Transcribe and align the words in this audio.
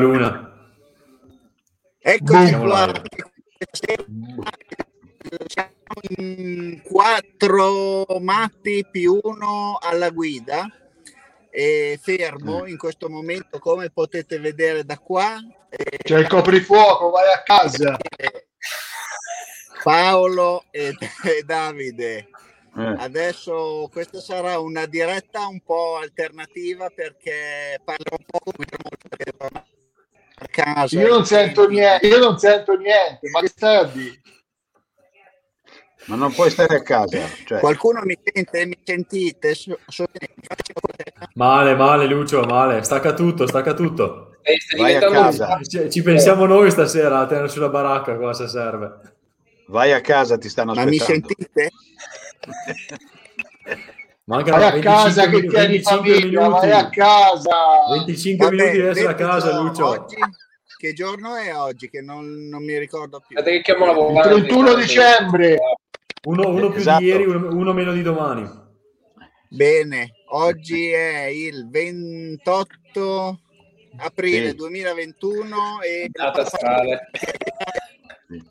Luna. 0.00 0.70
Eccoci 1.98 2.54
qua. 2.54 3.02
Siamo 5.46 5.72
in 6.18 6.80
quattro 6.84 8.06
matti 8.20 8.86
più 8.88 9.18
uno 9.20 9.76
alla 9.80 10.10
guida 10.10 10.66
e 11.50 11.98
fermo 12.00 12.64
in 12.66 12.76
questo 12.76 13.08
momento 13.08 13.58
come 13.58 13.90
potete 13.90 14.38
vedere 14.38 14.84
da 14.84 14.98
qua. 14.98 15.40
C'è 15.68 16.18
il 16.18 16.28
coprifuoco, 16.28 17.10
vai 17.10 17.32
a 17.32 17.42
casa. 17.42 17.96
Paolo 19.82 20.62
e, 20.70 20.94
e 21.26 21.42
Davide. 21.44 22.28
Eh. 22.76 22.94
Adesso 22.98 23.88
questa 23.90 24.20
sarà 24.20 24.60
una 24.60 24.86
diretta 24.86 25.48
un 25.48 25.60
po' 25.60 25.96
alternativa 25.96 26.88
perché 26.88 27.80
parlo 27.82 28.16
un 28.16 28.24
po' 28.24 28.38
come 28.38 28.64
a 30.38 30.46
casa. 30.48 31.00
Io 31.00 31.08
non 31.08 31.24
sento 31.24 31.68
niente, 31.68 32.06
io 32.06 32.18
non 32.18 32.38
sento 32.38 32.76
niente, 32.76 33.28
ma 33.30 33.40
che 33.40 33.48
stai 33.48 33.76
a 33.76 33.84
dire? 33.84 34.20
Ma 36.06 36.16
non 36.16 36.32
puoi 36.32 36.50
stare 36.50 36.76
a 36.76 36.82
casa. 36.82 37.18
Cioè. 37.44 37.60
Qualcuno 37.60 38.00
mi 38.04 38.16
sente, 38.22 38.64
mi 38.64 38.78
sentite? 38.82 39.54
So, 39.54 39.78
so, 39.86 40.06
male, 41.34 41.74
male 41.74 42.06
Lucio, 42.06 42.40
male. 42.44 42.82
Stacca 42.82 43.12
tutto, 43.12 43.46
stacca 43.46 43.74
tutto. 43.74 44.36
Vai 44.78 44.94
a 44.94 45.00
casa. 45.00 45.60
Ci, 45.62 45.90
ci 45.90 46.02
pensiamo 46.02 46.46
noi 46.46 46.70
stasera 46.70 47.18
a 47.18 47.26
tenere 47.26 47.48
sulla 47.48 47.68
baracca 47.68 48.16
cosa 48.16 48.48
serve. 48.48 49.16
Vai 49.66 49.92
a 49.92 50.00
casa, 50.00 50.38
ti 50.38 50.48
stanno 50.48 50.72
aspettando. 50.72 50.96
Ma 50.96 51.04
mi 51.04 51.20
sentite? 51.20 51.70
Mancano 54.28 54.58
vai 54.58 54.78
a 54.78 54.82
casa 54.82 55.26
che 55.30 55.46
tieni 55.46 55.80
famiglia, 55.80 56.48
minuti. 56.48 56.66
vai 56.66 56.70
a 56.72 56.90
casa. 56.90 57.56
25 57.92 58.44
Vabbè, 58.44 58.56
minuti 58.56 58.80
adesso 58.80 59.08
a 59.08 59.14
casa, 59.14 59.58
Lucio. 59.58 59.86
Oggi, 59.86 60.16
che 60.76 60.92
giorno 60.92 61.34
è 61.34 61.56
oggi? 61.56 61.88
Che 61.88 62.02
non, 62.02 62.46
non 62.46 62.62
mi 62.62 62.78
ricordo 62.78 63.22
più. 63.26 63.38
Il 63.38 63.62
31 63.62 64.74
dicembre. 64.74 65.56
Uno, 66.24 66.48
uno 66.48 66.68
più 66.68 66.80
esatto. 66.80 66.98
di 67.00 67.06
ieri, 67.06 67.24
uno, 67.24 67.48
uno 67.54 67.72
meno 67.72 67.92
di 67.92 68.02
domani. 68.02 68.46
Bene, 69.48 70.10
oggi 70.32 70.90
è 70.90 71.24
il 71.24 71.66
28 71.70 73.40
aprile 73.96 74.50
sì. 74.50 74.56
2021 74.56 75.80
e 75.80 76.10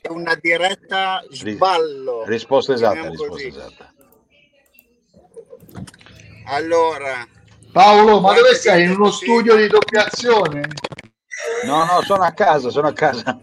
è 0.02 0.08
una 0.10 0.36
diretta 0.42 1.24
sballo. 1.30 2.24
Risposta 2.26 2.74
esatta, 2.74 3.10
risposta 3.10 3.48
esatta. 3.48 3.92
Allora, 6.50 7.28
Paolo, 7.74 8.22
ma 8.22 8.34
dove 8.34 8.56
sei? 8.56 8.84
In 8.86 8.92
uno 8.92 9.12
studio 9.12 9.58
di 9.58 9.68
doppiazione? 9.68 10.66
No, 11.66 11.84
no, 11.84 12.02
sono 12.04 12.24
a 12.24 12.32
casa, 12.32 12.70
sono 12.70 12.88
a 12.88 12.94
casa. 12.94 13.38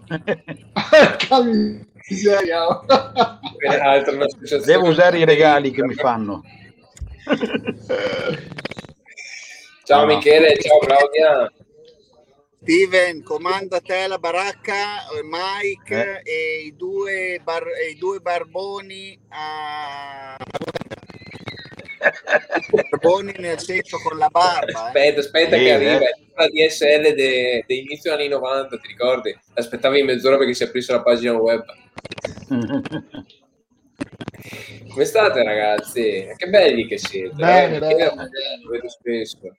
Devo 4.64 4.88
usare 4.88 5.18
i 5.18 5.24
regali 5.26 5.70
che 5.70 5.82
mi 5.82 5.92
fanno. 5.94 6.42
Ciao 9.84 10.06
Michele, 10.06 10.58
ciao 10.58 10.78
Claudia. 10.78 11.52
Steven, 12.62 13.22
comanda 13.22 13.80
te 13.80 14.06
la 14.06 14.16
baracca, 14.16 15.04
Mike 15.22 16.22
eh. 16.24 16.30
e, 16.30 16.62
i 16.64 16.74
due 16.74 17.38
bar- 17.44 17.68
e 17.68 17.90
i 17.90 17.98
due 17.98 18.20
barboni 18.20 19.20
a 19.28 20.36
Barboni 22.70 23.34
nel 23.38 23.58
senso 23.58 23.98
con 23.98 24.18
la 24.18 24.28
barba. 24.28 24.86
Aspetta, 24.86 25.16
eh. 25.16 25.20
aspetta, 25.20 25.56
che 25.56 25.72
arriva. 25.72 25.98
Eh. 25.98 26.22
La 26.36 26.48
DSL 26.48 27.14
dei 27.14 27.64
de 27.66 27.74
inizio 27.74 28.12
anni 28.12 28.28
90, 28.28 28.76
ti 28.78 28.88
ricordi? 28.88 29.38
Aspettavi 29.54 30.02
mezz'ora 30.02 30.36
perché 30.36 30.54
si 30.54 30.64
aprisse 30.64 30.92
la 30.92 31.02
pagina 31.02 31.34
web. 31.34 31.64
Come 34.88 35.04
state, 35.04 35.42
ragazzi? 35.42 36.26
Che 36.36 36.48
belli 36.48 36.86
che 36.86 36.98
siete. 36.98 37.34
Bene, 37.34 37.76
eh? 37.76 37.78
bene. 37.78 38.04
Lo 38.62 38.70
vedo 38.70 38.88
spesso. 38.88 39.56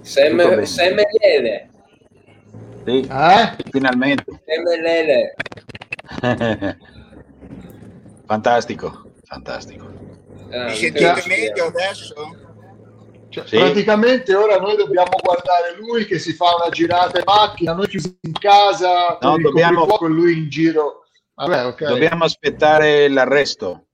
Sam, 0.00 0.62
Sam 0.64 0.96
Lele. 1.20 1.70
Sì, 2.84 3.00
eh? 3.00 3.56
finalmente. 3.70 4.24
Sam 4.44 4.64
Lele. 4.80 5.34
fantastico, 8.26 9.10
fantastico. 9.24 10.05
Eh, 10.48 10.64
Mi 10.64 10.74
sentite 10.74 11.24
meglio 11.26 11.66
adesso? 11.66 12.14
Cioè, 13.28 13.46
sì. 13.46 13.56
Praticamente 13.56 14.34
ora 14.34 14.56
noi 14.58 14.76
dobbiamo 14.76 15.10
guardare 15.22 15.76
lui 15.78 16.06
che 16.06 16.18
si 16.18 16.32
fa 16.32 16.54
una 16.60 16.70
girata 16.70 17.18
in 17.18 17.24
macchina, 17.26 17.74
noi 17.74 17.88
chiusi 17.88 18.16
in 18.22 18.32
casa, 18.32 19.18
no, 19.20 19.36
dobbiamo... 19.38 19.84
con 19.86 20.12
lui 20.12 20.38
in 20.38 20.48
giro. 20.48 21.04
Vabbè, 21.34 21.66
okay. 21.66 21.88
Dobbiamo 21.88 22.24
aspettare 22.24 23.08
l'arresto. 23.08 23.88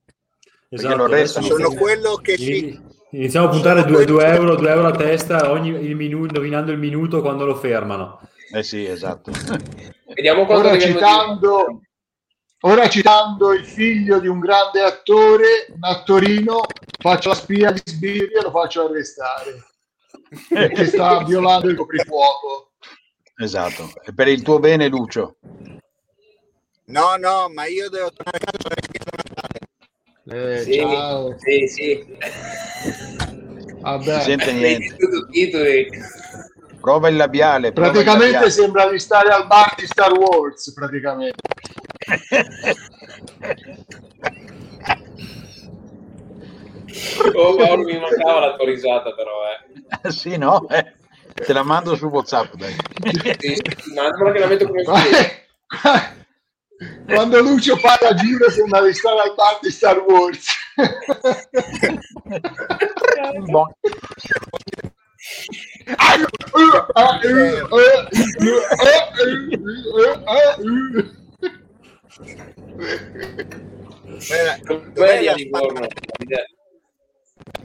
Esatto, 0.68 0.96
l'arresto 0.96 1.42
sono 1.42 1.72
quello 1.72 2.14
che 2.16 2.38
ci... 2.38 2.80
Iniziamo 3.10 3.46
a 3.46 3.50
puntare 3.50 3.84
2 3.84 4.04
euro, 4.26 4.58
euro, 4.58 4.86
a 4.86 4.92
testa 4.92 5.50
ogni 5.50 5.68
il 5.68 5.96
minuto, 5.96 6.26
indovinando 6.26 6.70
il 6.70 6.78
minuto 6.78 7.20
quando 7.20 7.44
lo 7.44 7.56
fermano. 7.56 8.20
Eh 8.54 8.62
sì, 8.62 8.86
esatto. 8.86 9.32
Vediamo 10.14 10.46
quando 10.46 10.68
ora 10.68 10.78
citando, 10.78 11.80
Ora 12.64 12.88
citando 12.88 13.52
il 13.52 13.64
figlio 13.64 14.20
di 14.20 14.28
un 14.28 14.38
grande 14.38 14.82
attore, 14.82 15.66
un 15.74 15.82
attorino, 15.82 16.64
faccio 16.98 17.30
la 17.30 17.34
spia 17.34 17.70
di 17.72 17.82
Sbirri 17.84 18.34
e 18.34 18.42
lo 18.42 18.50
faccio 18.50 18.86
arrestare 18.86 19.64
perché 20.48 20.86
sta 20.86 21.22
violando 21.26 21.68
il 21.68 21.76
coprifuoco. 21.76 22.72
Esatto, 23.36 23.90
è 24.02 24.12
per 24.12 24.28
il 24.28 24.42
tuo 24.42 24.58
bene 24.58 24.88
Lucio. 24.88 25.36
No, 26.84 27.16
no, 27.16 27.48
ma 27.48 27.66
io 27.66 27.88
devo 27.88 28.12
tornare 28.12 28.38
a 28.38 28.50
casa 28.50 28.62
eh, 30.24 30.62
sì, 30.62 30.74
ciao. 30.74 31.36
Sì, 31.38 31.66
sì. 31.66 32.16
Vabbè. 33.80 34.12
Non 34.12 34.20
sente 34.20 34.52
niente. 34.52 34.96
Prova 36.82 37.08
il 37.08 37.14
labiale. 37.14 37.70
Prova 37.70 37.90
praticamente 37.90 38.26
il 38.26 38.32
labiale. 38.32 38.50
sembra 38.50 38.90
di 38.90 38.98
stare 38.98 39.28
al 39.28 39.46
bar 39.46 39.72
di 39.76 39.86
Star 39.86 40.12
Wars, 40.12 40.72
praticamente. 40.72 41.36
oh, 47.34 47.56
Mauro, 47.56 47.84
mi 47.84 48.00
mancava 48.00 48.40
la 48.40 48.56
tua 48.56 48.66
risata, 48.66 49.14
però. 49.14 49.30
Eh. 50.02 50.10
sì, 50.18 50.36
no? 50.36 50.68
Eh. 50.70 50.94
Te 51.34 51.52
la 51.52 51.62
mando 51.62 51.94
su 51.94 52.06
WhatsApp, 52.06 52.54
dai. 52.54 52.74
sì, 53.38 53.62
mandamela 53.94 54.32
che 54.32 54.38
la 54.40 54.46
metto 54.48 54.66
come 54.66 54.82
Quando 57.06 57.40
Lucio 57.42 57.78
parla 57.80 58.08
a 58.08 58.14
giro 58.14 58.50
sembra 58.50 58.82
di 58.82 58.92
stare 58.92 59.20
al 59.20 59.34
bar 59.36 59.60
di 59.62 59.70
Star 59.70 60.00
Wars. 60.00 60.46
bon. 63.46 63.72
Di 75.18 75.34
Livorno. 75.34 75.86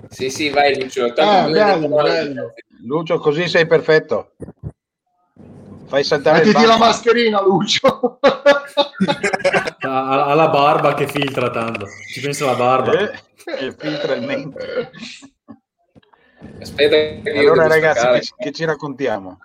Sì, 0.10 0.30
sì, 0.30 0.50
vai 0.50 0.80
Lucio. 0.82 1.06
Ah, 1.16 1.48
bello, 1.48 1.88
bello. 1.88 2.54
Lucio, 2.86 3.20
così 3.20 3.48
sei 3.48 3.68
perfetto. 3.68 4.32
Fai 5.88 6.04
saltare 6.04 6.40
Mettiti 6.44 6.66
la 6.66 6.78
mascherina, 6.78 7.42
Lucio. 7.42 8.20
ha, 9.80 10.34
la 10.34 10.50
barba 10.50 10.94
che 10.94 11.08
filtra 11.08 11.50
tanto. 11.50 11.88
Ci 12.12 12.20
pensa 12.20 12.46
la 12.46 12.56
barba. 12.56 12.92
Eh, 13.00 13.74
filtra 13.78 14.16
il 14.16 14.26
mento. 14.26 14.60
Aspetta, 16.62 17.30
allora, 17.32 17.68
ragazzi, 17.68 18.08
che, 18.08 18.44
che, 18.44 18.52
ci 18.52 18.66
raccontiamo? 18.66 19.40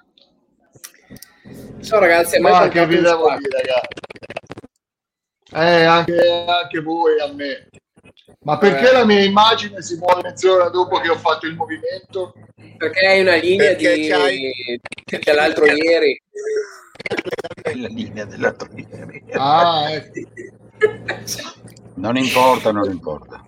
Ciao, 1.82 1.98
ragazzi. 1.98 2.38
Ma 2.38 2.68
che 2.68 2.86
vi 2.86 3.00
devo 3.00 3.28
dire, 3.36 3.62
ragazzi? 3.62 4.00
Eh, 5.54 5.84
anche, 5.84 6.44
anche 6.46 6.80
voi 6.80 7.20
a 7.20 7.32
me. 7.32 7.68
Ma 8.44 8.56
perché 8.58 8.88
eh. 8.88 8.92
la 8.92 9.04
mia 9.04 9.22
immagine 9.22 9.82
si 9.82 9.96
muove 9.96 10.22
mezz'ora 10.22 10.68
dopo 10.68 10.98
che 10.98 11.10
ho 11.10 11.16
fatto 11.16 11.46
il 11.46 11.54
movimento? 11.54 12.34
Perché 12.78 13.06
hai 13.06 13.20
una 13.20 13.36
linea 13.36 13.74
di... 13.74 14.08
dell'altro 15.22 15.66
ieri. 15.66 16.20
La 17.74 17.88
linea 17.88 18.24
dell'altro 18.24 18.68
ieri. 18.74 19.24
Ah, 19.32 19.92
ecco. 19.92 20.20
Non 21.94 22.16
importa, 22.16 22.72
non 22.72 22.90
importa. 22.90 23.44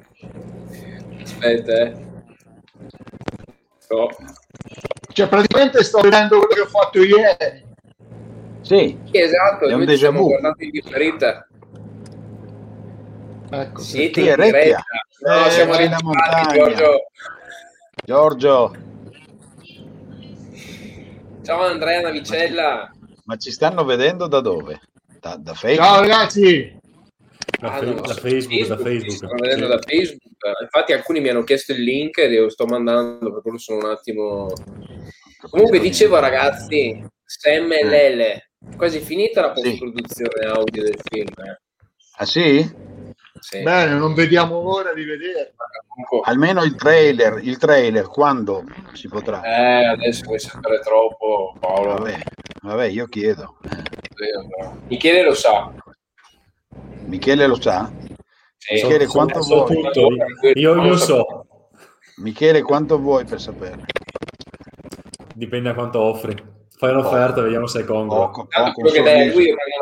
Aspetta, 1.23 1.81
eh. 1.81 2.14
Oh. 3.89 4.09
Cioè, 5.13 5.29
praticamente 5.29 5.85
sto 5.85 6.01
vedendo 6.01 6.39
quello 6.39 6.55
che 6.55 6.61
ho 6.61 6.67
fatto 6.67 7.03
ieri. 7.03 7.73
Sì, 8.63 8.99
esatto. 9.11 9.67
È 9.67 9.75
un 9.75 9.85
déjà 9.85 10.11
vu. 10.11 10.31
in 10.59 10.71
differita. 10.71 11.47
Ecco, 13.51 13.81
Siete 13.81 14.21
in 14.21 14.35
diretta. 14.35 14.85
No, 15.21 15.47
eh, 15.47 15.51
siamo 15.51 15.79
in 15.79 15.97
montagna. 16.03 16.53
Giorgio. 16.55 17.07
Giorgio. 18.05 18.77
Ciao 21.43 21.61
Andrea 21.61 22.01
Navicella. 22.01 22.91
Ma 23.25 23.37
ci 23.37 23.51
stanno 23.51 23.85
vedendo 23.85 24.27
da 24.27 24.41
dove? 24.41 24.81
Da, 25.21 25.37
da 25.39 25.55
Facebook? 25.55 25.87
Ciao 25.87 26.01
ragazzi! 26.01 26.83
Da, 27.61 27.73
Ah, 27.73 27.79
fe- 27.79 27.85
no, 27.87 28.00
da 28.00 28.14
Facebook, 28.14 28.67
da 28.67 28.76
mi 28.76 28.82
Facebook. 28.82 29.12
stanno 29.17 29.35
vedendo 29.41 29.64
Sì. 29.64 29.70
da 29.70 29.79
Facebook. 29.81 30.61
Infatti 30.62 30.93
alcuni 30.93 31.20
mi 31.20 31.29
hanno 31.29 31.44
chiesto 31.44 31.73
il 31.73 31.82
link 31.82 32.19
e 32.19 32.38
lo 32.38 32.49
sto 32.50 32.67
mandando, 32.67 33.32
per 33.32 33.43
quello 33.43 33.58
sono 33.58 33.79
un 33.79 33.91
attimo... 33.91 34.50
Comunque 35.50 35.79
dicevo 35.79 36.19
ragazzi, 36.19 37.05
Sam 37.25 37.73
e 37.73 37.85
Lele, 37.85 38.50
quasi 38.76 39.00
finita 39.00 39.41
la 39.43 39.52
Sì. 39.55 39.62
post-produzione 39.62 40.46
audio 40.46 40.82
del 40.82 40.99
film. 41.02 41.29
eh. 41.46 41.61
Ah 42.17 42.25
sì? 42.26 42.82
Sì. 43.41 43.62
Bene, 43.62 43.94
non 43.94 44.14
vediamo 44.14 44.62
l'ora 44.62 44.94
di 44.94 45.05
vedere. 45.05 45.55
Comunque, 45.87 46.20
Almeno 46.31 46.62
il 46.62 46.75
trailer, 46.76 47.41
il 47.43 47.58
trailer, 47.58 48.06
quando 48.06 48.64
si 48.94 49.06
potrà? 49.08 49.43
Eh, 49.43 49.85
adesso 49.87 50.23
vuoi 50.25 50.38
sapere 50.38 50.81
troppo, 50.81 51.55
Paolo. 51.61 51.94
Vabbè, 51.96 52.19
vabbè, 52.62 52.85
io 52.87 53.06
chiedo. 53.06 53.58
Michele 54.88 55.23
lo 55.25 55.35
sa. 55.35 55.73
Michele 57.06 57.47
lo 57.47 57.61
sa? 57.61 57.91
Sì. 58.56 58.75
Michele, 58.75 59.06
so- 59.06 59.12
quanto 59.12 59.43
so 59.43 59.65
vuoi? 59.65 59.82
tutto. 59.82 60.09
Io, 60.55 60.82
io 60.82 60.97
so, 60.97 61.47
Michele, 62.17 62.62
quanto 62.62 62.99
vuoi 62.99 63.25
per 63.25 63.41
sapere? 63.41 63.85
dipende 65.35 65.69
da 65.69 65.75
quanto 65.75 66.00
offri. 66.00 66.35
Fai 66.76 66.91
un'offerta, 66.91 67.43
vediamo 67.43 67.67
se 67.67 67.81
è 67.81 67.85
congrua. 67.85 68.31
Poco, 68.31 68.49
poco, 68.49 68.88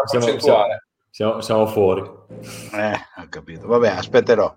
Siamo-. 0.07 0.67
Siamo, 1.11 1.41
siamo 1.43 1.67
fuori. 1.67 2.01
Eh, 2.73 2.95
ho 3.17 3.27
capito. 3.29 3.67
Vabbè, 3.67 3.89
aspetterò. 3.89 4.55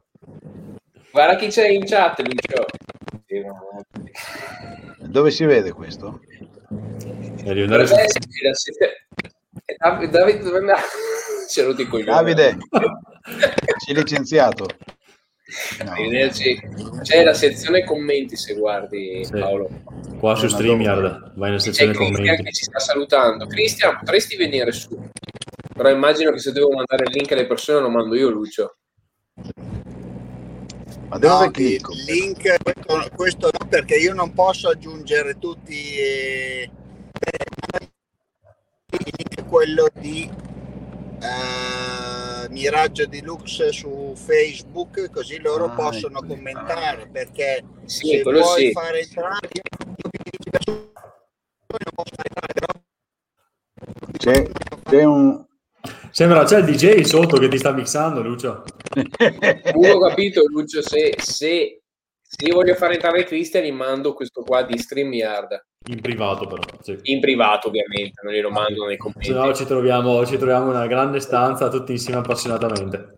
Guarda 1.12 1.36
chi 1.36 1.48
c'è 1.48 1.68
in 1.68 1.86
chat, 1.86 2.22
Lucio. 2.22 2.66
Dove 5.00 5.32
si 5.32 5.46
vede 5.46 5.72
questo? 5.74 6.22
Devi 6.70 7.62
andare 7.64 7.86
Dav- 9.78 10.06
Davide 10.10 10.40
dove 10.44 10.58
andare? 10.60 10.82
C'è 11.48 11.64
rotto 11.64 11.82
i 11.82 11.88
coglioni. 11.88 12.12
Davide, 12.12 12.58
sei 13.86 13.96
licenziato. 13.96 14.66
No. 15.84 15.94
C'è 17.04 17.24
la 17.24 17.34
sezione 17.36 17.84
commenti 17.84 18.36
se 18.36 18.56
guardi 18.56 19.24
Sì. 19.26 19.32
Paolo. 19.32 19.70
Qua 20.20 20.36
su 20.36 20.48
StreamYard, 20.48 21.34
vai 21.36 21.50
nella 21.52 21.58
C'è 21.62 21.66
sezione 21.66 21.94
Cristian 21.94 22.18
commenti. 22.22 22.44
che 22.44 22.52
ci 22.52 22.64
sta 22.64 22.80
salutando. 22.80 23.46
Cristian, 23.48 23.98
potresti 24.00 24.36
venire 24.38 24.72
su. 24.72 25.00
Però 25.76 25.90
immagino 25.90 26.32
che 26.32 26.40
se 26.40 26.52
devo 26.52 26.70
mandare 26.72 27.04
il 27.06 27.12
link 27.12 27.32
alle 27.32 27.46
persone 27.46 27.80
lo 27.82 27.90
mando 27.90 28.16
io, 28.16 28.30
Lucio. 28.30 28.78
Ma 31.10 31.18
dove 31.20 31.46
No, 31.46 31.52
clicco? 31.52 31.92
il 31.94 32.04
link, 32.06 32.56
questo, 32.64 33.10
questo 33.16 33.50
no, 33.60 33.68
perché 33.68 33.96
io 33.96 34.14
non 34.14 34.34
posso 34.34 34.70
aggiungere 34.70 35.38
tutti 35.38 35.96
eh, 35.98 36.70
il 39.00 39.14
link 39.18 39.48
quello 39.48 39.88
di 39.94 40.30
eh, 41.22 42.50
Miraggio 42.50 43.06
Deluxe 43.08 43.72
su 43.72 44.14
Facebook, 44.16 45.10
così 45.12 45.40
loro 45.40 45.66
Ah, 45.66 45.76
possono 45.76 46.20
ecco. 46.20 46.28
commentare. 46.28 47.08
Perché 47.12 47.64
Sì, 47.86 48.08
se 48.08 48.22
vuoi 48.24 48.66
sì. 48.68 48.72
fare 48.72 49.00
entrare, 49.02 49.50
C'è, 54.18 54.50
c'è 54.84 55.04
un... 55.04 55.46
Sembra 56.10 56.46
c'è 56.46 56.60
il 56.60 56.66
DJ 56.66 57.02
sotto 57.02 57.38
che 57.38 57.48
ti 57.48 57.58
sta 57.58 57.72
mixando, 57.72 58.22
Lucio. 58.22 58.64
Non 59.76 59.92
ho 59.92 60.00
capito, 60.08 60.44
Lucio, 60.48 60.82
se, 60.82 61.14
se, 61.18 61.82
se 62.38 62.48
io 62.48 62.56
voglio 62.56 62.76
fare 62.76 62.96
entrare 62.96 63.24
Cristian, 63.24 63.64
gli 63.64 63.72
mando 63.72 64.14
questo 64.14 64.42
qua 64.42 64.64
di 64.64 64.78
StreamYard. 64.78 65.68
In 65.88 66.02
privato 66.02 66.46
però. 66.46 66.62
Sì. 66.82 66.98
In 67.04 67.22
privato, 67.22 67.70
ovviamente, 67.70 68.20
non 68.24 68.34
glielo 68.34 68.50
mando 68.50 68.86
nei 68.86 68.98
commenti. 68.98 69.28
Se 69.28 69.34
no 69.34 69.54
ci 69.54 69.66
troviamo, 69.66 70.26
ci 70.26 70.36
troviamo 70.36 70.66
in 70.66 70.76
una 70.76 70.88
grande 70.88 71.22
stanza 71.22 71.70
tutti 71.70 71.94
insieme 71.94 72.20
appassionatamente. 72.20 73.18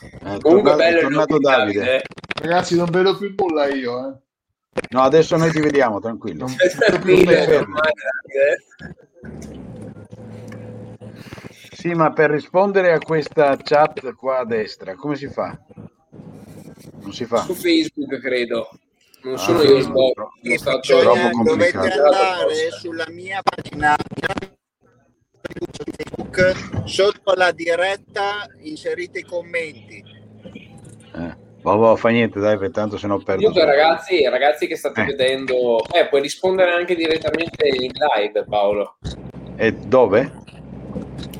È 0.00 0.38
Comunque 0.40 0.72
tornato, 0.72 0.76
bello 0.76 0.98
è 0.98 1.02
tornato 1.02 1.38
Davide. 1.38 1.80
Davide. 1.80 2.02
Ragazzi, 2.42 2.76
non 2.76 2.90
vedo 2.90 3.16
più 3.16 3.32
nulla 3.36 3.68
io. 3.68 4.08
Eh. 4.08 4.80
No, 4.90 5.02
adesso 5.02 5.36
noi 5.36 5.52
ti 5.52 5.60
vediamo, 5.60 6.00
tranquillo. 6.00 6.46
Tranquillo. 6.76 7.30
Sì, 11.70 11.94
ma 11.94 12.12
per 12.12 12.30
rispondere 12.30 12.92
a 12.92 12.98
questa 12.98 13.56
chat 13.62 14.12
qua 14.14 14.38
a 14.38 14.44
destra, 14.44 14.96
come 14.96 15.14
si 15.14 15.28
fa? 15.28 15.56
Non 17.06 17.14
si 17.14 17.24
fa. 17.24 17.42
Su 17.44 17.54
Facebook, 17.54 18.18
credo. 18.18 18.68
Non 19.22 19.34
Ah, 19.34 19.38
sono 19.38 19.62
io 19.62 19.80
stato- 19.80 20.30
bisogna- 20.42 21.30
troppo 21.30 21.42
dovete 21.44 21.76
andare 21.78 22.70
sulla 22.80 23.06
mia 23.10 23.40
pagina 23.42 23.96
su 25.72 25.84
Facebook 25.96 26.86
sotto 26.88 27.32
la 27.34 27.50
diretta 27.52 28.46
inserite 28.62 29.20
i 29.20 29.22
commenti 29.22 30.02
Eh. 31.14 31.44
Boh, 31.62 31.96
fa 31.96 32.08
niente, 32.10 32.38
dai, 32.40 32.58
per 32.58 32.70
tanto 32.70 32.96
se 32.98 33.06
no 33.08 33.18
perdo. 33.18 33.46
Comunque, 33.50 33.64
ragazzi, 33.64 34.22
ragazzi 34.28 34.66
che 34.68 34.76
state 34.76 35.00
Eh. 35.00 35.04
vedendo, 35.06 35.82
eh, 35.92 36.06
puoi 36.08 36.20
rispondere 36.20 36.72
anche 36.72 36.94
direttamente 36.94 37.66
in 37.68 37.90
live, 38.16 38.44
Paolo. 38.48 38.98
E 39.56 39.72
dove? 39.72 40.30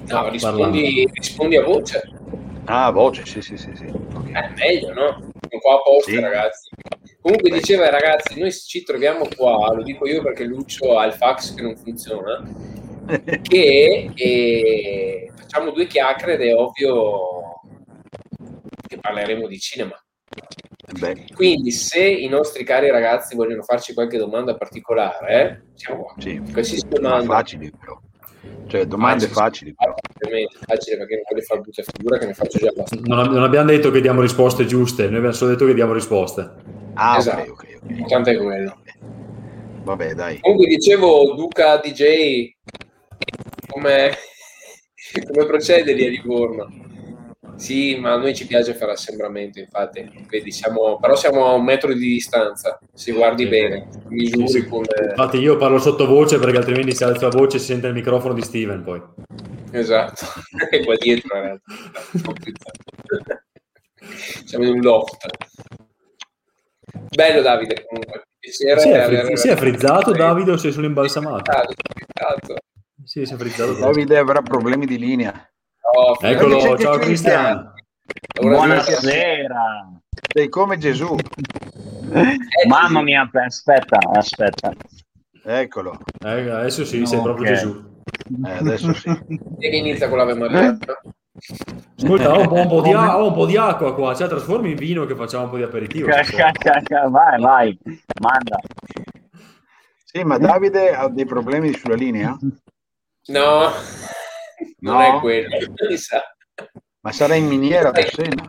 No, 0.09 0.29
rispondi, 0.31 1.09
rispondi 1.13 1.57
a 1.57 1.63
voce. 1.63 2.01
Ah, 2.65 2.91
voce, 2.91 3.25
sì, 3.27 3.41
sì, 3.43 3.57
sì. 3.57 3.71
sì. 3.77 3.85
Ok. 3.87 4.31
È 4.33 4.51
meglio, 4.57 4.93
no? 4.95 5.31
Sono 5.49 5.61
qua 5.61 5.75
apposta, 5.77 6.11
Sì. 6.11 6.21
ragazzi. 6.21 6.69
Comunque 7.21 7.51
diceva, 7.51 7.89
ragazzi, 7.91 8.39
noi 8.39 8.53
ci 8.53 8.83
troviamo 8.83 9.27
qua, 9.37 9.73
lo 9.75 9.83
dico 9.83 10.07
io 10.07 10.23
perché 10.23 10.45
Lucio 10.45 10.97
ha 10.99 11.07
il 11.07 11.13
fax 11.13 11.55
che 11.55 11.63
non 11.63 11.77
funziona, 11.77 12.43
che 13.43 14.11
eh, 14.15 15.31
facciamo 15.35 15.71
due 15.71 15.87
chiacchiere 15.87 16.35
ed 16.35 16.43
è 16.43 16.55
ovvio 16.55 17.61
che 18.87 18.99
parleremo 18.99 19.47
di 19.49 19.59
cinema. 19.59 20.01
Beh, 21.01 21.27
Quindi, 21.35 21.73
se 21.73 22.01
i 22.07 22.29
nostri 22.29 22.63
cari 22.63 22.91
ragazzi 22.91 23.35
vogliono 23.35 23.63
farci 23.63 23.93
qualche 23.93 24.19
domanda 24.19 24.57
particolare, 24.57 25.65
eh, 25.75 25.77
siamo 25.77 26.03
qua. 26.05 26.15
sì, 26.19 26.41
Qualsiasi 26.53 26.85
ma 26.87 26.97
domanda. 26.99 27.35
facili 27.35 27.71
però. 27.77 27.99
Cioè, 28.69 28.85
domande 28.87 29.29
facili 29.29 29.75
però. 29.75 29.95
Ovviamente, 30.21 30.59
facile 30.67 30.97
perché 30.97 31.15
non 31.15 31.23
voglio 31.31 31.43
fare 31.43 31.61
brutta 31.61 31.83
figura 31.83 32.19
che 32.19 32.27
ne 32.27 32.35
faccio 32.35 32.59
già 32.59 32.69
abbastanza. 32.69 33.15
Non, 33.15 33.33
non 33.33 33.43
abbiamo 33.45 33.71
detto 33.71 33.91
che 33.91 34.01
diamo 34.01 34.21
risposte 34.21 34.67
giuste, 34.67 35.05
noi 35.05 35.17
abbiamo 35.17 35.35
solo 35.35 35.53
detto 35.53 35.67
che 35.67 35.75
diamo 35.75 35.93
risposte. 35.93 36.53
Ah, 36.95 37.17
Esatto. 37.19 37.43
ok, 37.43 37.49
ok, 37.51 37.79
ok. 37.83 37.89
L'importante 37.89 38.31
è 38.33 38.37
quello. 38.37 38.77
Vabbè, 39.85 40.15
dai. 40.15 40.41
Comunque 40.41 40.67
dicevo, 40.67 41.35
Duca 41.35 41.77
DJ, 41.77 42.51
come, 43.69 44.17
come 45.33 45.47
procede 45.47 45.93
lì 45.93 46.07
a 46.07 46.09
Livorno? 46.09 46.86
Sì, 47.57 47.97
ma 47.97 48.13
a 48.13 48.17
noi 48.19 48.35
ci 48.35 48.47
piace 48.47 48.75
fare 48.75 48.93
assembramento, 48.93 49.59
infatti, 49.59 50.09
vedi, 50.29 50.53
siamo, 50.53 50.99
però 50.99 51.17
siamo 51.17 51.47
a 51.47 51.53
un 51.55 51.65
metro 51.65 51.93
di 51.93 51.99
distanza, 52.07 52.79
se 52.93 53.13
guardi 53.13 53.45
Sì. 53.45 53.49
bene, 53.49 53.89
misuri 54.09 54.49
Sì, 54.49 54.61
sì. 54.61 54.69
con... 54.69 54.85
Infatti 55.09 55.39
io 55.39 55.57
parlo 55.57 55.79
sottovoce 55.79 56.39
perché 56.39 56.59
altrimenti 56.59 56.95
se 56.95 57.05
alzo 57.05 57.29
la 57.29 57.37
voce 57.37 57.59
si 57.59 57.67
sente 57.67 57.87
il 57.87 57.95
microfono 57.95 58.35
di 58.35 58.43
Steven 58.43 58.83
poi. 58.83 59.03
Esatto, 59.73 60.25
è 60.71 60.85
qua 60.85 60.97
dietro 60.97 61.35
in 61.37 61.43
realtà. 61.43 61.73
Siamo 64.45 64.65
in 64.65 64.75
un 64.75 64.81
loft. 64.81 65.27
Bello 67.15 67.43
Davide 67.43 67.85
comunque, 67.89 68.23
piacere 68.39 68.81
Si 68.81 68.89
è, 68.91 68.99
aver- 69.01 69.25
frizz- 69.27 69.41
si 69.41 69.49
è 69.49 69.57
frizzato 69.57 70.13
Davide 70.13 70.53
o 70.53 70.57
sei 70.57 70.73
solo 70.73 70.87
imbalsamato? 70.87 71.51
Frizzato, 71.51 71.75
frizzato. 71.95 72.55
Sì, 73.05 73.25
si 73.27 73.35
è 73.35 73.37
frizzato. 73.37 73.73
Davide 73.75 74.19
avrà 74.19 74.43
problemi 74.43 74.87
di 74.87 74.99
linea. 74.99 75.49
No, 75.95 76.19
Eccolo, 76.21 76.77
ciao 76.79 76.99
che 76.99 77.07
Cristian. 77.07 77.73
Ora 78.41 78.57
Buonasera. 78.57 79.91
Sei 80.33 80.49
come 80.49 80.79
Gesù. 80.79 81.15
Eh, 82.13 82.37
Mamma 82.67 83.03
mia, 83.03 83.29
aspetta, 83.33 83.99
aspetta. 84.13 84.73
Eccolo. 85.45 85.99
Eh, 86.25 86.51
adesso 86.51 86.85
sì, 86.85 87.07
sei 87.07 87.19
Ok. 87.19 87.25
proprio 87.25 87.47
Gesù. 87.47 87.85
Eh, 88.45 88.51
adesso 88.51 88.93
sì. 88.95 89.11
Chi 89.27 89.67
è 89.67 89.71
che 89.71 89.77
inizia 89.77 90.09
con 90.09 90.19
l'Ave 90.19 90.35
Maria? 90.35 90.77
Ascolta, 91.99 92.33
ho 92.35 92.41
un, 92.41 92.49
po', 92.49 92.55
un 92.55 92.69
po' 92.69 92.81
di, 92.83 92.93
a- 92.95 93.19
ho 93.21 93.29
un 93.29 93.35
po' 93.35 93.47
di 93.47 93.57
acqua 93.57 93.95
qua, 93.95 94.15
cioè 94.15 94.29
trasformi 94.29 94.71
in 94.71 94.77
vino 94.77 95.05
che 95.07 95.15
facciamo 95.15 95.45
un 95.45 95.51
po' 95.51 95.57
di 95.57 95.63
aperitivo. 95.63 96.09
vai, 96.09 97.41
vai, 97.41 97.79
manda. 98.21 98.59
Sì, 100.05 100.25
ma 100.25 100.39
Davide 100.39 100.91
ha 100.95 101.09
dei 101.09 101.27
problemi 101.27 101.73
sulla 101.75 101.95
linea? 101.95 102.37
No, 103.29 103.71
non 104.79 104.97
No? 104.97 105.17
è 105.17 105.21
quello. 105.21 105.49
Sa. 105.97 106.23
Ma 107.01 107.13
sarà 107.13 107.35
in 107.35 107.47
miniera 107.47 107.91
per 107.91 108.13
Sena? 108.13 108.47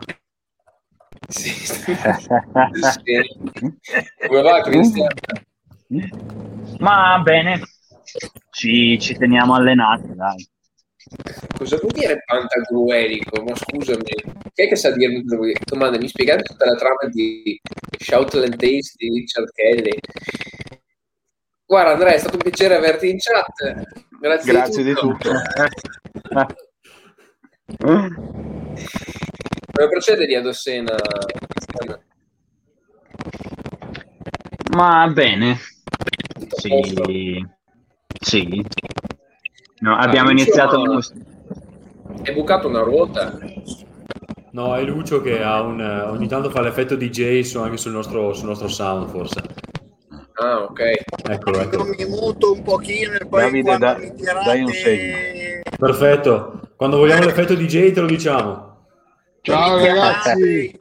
Sì. 1.28 1.48
Sì. 1.50 1.94
Come 4.26 4.42
va 4.42 4.60
Cristian? 4.62 5.08
Ma 6.78 7.18
bene, 7.20 7.60
ci, 8.50 8.98
ci 9.00 9.16
teniamo 9.16 9.54
allenati, 9.54 10.14
dai. 10.14 10.46
Cosa 11.56 11.78
vuol 11.80 11.92
dire 11.92 12.22
pantagruelico? 12.26 13.42
Ma 13.42 13.54
scusami, 13.54 14.02
chi 14.52 14.62
è 14.62 14.68
che 14.68 14.76
sa 14.76 14.90
dirmi 14.90 15.22
cosa 15.22 15.36
vuol 15.36 15.48
dire? 15.48 15.60
Domanda, 15.64 15.96
mi 15.98 16.08
spiegate 16.08 16.42
tutta 16.42 16.66
la 16.66 16.74
trama 16.74 17.08
di 17.10 17.58
Shoutland 17.98 18.56
Days 18.56 18.94
di 18.96 19.08
Richard 19.08 19.50
Kelly? 19.52 19.98
Guarda 21.70 21.92
Andrea, 21.92 22.14
è 22.14 22.18
stato 22.18 22.36
un 22.36 22.40
piacere 22.42 22.76
averti 22.76 23.10
in 23.10 23.18
chat. 23.18 23.84
Grazie, 24.18 24.52
Grazie 24.52 24.82
di 24.82 24.88
di 24.88 24.94
tutto. 24.94 25.30
Come 27.76 29.88
procede 29.90 30.24
lì 30.24 30.34
ad 30.34 30.46
Ossena? 30.46 30.94
Ma 34.70 35.08
bene, 35.08 35.58
sì, 36.56 37.46
sì. 38.18 38.64
No, 39.80 39.94
abbiamo 39.96 40.30
Ah, 40.30 40.32
iniziato... 40.32 40.90
insomma- 40.92 41.22
È 42.22 42.32
bucato 42.32 42.68
una 42.68 42.80
ruota. 42.80 43.38
No, 44.52 44.74
è 44.74 44.82
Lucio 44.84 45.20
che 45.20 45.42
ha 45.42 45.60
un, 45.60 45.80
ogni 45.80 46.28
tanto 46.28 46.48
fa 46.48 46.62
l'effetto 46.62 46.96
DJ 46.96 47.40
su- 47.42 47.58
anche 47.58 47.76
sul 47.76 47.92
nostro, 47.92 48.32
sul 48.32 48.48
nostro 48.48 48.68
sound, 48.68 49.10
forse. 49.10 49.42
Ah, 50.40 50.62
ok. 50.62 50.80
Eccolo, 51.30 51.60
eccolo. 51.60 51.84
mi 51.84 52.04
muto 52.04 52.52
un 52.52 52.62
pochino 52.62 53.14
e 53.14 53.26
poi 53.26 53.42
Davide, 53.42 53.76
da- 53.76 53.94
tirate... 53.94 54.44
dai 54.44 54.62
un 54.62 54.72
segno. 54.72 55.16
Perfetto. 55.76 56.70
Quando 56.76 56.98
vogliamo 56.98 57.24
l'effetto 57.24 57.54
DJ 57.54 57.92
te 57.92 58.00
lo 58.00 58.06
diciamo. 58.06 58.86
Ciao 59.42 59.78
ragazzi. 59.78 60.76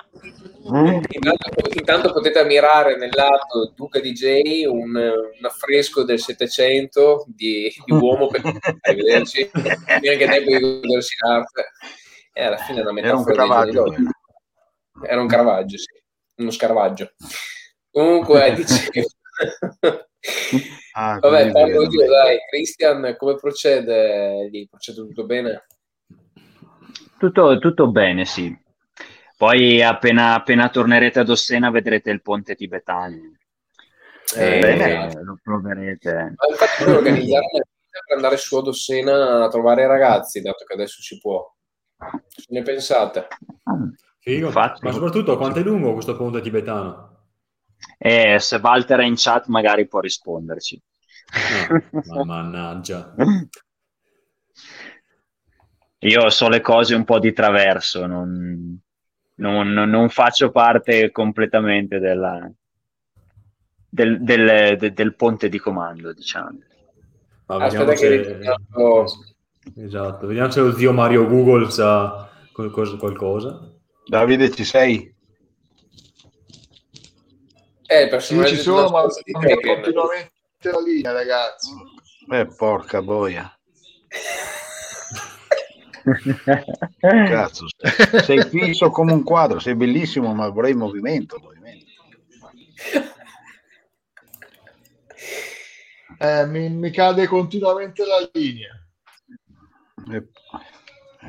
Intanto, 0.64 1.70
intanto 1.74 2.14
potete 2.14 2.40
ammirare 2.40 2.98
nel 2.98 3.10
lato 3.14 3.72
Duca 3.74 4.00
DJ 4.00 4.66
un, 4.66 4.96
un 4.96 5.46
affresco 5.46 6.04
del 6.04 6.20
Settecento 6.20 7.24
di, 7.28 7.74
di 7.86 7.94
uomo 7.94 8.28
per 8.28 8.42
arrivederci. 8.82 9.50
Quindi 9.50 10.10
anche 10.10 10.28
te 10.28 10.44
puoi 10.44 10.60
godersi 10.60 11.16
l'arte. 11.20 11.72
E 12.32 12.44
alla 12.44 12.58
fine 12.58 12.82
una 12.82 12.92
Era 13.00 13.16
un 13.16 13.24
metafora 13.24 13.36
Caravaggio. 13.36 13.86
Era 15.02 15.22
un 15.22 15.28
Caravaggio, 15.28 15.78
sì. 15.78 16.04
Uno 16.36 16.52
Scaravaggio. 16.52 17.14
Comunque, 17.90 18.54
dicevo... 18.58 19.08
Ah, 20.94 21.20
Vabbè, 21.20 21.52
parlo 21.52 21.84
io, 21.84 22.08
dai. 22.10 22.38
Christian, 22.50 23.16
come 23.18 23.36
procede 23.36 24.50
lì? 24.52 24.68
Procede 24.68 25.02
tutto 25.02 25.26
bene? 25.26 25.66
Tutto, 27.18 27.58
tutto 27.60 27.92
bene, 27.92 28.26
sì. 28.26 28.56
Poi 29.38 29.84
appena, 29.84 30.34
appena 30.34 30.70
tornerete 30.70 31.20
ad 31.20 31.30
Ossena 31.30 31.70
vedrete 31.70 32.10
il 32.10 32.22
ponte 32.22 32.56
tibetano. 32.56 33.16
Eh, 34.36 34.58
E 34.58 34.60
bene. 34.60 35.22
lo 35.24 35.40
proverete. 35.42 36.14
Ma 36.14 36.48
infatti 36.50 36.84
per 36.84 36.96
organizzare 36.96 37.46
per 38.08 38.16
andare 38.16 38.38
su 38.38 38.56
ad 38.58 38.68
Ossena 38.68 39.46
a 39.46 39.48
trovare 39.50 39.84
i 39.84 39.88
ragazzi, 39.88 40.42
dato 40.42 40.64
che 40.66 40.74
adesso 40.74 41.02
si 41.02 41.18
può. 41.20 41.44
Ne 42.50 42.62
pensate? 42.62 43.28
Ah, 43.64 43.78
Figo. 44.20 44.48
Infatti. 44.48 44.84
Ma 44.84 44.92
soprattutto 44.92 45.38
quanto 45.38 45.60
è 45.60 45.64
lungo 45.64 45.94
questo 45.94 46.16
ponte 46.16 46.42
tibetano? 46.42 47.17
E 47.98 48.38
se 48.40 48.58
Walter 48.58 49.00
è 49.00 49.06
in 49.06 49.16
chat 49.16 49.48
magari 49.48 49.88
può 49.88 50.00
risponderci. 50.00 50.82
No, 52.06 52.14
ma 52.16 52.24
mannaggia. 52.24 53.14
Io 56.00 56.30
so 56.30 56.48
le 56.48 56.62
cose 56.62 56.94
un 56.96 57.04
po' 57.04 57.20
di 57.20 57.34
traverso, 57.34 58.06
non, 58.06 58.80
non- 59.36 59.72
non- 59.72 60.10
faccio 60.10 60.52
parte 60.52 61.12
completamente 61.12 62.00
della- 62.00 62.50
del, 63.90 64.22
del- 64.22 64.78
de- 64.78 64.94
del 64.94 65.16
ponte 65.16 65.50
di 65.50 65.58
comando, 65.60 66.14
diciamo. 66.14 66.60
Ma 67.48 67.56
Aspetta 67.56 67.86
vediamo 67.86 67.90
che 67.92 67.98
se... 67.98 68.10
ritorniamo- 68.10 69.06
Esatto, 69.76 70.28
vediamo 70.28 70.50
se 70.52 70.62
lo 70.62 70.72
zio 70.74 70.94
Mario 70.94 71.28
Google 71.28 71.70
sa 71.72 72.30
qualcosa. 72.54 73.60
Davide, 74.06 74.50
ci 74.52 74.64
sei? 74.64 75.14
Eh, 77.90 78.02
il 78.02 78.04
Sì, 78.04 78.10
personaggio 78.10 78.48
ci 78.50 78.58
sono, 78.58 78.90
ma 78.90 79.06
di 79.06 79.32
Tekken. 79.32 79.62
continuamente 79.62 80.32
la 80.64 80.82
linea, 80.82 81.12
ragazzi. 81.14 81.72
Eh, 82.30 82.46
porca 82.46 83.02
boia. 83.02 83.52
Cazzo, 87.00 87.66
sei- 88.24 88.44
fisso 88.44 88.90
come 88.90 89.12
un 89.14 89.24
quadro, 89.24 89.60
sei 89.60 89.76
bellissimo, 89.76 90.34
ma 90.34 90.50
vorrei 90.50 90.74
movimento. 90.74 91.40
movimento. 91.42 91.86
Eh, 96.20 96.46
mi, 96.46 96.70
mi 96.70 96.92
cade 96.92 97.28
continuamente 97.28 98.06
la 98.06 98.30
linea. 98.34 98.72
Eh, 100.12 100.28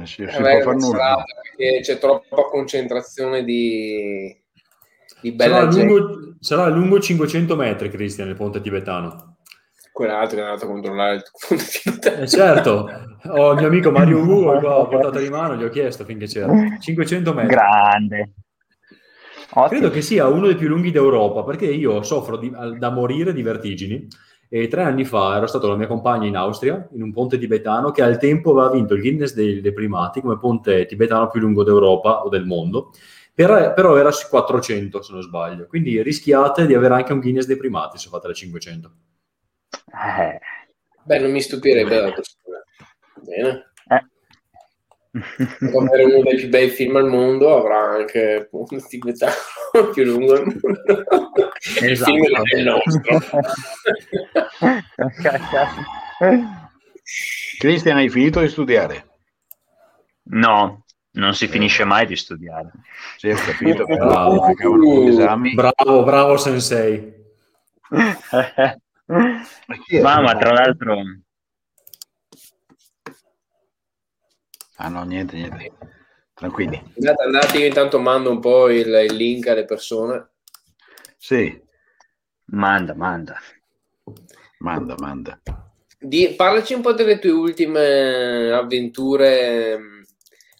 eh, 0.00 0.06
si, 0.06 0.22
Eh, 0.22 0.30
si 0.30 0.42
beh, 0.42 0.50
può 0.62 0.72
far 0.72 0.76
nulla. 0.76 1.24
perché 1.42 1.80
c'è 1.80 1.98
troppa 1.98 2.42
concentrazione 2.44 3.44
di, 3.44 4.36
di 5.20 5.32
bella 5.32 5.70
Sarà 5.70 5.84
lungo, 5.84 6.34
sarà 6.40 6.68
lungo 6.68 7.00
500 7.00 7.56
metri, 7.56 7.90
Cristian, 7.90 8.28
il 8.28 8.36
ponte 8.36 8.60
tibetano. 8.60 9.36
Quell'altro 9.92 10.36
che 10.36 10.42
è 10.42 10.46
andato 10.46 10.64
a 10.64 10.68
controllare 10.68 11.14
il 11.16 11.22
punto 11.48 12.10
di 12.14 12.22
Eh, 12.22 12.28
certo, 12.28 12.88
ho 13.30 13.52
il 13.52 13.58
mio 13.58 13.66
amico 13.66 13.90
Mario 13.90 14.24
Google 14.24 14.60
qua 14.60 14.80
a 14.80 14.86
portata 14.86 15.18
di 15.18 15.28
mano, 15.28 15.56
gli 15.56 15.64
ho 15.64 15.70
chiesto 15.70 16.04
finché 16.04 16.26
c'era. 16.26 16.52
500 16.78 17.34
metri. 17.34 17.50
Grande. 17.54 18.32
Ottimo. 19.50 19.66
Credo 19.66 19.90
che 19.90 20.02
sia 20.02 20.28
uno 20.28 20.46
dei 20.46 20.56
più 20.56 20.68
lunghi 20.68 20.90
d'Europa 20.90 21.42
perché 21.42 21.64
io 21.66 22.02
soffro 22.02 22.36
di- 22.36 22.52
da 22.76 22.90
morire 22.90 23.32
di 23.32 23.42
vertigini 23.42 24.06
e 24.50 24.68
tre 24.68 24.82
anni 24.82 25.04
fa 25.04 25.36
ero 25.36 25.46
stato 25.46 25.64
con 25.64 25.72
la 25.72 25.78
mia 25.78 25.86
compagna 25.86 26.26
in 26.26 26.36
Austria 26.36 26.86
in 26.92 27.02
un 27.02 27.12
ponte 27.12 27.38
tibetano 27.38 27.90
che 27.90 28.02
al 28.02 28.18
tempo 28.18 28.52
aveva 28.52 28.70
vinto 28.70 28.94
il 28.94 29.00
Guinness 29.00 29.34
dei, 29.34 29.60
dei 29.60 29.72
primati 29.72 30.20
come 30.20 30.38
ponte 30.38 30.86
tibetano 30.86 31.28
più 31.28 31.40
lungo 31.40 31.64
d'Europa 31.64 32.22
o 32.24 32.28
del 32.28 32.44
mondo, 32.44 32.92
Per- 33.38 33.72
però 33.72 33.96
era 33.96 34.10
su 34.10 34.26
400 34.28 35.00
se 35.00 35.12
non 35.12 35.22
sbaglio, 35.22 35.68
quindi 35.68 36.02
rischiate 36.02 36.66
di 36.66 36.74
avere 36.74 36.94
anche 36.94 37.12
un 37.12 37.20
Guinness 37.20 37.46
dei 37.46 37.56
primati 37.56 37.96
se 37.96 38.08
fate 38.08 38.26
le 38.26 38.34
500. 38.34 38.92
Eh. 39.70 40.40
Beh, 41.04 41.18
non 41.20 41.30
mi 41.30 41.40
stupirebbe 41.40 42.00
la 42.00 42.12
persona. 42.12 42.64
Bene. 43.22 43.70
Eh. 43.90 44.06
Dopo 45.60 45.78
avere 45.84 46.02
uno 46.02 46.22
dei 46.22 46.34
più 46.36 46.48
bei 46.48 46.68
film 46.68 46.96
al 46.96 47.06
mondo 47.06 47.56
avrà 47.56 47.78
anche 47.78 48.18
il 48.40 48.48
punto 48.48 48.76
tibetano 48.84 49.32
più 49.94 50.02
lungo 50.02 50.34
del 50.34 50.44
mondo. 50.60 51.04
Il 51.80 51.90
Esatto. 51.92 52.10
film 52.12 52.42
è 52.42 52.56
il 52.56 52.64
nostro. 52.64 53.18
Cristian, 57.58 57.98
hai 57.98 58.08
finito 58.10 58.40
di 58.40 58.48
studiare? 58.48 59.06
No, 60.30 60.84
non 61.12 61.34
si 61.34 61.46
finisce 61.46 61.84
mai 61.84 62.04
di 62.04 62.16
studiare. 62.16 62.72
Sì, 63.18 63.30
ho 63.30 63.36
capito, 63.36 63.84
però 63.86 64.54
due 64.54 65.08
esami. 65.08 65.52
Bravo, 65.54 66.04
bravo 66.04 66.36
sensei. 66.36 67.16
Ma 70.00 70.36
tra 70.36 70.52
l'altro, 70.52 71.02
Ah 74.80 74.88
no, 74.88 75.02
niente, 75.02 75.34
niente. 75.34 75.72
Tranquilli. 76.34 76.80
Andate, 76.96 77.22
andate, 77.24 77.58
io 77.58 77.66
intanto 77.66 77.98
mando 77.98 78.30
un 78.30 78.38
po' 78.38 78.70
il, 78.70 78.86
il 78.86 79.14
link 79.16 79.48
alle 79.48 79.64
persone. 79.64 80.28
Sì, 81.16 81.60
manda, 82.46 82.94
manda. 82.94 83.36
manda, 84.58 84.94
manda. 84.98 85.40
Di- 85.98 86.34
parlaci 86.36 86.74
un 86.74 86.82
po' 86.82 86.92
delle 86.92 87.18
tue 87.18 87.32
ultime 87.32 88.52
avventure 88.52 89.76
mh, 89.76 89.97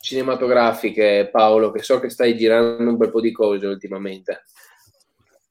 cinematografiche, 0.00 1.28
Paolo, 1.30 1.70
che 1.70 1.82
so 1.82 1.98
che 2.00 2.10
stai 2.10 2.36
girando 2.36 2.90
un 2.90 2.96
bel 2.96 3.10
po' 3.10 3.20
di 3.20 3.32
cose 3.32 3.66
ultimamente. 3.66 4.44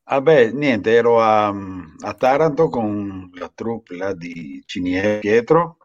Vabbè, 0.05 0.51
niente, 0.51 0.93
ero 0.93 1.21
a, 1.21 1.47
a 1.47 2.13
Taranto 2.13 2.69
con 2.69 3.29
la 3.33 3.51
troupe 3.53 3.95
là 3.95 4.13
di 4.13 4.63
Cinier 4.65 5.19
Pietro 5.19 5.77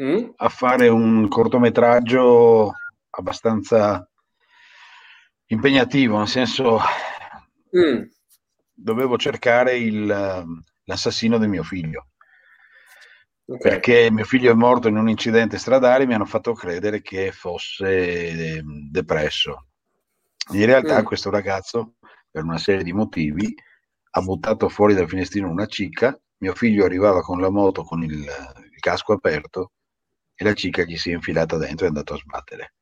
Mm? 0.00 0.30
a 0.38 0.48
fare 0.48 0.88
un 0.88 1.28
cortometraggio 1.28 2.72
abbastanza 3.10 4.04
impegnativo, 5.46 6.18
nel 6.18 6.26
senso 6.26 6.80
Mm. 7.76 8.02
dovevo 8.72 9.16
cercare 9.16 9.76
il, 9.76 10.04
l'assassino 10.84 11.38
di 11.38 11.46
mio 11.46 11.62
figlio, 11.62 12.08
Ok. 13.46 13.60
perché 13.60 14.10
mio 14.10 14.24
figlio 14.24 14.50
è 14.50 14.54
morto 14.54 14.88
in 14.88 14.96
un 14.96 15.08
incidente 15.08 15.58
stradale 15.58 16.04
e 16.04 16.06
mi 16.06 16.14
hanno 16.14 16.24
fatto 16.24 16.52
credere 16.54 17.02
che 17.02 17.30
fosse 17.32 17.86
eh, 18.56 18.62
depresso. 18.90 19.66
In 20.52 20.66
realtà 20.66 21.00
Mm. 21.00 21.04
questo 21.04 21.30
ragazzo, 21.30 21.94
per 22.30 22.42
una 22.44 22.58
serie 22.58 22.82
di 22.84 22.92
motivi, 22.92 23.54
ha 24.16 24.20
buttato 24.20 24.68
fuori 24.68 24.94
dal 24.94 25.08
finestrino 25.08 25.48
una 25.50 25.66
cicca, 25.66 26.18
mio 26.38 26.54
figlio 26.54 26.84
arrivava 26.84 27.20
con 27.20 27.40
la 27.40 27.50
moto 27.50 27.82
con 27.84 28.02
il, 28.02 28.12
il 28.12 28.80
casco 28.80 29.12
aperto 29.12 29.72
e 30.34 30.44
la 30.44 30.54
cicca 30.54 30.82
gli 30.84 30.96
si 30.96 31.10
è 31.10 31.14
infilata 31.14 31.56
dentro 31.56 31.84
e 31.84 31.88
è 31.88 31.88
andato 31.88 32.14
a 32.14 32.18
sbattere. 32.18 32.74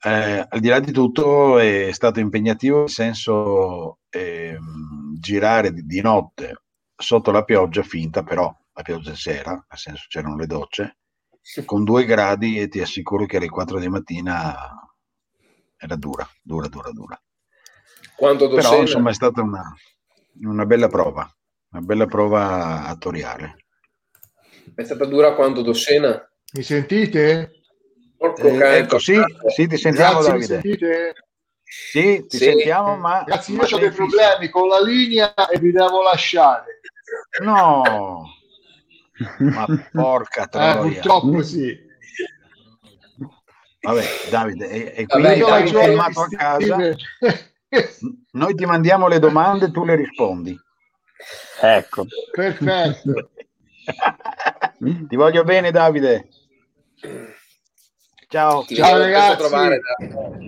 Eh, 0.00 0.46
al 0.48 0.60
di 0.60 0.68
là 0.68 0.78
di 0.78 0.92
tutto 0.92 1.58
è 1.58 1.90
stato 1.92 2.20
impegnativo 2.20 2.80
nel 2.80 2.88
senso 2.88 3.98
ehm, 4.10 5.16
girare 5.18 5.72
di, 5.72 5.84
di 5.86 6.00
notte 6.00 6.62
sotto 6.96 7.30
la 7.32 7.42
pioggia 7.42 7.82
finta, 7.82 8.22
però 8.22 8.54
la 8.78 8.82
pioggia 8.84 9.12
c'era, 9.12 9.50
nel 9.50 9.64
senso 9.78 10.04
c'erano 10.06 10.36
le 10.36 10.46
docce, 10.46 10.98
con 11.64 11.82
due 11.82 12.04
gradi 12.04 12.60
e 12.60 12.68
ti 12.68 12.80
assicuro 12.80 13.26
che 13.26 13.38
alle 13.38 13.48
4 13.48 13.80
di 13.80 13.88
mattina 13.88 14.54
era 15.76 15.96
dura, 15.96 16.28
dura, 16.40 16.68
dura, 16.68 16.90
dura. 16.92 17.20
Quanto 18.14 18.46
Però 18.46 18.60
Dossena? 18.60 18.80
insomma 18.82 19.10
è 19.10 19.14
stata 19.14 19.42
una, 19.42 19.64
una 20.42 20.64
bella 20.64 20.86
prova. 20.86 21.28
Una 21.70 21.82
bella 21.82 22.06
prova 22.06 22.84
attoriale. 22.86 23.66
È 24.74 24.84
stata 24.84 25.04
dura 25.06 25.34
quanto 25.34 25.62
Dossena? 25.62 26.30
Mi 26.52 26.62
sentite? 26.62 27.62
Porco 28.16 28.46
Eh, 28.46 28.78
ecco, 28.78 28.98
sì, 29.00 29.20
sì, 29.48 29.66
ti 29.66 29.76
sentiamo 29.76 30.22
Ragazzi, 30.22 30.30
mi 30.30 30.42
Davide. 30.42 30.54
sentite? 30.54 31.14
Sì, 31.62 32.26
ti 32.26 32.38
Sì. 32.38 32.44
sentiamo, 32.44 32.96
ma... 32.96 33.18
Ragazzi, 33.18 33.52
io 33.52 33.62
ho 33.62 33.66
sei 33.66 33.80
dei 33.80 33.90
problemi 33.90 34.48
con 34.50 34.68
la 34.68 34.80
linea 34.80 35.34
e 35.48 35.58
vi 35.58 35.72
devo 35.72 36.02
lasciare. 36.02 36.80
No! 37.42 38.36
Ma 39.38 39.66
porca 39.92 40.44
Eh, 40.44 40.48
troia. 40.48 40.80
purtroppo 40.80 41.42
sì. 41.42 41.86
Vabbè, 43.80 44.04
Davide, 44.30 44.68
e, 44.68 44.92
e 45.02 45.06
Vabbè, 45.06 45.40
quindi 45.40 45.44
sei 45.44 45.62
di 45.62 45.72
fermato 45.72 46.20
a 46.20 46.28
casa, 46.28 46.96
noi 48.32 48.54
ti 48.54 48.66
mandiamo 48.66 49.06
le 49.08 49.18
domande, 49.18 49.70
tu 49.70 49.84
le 49.84 49.94
rispondi. 49.94 50.58
Ecco. 51.60 52.06
Perfetto. 52.32 53.30
Ti 55.08 55.16
voglio 55.16 55.44
bene, 55.44 55.70
Davide. 55.70 56.28
Ciao, 58.28 58.64
Ti 58.64 58.74
Ciao, 58.74 58.92
presto 58.92 59.02
ragazzi. 59.02 59.36
trovare, 59.38 59.80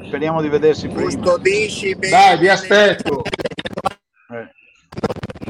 speriamo 0.07 0.43
di 0.43 0.49
vedersi 0.49 0.89
prima. 0.89 1.05
Custodisci 1.05 1.95
bene. 1.95 2.11
Dai, 2.11 2.39
vi 2.39 2.49
aspetto. 2.49 3.23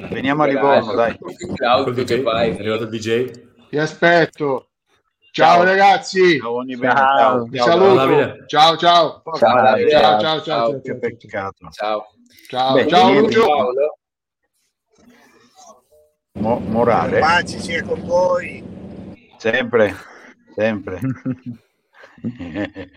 Veniamo 0.09 0.43
a 0.43 0.47
Livorno, 0.47 0.93
dai. 0.95 1.19
Col 1.19 1.95
che 1.95 2.05
DJ, 2.05 2.23
fai. 2.23 2.51
è 2.51 2.55
arrivato 2.55 2.85
il 2.85 2.89
DJ. 2.91 3.31
Vi 3.69 3.79
aspetto. 3.79 4.69
Ciao, 5.33 5.55
Ciao. 5.57 5.65
ragazzi. 5.65 6.39
Ciao, 6.39 6.63
bene. 6.65 6.79
Ciao. 6.79 7.49
Ciao, 7.53 7.67
saluto. 7.67 8.47
Ciao, 8.47 8.77
ciao. 8.77 9.23
Ciao, 9.25 9.37
Ciao, 9.37 9.77
ciao, 9.77 9.89
ciao, 9.89 10.21
Ciao. 10.21 10.43
ciao, 10.43 10.81
Che 10.81 10.91
ciao. 10.91 10.99
peccato. 10.99 11.69
Ciao. 11.71 12.07
Ciao, 12.49 12.75
Beh, 12.75 12.87
ciao. 12.89 13.13
Lucio. 13.13 13.47
Paolo. 13.47 13.99
Mo- 16.33 16.59
morale, 16.61 17.19
Pace 17.19 17.59
sia 17.59 17.83
con 17.85 18.03
voi. 18.05 18.63
sempre, 19.37 19.95
sempre. 20.55 21.01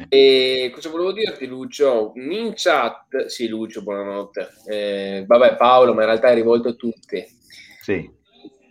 E 0.09 0.71
cosa 0.73 0.89
volevo 0.89 1.11
dirti, 1.11 1.45
Lucio? 1.47 2.11
In 2.15 2.53
chat, 2.55 3.25
sì, 3.25 3.47
Lucio, 3.47 3.81
buonanotte. 3.83 4.49
Eh, 4.67 5.23
vabbè, 5.25 5.55
Paolo, 5.55 5.93
ma 5.93 6.01
in 6.01 6.07
realtà 6.07 6.29
è 6.29 6.33
rivolto 6.35 6.69
a 6.69 6.73
tutti. 6.73 7.25
sì, 7.81 8.09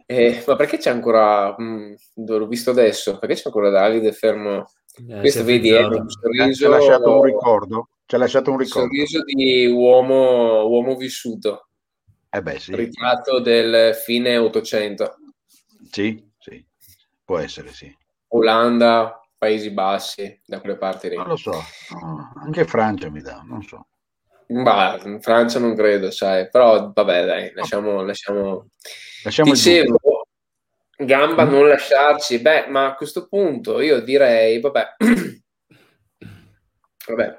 Eh, 0.06 0.44
ma 0.46 0.56
perché 0.56 0.76
c'è 0.78 0.90
ancora? 0.90 1.54
mh, 1.56 1.94
l'ho 2.16 2.46
visto 2.46 2.70
adesso. 2.70 3.18
Perché 3.18 3.34
c'è 3.34 3.42
ancora 3.46 3.70
Davide 3.70 4.12
fermo? 4.12 4.66
Eh, 5.08 5.20
Questo 5.20 5.44
vedi, 5.44 5.70
è 5.70 5.84
frizzato. 5.86 6.00
un 6.00 6.08
ci 6.08 6.16
sorriso, 6.20 6.66
ha 6.66 6.68
lasciato 6.68 7.10
un 7.16 7.22
ricordo. 7.24 7.88
Ci 8.06 8.14
ha 8.14 8.18
lasciato 8.18 8.50
un 8.50 8.56
un 8.56 8.62
ricordo. 8.62 8.88
sorriso 8.88 9.22
di 9.24 9.66
uomo, 9.66 10.66
uomo 10.68 10.96
vissuto, 10.96 11.68
Eh 12.30 12.42
beh, 12.42 12.58
sì, 12.58 12.74
ritratto 12.74 13.40
del 13.40 13.94
fine 13.94 14.36
800. 14.36 15.16
sì, 15.90 16.22
sì, 16.38 16.64
può 17.24 17.38
essere, 17.38 17.72
sì. 17.72 17.94
Olanda, 18.34 19.20
Paesi 19.42 19.70
Bassi, 19.72 20.40
da 20.46 20.60
quelle 20.60 20.76
parti 20.76 21.08
lì. 21.08 21.16
Non 21.16 21.26
lo 21.26 21.34
so, 21.34 21.52
anche 22.44 22.64
Francia 22.64 23.10
mi 23.10 23.20
dà, 23.22 23.42
non 23.44 23.60
so. 23.64 23.88
Bah, 24.46 25.00
in 25.02 25.20
Francia 25.20 25.58
non 25.58 25.74
credo, 25.74 26.12
sai, 26.12 26.48
però 26.48 26.92
vabbè, 26.92 27.26
dai, 27.26 27.52
lasciamo, 27.52 28.02
lasciamo. 28.02 28.68
Lasciamo 29.24 29.50
Dicevo. 29.50 29.98
Gamba 30.96 31.44
Mm. 31.44 31.50
non 31.50 31.66
lasciarci, 31.66 32.38
beh, 32.40 32.68
ma 32.68 32.86
a 32.86 32.94
questo 32.94 33.26
punto 33.26 33.80
io 33.80 34.00
direi, 34.00 34.60
vabbè, 34.60 34.94
vabbè, 37.08 37.38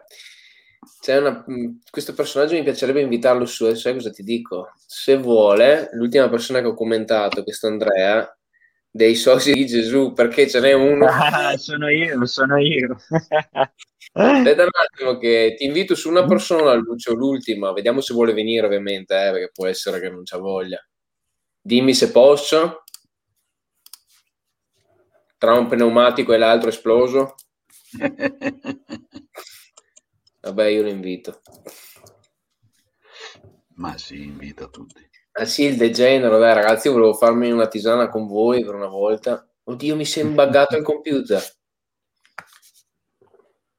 c'è 1.00 1.18
una, 1.20 1.42
mh, 1.48 1.80
questo 1.90 2.14
personaggio 2.14 2.56
mi 2.56 2.64
piacerebbe 2.64 3.00
invitarlo 3.00 3.46
su, 3.46 3.74
sai 3.76 3.94
cosa 3.94 4.10
ti 4.10 4.24
dico? 4.24 4.74
Se 4.86 5.16
vuole, 5.16 5.88
l'ultima 5.94 6.28
persona 6.28 6.60
che 6.60 6.68
ho 6.68 6.74
commentato, 6.74 7.44
questo 7.44 7.68
Andrea, 7.68 8.30
dei 8.96 9.16
soci 9.16 9.54
di 9.54 9.66
Gesù, 9.66 10.14
perché 10.14 10.48
ce 10.48 10.60
n'è 10.60 10.74
uno. 10.74 11.08
Ah, 11.08 11.58
sono 11.58 11.90
io, 11.90 12.24
sono 12.28 12.58
io. 12.58 12.96
Aspetta 14.14 14.62
un 14.62 14.70
attimo 14.72 15.18
che 15.18 15.56
ti 15.58 15.66
invito 15.66 15.96
su 15.96 16.10
una 16.10 16.24
persona, 16.28 16.76
Lucio, 16.76 17.16
l'ultima, 17.16 17.74
vediamo 17.74 18.02
se 18.02 18.14
vuole 18.14 18.34
venire 18.34 18.68
ovviamente, 18.68 19.16
eh, 19.16 19.32
perché 19.32 19.50
può 19.52 19.66
essere 19.66 20.00
che 20.00 20.12
non 20.12 20.22
c'ha 20.24 20.38
voglia. 20.38 20.78
Dimmi 21.60 21.96
se 21.96 22.12
posso. 22.12 22.84
Tra 25.40 25.58
un 25.58 25.68
pneumatico 25.68 26.32
e 26.32 26.38
l'altro 26.38 26.70
esploso. 26.70 27.34
Vabbè, 30.42 30.66
io 30.66 30.84
lo 30.84 30.90
invito. 30.90 31.42
Ma 33.76 33.98
sì, 33.98 34.22
invita 34.24 34.68
tutti. 34.68 35.10
Ah 35.36 35.46
sì, 35.46 35.64
il 35.66 35.78
degenero, 35.78 36.38
dai 36.38 36.54
ragazzi, 36.54 36.88
io 36.88 36.94
volevo 36.94 37.14
farmi 37.14 37.52
una 37.52 37.68
tisana 37.68 38.08
con 38.10 38.28
voi 38.28 38.64
per 38.64 38.76
una 38.76 38.88
volta. 38.88 39.48
Oddio, 39.64 39.96
mi 39.96 40.06
si 40.06 40.20
è 40.20 40.24
imbaggato 40.24 40.78
il 40.78 40.84
computer. 40.84 41.42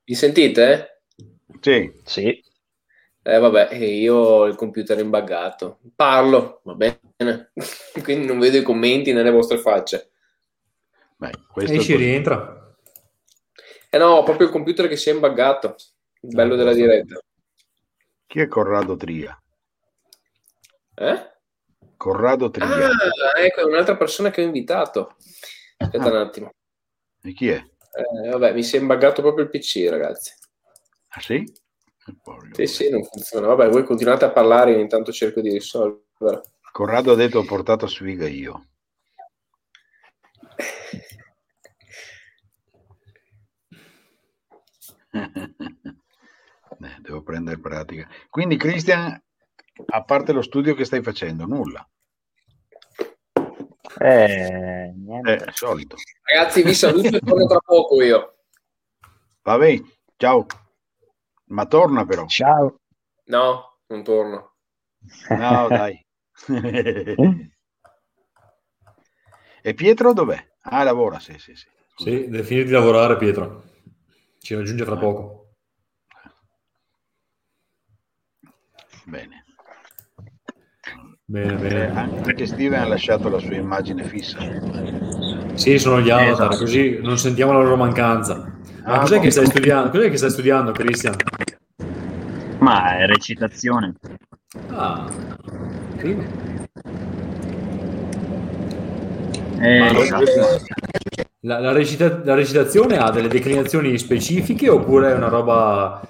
Mi 0.07 0.15
sentite? 0.15 1.03
Sì, 1.61 2.01
Sì. 2.05 2.43
Eh 3.27 3.39
vabbè, 3.39 3.69
eh, 3.71 3.87
io 3.87 4.17
ho 4.17 4.45
il 4.47 4.55
computer 4.55 4.99
imbaggato. 4.99 5.79
Parlo, 5.97 6.61
va 6.65 6.75
bene. 6.75 7.53
Quindi 8.03 8.27
non 8.27 8.39
vedo 8.39 8.59
i 8.59 8.63
commenti 8.63 9.13
nelle 9.15 9.31
vostre 9.31 9.57
facce. 9.57 10.11
beh, 11.17 11.31
Esci, 11.63 11.77
così. 11.77 11.97
rientra. 11.97 12.77
Eh 13.89 13.97
no, 13.97 14.09
ho 14.09 14.23
proprio 14.25 14.49
il 14.49 14.53
computer 14.53 14.89
che 14.89 14.97
si 14.97 15.09
è 15.09 15.15
imbaggato. 15.15 15.77
Il 16.21 16.35
bello 16.35 16.55
della 16.57 16.75
diretta. 16.75 17.19
Chi 18.27 18.41
è 18.41 18.47
Corrado 18.47 18.97
Tria? 18.97 19.41
Eh? 20.97 21.33
Corrado 21.97 22.51
Tria. 22.51 22.67
Ah, 22.67 23.41
ecco, 23.41 23.61
è 23.61 23.65
un'altra 23.65 23.97
persona 23.97 24.31
che 24.31 24.43
ho 24.43 24.45
invitato. 24.45 25.17
Aspetta 25.77 26.05
Ah. 26.05 26.11
un 26.11 26.17
attimo. 26.17 26.51
E 27.23 27.33
chi 27.33 27.49
è? 27.49 27.57
Eh, 27.57 28.29
vabbè, 28.31 28.53
mi 28.53 28.63
si 28.63 28.77
è 28.77 28.81
imbaggato 28.81 29.23
proprio 29.23 29.45
il 29.45 29.51
PC, 29.51 29.87
ragazzi. 29.89 30.33
Ah 31.09 31.21
sì? 31.21 31.35
Eh, 31.37 32.15
Sì, 32.53 32.67
sì, 32.67 32.91
non 32.91 33.03
funziona. 33.05 33.47
Vabbè, 33.47 33.69
voi 33.71 33.85
continuate 33.85 34.25
a 34.27 34.31
parlare, 34.31 34.73
io 34.73 34.79
intanto 34.81 35.13
cerco 35.13 35.41
di 35.41 35.51
risolvere. 35.51 36.43
Corrado 36.73 37.13
ha 37.13 37.15
detto 37.15 37.39
ho 37.39 37.45
portato 37.45 37.87
sfiga 37.87 38.29
io. 38.29 38.67
Eh, 46.81 46.97
devo 47.01 47.23
prendere 47.23 47.59
pratica. 47.59 48.07
Quindi, 48.29 48.57
Christian, 48.57 49.19
a 49.87 50.05
parte 50.05 50.33
lo 50.33 50.43
studio 50.43 50.75
che 50.75 50.85
stai 50.85 51.03
facendo, 51.03 51.47
nulla. 51.47 51.87
Eh, 53.99 54.93
niente. 54.97 55.45
Eh, 55.47 55.53
solito. 55.53 55.97
Ragazzi, 56.23 56.63
vi 56.63 56.75
saluto 56.75 57.17
e 57.17 57.21
torno 57.21 57.47
tra 57.47 57.59
poco 57.59 58.03
io. 58.03 58.37
Vabbè, 59.43 59.81
ciao. 60.17 60.47
Ma 61.47 61.67
torna 61.67 62.05
però. 62.05 62.27
Ciao. 62.27 62.81
No, 63.27 63.79
non 63.87 64.03
torno. 64.03 64.55
No, 65.29 65.69
dai. 65.69 66.05
e 69.63 69.75
Pietro 69.75 70.13
dov'è? 70.13 70.53
Ah, 70.63 70.83
lavora, 70.83 71.19
sì, 71.19 71.39
sì, 71.39 71.55
sì. 71.55 71.69
Sì, 71.97 72.29
deve 72.29 72.43
finire 72.43 72.67
di 72.67 72.73
lavorare, 72.73 73.17
Pietro. 73.17 73.63
Ci 74.41 74.55
raggiunge 74.55 74.85
fra 74.85 74.97
poco. 74.97 75.55
Bene. 79.05 79.44
Bene, 81.27 81.55
Eh, 81.55 81.57
bene. 81.57 81.91
anche 82.23 82.45
Steven 82.47 82.79
ha 82.81 82.87
lasciato 82.87 83.31
la 83.31 83.39
sua 83.39 83.55
immagine 83.55 84.05
fissa. 84.05 84.39
Sì, 85.55 85.79
sono 85.79 86.01
gli 86.03 86.11
avatar, 86.11 86.33
Esatto. 86.33 86.57
così 86.59 86.99
non 87.01 87.17
sentiamo 87.17 87.53
la 87.53 87.61
loro 87.63 87.77
mancanza. 87.77 88.53
Ma 88.85 88.93
Ah, 88.93 88.99
cos'è 89.01 89.21
che 89.21 89.31
stai 89.31 89.47
studiando? 89.47 89.89
Cos'è 89.89 90.11
che 90.11 90.19
stai 90.19 90.29
studiando, 90.31 90.73
Cristian? 90.73 91.15
Ma 92.59 92.99
è 92.99 93.07
recitazione. 93.07 93.95
Ah, 94.69 95.07
figo. 95.97 96.23
Eh, 99.61 99.97
esatto. 99.97 100.25
La, 101.41 101.59
la 101.59 101.73
recita- 101.73 102.21
la 102.23 102.35
recitazione 102.35 102.99
ha 102.99 103.11
delle 103.11 103.29
declinazioni 103.29 103.97
specifiche 103.97 104.69
oppure 104.69 105.13
è 105.13 105.15
una 105.15 105.29
roba 105.29 106.03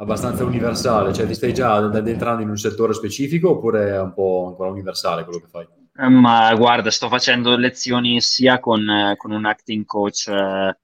abbastanza 0.00 0.44
universale? 0.44 1.12
Cioè 1.12 1.26
ti 1.26 1.34
stai 1.34 1.54
già 1.54 1.74
addentrando 1.76 2.42
in 2.42 2.48
un 2.48 2.56
settore 2.58 2.92
specifico 2.94 3.50
oppure 3.50 3.90
è 3.90 4.00
un 4.00 4.12
po' 4.12 4.46
ancora 4.48 4.70
universale 4.70 5.24
quello 5.24 5.40
che 5.40 5.48
fai? 5.48 5.66
Eh, 5.94 6.08
Ma 6.08 6.54
guarda, 6.54 6.90
sto 6.90 7.08
facendo 7.08 7.56
lezioni 7.56 8.20
sia 8.20 8.58
con, 8.60 8.88
eh, 8.88 9.16
con 9.16 9.32
un 9.32 9.44
acting 9.44 9.84
coach 9.84 10.28
eh, 10.28 10.78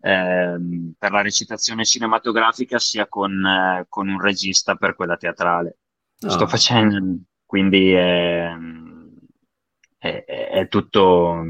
ehm, 0.00 0.94
per 0.98 1.12
la 1.12 1.22
recitazione 1.22 1.84
cinematografica, 1.84 2.78
sia 2.78 3.06
con, 3.08 3.44
eh, 3.44 3.86
con 3.88 4.08
un 4.08 4.20
regista 4.20 4.74
per 4.76 4.94
quella 4.94 5.16
teatrale. 5.16 5.78
Sto 6.16 6.44
Ah. 6.44 6.48
facendo, 6.48 7.20
quindi 7.46 7.92
è, 7.92 8.52
è- 9.98 10.24
è 10.52 10.68
tutto, 10.68 11.42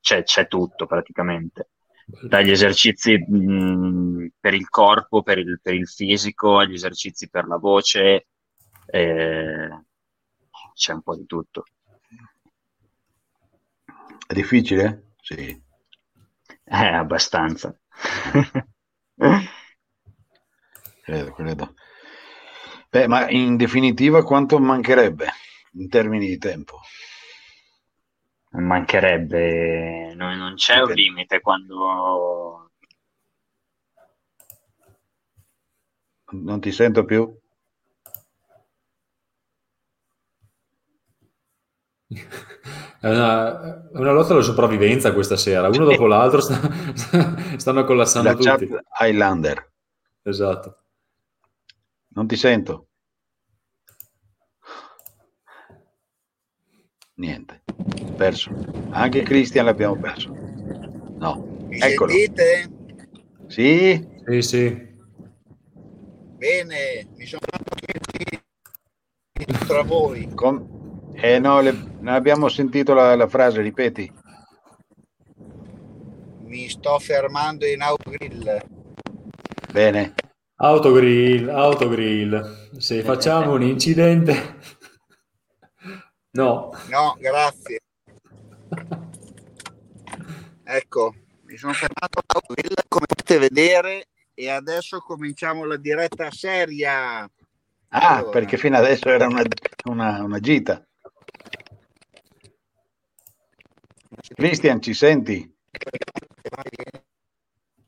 c'è, 0.00 0.22
c'è 0.22 0.48
tutto 0.48 0.86
praticamente. 0.86 1.70
Dagli 2.28 2.50
esercizi 2.50 3.16
mh, 3.18 4.32
per 4.40 4.54
il 4.54 4.68
corpo, 4.68 5.22
per 5.22 5.38
il, 5.38 5.60
per 5.62 5.74
il 5.74 5.86
fisico, 5.88 6.58
agli 6.58 6.74
esercizi 6.74 7.28
per 7.28 7.46
la 7.46 7.56
voce, 7.56 8.26
eh, 8.86 9.68
c'è 10.74 10.92
un 10.92 11.02
po' 11.02 11.16
di 11.16 11.26
tutto. 11.26 11.64
È 14.26 14.32
difficile? 14.34 15.14
Sì. 15.20 15.60
Eh, 16.64 16.86
abbastanza. 16.94 17.74
credo, 21.04 21.32
credo. 21.34 21.74
Beh, 22.90 23.06
ma 23.06 23.28
in 23.30 23.56
definitiva 23.56 24.22
quanto 24.24 24.58
mancherebbe 24.58 25.28
in 25.74 25.88
termini 25.88 26.26
di 26.26 26.38
tempo? 26.38 26.80
Mancherebbe, 28.52 30.12
non, 30.14 30.36
non 30.38 30.54
c'è 30.54 30.76
un 30.76 30.90
Ok. 30.90 30.94
limite 30.94 31.40
quando... 31.40 32.70
Non 36.46 36.60
ti 36.60 36.72
sento 36.72 37.04
più? 37.04 37.20
È 43.00 43.08
una, 43.08 43.88
è 43.90 43.96
una 43.98 44.12
lotta 44.12 44.34
alla 44.34 44.42
sopravvivenza 44.42 45.14
questa 45.14 45.36
sera, 45.36 45.68
uno 45.68 45.84
dopo 45.86 46.06
l'altro 46.06 46.40
sta- 46.42 46.60
stanno 47.56 47.84
collassando 47.84 48.28
La 48.28 48.34
tutti. 48.34 48.68
Highlander. 49.00 49.72
Esatto. 50.22 50.76
Non 52.14 52.26
ti 52.28 52.36
sento. 52.36 52.86
Niente. 57.16 57.59
Perso. 58.20 58.50
Anche 58.90 59.22
Christian 59.22 59.64
l'abbiamo 59.64 59.96
perso. 59.96 60.28
No. 60.28 61.64
Mi 61.68 61.78
Eccolo. 61.78 62.12
sentite? 62.12 62.68
Sì? 63.46 64.06
Sì, 64.26 64.42
sì. 64.42 64.88
Bene, 66.36 67.06
mi 67.16 67.24
sono 67.24 67.40
tra 69.66 69.82
voi. 69.84 70.28
Com- 70.34 71.10
eh 71.14 71.38
no, 71.38 71.62
le- 71.62 71.72
non 72.00 72.12
abbiamo 72.12 72.48
sentito 72.50 72.92
la, 72.92 73.16
la 73.16 73.26
frase, 73.26 73.62
ripeti. 73.62 74.12
Mi 76.42 76.68
sto 76.68 76.98
fermando 76.98 77.64
in 77.64 77.80
autogrill. 77.80 78.60
Bene. 79.72 80.12
Autogrill, 80.56 81.48
autogrill. 81.48 82.68
Se 82.76 83.02
facciamo 83.02 83.54
un 83.54 83.62
incidente... 83.62 84.58
No. 86.32 86.70
No, 86.88 87.16
grazie. 87.18 87.79
Ecco, 90.64 91.14
mi 91.46 91.56
sono 91.56 91.72
fermato 91.72 92.20
all'autogrill 92.24 92.74
come 92.88 93.06
potete 93.06 93.38
vedere 93.38 94.08
e 94.34 94.48
adesso 94.48 95.00
cominciamo 95.00 95.64
la 95.64 95.76
diretta 95.76 96.30
seria. 96.30 97.28
Ah, 97.92 98.16
Allora. 98.18 98.30
perché 98.30 98.56
fino 98.56 98.76
adesso 98.76 99.08
era 99.08 99.26
una, 99.26 99.42
una- 99.84 100.22
una 100.22 100.38
gita. 100.38 100.84
Cristian, 104.34 104.80
ci 104.80 104.94
senti? 104.94 105.52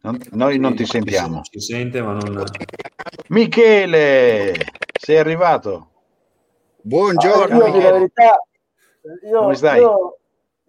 Non- 0.03 0.21
noi 0.33 0.59
non 0.59 0.75
ti 0.75 0.85
sentiamo. 0.85 1.43
Si 1.45 1.61
sente, 1.61 2.03
ma 2.03 2.15
non... 2.15 2.45
Michele, 3.29 4.55
sei 5.01 5.19
arrivato? 5.19 5.91
Buongiorno. 6.83 7.67
io, 7.67 7.73
di 7.73 7.81
la 7.81 7.91
verità, 7.93 8.43
io, 9.25 9.41
Come 9.41 9.55
stai? 9.55 9.81
io- 9.81 10.19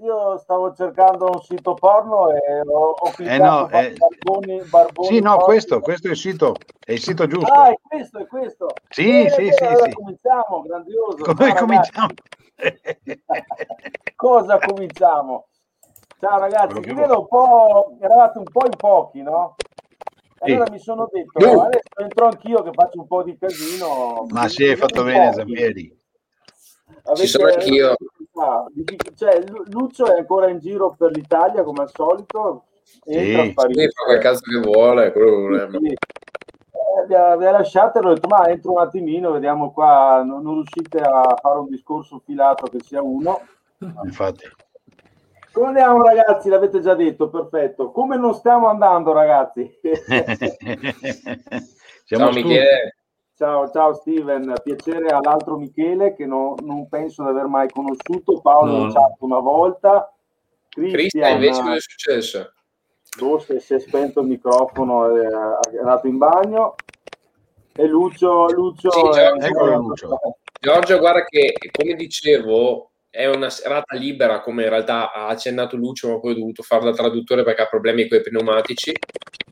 io 0.04 0.38
stavo 0.38 0.74
cercando 0.74 1.30
un 1.34 1.42
sito 1.42 1.74
porno 1.76 2.30
e 2.32 2.60
ho, 2.66 2.90
ho 2.90 3.12
cliccato 3.12 3.34
Eh 3.34 3.38
no, 3.38 3.70
eh, 3.70 3.94
barboni, 3.94 4.62
barboni 4.64 5.08
Sì, 5.08 5.20
no, 5.22 5.30
porno. 5.32 5.46
questo, 5.46 5.80
questo 5.80 6.08
è 6.08 6.12
il 6.12 6.18
sito, 6.18 6.56
è 6.86 6.92
il 6.92 7.00
sito 7.00 7.26
giusto. 7.26 7.52
Ah, 7.52 7.70
è 7.70 7.80
questo, 7.82 8.20
è 8.20 8.28
questo. 8.28 8.68
Sì, 8.90 9.06
Bene, 9.06 9.30
sì, 9.30 9.36
bene, 9.38 9.52
sì, 9.54 9.64
allora 9.64 9.86
sì. 9.86 9.94
cominciamo, 9.94 10.62
grandioso. 10.62 11.24
Come 11.24 11.48
Ciao, 11.50 11.56
cominciamo? 11.60 12.08
Cosa 14.16 14.60
cominciamo? 14.60 15.48
Ciao 16.20 16.40
ragazzi, 16.40 16.80
vi 16.80 16.94
vedo 16.94 17.20
un 17.20 17.28
po', 17.28 17.98
eravate 18.02 18.38
un 18.38 18.44
po' 18.46 18.66
in 18.66 18.76
pochi, 18.78 19.22
no? 19.22 19.56
Sì. 20.42 20.52
Allora 20.52 20.70
mi 20.72 20.80
sono 20.80 21.08
detto, 21.12 21.40
No. 21.40 21.62
adesso 21.64 22.00
entro 22.02 22.26
anch'io 22.26 22.62
che 22.64 22.72
faccio 22.74 23.00
un 23.00 23.08
po' 23.08 23.24
di 23.24 23.38
casino. 23.38 24.26
Ma 24.30 24.48
sì, 24.50 24.64
hai 24.64 24.76
vedo 24.76 24.88
fatto 24.88 25.04
bene. 25.04 25.34
Zampieri. 25.34 26.02
Ci 27.16 27.28
sono 27.28 27.48
anch'io. 27.48 27.96
Diffic- 28.72 29.14
cioè, 29.16 29.44
Lu- 29.48 29.64
Lucio 29.68 30.06
è 30.14 30.18
ancora 30.18 30.50
in 30.50 30.60
giro 30.60 30.96
per 30.98 31.12
l'Italia 31.12 31.64
come 31.64 31.84
al 31.84 31.92
solito. 31.94 32.66
Entra, 33.06 33.44
Sì. 33.68 33.74
Lui 33.74 33.90
fa 33.90 34.04
quel 34.06 34.20
cazzo 34.20 34.42
che 34.42 34.60
vuole, 34.60 35.12
quello. 35.12 35.70
Sì. 35.72 35.88
Eh, 35.88 35.98
vi 37.08 37.14
ha, 37.16 37.36
vi 37.38 37.46
ha 37.46 37.52
lasciato 37.52 38.00
e 38.00 38.06
ho 38.06 38.14
detto 38.14 38.28
ma 38.28 38.48
entro 38.50 38.74
un 38.74 38.80
attimino 38.80 39.32
vediamo 39.32 39.72
qua 39.72 40.22
non, 40.24 40.44
non 40.44 40.54
riuscite 40.56 41.00
a 41.00 41.36
fare 41.42 41.60
un 41.60 41.68
discorso 41.70 42.22
filato 42.24 42.68
che 42.68 42.80
sia 42.84 43.02
uno 43.02 43.42
Infatti. 44.04 44.46
come 45.52 45.68
andiamo 45.68 46.04
ragazzi 46.04 46.50
l'avete 46.50 46.82
già 46.82 46.94
detto 46.94 47.30
perfetto 47.30 47.90
come 47.92 48.16
non 48.18 48.34
stiamo 48.36 48.68
andando 48.68 49.12
ragazzi 49.12 49.68
Siamo 52.06 52.26
Ciao. 52.26 52.34
Michele. 52.34 52.96
Ciao 53.36 53.70
ciao 53.70 53.94
Steven 53.94 54.54
piacere 54.64 55.08
all'altro 55.08 55.58
Michele 55.58 56.14
che 56.14 56.26
no- 56.26 56.56
non 56.64 56.88
penso 56.88 57.24
di 57.24 57.30
aver 57.30 57.48
mai 57.48 57.68
conosciuto 57.70 58.40
Paolo 58.42 58.72
No. 58.72 58.84
in 58.86 58.92
chat 58.94 59.16
una 59.20 59.40
volta 59.40 60.14
Cristian, 60.70 61.34
invece 61.34 61.62
cosa 61.62 61.76
è 61.76 61.80
successo? 61.80 62.54
boh, 63.18 63.40
si 63.40 63.74
è 63.74 63.80
spento 63.80 64.22
il 64.22 64.28
microfono 64.28 65.16
è, 65.16 65.28
è 65.28 65.78
andato 65.80 66.08
in 66.08 66.18
bagno 66.18 66.76
e 67.76 67.86
Lucio 67.88 68.48
Lucio 68.52 68.92
Sì, 68.92 69.02
Giorgio. 69.02 69.46
Eccolo, 69.46 69.78
Lucio. 69.78 70.20
Giorgio, 70.60 71.00
guarda 71.00 71.26
che, 71.26 71.54
come 71.72 71.96
dicevo, 71.96 72.92
è 73.10 73.26
una 73.28 73.50
serata 73.50 73.96
libera, 73.96 74.42
come 74.42 74.64
in 74.64 74.70
realtà 74.70 75.12
ha 75.12 75.28
accennato 75.28 75.76
Lucio, 75.76 76.10
ma 76.10 76.20
poi 76.20 76.32
ho 76.32 76.36
dovuto 76.36 76.62
fare 76.64 76.86
da 76.86 76.92
traduttore 76.94 77.44
perché 77.44 77.64
ha 77.64 77.68
problemi 77.68 78.08
con 78.08 78.20
i 78.20 78.22
pneumatici. 78.22 78.92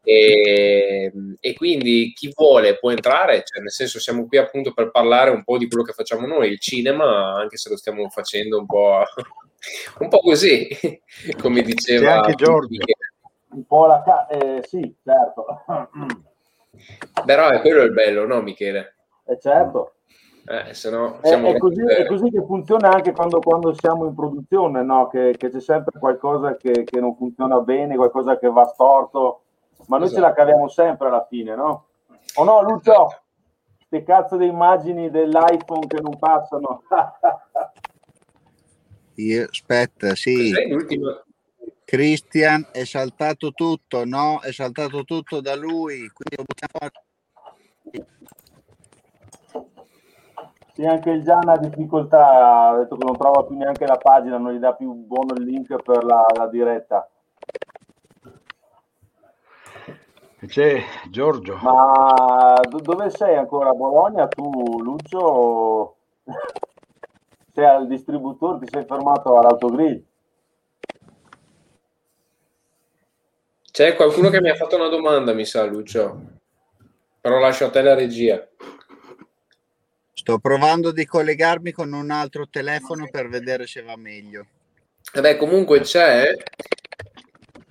E, 0.03 1.11
e 1.39 1.53
quindi 1.53 2.11
chi 2.13 2.31
vuole 2.35 2.77
può 2.79 2.89
entrare, 2.89 3.43
cioè, 3.45 3.61
nel 3.61 3.71
senso 3.71 3.99
siamo 3.99 4.25
qui 4.25 4.37
appunto 4.37 4.73
per 4.73 4.89
parlare 4.89 5.29
un 5.29 5.43
po' 5.43 5.57
di 5.57 5.67
quello 5.67 5.83
che 5.83 5.93
facciamo 5.93 6.25
noi, 6.25 6.49
il 6.49 6.59
cinema, 6.59 7.35
anche 7.35 7.57
se 7.57 7.69
lo 7.69 7.77
stiamo 7.77 8.09
facendo 8.09 8.57
un 8.57 8.65
po', 8.65 9.03
un 9.99 10.09
po' 10.09 10.19
così, 10.19 10.67
come 11.39 11.61
diceva 11.61 12.05
C'è 12.05 12.11
anche 12.13 12.33
Giorgio. 12.35 12.83
Un 13.49 13.65
po' 13.65 13.85
la 13.85 14.01
ca- 14.01 14.27
eh, 14.27 14.63
sì 14.65 14.95
certo 15.03 15.45
Però 17.25 17.49
è 17.49 17.59
quello 17.59 17.83
il 17.83 17.91
bello, 17.91 18.25
no 18.25 18.41
Michele? 18.41 18.95
Eh, 19.25 19.37
certo 19.39 19.95
Eh, 20.47 20.73
se 20.73 20.89
no 20.89 21.19
È, 21.19 21.27
siamo 21.27 21.49
è 21.49 21.57
così, 21.57 21.83
è 21.85 22.05
così 22.05 22.29
che 22.31 22.43
funziona 22.45 22.89
anche 22.89 23.11
quando, 23.11 23.39
quando 23.39 23.73
siamo 23.73 24.05
in 24.05 24.15
produzione, 24.15 24.83
no? 24.83 25.09
che, 25.09 25.35
che 25.37 25.49
c'è 25.49 25.59
sempre 25.59 25.99
qualcosa 25.99 26.55
che, 26.55 26.85
che 26.85 26.99
non 26.99 27.15
funziona 27.15 27.59
bene, 27.59 27.97
qualcosa 27.97 28.39
che 28.39 28.49
va 28.49 28.65
storto, 28.65 29.43
ma 29.87 29.97
noi 29.97 30.09
ce 30.09 30.19
la 30.19 30.27
Esatto. 30.27 30.33
caviamo 30.33 30.67
sempre 30.67 31.07
alla 31.07 31.25
fine, 31.27 31.55
no? 31.55 31.87
O 32.35 32.43
no, 32.43 32.61
Lucio? 32.61 33.21
Ste 33.85 34.03
cazzo 34.03 34.37
di 34.37 34.47
immagini 34.47 35.09
dell'iPhone 35.09 35.87
che 35.87 35.99
non 36.01 36.17
passano. 36.17 36.83
Io, 39.15 39.47
aspetta, 39.49 40.15
sì. 40.15 40.53
Christian 41.83 42.67
è 42.71 42.85
saltato 42.85 43.51
tutto, 43.51 44.05
no? 44.05 44.39
È 44.41 44.51
saltato 44.51 45.03
tutto 45.03 45.41
da 45.41 45.55
lui, 45.55 46.09
quindi 46.09 46.37
lo 46.37 46.43
buttiamo 46.45 46.91
sì, 50.73 50.85
anche 50.85 51.09
il 51.09 51.23
Gian 51.23 51.49
ha 51.49 51.57
difficoltà, 51.57 52.69
ha 52.69 52.77
detto 52.77 52.95
che 52.95 53.05
non 53.05 53.17
trova 53.17 53.43
più 53.43 53.57
neanche 53.57 53.85
la 53.85 53.97
pagina, 53.97 54.37
non 54.37 54.53
gli 54.53 54.59
dà 54.59 54.73
più 54.73 54.93
buono 54.93 55.33
il 55.35 55.43
link 55.43 55.75
per 55.83 56.03
la, 56.03 56.25
la 56.33 56.47
diretta. 56.47 57.09
C'è 60.47 60.83
Giorgio. 61.09 61.57
Ma 61.57 62.59
do- 62.67 62.79
dove 62.79 63.09
sei 63.11 63.35
ancora? 63.37 63.69
A 63.69 63.73
Bologna 63.73 64.27
tu, 64.27 64.81
Lucio? 64.81 65.95
Sei 67.53 67.65
al 67.65 67.85
distributore, 67.85 68.59
ti 68.59 68.67
sei 68.71 68.85
fermato 68.85 69.37
all'autogrill? 69.37 70.01
C'è 73.69 73.95
qualcuno 73.95 74.29
che 74.29 74.39
mi 74.39 74.49
ha 74.49 74.55
fatto 74.55 74.77
una 74.77 74.87
domanda, 74.87 75.33
mi 75.33 75.45
sa, 75.45 75.65
Lucio. 75.65 76.39
Però 77.19 77.39
lascio 77.39 77.65
a 77.65 77.69
te 77.69 77.81
la 77.81 77.93
regia. 77.93 78.47
Sto 80.13 80.39
provando 80.39 80.91
di 80.91 81.05
collegarmi 81.05 81.71
con 81.71 81.91
un 81.91 82.09
altro 82.09 82.47
telefono 82.49 83.07
per 83.09 83.27
vedere 83.27 83.67
se 83.67 83.81
va 83.81 83.97
meglio. 83.97 84.45
Vabbè, 85.13 85.35
comunque 85.35 85.81
c'è. 85.81 86.33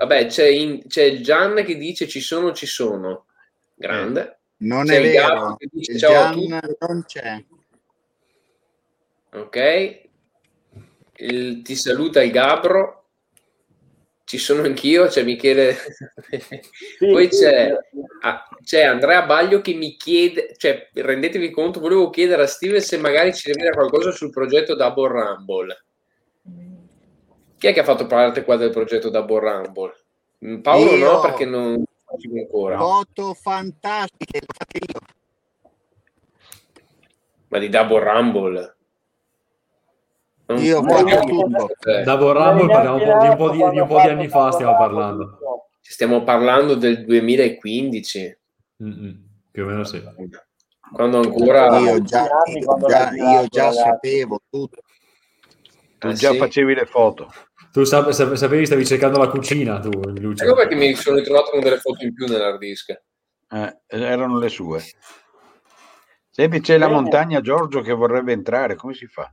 Vabbè, 0.00 0.26
c'è, 0.26 0.46
in- 0.46 0.86
c'è 0.86 1.02
il 1.02 1.22
Gian 1.22 1.62
che 1.62 1.76
dice 1.76 2.08
ci 2.08 2.20
sono, 2.20 2.52
ci 2.52 2.64
sono. 2.64 3.26
Grande. 3.74 4.38
Non 4.62 4.86
C'è 4.86 4.94
è 4.94 4.98
il 4.98 5.12
Gabro 5.12 5.34
vero, 5.40 5.56
che 5.56 5.68
dice 5.70 5.92
il 5.92 5.98
ciao 5.98 6.10
a 6.10 6.14
Gian 6.14 6.32
tutti. 6.32 6.48
non 6.80 7.04
c'è. 7.06 7.44
Ok. 9.32 10.00
Il- 11.16 11.62
ti 11.62 11.76
saluta 11.76 12.22
il 12.22 12.30
Gabro. 12.30 12.96
Ci 14.24 14.38
sono 14.38 14.62
anch'io, 14.62 15.06
c'è 15.06 15.22
Michele. 15.22 15.76
Poi 16.98 17.28
c'è, 17.28 17.76
ah, 18.22 18.48
c'è 18.64 18.82
Andrea 18.84 19.26
Baglio 19.26 19.60
che 19.60 19.74
mi 19.74 19.96
chiede, 19.96 20.54
cioè 20.56 20.88
rendetevi 20.94 21.50
conto, 21.50 21.80
volevo 21.80 22.10
chiedere 22.10 22.42
a 22.42 22.46
Steven 22.46 22.80
se 22.80 22.96
magari 22.96 23.34
ci 23.34 23.50
dire 23.50 23.70
qualcosa 23.72 24.12
sul 24.12 24.30
progetto 24.30 24.74
Double 24.76 25.08
Rumble. 25.08 25.84
Chi 27.60 27.66
è 27.66 27.74
che 27.74 27.80
ha 27.80 27.84
fatto 27.84 28.06
parte 28.06 28.42
qua 28.42 28.56
del 28.56 28.70
progetto 28.70 29.10
Double 29.10 29.38
Rumble? 29.38 29.92
Mm, 30.46 30.60
Paolo 30.62 30.92
Io. 30.96 31.12
no, 31.12 31.20
perché 31.20 31.44
non 31.44 31.84
faccio 32.06 32.30
ancora. 32.34 32.78
Foto 32.78 33.34
fantastiche, 33.34 34.40
io. 34.88 35.00
Ma 37.48 37.58
di 37.58 37.68
Double 37.68 37.98
Rumble. 38.02 38.76
Non- 40.46 40.62
Io 40.62 40.78
abbiamo- 40.78 41.26
tutto. 41.26 41.68
eh, 41.84 42.02
Da 42.02 42.16
Vorrambo 42.16 42.66
parliamo 42.66 43.18
di 43.18 43.28
un 43.28 43.36
po' 43.36 43.50
di, 43.50 43.58
di 43.58 43.78
un 43.78 43.86
po' 43.86 44.00
di 44.00 44.08
anni 44.08 44.28
fa 44.28 44.50
stiamo 44.52 44.74
parlando. 44.78 45.38
Stiamo 45.82 46.24
parlando 46.24 46.76
del 46.76 47.04
2015, 47.04 48.38
Mm-mm, 48.82 49.22
più 49.50 49.64
o 49.64 49.66
meno 49.66 49.84
sì. 49.84 50.02
quando 50.94 51.18
ancora... 51.18 51.76
Io 51.78 52.00
già, 52.00 52.26
quando 52.64 52.86
già- 52.86 53.10
io 53.12 53.46
già 53.48 53.70
sapevo 53.70 54.40
tutto. 54.48 54.80
Tu 55.98 56.06
Ah, 56.06 56.12
già 56.14 56.30
sì? 56.30 56.38
facevi 56.38 56.74
le 56.74 56.86
foto. 56.86 57.30
Tu 57.72 57.84
sap- 57.84 58.10
sap- 58.10 58.34
sapevi 58.34 58.66
stavi 58.66 58.84
cercando 58.84 59.18
la 59.18 59.28
cucina 59.28 59.78
tu, 59.78 59.90
Lucio. 59.90 60.44
Ecco 60.44 60.54
perché 60.54 60.74
mi 60.74 60.92
sono 60.94 61.16
ritrovato 61.18 61.50
con 61.50 61.60
delle 61.60 61.78
foto 61.78 62.04
in 62.04 62.12
più 62.12 62.26
nell'hard 62.26 62.58
disk. 62.58 62.90
Eh, 63.52 63.78
erano 63.86 64.38
le 64.38 64.48
sue. 64.48 64.82
Senti, 66.30 66.60
c'è 66.60 66.78
la 66.78 66.88
montagna 66.88 67.40
Giorgio 67.40 67.80
che 67.80 67.92
vorrebbe 67.92 68.32
entrare, 68.32 68.74
come 68.74 68.94
si 68.94 69.06
fa? 69.06 69.32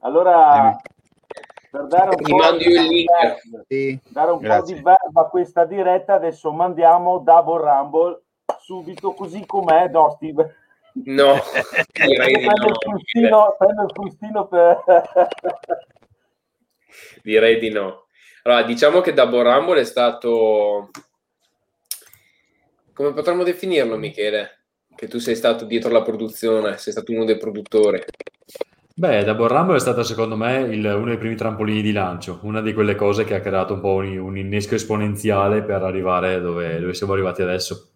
Allora, 0.00 0.76
per 1.70 1.86
dare 1.86 2.10
un 2.10 2.16
Ti 2.16 2.30
po' 2.30 2.36
mando 2.36 2.62
io 2.62 2.80
il 2.82 2.88
di 2.88 2.94
link. 2.94 3.10
verve, 3.10 3.64
Sì. 3.68 4.00
dare 4.08 4.30
un 4.30 4.40
po' 4.40 4.62
di 4.62 4.74
verba 4.74 5.20
a 5.20 5.24
questa 5.28 5.64
diretta, 5.64 6.14
adesso 6.14 6.52
mandiamo 6.52 7.18
Double 7.18 7.60
Rumble 7.62 8.22
subito 8.60 9.12
così 9.12 9.44
com'è. 9.44 9.88
No, 9.88 10.12
Steve. 10.16 10.56
No, 10.92 11.34
direi 11.92 12.34
di 12.34 12.44
prendo, 12.46 12.62
no. 12.62 12.68
il 12.68 12.76
frustino, 12.80 13.54
prendo 13.58 13.82
il 13.82 13.90
frustino 13.92 14.46
per... 14.48 14.82
Direi 17.22 17.58
di 17.58 17.70
no. 17.70 18.06
Allora, 18.42 18.62
diciamo 18.62 19.00
che 19.00 19.12
Double 19.12 19.42
Rumble 19.42 19.80
è 19.80 19.84
stato... 19.84 20.90
Come 22.92 23.12
potremmo 23.14 23.42
definirlo, 23.42 23.96
Michele? 23.96 24.64
Che 24.94 25.08
tu 25.08 25.18
sei 25.18 25.34
stato 25.34 25.64
dietro 25.64 25.90
la 25.90 26.02
produzione, 26.02 26.76
sei 26.76 26.92
stato 26.92 27.12
uno 27.12 27.24
dei 27.24 27.38
produttori. 27.38 28.02
Beh, 28.94 29.24
Double 29.24 29.48
Rumble 29.48 29.76
è 29.76 29.80
stata 29.80 30.04
secondo 30.04 30.36
me 30.36 30.58
il- 30.60 30.84
uno 30.84 31.06
dei 31.06 31.18
primi 31.18 31.34
trampolini 31.34 31.82
di 31.82 31.90
lancio, 31.92 32.38
una 32.42 32.60
di 32.60 32.72
quelle 32.74 32.94
cose 32.94 33.24
che 33.24 33.34
ha 33.34 33.40
creato 33.40 33.74
un 33.74 33.80
po' 33.80 33.94
un, 33.94 34.16
un 34.18 34.36
innesco 34.36 34.74
esponenziale 34.74 35.62
per 35.64 35.82
arrivare 35.82 36.40
dove, 36.40 36.78
dove 36.78 36.94
siamo 36.94 37.14
arrivati 37.14 37.42
adesso. 37.42 37.92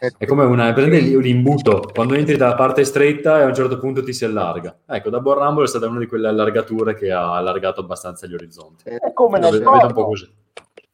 È 0.00 0.26
come 0.26 0.44
una, 0.44 0.72
prende 0.72 0.98
un 1.16 1.26
imbuto, 1.26 1.90
quando 1.92 2.14
entri 2.14 2.36
dalla 2.36 2.54
parte 2.54 2.84
stretta 2.84 3.38
e 3.38 3.42
a 3.42 3.46
un 3.46 3.54
certo 3.54 3.78
punto 3.78 4.02
ti 4.04 4.12
si 4.12 4.24
allarga. 4.24 4.78
Ecco, 4.86 5.10
Double 5.10 5.34
Rumble 5.34 5.64
è 5.64 5.66
stata 5.66 5.88
una 5.88 5.98
di 5.98 6.06
quelle 6.06 6.28
allargature 6.28 6.94
che 6.94 7.10
ha 7.10 7.34
allargato 7.34 7.80
abbastanza 7.80 8.28
gli 8.28 8.34
orizzonti. 8.34 8.84
È 8.88 9.12
come 9.12 9.40
Lo 9.40 9.50
nel 9.50 9.58
vedo 9.58 9.70
un 9.72 9.80
po' 9.80 9.86
porno, 9.88 10.04
così. 10.06 10.32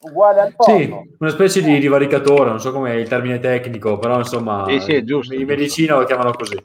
uguale 0.00 0.40
al 0.40 0.54
Sì, 0.58 0.88
porno. 0.88 1.04
una 1.18 1.30
specie 1.30 1.60
di 1.60 1.78
divaricatore, 1.78 2.48
non 2.48 2.60
so 2.60 2.72
com'è 2.72 2.94
il 2.94 3.06
termine 3.06 3.38
tecnico, 3.40 3.98
però 3.98 4.16
insomma, 4.16 4.64
Sì, 4.68 4.80
sì, 4.80 4.94
è 4.94 5.02
giusto, 5.04 5.34
in 5.34 5.46
medicina 5.46 5.98
lo 5.98 6.06
chiamano 6.06 6.32
così. 6.32 6.58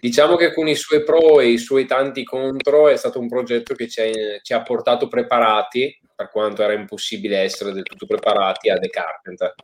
Diciamo 0.00 0.34
che 0.34 0.52
con 0.54 0.66
i 0.66 0.74
suoi 0.74 1.04
pro 1.04 1.38
e 1.38 1.48
i 1.48 1.58
suoi 1.58 1.84
tanti 1.86 2.24
contro 2.24 2.88
è 2.88 2.96
stato 2.96 3.20
un 3.20 3.28
progetto 3.28 3.74
che 3.74 3.86
ci 3.88 4.00
ha, 4.00 4.04
ci 4.42 4.52
ha 4.52 4.62
portato 4.62 5.06
preparati, 5.06 6.00
per 6.14 6.28
quanto 6.30 6.62
era 6.62 6.72
impossibile 6.72 7.38
essere 7.38 7.72
del 7.72 7.84
tutto 7.84 8.06
preparati, 8.06 8.68
a 8.68 8.78
The 8.78 8.88
Carpenter. 8.88 9.54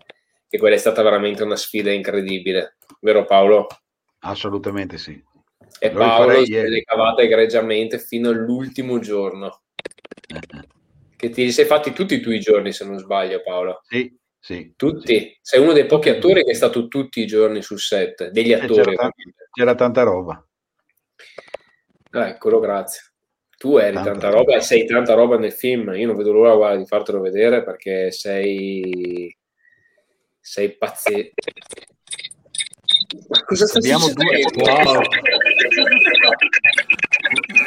E 0.54 0.58
quella 0.58 0.76
è 0.76 0.78
stata 0.78 1.02
veramente 1.02 1.42
una 1.42 1.56
sfida 1.56 1.90
incredibile, 1.90 2.76
vero 3.00 3.24
Paolo? 3.24 3.66
Assolutamente 4.20 4.98
sì. 4.98 5.20
E 5.80 5.90
Lo 5.90 5.98
Paolo 5.98 6.44
si 6.44 6.54
è 6.54 6.58
ieri. 6.60 6.84
cavata 6.84 7.22
egregiamente 7.22 7.98
fino 7.98 8.28
all'ultimo 8.28 9.00
giorno. 9.00 9.62
Che 11.16 11.30
ti 11.30 11.50
sei 11.50 11.64
fatti 11.64 11.92
tutti 11.92 12.14
i 12.14 12.20
tuoi 12.20 12.38
giorni, 12.38 12.72
se 12.72 12.84
non 12.84 12.98
sbaglio, 12.98 13.42
Paolo. 13.42 13.80
Sì, 13.82 14.16
sì. 14.38 14.72
Tutti. 14.76 15.36
Sei 15.42 15.60
uno 15.60 15.72
dei 15.72 15.86
pochi 15.86 16.10
attori 16.10 16.44
che 16.44 16.52
è 16.52 16.54
stato 16.54 16.86
tutti 16.86 17.20
i 17.20 17.26
giorni 17.26 17.60
sul 17.60 17.80
set, 17.80 18.28
degli 18.28 18.52
Eh, 18.52 18.54
attori. 18.54 18.74
c'era, 18.74 18.90
ovviamente. 18.92 19.48
c'era 19.50 19.74
tanta 19.74 20.02
roba. 20.04 20.46
Ah, 22.10 22.28
eccolo, 22.28 22.60
grazie. 22.60 23.00
Tu 23.58 23.76
eri 23.78 23.94
Tanta 23.94 24.10
tanta 24.12 24.26
roba. 24.28 24.38
roba 24.38 24.56
e 24.58 24.60
sei 24.60 24.86
tanta 24.86 25.14
roba 25.14 25.36
nel 25.36 25.52
film. 25.52 25.92
Io 25.96 26.06
non 26.06 26.14
vedo 26.14 26.30
l'ora 26.30 26.54
guarda, 26.54 26.78
di 26.78 26.86
fartelo 26.86 27.20
vedere 27.20 27.64
perché 27.64 28.12
sei. 28.12 29.36
Sei 30.46 30.76
pazzesco. 30.76 31.33
Ma 33.28 33.44
cosa 33.44 33.64
sta 33.64 33.78
Abbiamo 33.78 34.12
due-? 34.12 34.44
Wow. 34.57 35.00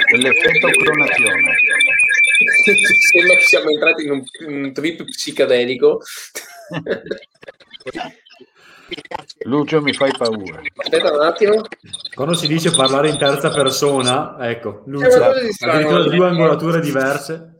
Quell'effetto 0.10 0.68
cronazione. 0.68 1.56
Sembra 3.12 3.36
che 3.36 3.42
siamo 3.42 3.70
entrati 3.72 4.04
in 4.04 4.12
un, 4.12 4.24
un 4.46 4.74
trip 4.74 5.04
psicadelico. 5.06 6.02
Lucio 9.40 9.82
mi 9.82 9.94
fai 9.94 10.12
paura. 10.16 10.62
Aspetta 10.76 11.13
un 11.13 11.22
attimo. 11.22 11.62
Quando 12.13 12.36
si 12.36 12.48
dice 12.48 12.70
parlare 12.70 13.10
in 13.10 13.18
terza 13.18 13.50
persona, 13.50 14.38
ecco, 14.48 14.84
Lucio, 14.86 15.24
addirittura 15.24 16.04
due 16.04 16.28
angolature 16.28 16.80
diverse. 16.80 17.54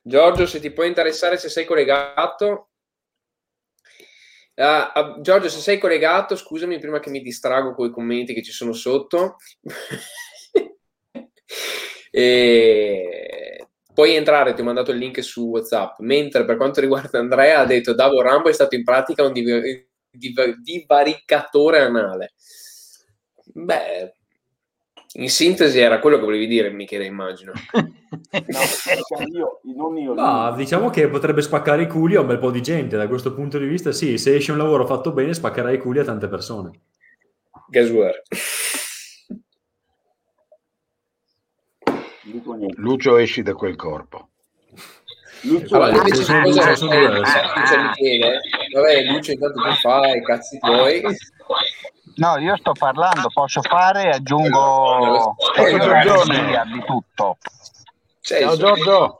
Giorgio, 0.00 0.46
se 0.46 0.60
ti 0.60 0.70
può 0.70 0.84
interessare, 0.84 1.38
se 1.38 1.48
sei 1.48 1.64
collegato. 1.64 2.65
Ah, 4.58 5.18
Giorgio, 5.20 5.48
se 5.50 5.60
sei 5.60 5.78
collegato, 5.78 6.34
scusami 6.34 6.78
prima 6.78 6.98
che 6.98 7.10
mi 7.10 7.20
distrago 7.20 7.74
con 7.74 7.88
i 7.88 7.90
commenti 7.90 8.32
che 8.32 8.42
ci 8.42 8.52
sono 8.52 8.72
sotto. 8.72 9.36
E 12.10 13.66
Puoi 13.92 14.14
entrare, 14.14 14.52
ti 14.52 14.60
ho 14.60 14.64
mandato 14.64 14.90
il 14.90 14.98
link 14.98 15.22
su 15.24 15.48
WhatsApp. 15.48 16.00
Mentre 16.00 16.44
per 16.44 16.56
quanto 16.58 16.80
riguarda 16.80 17.18
Andrea, 17.18 17.60
ha 17.60 17.64
detto 17.64 17.94
Davo 17.94 18.20
Rambo 18.20 18.50
è 18.50 18.52
stato 18.52 18.74
in 18.74 18.84
pratica 18.84 19.22
un 19.24 19.32
div- 19.32 19.86
div- 20.10 20.56
divaricatore 20.60 21.80
anale. 21.80 22.34
Beh, 23.54 24.12
in 25.14 25.28
sintesi 25.30 25.78
era 25.78 26.00
quello 26.00 26.18
che 26.18 26.24
volevi 26.24 26.46
dire, 26.46 26.70
Michele, 26.70 27.04
immagino. 27.04 27.52
No, 28.30 28.58
cioè 28.58 29.24
io, 29.32 29.60
non 29.74 29.96
io. 29.96 30.14
Ma 30.14 30.48
lui. 30.48 30.58
diciamo 30.58 30.90
che 30.90 31.08
potrebbe 31.08 31.42
spaccare 31.42 31.82
i 31.82 31.88
culi 31.88 32.16
a 32.16 32.20
un 32.20 32.26
bel 32.26 32.38
po' 32.38 32.50
di 32.50 32.62
gente. 32.62 32.96
Da 32.96 33.08
questo 33.08 33.34
punto 33.34 33.58
di 33.58 33.66
vista, 33.66 33.92
sì, 33.92 34.16
se 34.18 34.34
esce 34.34 34.52
un 34.52 34.58
lavoro 34.58 34.86
fatto 34.86 35.12
bene, 35.12 35.34
spaccherai 35.34 35.74
i 35.74 35.78
culi 35.78 35.98
a 35.98 36.04
tante 36.04 36.28
persone. 36.28 36.70
Niente. 42.56 42.80
Lucio 42.80 43.16
esci 43.16 43.42
da 43.42 43.54
quel 43.54 43.76
corpo. 43.76 44.30
Lucio, 45.42 45.76
Allora, 45.76 45.92
invece 45.96 46.22
sono 46.24 46.42
cosa 46.42 46.64
due- 46.64 46.76
sono 46.76 46.90
dice 47.60 47.78
Michele? 47.78 48.40
Vabbè, 48.72 49.02
Lucio, 49.04 49.32
intanto 49.32 49.60
tu 49.62 49.74
fai 49.80 50.16
i 50.16 50.22
cazzi 50.24 50.58
tuoi. 50.58 51.02
No, 52.16 52.38
io 52.38 52.56
sto 52.56 52.72
parlando, 52.72 53.28
posso 53.32 53.60
fare 53.62 54.04
e 54.04 54.08
aggiungo 54.08 55.36
Giorgione. 55.54 56.62
di 56.72 56.82
tutto. 56.84 57.36
Cioè, 58.22 58.40
Ciao 58.40 58.56
Giorgio. 58.56 59.18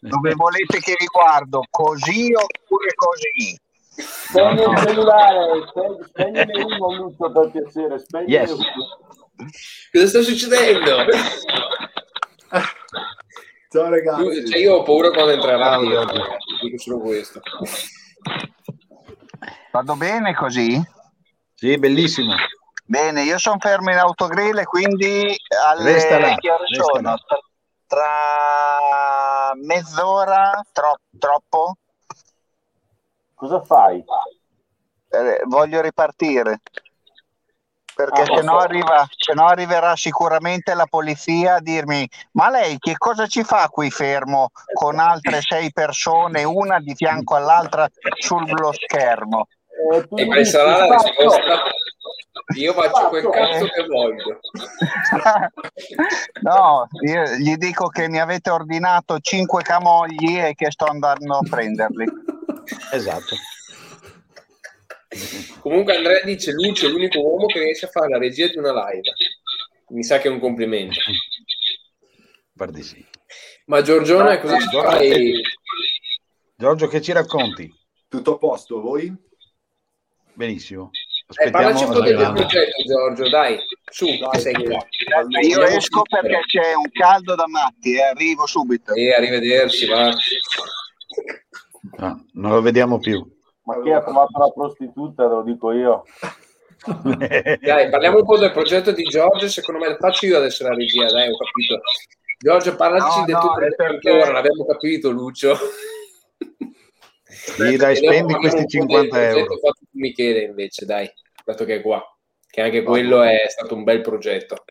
Dove 0.00 0.34
volete 0.34 0.78
che 0.80 0.94
riguardo, 0.98 1.62
così 1.70 2.32
oppure 2.32 2.94
così? 2.94 3.58
spegni 4.00 4.62
il 4.62 4.78
cellulare, 4.78 5.66
spegni- 5.68 6.04
spegnine 6.04 6.62
uno, 6.64 6.94
Lucio, 6.94 7.32
per 7.32 7.50
piacere. 7.50 7.98
Spegnine 7.98 8.30
Yes. 8.32 8.50
uno. 8.52 8.64
Cosa 9.92 10.06
sta 10.06 10.22
succedendo? 10.22 11.04
Ciao 13.70 13.90
ragazzi. 13.90 14.46
Cioè, 14.46 14.58
io 14.60 14.76
ho 14.76 14.82
paura 14.82 15.10
quando 15.10 15.32
entrerà 15.32 15.76
Giorgio. 15.78 16.22
dico 16.62 16.78
solo 16.78 16.98
questo. 17.00 17.40
Vado 19.70 19.94
bene 19.96 20.34
così? 20.34 20.80
Sì, 21.54 21.76
bellissimo. 21.76 22.34
Bene, 22.86 23.22
io 23.24 23.36
sono 23.38 23.58
fermo 23.58 23.90
in 23.90 23.98
autogrill 23.98 24.56
e 24.58 24.64
quindi 24.64 25.36
alle 25.66 25.92
Resta 25.92 26.18
là, 26.18 26.34
che 26.36 26.50
ore 26.50 26.64
sono? 26.70 27.00
là. 27.02 27.18
Tra 27.86 29.52
mezz'ora, 29.56 30.64
tro- 30.72 31.00
troppo? 31.18 31.76
Cosa 33.34 33.62
fai? 33.62 34.02
Eh, 35.10 35.42
voglio 35.44 35.80
ripartire. 35.82 36.60
Perché 37.98 38.20
Ah, 38.22 38.26
se 38.26 38.42
no, 38.42 38.58
arriva, 38.58 39.08
se 39.16 39.34
no 39.34 39.46
arriverà 39.46 39.96
sicuramente 39.96 40.72
la 40.72 40.86
polizia 40.88 41.56
a 41.56 41.60
dirmi: 41.60 42.08
Ma 42.34 42.48
lei 42.48 42.78
che 42.78 42.96
cosa 42.96 43.26
ci 43.26 43.42
fa 43.42 43.66
qui 43.68 43.90
fermo 43.90 44.50
con 44.72 45.00
altre 45.00 45.40
sei 45.40 45.72
persone, 45.72 46.44
una 46.44 46.78
di 46.78 46.94
fianco 46.94 47.34
all'altra 47.34 47.88
sullo 48.20 48.70
schermo? 48.72 49.48
Eh, 49.92 50.06
E 50.14 50.24
dici, 50.26 50.44
sarà 50.44 50.86
la 50.86 50.94
risposta? 50.94 51.62
Io 52.54 52.72
faccio 52.72 53.08
quel 53.08 53.28
cazzo 53.30 53.66
che 53.66 53.86
voglio. 53.88 54.38
no, 56.42 56.86
io 57.04 57.24
gli 57.36 57.56
dico 57.56 57.88
che 57.88 58.08
mi 58.08 58.20
avete 58.20 58.50
ordinato 58.50 59.18
cinque 59.18 59.62
camogli 59.62 60.38
e 60.38 60.54
che 60.54 60.70
sto 60.70 60.84
andando 60.84 61.38
a 61.38 61.40
prenderli. 61.50 62.06
Esatto. 62.92 63.34
Comunque 65.60 65.96
Andrea 65.96 66.22
dice 66.24 66.52
Lucio 66.52 66.86
è 66.86 66.90
l'unico 66.90 67.20
uomo 67.20 67.46
che 67.46 67.60
riesce 67.60 67.86
a 67.86 67.88
fare 67.88 68.08
la 68.08 68.18
regia 68.18 68.46
di 68.46 68.58
una 68.58 68.72
live. 68.72 69.12
Mi 69.88 70.04
sa 70.04 70.18
che 70.18 70.28
è 70.28 70.30
un 70.30 70.40
complimento. 70.40 71.00
Par 72.54 72.70
di 72.70 72.82
sì. 72.82 73.04
Ma 73.66 73.82
Giorgione, 73.82 74.40
cosa 74.40 74.58
ci 74.58 74.68
Giorgio, 74.68 74.90
fai? 74.90 75.40
Giorgio, 76.56 76.88
che 76.88 77.00
ci 77.00 77.12
racconti? 77.12 77.72
Tutto 78.08 78.34
a 78.34 78.38
posto, 78.38 78.80
voi? 78.80 79.14
Benissimo. 80.34 80.90
Eh, 81.36 81.50
parlaci 81.50 81.84
un 81.84 81.92
po' 81.92 82.00
del 82.00 82.16
progetto, 82.16 82.82
Giorgio, 82.86 83.28
dai, 83.28 83.58
su, 83.90 84.06
che 84.06 84.38
sei 84.38 84.54
qua. 84.54 84.86
Io 85.42 85.62
esco 85.62 86.02
perché 86.02 86.40
c'è 86.46 86.74
un 86.74 86.88
caldo 86.90 87.34
da 87.34 87.46
matti, 87.46 87.96
eh, 87.96 88.02
arrivo 88.02 88.46
subito. 88.46 88.94
E 88.94 89.12
arrivederci, 89.12 89.86
va. 89.86 90.10
No, 91.98 92.26
non 92.32 92.52
lo 92.52 92.62
vediamo 92.62 92.98
più. 92.98 93.37
Ma 93.68 93.82
chi 93.82 93.90
ha 93.92 94.00
trovato 94.02 94.38
la 94.38 94.48
prostituta, 94.48 95.24
te 95.28 95.34
lo 95.34 95.42
dico 95.42 95.72
io. 95.72 96.04
Dai, 97.60 97.90
parliamo 97.90 98.18
un 98.18 98.24
po' 98.24 98.38
del 98.38 98.52
progetto 98.52 98.92
di 98.92 99.02
Giorgio, 99.02 99.46
secondo 99.48 99.84
me 99.84 99.96
faccio 99.98 100.24
io 100.26 100.38
adesso 100.38 100.62
la 100.66 100.74
regia, 100.74 101.06
dai, 101.10 101.28
ho 101.28 101.36
capito. 101.36 101.80
Giorgio, 102.38 102.76
parlaci 102.76 103.18
No, 103.18 103.24
del 103.26 103.34
no, 103.34 103.52
progetto 103.52 103.76
perché- 103.76 104.10
ancora, 104.10 104.32
l'abbiamo 104.32 104.64
capito, 104.64 105.10
Lucio. 105.10 105.54
Sì, 107.26 107.76
dai, 107.76 107.96
spendi 107.96 108.34
questi 108.34 108.78
un 108.78 108.86
po' 108.86 109.00
del 109.00 109.10
50 109.10 109.16
progetto 109.18 109.38
euro. 109.38 109.54
fatto 109.56 109.78
da 109.80 109.88
Michele 109.92 110.40
invece, 110.44 110.86
dai, 110.86 111.10
dato 111.44 111.64
che 111.64 111.74
è 111.76 111.80
qua, 111.82 112.02
che 112.48 112.60
anche 112.62 112.82
quello 112.82 113.22
è 113.22 113.44
stato 113.48 113.74
un 113.74 113.84
bel 113.84 114.00
progetto. 114.00 114.64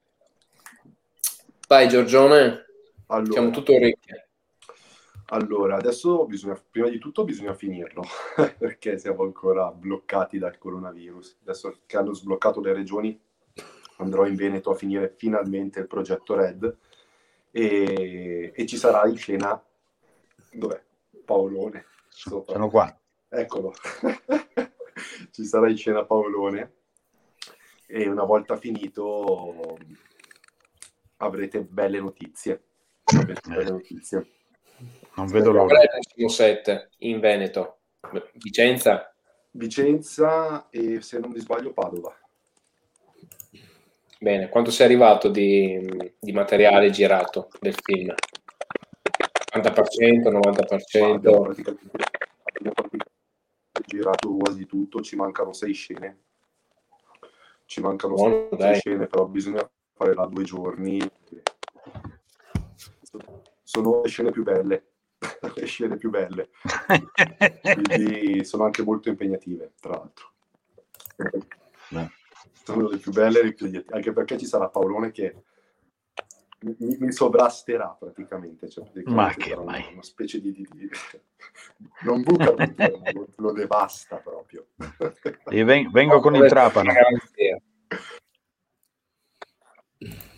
Vai 1.68 1.88
Giorgione, 1.90 2.66
Allora, 3.08 3.32
siamo 3.32 3.50
tutto 3.52 3.76
orecchie. 3.76 4.27
Allora, 5.30 5.76
adesso 5.76 6.26
bisogna, 6.26 6.62
prima 6.70 6.90
di 6.90 7.00
tutto 7.00 7.26
bisogna 7.26 7.54
finirlo, 7.54 8.04
perché 8.58 8.98
siamo 8.98 9.24
ancora 9.24 9.72
bloccati 9.72 10.38
dal 10.38 10.58
coronavirus. 10.58 11.40
Adesso 11.42 11.80
che 11.86 11.98
hanno 11.98 12.14
sbloccato 12.14 12.62
le 12.62 12.74
regioni, 12.74 13.20
andrò 13.98 14.26
in 14.26 14.36
Veneto 14.36 14.72
a 14.72 14.76
finire 14.76 15.14
finalmente 15.18 15.80
il 15.80 15.88
progetto 15.88 16.36
Red 16.36 16.78
e, 17.52 18.54
e 18.56 18.66
ci 18.66 18.78
sarà 18.78 19.08
in 19.08 19.18
scena, 19.18 19.62
dov'è? 20.52 20.82
Paolone. 21.26 21.86
sopra. 22.08 22.54
Sono 22.54 22.70
qua. 22.70 23.00
Eccolo. 23.28 23.74
Ci 25.32 25.44
sarà 25.44 25.70
in 25.70 25.78
scena 25.78 26.06
Paolone 26.06 26.74
e 27.86 28.08
una 28.08 28.24
volta 28.24 28.56
finito 28.56 29.78
avrete 31.18 31.62
belle 31.62 32.00
notizie. 32.00 32.64
Avrete 33.04 33.50
belle 33.50 33.72
notizie. 33.72 34.37
Non 35.16 35.28
vedo 35.28 35.52
l'ora. 35.52 35.80
Prossimo 35.80 36.28
set 36.30 36.90
in 37.00 37.20
Veneto? 37.20 37.80
Vicenza? 38.34 39.12
Vicenza 39.52 40.70
e 40.70 41.02
se 41.02 41.20
non 41.20 41.32
mi 41.32 41.40
sbaglio 41.40 41.74
Padova. 41.74 42.16
Bene, 44.20 44.50
quanto 44.50 44.72
sei 44.72 44.86
arrivato 44.86 45.30
di, 45.30 46.14
di 46.20 46.32
materiale 46.32 46.90
girato 46.90 47.50
del 47.60 47.76
film? 47.76 48.14
80%, 49.56 50.30
90%? 50.30 51.14
Abbiamo 51.14 51.42
praticamente, 51.42 51.90
abbiamo 52.44 52.74
praticamente 52.74 53.06
girato 53.86 54.36
quasi 54.36 54.66
tutto, 54.66 55.02
ci 55.02 55.16
mancano 55.16 55.54
sei 55.54 55.74
scene. 55.74 56.20
Ci 57.66 57.82
mancano 57.82 58.14
Buono, 58.14 58.48
sei 58.50 58.58
dai. 58.58 58.76
scene, 58.76 59.08
però 59.08 59.26
bisogna 59.26 59.70
fare 59.94 60.14
là 60.14 60.26
due 60.26 60.44
giorni. 60.44 61.00
Sono 63.68 64.02
le 64.02 64.08
scene 64.08 64.32
più 64.32 64.44
belle, 64.44 64.92
le 65.56 65.66
scene 65.66 65.98
più 65.98 66.10
belle. 66.10 66.52
Quindi 67.74 68.46
sono 68.46 68.64
anche 68.64 68.82
molto 68.82 69.10
impegnative, 69.10 69.74
tra 69.82 69.92
l'altro. 69.92 70.32
Beh. 71.90 72.10
Sono 72.64 72.88
le 72.88 72.98
più 72.98 73.12
belle, 73.12 73.42
e 73.42 73.44
le 73.44 73.54
più 73.54 73.66
impegnative, 73.66 73.98
anche 73.98 74.14
perché 74.14 74.38
ci 74.38 74.46
sarà 74.46 74.70
Paolone 74.70 75.12
che 75.12 75.44
mi, 76.60 76.76
mi 76.98 77.12
sovrasterà 77.12 77.90
praticamente. 77.90 78.70
Cioè, 78.70 78.86
praticamente 78.86 79.12
Ma 79.12 79.34
che 79.34 79.52
una, 79.52 79.64
mai? 79.64 79.92
una 79.92 80.02
specie 80.02 80.40
di... 80.40 80.54
di- 80.54 80.68
di- 80.72 80.90
non 82.06 82.22
buca 82.22 82.54
tutto, 82.54 83.02
lo, 83.12 83.28
lo 83.36 83.52
devasta 83.52 84.16
proprio. 84.16 84.68
Io 85.50 85.66
ven- 85.66 85.92
vengo 85.92 86.22
con 86.22 86.36
il 86.36 86.48
trapano. 86.48 86.94
Garanzia. 86.94 87.62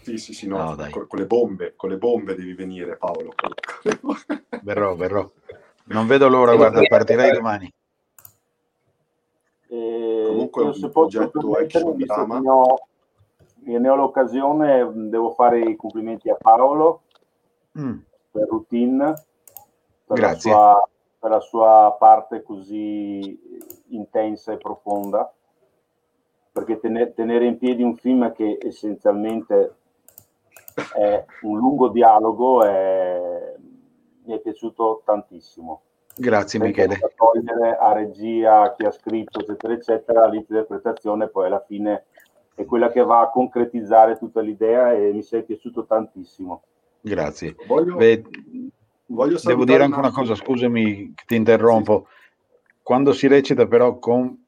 Sì, 0.03 0.17
sì, 0.17 0.33
sì, 0.33 0.47
no, 0.47 0.57
No, 0.57 0.75
dai. 0.75 0.91
con, 0.91 1.07
con 1.07 1.19
le 1.19 1.25
bombe, 1.25 1.73
con 1.75 1.89
le 1.89 1.97
bombe 1.97 2.35
devi 2.35 2.53
venire 2.53 2.97
Paolo. 2.97 3.33
Verrò, 4.63 4.95
verrò. 4.95 5.29
Non 5.85 6.07
vedo 6.07 6.27
l'ora, 6.27 6.55
guarda, 6.55 6.81
partirei 6.87 7.31
domani. 7.31 7.71
E 9.71 9.77
Comunque 10.27 10.61
è 10.61 10.65
io 10.65 10.73
un 10.73 10.79
se 10.79 10.89
posso 10.89 11.19
progetto 11.19 11.39
permettermi, 11.49 12.03
action 12.03 12.05
drama. 12.05 12.39
ne 12.41 12.49
ho, 12.49 12.77
ne 13.63 13.89
ho 13.89 13.95
l'occasione, 13.95 14.83
mh, 14.83 15.09
devo 15.09 15.31
fare 15.31 15.59
i 15.61 15.75
complimenti 15.75 16.29
a 16.29 16.35
Paolo 16.35 17.01
Mm, 17.77 18.03
per 18.31 18.47
routine, 18.47 19.13
per 20.05 20.19
la, 20.19 20.33
sua, 20.35 20.89
per 21.19 21.29
la 21.29 21.39
sua 21.39 21.95
parte 21.99 22.41
così 22.43 23.39
intensa 23.89 24.51
e 24.53 24.57
profonda, 24.57 25.31
perché 26.51 26.79
tene- 26.79 27.13
tenere 27.13 27.45
in 27.45 27.57
piedi 27.57 27.83
un 27.83 27.95
film 27.95 28.31
che 28.33 28.57
essenzialmente 28.61 29.75
è 30.93 31.25
un 31.41 31.57
lungo 31.57 31.89
dialogo 31.89 32.63
è- 32.63 33.55
mi 34.25 34.33
è 34.35 34.39
piaciuto 34.39 35.01
tantissimo. 35.05 35.81
Grazie 36.15 36.59
senza 36.59 36.81
Michele. 36.81 37.13
togliere 37.15 37.77
a 37.77 37.93
regia, 37.93 38.61
a 38.61 38.75
chi 38.75 38.85
ha 38.85 38.91
scritto, 38.91 39.39
eccetera, 39.39 39.73
eccetera, 39.73 40.27
l'interpretazione 40.27 41.29
poi 41.29 41.45
alla 41.45 41.63
fine 41.65 42.05
è 42.53 42.65
quella 42.65 42.91
che 42.91 43.01
va 43.03 43.21
a 43.21 43.29
concretizzare 43.29 44.17
tutta 44.17 44.41
l'idea 44.41 44.93
e 44.93 45.11
mi 45.13 45.23
sei 45.23 45.43
piaciuto 45.43 45.85
tantissimo. 45.85 46.63
Grazie. 46.99 47.55
Voglio, 47.67 47.95
Beh, 47.95 48.23
voglio 49.05 49.39
devo 49.41 49.63
dire 49.63 49.83
anche 49.83 49.97
una 49.97 50.11
cosa, 50.11 50.35
scusami 50.35 51.13
che 51.15 51.23
ti 51.25 51.35
interrompo. 51.35 52.07
Quando 52.83 53.13
si 53.13 53.27
recita 53.27 53.65
però 53.65 53.97
con 53.97 54.45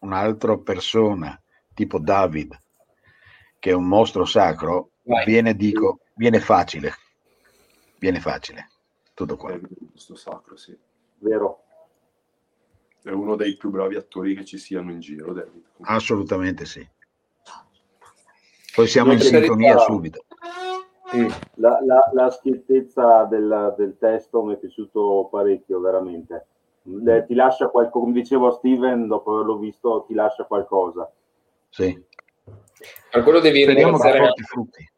un'altra 0.00 0.56
persona, 0.58 1.40
tipo 1.72 1.98
David, 2.00 2.58
che 3.60 3.70
è 3.70 3.74
un 3.74 3.86
mostro 3.86 4.24
sacro, 4.24 4.90
Vai. 5.04 5.24
viene, 5.24 5.54
dico, 5.54 6.00
viene 6.14 6.40
facile. 6.40 6.92
Viene 7.98 8.20
facile. 8.20 8.68
Tutto 9.14 9.36
qua. 9.36 9.52
È 9.52 9.60
questo 9.90 10.14
sacro, 10.14 10.56
sì. 10.56 10.76
Vero? 11.18 11.62
È 13.02 13.10
uno 13.10 13.36
dei 13.36 13.56
più 13.56 13.70
bravi 13.70 13.96
attori 13.96 14.34
che 14.34 14.44
ci 14.44 14.58
siano 14.58 14.90
in 14.92 15.00
giro, 15.00 15.32
David. 15.32 15.62
Assolutamente 15.82 16.64
sì. 16.64 16.86
Poi 18.74 18.86
siamo 18.86 19.12
in 19.12 19.20
sintonia 19.20 19.76
subito. 19.78 20.24
Mm. 21.14 21.28
La, 21.56 21.78
la, 21.84 22.10
la 22.12 22.30
schiettezza 22.30 23.24
del, 23.24 23.74
del 23.76 23.96
testo 23.98 24.42
mi 24.44 24.54
è 24.54 24.56
piaciuto 24.56 25.28
parecchio, 25.30 25.80
veramente. 25.80 26.46
Eh, 26.84 27.24
ti 27.26 27.34
lascia 27.34 27.68
qualcosa, 27.68 28.04
come 28.04 28.12
dicevo 28.12 28.48
a 28.48 28.52
Steven, 28.52 29.06
dopo 29.08 29.34
averlo 29.34 29.58
visto, 29.58 30.04
ti 30.06 30.14
lascia 30.14 30.44
qualcosa. 30.44 31.12
Sì. 31.68 32.02
Per 33.10 33.22
quello 33.22 33.40
devi 33.40 33.62
Speriamo 33.62 33.96
ringraziare, 33.96 34.32
frutti. 34.44 34.91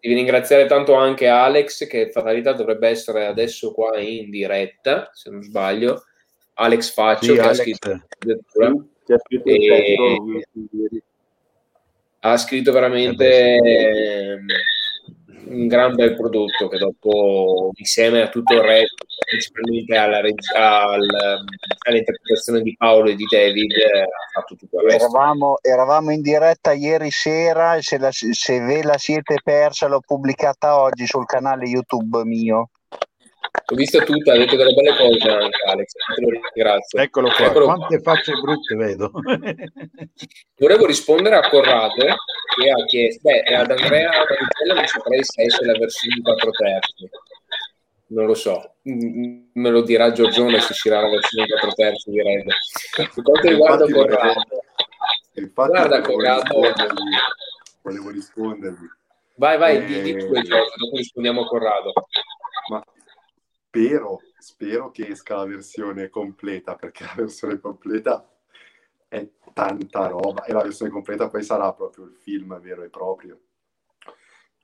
Devi 0.00 0.14
ringraziare 0.14 0.66
tanto 0.66 0.94
anche 0.94 1.26
Alex, 1.26 1.86
che 1.86 2.10
fatalità 2.10 2.52
dovrebbe 2.52 2.88
essere 2.88 3.26
adesso 3.26 3.72
qua 3.72 3.98
in 3.98 4.30
diretta, 4.30 5.10
se 5.12 5.30
non 5.30 5.42
sbaglio. 5.42 6.04
Alex 6.54 6.92
Faccio, 6.92 7.24
Sì, 7.24 7.32
che 7.32 7.40
ha 7.40 7.44
Alex, 7.44 7.56
ha 9.08 9.18
scritto 9.18 9.48
il 9.50 9.70
E- 9.72 11.02
ha 12.20 12.36
scritto 12.38 12.72
veramente 12.72 13.54
ehm, 13.56 14.46
un 15.48 15.66
gran 15.66 15.94
bel 15.94 16.14
prodotto 16.14 16.68
che 16.68 16.78
dopo 16.78 17.70
insieme 17.74 18.22
a 18.22 18.28
tutto 18.28 18.54
il 18.54 18.60
resto 18.60 19.04
principalmente 19.26 19.96
alla 19.96 20.20
al- 20.54 21.44
all'interpretazione 21.86 22.62
di 22.62 22.74
Paolo 22.76 23.10
e 23.10 23.14
di 23.14 23.24
David 23.30 23.72
eh, 23.72 24.02
ha 24.02 24.06
fatto 24.40 24.54
tutto 24.56 24.80
il 24.80 24.90
resto 24.90 25.04
Eravamo, 25.06 25.58
eravamo 25.62 26.10
in 26.12 26.20
diretta 26.20 26.72
ieri 26.72 27.10
sera 27.10 27.76
e 27.76 27.82
se, 27.82 27.98
la- 27.98 28.10
se 28.12 28.60
ve 28.60 28.82
la 28.82 28.98
siete 28.98 29.36
persa 29.42 29.86
l'ho 29.86 30.00
pubblicata 30.04 30.80
oggi 30.80 31.06
sul 31.06 31.26
canale 31.26 31.66
YouTube 31.66 32.24
mio. 32.24 32.70
l'ho 33.68 33.74
vista 33.76 34.02
tutta, 34.02 34.32
ha 34.32 34.36
detto 34.36 34.56
delle 34.56 34.74
belle 34.74 34.96
cose 34.96 35.28
anche 35.28 35.58
Alex 35.66 35.92
te 36.14 36.20
lo 36.22 36.28
ringrazio 36.30 36.98
Eccolo 37.00 37.30
qua, 37.30 37.46
Eccolo 37.46 37.64
quante 37.66 38.00
facce 38.00 38.32
brutte 38.32 38.74
vedo. 38.74 39.10
volevo 40.58 40.86
rispondere 40.86 41.36
a 41.36 41.48
Corrado 41.48 42.04
che 42.56 42.70
ha 42.70 42.84
chiesto 42.86 43.20
beh 43.22 43.40
ad 43.42 43.70
Andrea 43.70 44.10
Manitella 44.10 44.74
non 44.74 44.86
saprei 44.86 45.22
se 45.24 45.42
esce 45.42 45.64
la 45.64 45.78
versione 45.78 46.16
in 46.16 46.22
4 46.22 46.50
terzi 46.50 47.08
non 48.08 48.26
lo 48.26 48.34
so, 48.34 48.76
me 48.82 49.68
lo 49.70 49.82
dirà 49.82 50.12
Giorgione 50.12 50.60
se 50.60 50.68
uscirà 50.70 51.00
la 51.00 51.08
versione 51.08 51.44
in 51.44 51.50
4 51.58 51.72
terzi 51.74 52.10
di 52.12 52.22
Red. 52.22 52.46
Per 52.94 53.22
quanto 53.24 53.48
riguarda 53.48 53.84
Infatti 53.84 53.92
volevo- 53.92 54.16
Corrado, 54.16 54.40
Infatti 55.32 55.70
Guarda, 55.70 56.00
volevo 56.00 56.42
Corrado. 56.52 56.94
Volevo 57.82 58.10
rispondergli. 58.10 58.86
vai, 59.34 59.58
vai, 59.58 59.76
Eh, 59.78 59.84
di, 59.86 60.00
di 60.02 60.12
dopo 60.28 60.96
rispondiamo 60.96 61.40
a 61.42 61.46
Corrado. 61.46 61.92
Ma 62.70 62.80
spero, 63.58 64.20
spero 64.38 64.90
che 64.92 65.08
esca 65.08 65.36
la 65.38 65.44
versione 65.46 66.08
completa, 66.08 66.76
perché 66.76 67.02
la 67.02 67.14
versione 67.16 67.58
completa 67.58 68.24
è 69.16 69.30
tanta 69.52 70.06
roba 70.08 70.44
e 70.44 70.52
la 70.52 70.62
versione 70.62 70.90
completa 70.90 71.28
poi 71.28 71.42
sarà 71.42 71.72
proprio 71.72 72.04
il 72.04 72.16
film 72.16 72.58
vero 72.60 72.82
e 72.82 72.90
proprio. 72.90 73.40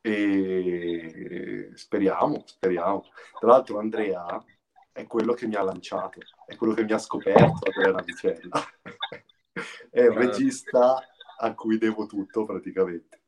E 0.01 1.71
speriamo, 1.75 2.43
speriamo. 2.45 3.05
Tra 3.39 3.49
l'altro 3.49 3.79
Andrea 3.79 4.45
è 4.91 5.07
quello 5.07 5.33
che 5.33 5.47
mi 5.47 5.55
ha 5.55 5.63
lanciato, 5.63 6.21
è 6.47 6.57
quello 6.57 6.75
che 6.75 6.85
mi 6.85 6.93
ha 6.93 6.99
scoperto 6.99 7.61
Andrea 7.65 7.93
Navicella. 7.93 8.63
è 9.91 10.01
il 10.01 10.11
regista 10.11 10.99
a 11.39 11.55
cui 11.55 11.79
devo 11.79 12.07
tutto 12.07 12.45
praticamente. 12.45 13.21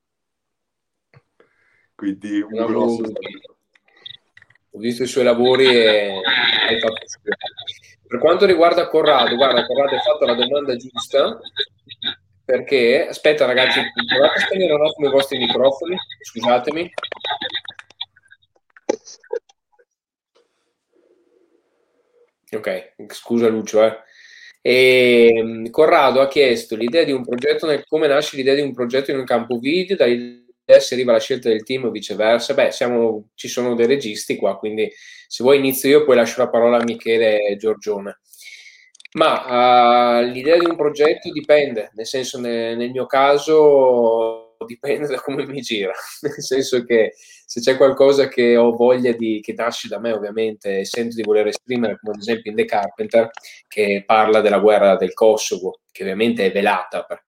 Quindi 1.95 2.41
un 2.41 2.67
grosso 2.67 3.05
saluto. 3.05 3.57
Ho 4.71 4.79
visto 4.79 5.05
i 5.05 5.07
suoi 5.07 5.23
lavori 5.23 5.69
e 5.69 6.21
Per 8.15 8.23
quanto 8.23 8.47
riguarda 8.47 8.87
Corrado, 8.87 9.35
guarda, 9.35 9.67
Corrado 9.67 9.97
hai 9.97 10.01
fatto 10.01 10.25
la 10.25 10.35
domanda 10.35 10.77
giusta 10.77 11.37
perché, 12.45 13.09
aspetta 13.09 13.45
ragazzi, 13.45 13.81
provate 14.07 14.39
a 14.39 14.47
spegnere 14.47 14.73
un 14.73 14.87
attimo 14.87 15.09
i 15.09 15.11
vostri 15.11 15.39
microfoni, 15.39 15.97
scusatemi. 16.21 16.93
Ok, 22.53 22.95
scusa 23.09 23.49
Lucio, 23.49 23.83
eh. 23.83 23.99
E, 24.63 25.69
Corrado 25.73 26.21
ha 26.21 26.29
chiesto 26.29 26.77
l'idea 26.77 27.03
di 27.03 27.11
un 27.11 27.25
progetto, 27.25 27.67
nel- 27.67 27.85
come 27.85 28.07
nasce 28.07 28.37
l'idea 28.37 28.55
di 28.55 28.61
un 28.61 28.73
progetto 28.73 29.11
in 29.11 29.19
un 29.19 29.25
campo 29.25 29.59
video, 29.59 29.97
dall'idea 29.97 30.44
si 30.79 30.95
arriva 30.95 31.11
alla 31.11 31.21
scelta 31.21 31.49
del 31.49 31.63
team 31.63 31.85
o 31.85 31.91
viceversa. 31.91 32.55
Beh, 32.55 32.71
siamo, 32.71 33.31
ci 33.35 33.49
sono 33.49 33.75
dei 33.75 33.87
registi 33.87 34.37
qua, 34.37 34.57
quindi 34.59 34.91
se 35.27 35.43
vuoi 35.43 35.59
inizio 35.59 35.89
io, 35.89 36.05
poi 36.05 36.17
lascio 36.17 36.41
la 36.41 36.49
parola 36.49 36.79
a 36.79 36.85
Michele 36.85 37.45
e 37.45 37.57
Giorgione. 37.57 38.21
Ma 39.13 40.21
eh, 40.21 40.25
l'idea 40.27 40.59
di 40.59 40.67
un 40.67 40.77
progetto 40.77 41.31
dipende, 41.31 41.91
nel 41.95 42.07
senso 42.07 42.41
ne- 42.41 42.75
nel 42.75 42.91
mio 42.91 43.07
caso 43.07 44.57
dipende 44.67 45.07
da 45.07 45.21
come 45.21 45.47
mi 45.47 45.61
gira, 45.61 45.93
nel 46.23 46.43
senso 46.43 46.83
che 46.85 47.13
se 47.47 47.61
c'è 47.61 47.77
qualcosa 47.77 48.29
che 48.29 48.57
ho 48.57 48.73
voglia 48.73 49.13
di, 49.13 49.41
che 49.41 49.53
nasce 49.53 49.89
da 49.89 50.01
me 50.01 50.13
ovviamente 50.13 50.81
e 50.81 50.85
sento 50.85 51.15
di 51.17 51.23
voler 51.23 51.47
esprimere, 51.49 51.99
come 52.01 52.15
ad 52.15 52.21
esempio 52.21 52.51
in 52.51 52.57
The 52.57 52.65
Carpenter, 52.65 53.31
che 53.69 54.03
parla 54.07 54.41
della 54.41 54.59
guerra 54.59 54.97
del 54.97 55.13
Kosovo, 55.15 55.81
che 55.93 56.03
ovviamente 56.03 56.47
è 56.47 56.53
velata 56.53 57.05
perché 57.05 57.24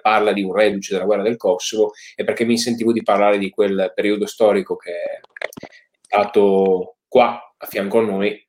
parla 0.00 0.32
di 0.32 0.42
un 0.42 0.54
reduce 0.54 0.92
della 0.92 1.06
guerra 1.06 1.22
del 1.22 1.36
Kosovo 1.36 1.92
e 2.14 2.24
perché 2.24 2.44
mi 2.44 2.58
sentivo 2.58 2.92
di 2.92 3.02
parlare 3.02 3.38
di 3.38 3.50
quel 3.50 3.92
periodo 3.94 4.26
storico 4.26 4.76
che 4.76 4.92
è 4.92 5.20
stato 6.00 6.96
qua 7.08 7.54
a 7.56 7.66
fianco 7.66 7.98
a 7.98 8.02
noi 8.02 8.46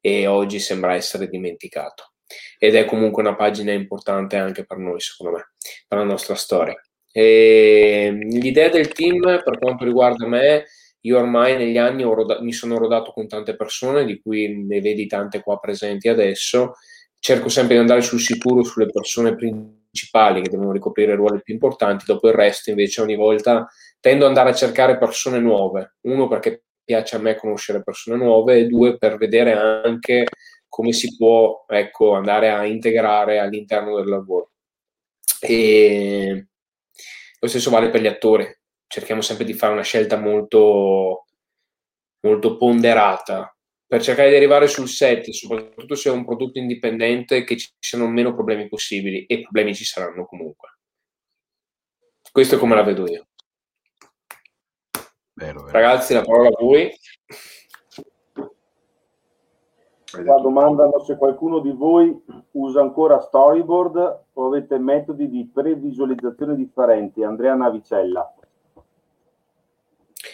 e 0.00 0.26
oggi 0.26 0.58
sembra 0.58 0.94
essere 0.94 1.28
dimenticato. 1.28 2.12
Ed 2.58 2.74
è 2.74 2.84
comunque 2.84 3.22
una 3.22 3.36
pagina 3.36 3.72
importante 3.72 4.36
anche 4.36 4.64
per 4.64 4.78
noi, 4.78 5.00
secondo 5.00 5.36
me, 5.36 5.52
per 5.86 5.98
la 5.98 6.04
nostra 6.04 6.34
storia. 6.34 6.74
E 7.12 8.10
l'idea 8.12 8.68
del 8.68 8.88
team, 8.88 9.20
per 9.20 9.58
quanto 9.58 9.84
riguarda 9.84 10.26
me, 10.26 10.64
io 11.02 11.18
ormai 11.18 11.56
negli 11.56 11.78
anni 11.78 12.02
ho 12.02 12.12
roda- 12.14 12.40
mi 12.40 12.52
sono 12.52 12.76
rodato 12.78 13.12
con 13.12 13.28
tante 13.28 13.56
persone, 13.56 14.04
di 14.04 14.20
cui 14.20 14.64
ne 14.66 14.80
vedi 14.80 15.06
tante 15.06 15.40
qua 15.40 15.58
presenti 15.58 16.08
adesso. 16.08 16.74
Cerco 17.18 17.48
sempre 17.48 17.74
di 17.74 17.80
andare 17.80 18.02
sul 18.02 18.20
sicuro 18.20 18.62
sulle 18.62 18.90
persone 18.90 19.34
principali 19.34 19.82
che 20.42 20.50
devono 20.50 20.72
ricoprire 20.72 21.14
ruoli 21.14 21.42
più 21.42 21.54
importanti, 21.54 22.04
dopo 22.06 22.28
il 22.28 22.34
resto 22.34 22.70
invece 22.70 23.00
ogni 23.00 23.16
volta 23.16 23.68
tendo 24.00 24.24
ad 24.24 24.30
andare 24.30 24.50
a 24.50 24.54
cercare 24.54 24.98
persone 24.98 25.38
nuove. 25.38 25.96
Uno 26.02 26.28
perché 26.28 26.64
piace 26.84 27.16
a 27.16 27.18
me 27.18 27.36
conoscere 27.36 27.82
persone 27.82 28.18
nuove 28.18 28.58
e 28.58 28.66
due 28.66 28.98
per 28.98 29.16
vedere 29.16 29.52
anche 29.52 30.26
come 30.68 30.92
si 30.92 31.16
può 31.16 31.64
ecco, 31.68 32.14
andare 32.14 32.50
a 32.50 32.64
integrare 32.66 33.38
all'interno 33.38 33.96
del 33.96 34.08
lavoro. 34.08 34.50
E 35.40 36.46
lo 37.38 37.48
stesso 37.48 37.70
vale 37.70 37.90
per 37.90 38.00
gli 38.00 38.06
attori. 38.06 38.46
Cerchiamo 38.86 39.20
sempre 39.20 39.44
di 39.44 39.54
fare 39.54 39.72
una 39.72 39.82
scelta 39.82 40.18
molto, 40.18 41.26
molto 42.20 42.56
ponderata 42.56 43.53
per 43.94 44.02
cercare 44.02 44.28
di 44.28 44.34
arrivare 44.34 44.66
sul 44.66 44.88
set, 44.88 45.30
soprattutto 45.30 45.94
se 45.94 46.10
è 46.10 46.12
un 46.12 46.24
prodotto 46.24 46.58
indipendente, 46.58 47.44
che 47.44 47.56
ci 47.56 47.70
siano 47.78 48.08
meno 48.08 48.34
problemi 48.34 48.66
possibili 48.66 49.24
e 49.24 49.42
problemi 49.42 49.72
ci 49.72 49.84
saranno 49.84 50.26
comunque. 50.26 50.78
Questo 52.32 52.56
è 52.56 52.58
come 52.58 52.74
la 52.74 52.82
vedo 52.82 53.06
io. 53.06 53.28
Vero, 55.34 55.60
vero. 55.60 55.70
Ragazzi, 55.70 56.12
la 56.12 56.22
parola 56.22 56.48
a 56.48 56.56
voi. 56.58 56.92
Qua 60.10 60.40
domandano 60.40 60.98
se 61.04 61.16
qualcuno 61.16 61.60
di 61.60 61.70
voi 61.70 62.20
usa 62.50 62.80
ancora 62.80 63.20
storyboard 63.20 64.24
o 64.32 64.46
avete 64.48 64.76
metodi 64.76 65.30
di 65.30 65.48
previsualizzazione 65.54 66.56
differenti. 66.56 67.22
Andrea 67.22 67.54
Navicella. 67.54 68.34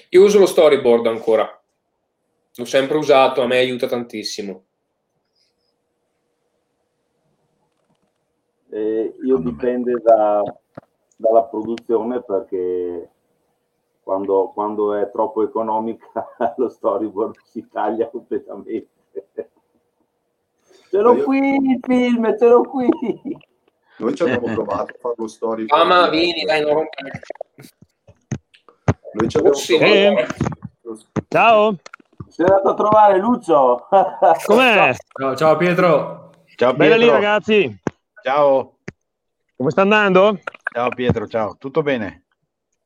Io 0.09 0.25
uso 0.25 0.39
lo 0.39 0.47
storyboard 0.47 1.07
ancora. 1.09 1.60
L'ho 2.61 2.67
sempre 2.67 2.99
usato, 2.99 3.41
a 3.41 3.47
me 3.47 3.57
aiuta 3.57 3.87
tantissimo. 3.87 4.65
Eh, 8.69 9.15
io 9.25 9.39
dipende 9.39 9.95
da- 10.05 10.43
dalla 11.17 11.45
produzione 11.45 12.23
perché 12.23 13.11
quando, 14.03 14.51
quando 14.53 14.93
è 14.93 15.11
troppo 15.11 15.43
economica 15.43 16.13
lo 16.59 16.69
storyboard 16.69 17.39
si 17.45 17.67
taglia 17.67 18.11
completamente. 18.11 18.89
Ce 20.91 20.99
l'ho 20.99 21.15
Io- 21.15 21.25
qui 21.25 21.39
il 21.39 21.81
film, 21.81 22.37
ce 22.37 22.47
l'ho 22.47 22.61
qui. 22.61 22.89
Noi 23.97 24.15
ci 24.15 24.23
abbiamo 24.23 24.53
provato 24.53 24.93
a 24.93 24.99
fare 25.01 25.15
lo 25.17 25.29
story. 25.29 25.65
Mamma, 25.65 26.11
vieni, 26.11 26.45
dai, 26.45 26.61
non 26.61 26.75
rompere. 26.75 27.21
Noi 29.15 29.29
ci 29.31 29.39
abbiamo 29.39 29.57
provato. 29.57 31.07
Ciao, 31.29 31.77
Sei 32.31 32.47
andato 32.47 32.69
a 32.71 32.75
trovare 32.75 33.19
Lucio. 33.19 33.87
com'è? 34.47 34.95
Ciao, 35.19 35.37
ciao 35.37 35.57
Pietro. 35.57 36.31
Ciao 36.57 36.75
Bella 36.75 36.95
lì 36.97 37.03
Pietro. 37.03 37.21
ragazzi, 37.21 37.81
Ciao. 38.23 38.77
come 39.57 39.71
sta 39.71 39.83
andando? 39.83 40.39
Ciao 40.73 40.89
Pietro, 40.91 41.27
ciao. 41.27 41.57
Tutto 41.59 41.83
bene? 41.83 42.25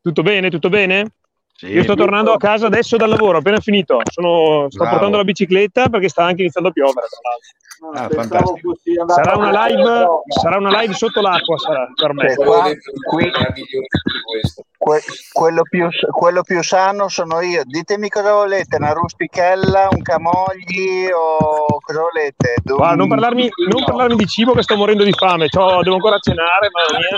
Tutto 0.01 0.23
bene, 0.23 0.51
tutto 0.51 0.69
bene? 0.69 1.13
Sì. 1.57 1.67
Io 1.69 1.83
sto 1.83 1.95
tornando 1.95 2.33
a 2.33 2.37
casa 2.37 2.67
adesso 2.67 2.97
dal 2.97 3.09
lavoro, 3.09 3.39
appena 3.39 3.61
finito. 3.61 4.01
Sono, 4.11 4.67
sto 4.69 4.79
Bravo. 4.79 4.91
portando 4.93 5.17
la 5.19 5.25
bicicletta 5.25 5.89
perché 5.89 6.09
sta 6.09 6.25
anche 6.25 6.43
iniziando 6.43 6.71
a 6.71 6.73
piovere. 6.73 7.07
tra 7.09 7.21
l'altro. 7.31 8.71
Ah, 9.07 9.07
Sarà 9.13 9.37
una 9.37 9.67
live, 9.67 10.07
sarà 10.41 10.57
una 10.57 10.81
live 10.81 10.95
sotto 10.95 11.21
l'acqua 11.21 11.59
sarà, 11.59 11.87
per 11.95 12.15
me. 12.15 12.35
Qua- 12.35 12.71
qui- 13.09 13.25
meraviglioso 13.25 13.87
di 14.05 14.21
questo. 14.25 14.65
Que- 14.85 15.01
quello, 15.33 15.63
più, 15.63 15.89
quello 16.11 16.43
più 16.43 16.63
sano 16.63 17.09
sono 17.09 17.41
io. 17.41 17.63
Ditemi 17.65 18.11
cosa 18.11 18.35
volete, 18.35 18.77
una 18.77 18.93
rustichella, 18.93 19.89
un 19.91 20.03
camogli 20.03 21.07
o 21.11 21.79
cosa 21.81 22.01
volete? 22.01 22.57
Du- 22.63 22.77
Guarda, 22.77 22.95
non, 22.97 23.09
parlarmi, 23.09 23.49
non 23.71 23.83
parlarmi 23.83 24.17
di 24.17 24.27
cibo 24.27 24.53
che 24.53 24.63
sto 24.63 24.77
morendo 24.77 25.03
di 25.03 25.13
fame, 25.15 25.49
C'ho- 25.49 25.81
devo 25.83 25.95
ancora 25.95 26.19
cenare, 26.19 26.69
mamma 26.71 26.99
mia. 26.99 27.17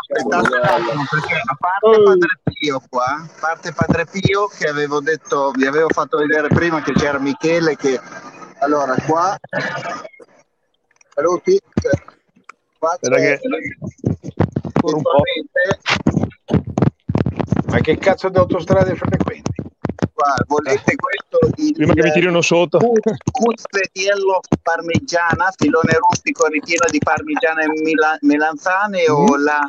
Aspettate 0.00 0.56
un 0.56 0.64
attimo, 0.64 1.04
perché 1.08 1.34
a 1.34 1.56
parte 1.56 2.02
Padre 2.02 2.28
Pio 2.58 2.82
qua, 2.90 3.04
a 3.04 3.28
parte 3.38 3.72
Padre 3.72 4.06
Pio 4.06 4.46
che 4.48 4.66
avevo 4.68 4.98
detto, 5.00 5.52
vi 5.52 5.66
avevo 5.66 5.90
fatto 5.90 6.16
vedere 6.18 6.48
prima 6.48 6.82
che 6.82 6.92
c'era 6.92 7.20
Michele 7.20 7.76
che 7.76 8.00
allora 8.58 8.96
qua 9.06 9.36
saluti 11.14 11.60
qua 12.80 12.96
c'è 13.00 13.10
che- 13.10 13.40
un 14.82 15.00
po'. 15.02 15.22
Ma 17.74 17.80
che 17.80 17.98
cazzo 17.98 18.28
di 18.28 18.38
autostrade 18.38 18.94
frequenti? 18.94 19.50
qua, 20.12 20.36
volete 20.46 20.94
questo 20.94 21.38
il 21.56 21.72
Prima 21.72 21.92
che 21.92 22.02
mi 22.02 22.12
tirino 22.12 22.40
sotto. 22.40 22.78
cuzzetiello 22.78 24.38
parmigiana, 24.62 25.52
filone 25.56 25.98
rustico 26.08 26.46
ripieno 26.46 26.86
di 26.88 26.98
parmigiana 26.98 27.62
e 27.62 27.68
mila- 27.82 28.16
melanzane 28.20 29.02
Mm. 29.10 29.12
o 29.12 29.36
la 29.36 29.60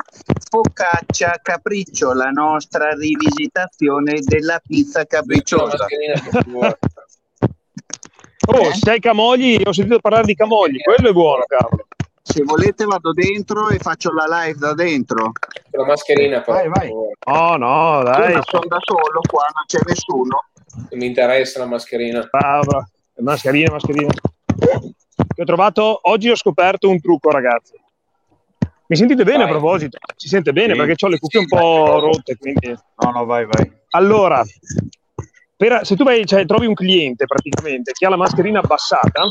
focaccia 0.48 1.40
capriccio, 1.42 2.12
la 2.12 2.30
nostra 2.30 2.90
rivisitazione 2.90 4.20
della 4.20 4.60
pizza 4.64 5.04
capricciosa. 5.04 5.86
Oh, 8.48 8.72
se 8.72 8.90
hai 8.90 9.00
camogli, 9.00 9.60
ho 9.64 9.72
sentito 9.72 9.98
parlare 9.98 10.24
di 10.24 10.36
camogli, 10.36 10.78
quello 10.80 11.08
è 11.08 11.12
buono, 11.12 11.42
cavolo. 11.48 11.88
Se 12.28 12.42
volete 12.42 12.84
vado 12.84 13.12
dentro 13.12 13.68
e 13.68 13.78
faccio 13.78 14.12
la 14.12 14.26
live 14.28 14.58
da 14.58 14.74
dentro. 14.74 15.30
La 15.70 15.84
mascherina, 15.86 16.40
per 16.40 16.54
Vai, 16.54 16.68
vai. 16.68 16.90
Oh 17.26 17.56
no, 17.56 18.02
dai. 18.02 18.32
Io 18.32 18.42
sono 18.44 18.64
da 18.66 18.78
solo 18.80 19.20
qua, 19.30 19.44
non 19.54 19.64
c'è 19.66 19.78
nessuno. 19.86 20.44
Non 20.74 20.88
mi 20.98 21.06
interessa 21.06 21.60
la 21.60 21.66
mascherina. 21.66 22.26
Bravo. 22.28 22.88
Mascherina, 23.18 23.70
mascherina. 23.72 24.12
Che 24.12 25.40
ho 25.42 25.44
trovato, 25.44 26.00
oggi 26.10 26.28
ho 26.28 26.34
scoperto 26.36 26.88
un 26.88 27.00
trucco, 27.00 27.30
ragazzi. 27.30 27.72
Mi 28.88 28.96
sentite 28.96 29.22
bene 29.24 29.44
a 29.44 29.46
Vai. 29.46 29.50
proposito? 29.58 29.98
Si 30.16 30.26
sente 30.28 30.52
bene 30.52 30.72
Sì. 30.74 30.78
perché 30.80 31.06
ho 31.06 31.08
le 31.08 31.18
cuffie 31.18 31.38
un 31.40 31.46
po' 31.46 31.84
vai. 31.84 32.00
rotte, 32.00 32.36
quindi... 32.36 32.68
No, 32.96 33.10
no, 33.12 33.24
vai, 33.24 33.46
vai. 33.46 33.72
Allora, 33.90 34.42
per- 35.56 35.86
se 35.86 35.94
tu 35.96 36.02
vai, 36.04 36.26
cioè, 36.26 36.44
trovi 36.44 36.66
un 36.66 36.74
cliente 36.74 37.24
praticamente 37.24 37.92
che 37.92 38.04
ha 38.04 38.10
la 38.10 38.16
mascherina 38.16 38.58
abbassata, 38.60 39.22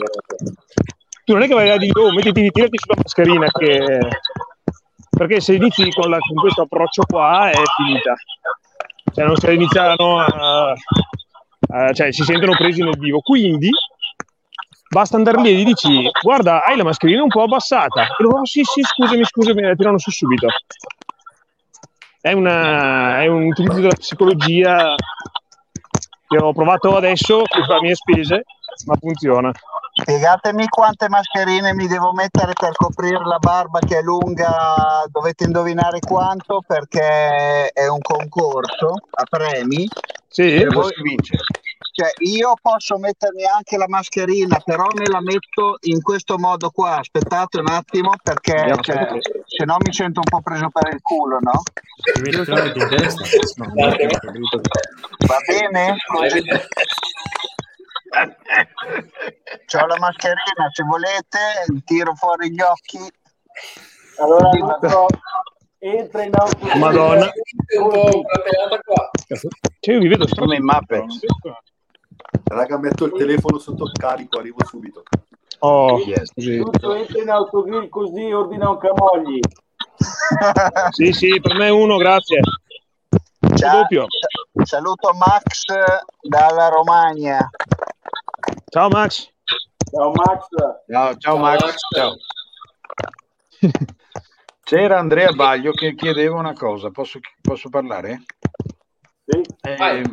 tu 1.26 1.34
non 1.34 1.41
è 1.41 1.47
che 1.47 1.53
vai 1.53 1.69
a 1.69 1.78
dire, 1.78 1.99
oh, 1.99 2.13
mettiti, 2.13 2.49
tirati 2.51 2.78
sulla 2.78 2.95
mascherina, 3.01 3.47
che... 3.51 4.07
perché 5.09 5.41
se 5.41 5.53
inizi 5.55 5.89
con, 5.91 6.09
la- 6.09 6.19
con 6.19 6.38
questo 6.38 6.61
approccio 6.61 7.03
qua 7.05 7.49
è 7.49 7.61
finita. 7.76 8.13
cioè 9.13 9.26
non 9.26 9.36
si 9.36 9.51
iniziano 9.53 10.19
a, 10.19 10.73
a- 11.69 11.93
cioè 11.93 12.11
si 12.13 12.23
sentono 12.23 12.55
presi 12.55 12.82
nel 12.84 12.97
vivo. 12.97 13.19
Quindi 13.21 13.69
basta 14.88 15.17
andare 15.17 15.41
lì 15.41 15.49
e 15.49 15.53
gli 15.55 15.65
dici 15.65 16.09
guarda 16.21 16.63
hai 16.63 16.78
la 16.78 16.84
mascherina 16.84 17.21
un 17.23 17.28
po' 17.28 17.41
abbassata 17.41 18.03
e 18.03 18.23
loro 18.23 18.39
"Oh, 18.39 18.45
sì 18.45 18.61
sì 18.63 18.82
scusami 18.82 19.26
scusami 19.26 19.61
la 19.61 19.73
tirano 19.76 19.97
su 19.97 20.09
subito 20.11 20.47
è, 22.21 22.32
una, 22.32 23.19
è 23.21 23.28
un 23.28 23.47
utilizzo 23.47 23.82
della 23.82 23.95
psicologia 23.95 24.95
che 26.28 26.38
ho 26.38 26.53
provato 26.53 26.95
adesso 26.95 27.41
a 27.41 27.82
mie 27.82 27.95
spese 27.95 28.43
ma 28.86 28.95
funziona 28.99 29.51
Spiegatemi 29.97 30.67
quante 30.67 31.07
mascherine 31.07 31.73
mi 31.73 31.88
devo 31.88 32.11
mettere 32.11 32.51
per 32.51 32.73
coprire 32.73 33.23
la 33.23 33.38
barba 33.38 33.79
che 33.79 33.99
è 33.99 34.01
lunga, 34.01 35.05
dovete 35.09 35.45
indovinare 35.45 35.99
quanto 35.99 36.61
perché 36.67 37.69
è 37.69 37.88
un 37.88 38.01
concorso 38.01 38.93
a 39.09 39.23
premi. 39.29 39.88
Sì, 40.27 40.53
E 40.53 40.65
voi- 40.65 40.91
cioè, 41.93 42.11
io 42.27 42.55
posso 42.61 42.97
mettermi 42.97 43.45
anche 43.45 43.77
la 43.77 43.86
mascherina, 43.88 44.59
però 44.65 44.86
me 44.93 45.05
la 45.07 45.21
metto 45.21 45.77
in 45.83 46.01
questo 46.01 46.38
modo 46.38 46.71
qua. 46.71 46.97
Aspettate 46.97 47.59
un 47.59 47.69
attimo 47.69 48.11
perché 48.21 48.75
cioè, 48.81 49.07
se 49.45 49.63
no 49.63 49.77
mi 49.79 49.93
sento 49.93 50.19
un 50.19 50.29
po' 50.29 50.41
preso 50.41 50.69
per 50.73 50.93
il 50.93 51.01
culo, 51.01 51.38
no? 51.39 51.61
Va 55.25 55.38
bene? 55.47 55.95
C'ho 59.66 59.86
la 59.86 59.97
mascherina, 59.97 60.70
se 60.72 60.84
volete, 60.84 61.84
tiro 61.84 62.13
fuori 62.16 62.51
gli 62.51 62.61
occhi. 62.61 62.99
Allora, 64.20 64.49
so, 64.88 65.07
entra 65.80 66.24
in 66.24 66.34
auto. 66.36 66.78
Madonna. 66.78 67.32
Un 67.80 67.89
po' 67.89 68.22
qua. 68.84 69.11
Cioè, 69.80 69.93
io 69.93 69.99
vi 69.99 70.07
vedo 70.07 70.26
come 70.36 70.55
in 70.55 70.63
mappe 70.63 71.05
Raga, 72.45 72.78
metto 72.78 73.05
il 73.05 73.13
telefono 73.13 73.57
sotto 73.57 73.89
carico, 73.91 74.39
arrivo 74.39 74.63
subito. 74.66 75.03
Oh, 75.59 75.99
Giusto, 76.36 76.95
entra 76.95 77.22
in 77.22 77.30
autogrill 77.30 77.89
così, 77.89 78.32
ordina 78.32 78.70
un 78.70 78.78
camogli. 78.78 79.39
sì, 80.91 81.11
sì, 81.11 81.39
per 81.41 81.55
me 81.55 81.70
uno, 81.70 81.97
grazie. 81.97 82.39
Ciao, 83.55 83.86
saluto 84.63 85.13
Max 85.13 85.63
dalla 86.22 86.68
Romagna. 86.68 87.49
Ciao 88.76 88.89
Max. 88.89 89.32
Ciao 89.89 90.11
Max. 90.11 90.47
Ciao, 90.91 91.15
ciao 91.15 91.38
Max. 91.38 91.76
Ciao. 91.95 92.17
C'era 94.65 94.99
Andrea 94.99 95.32
Baglio 95.32 95.71
che 95.71 95.95
chiedeva 95.95 96.38
una 96.38 96.51
cosa, 96.51 96.91
posso, 96.91 97.21
posso 97.41 97.69
parlare? 97.69 98.26
Eh, 99.23 100.03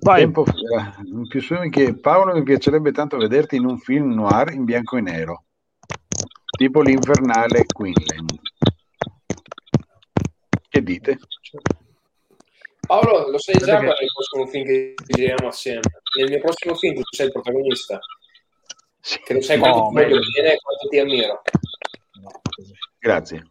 tempo 0.00 0.44
fa, 0.44 0.96
più 1.28 1.40
su 1.40 1.54
che 1.70 1.94
Paolo 2.00 2.34
mi 2.34 2.42
piacerebbe 2.42 2.90
tanto 2.90 3.16
vederti 3.16 3.54
in 3.54 3.64
un 3.64 3.78
film 3.78 4.12
noir 4.12 4.54
in 4.54 4.64
bianco 4.64 4.96
e 4.96 5.02
nero, 5.02 5.44
tipo 6.58 6.82
l'infernale 6.82 7.64
Quinlan. 7.64 8.26
Che 10.68 10.82
dite? 10.82 11.16
Paolo, 12.88 13.30
lo 13.30 13.38
sai 13.38 13.56
già 13.58 13.78
è 13.78 13.84
il 13.84 14.10
prossimo 14.12 14.46
film 14.46 14.64
che 14.64 14.94
giriamo 15.06 15.46
assieme? 15.46 15.99
Nel 16.18 16.28
mio 16.30 16.40
prossimo 16.40 16.74
film 16.74 16.94
tu 16.94 17.02
sei 17.10 17.26
il 17.26 17.32
protagonista. 17.32 17.98
Che 19.24 19.32
non 19.32 19.42
sai 19.42 19.56
No, 19.56 19.62
quanto 19.62 19.78
ti 19.88 19.94
voglio 19.94 20.06
meglio. 20.08 20.20
bene 20.34 20.52
e 20.52 20.58
quanto 20.60 20.88
ti 20.88 20.98
ammiro. 20.98 21.42
Grazie. 22.98 23.46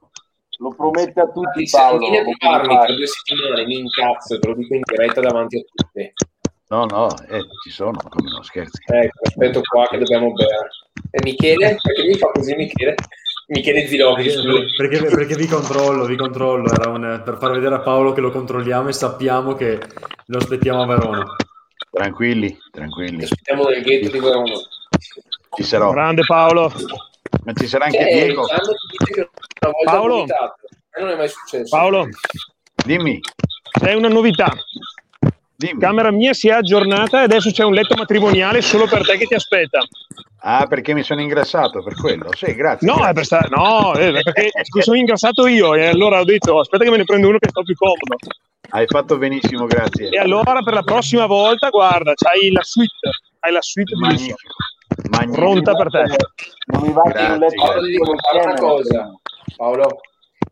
Lo 0.60 0.74
promette 0.76 1.22
a 1.22 1.28
tutti 1.32 1.66
Se 1.66 1.78
Paolo. 1.78 2.00
vieni 2.00 2.18
a 2.18 2.24
lo 2.24 2.34
tra 2.68 2.86
due 2.94 3.08
settimane, 3.08 3.66
mi 3.66 3.80
incazzo, 3.80 4.38
te 4.40 4.48
lo 4.48 4.56
dico 4.56 4.74
in 4.76 4.82
diretta 4.84 5.22
davanti 5.22 5.58
a 5.58 5.62
tutti. 5.74 6.14
No, 6.68 6.86
no, 6.86 7.08
eh, 7.30 7.40
ci 7.64 7.72
sono, 7.72 7.98
come 8.10 8.30
no, 8.30 8.44
scherzi. 8.44 8.80
Ecco, 8.86 9.20
aspetto 9.24 9.62
qua 9.62 9.88
che 9.88 9.98
dobbiamo 9.98 10.32
bere. 10.34 10.68
E 11.12 11.20
Michele? 11.24 11.78
Perché 11.82 12.04
mi 12.04 12.14
fa 12.16 12.28
così 12.32 12.54
Michele? 12.56 12.96
Michele 13.48 13.88
Zilocchi. 13.88 14.30
Perché, 14.30 15.00
perché- 15.00 15.16
perché 15.16 15.36
vi 15.36 15.48
controllo, 15.48 16.06
vi 16.06 16.16
controllo, 16.18 16.72
era 16.72 16.90
un- 16.92 17.22
per 17.26 17.38
far 17.40 17.52
vedere 17.54 17.74
a 17.76 17.80
Paolo 17.80 18.12
che 18.12 18.22
lo 18.22 18.30
controlliamo 18.30 18.90
e 18.90 18.94
sappiamo 18.94 19.54
che 19.56 19.80
lo 20.26 20.38
aspettiamo 20.38 20.84
a 20.84 20.86
Verona. 20.86 21.26
Tranquilli, 21.92 22.58
tranquilli. 22.72 23.28
Siamo 23.44 23.64
nel 23.66 23.82
ghetto 23.82 24.10
di 24.12 24.20
Verona. 24.20 24.54
Ci 25.56 25.64
sarò. 25.64 25.92
Grande 25.92 26.22
Paolo. 26.26 26.72
Ma 27.46 27.54
ci 27.54 27.68
sarà 27.68 27.86
anche 27.86 27.98
Che 27.98 28.14
Diego. 28.14 28.46
Paolo? 29.84 30.26
me 30.26 31.02
non 31.02 31.10
è 31.10 31.16
mai 31.16 31.30
successo. 31.30 31.76
Paolo, 31.76 32.08
Dimmi. 32.86 33.20
c'è 33.80 33.94
una 33.94 34.08
novità. 34.08 34.52
Camera 35.78 36.10
mia 36.12 36.34
si 36.34 36.48
è 36.48 36.54
aggiornata 36.54 37.20
e 37.20 37.24
adesso 37.24 37.52
c'è 37.52 37.64
un 37.66 37.74
letto 37.74 37.96
matrimoniale 37.96 38.62
solo 38.62 38.88
per 38.88 39.06
te 39.06 39.18
che 39.18 39.26
ti 39.26 39.34
aspetta. 39.34 39.80
Ah, 40.42 40.66
perché 40.68 40.94
mi 40.94 41.04
sono 41.04 41.20
ingrassato 41.20 41.84
per 41.84 41.96
quello. 41.96 42.30
Sì, 42.34 42.56
grazie. 42.56 42.88
No, 42.88 43.06
è 43.06 43.12
per 43.12 43.26
sta- 43.26 43.46
no, 43.50 43.94
eh, 43.96 44.12
perché 44.12 44.52
sono 44.82 44.96
ingrassato 44.96 45.48
io 45.48 45.74
e 45.74 45.88
allora 45.88 46.20
ho 46.20 46.24
detto 46.24 46.60
aspetta 46.60 46.86
che 46.86 46.90
me 46.90 46.98
ne 46.98 47.04
prendo 47.04 47.28
uno 47.28 47.38
che 47.40 47.50
sto 47.50 47.64
più 47.64 47.76
comodo. 47.76 48.16
Hai 48.70 48.86
fatto 48.88 49.18
benissimo, 49.18 49.66
grazie. 49.66 50.10
E 50.10 50.18
allora 50.18 50.62
per 50.62 50.74
la 50.74 50.84
prossima 50.84 51.26
volta, 51.26 51.70
guarda, 51.70 52.14
c'hai 52.14 52.52
la 52.52 52.64
suite, 52.64 53.10
hai 53.40 53.52
la 53.52 53.62
suite 53.62 53.96
bellissima. 53.96 54.36
Magnifico. 55.10 55.42
pronta 55.42 55.74
per 55.74 55.90
te. 55.90 56.16
Non 56.68 56.82
mi 56.84 56.94
va 56.94 57.02
che 57.04 57.12
Grazie. 57.12 57.34
un 57.34 57.40
letto 57.40 58.16
Paolo. 58.56 59.20
Paolo, 59.58 60.00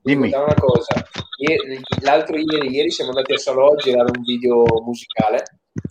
Dimmi. 0.01 0.31
una 0.33 0.53
cosa. 0.53 1.03
Ieri- 1.37 1.81
l'altro 2.01 2.37
ieri, 2.37 2.69
ieri 2.69 2.91
siamo 2.91 3.11
andati 3.11 3.33
a 3.33 3.37
Salò 3.37 3.73
a 3.73 3.75
girare 3.75 4.11
un 4.15 4.23
video 4.23 4.63
musicale. 4.83 5.43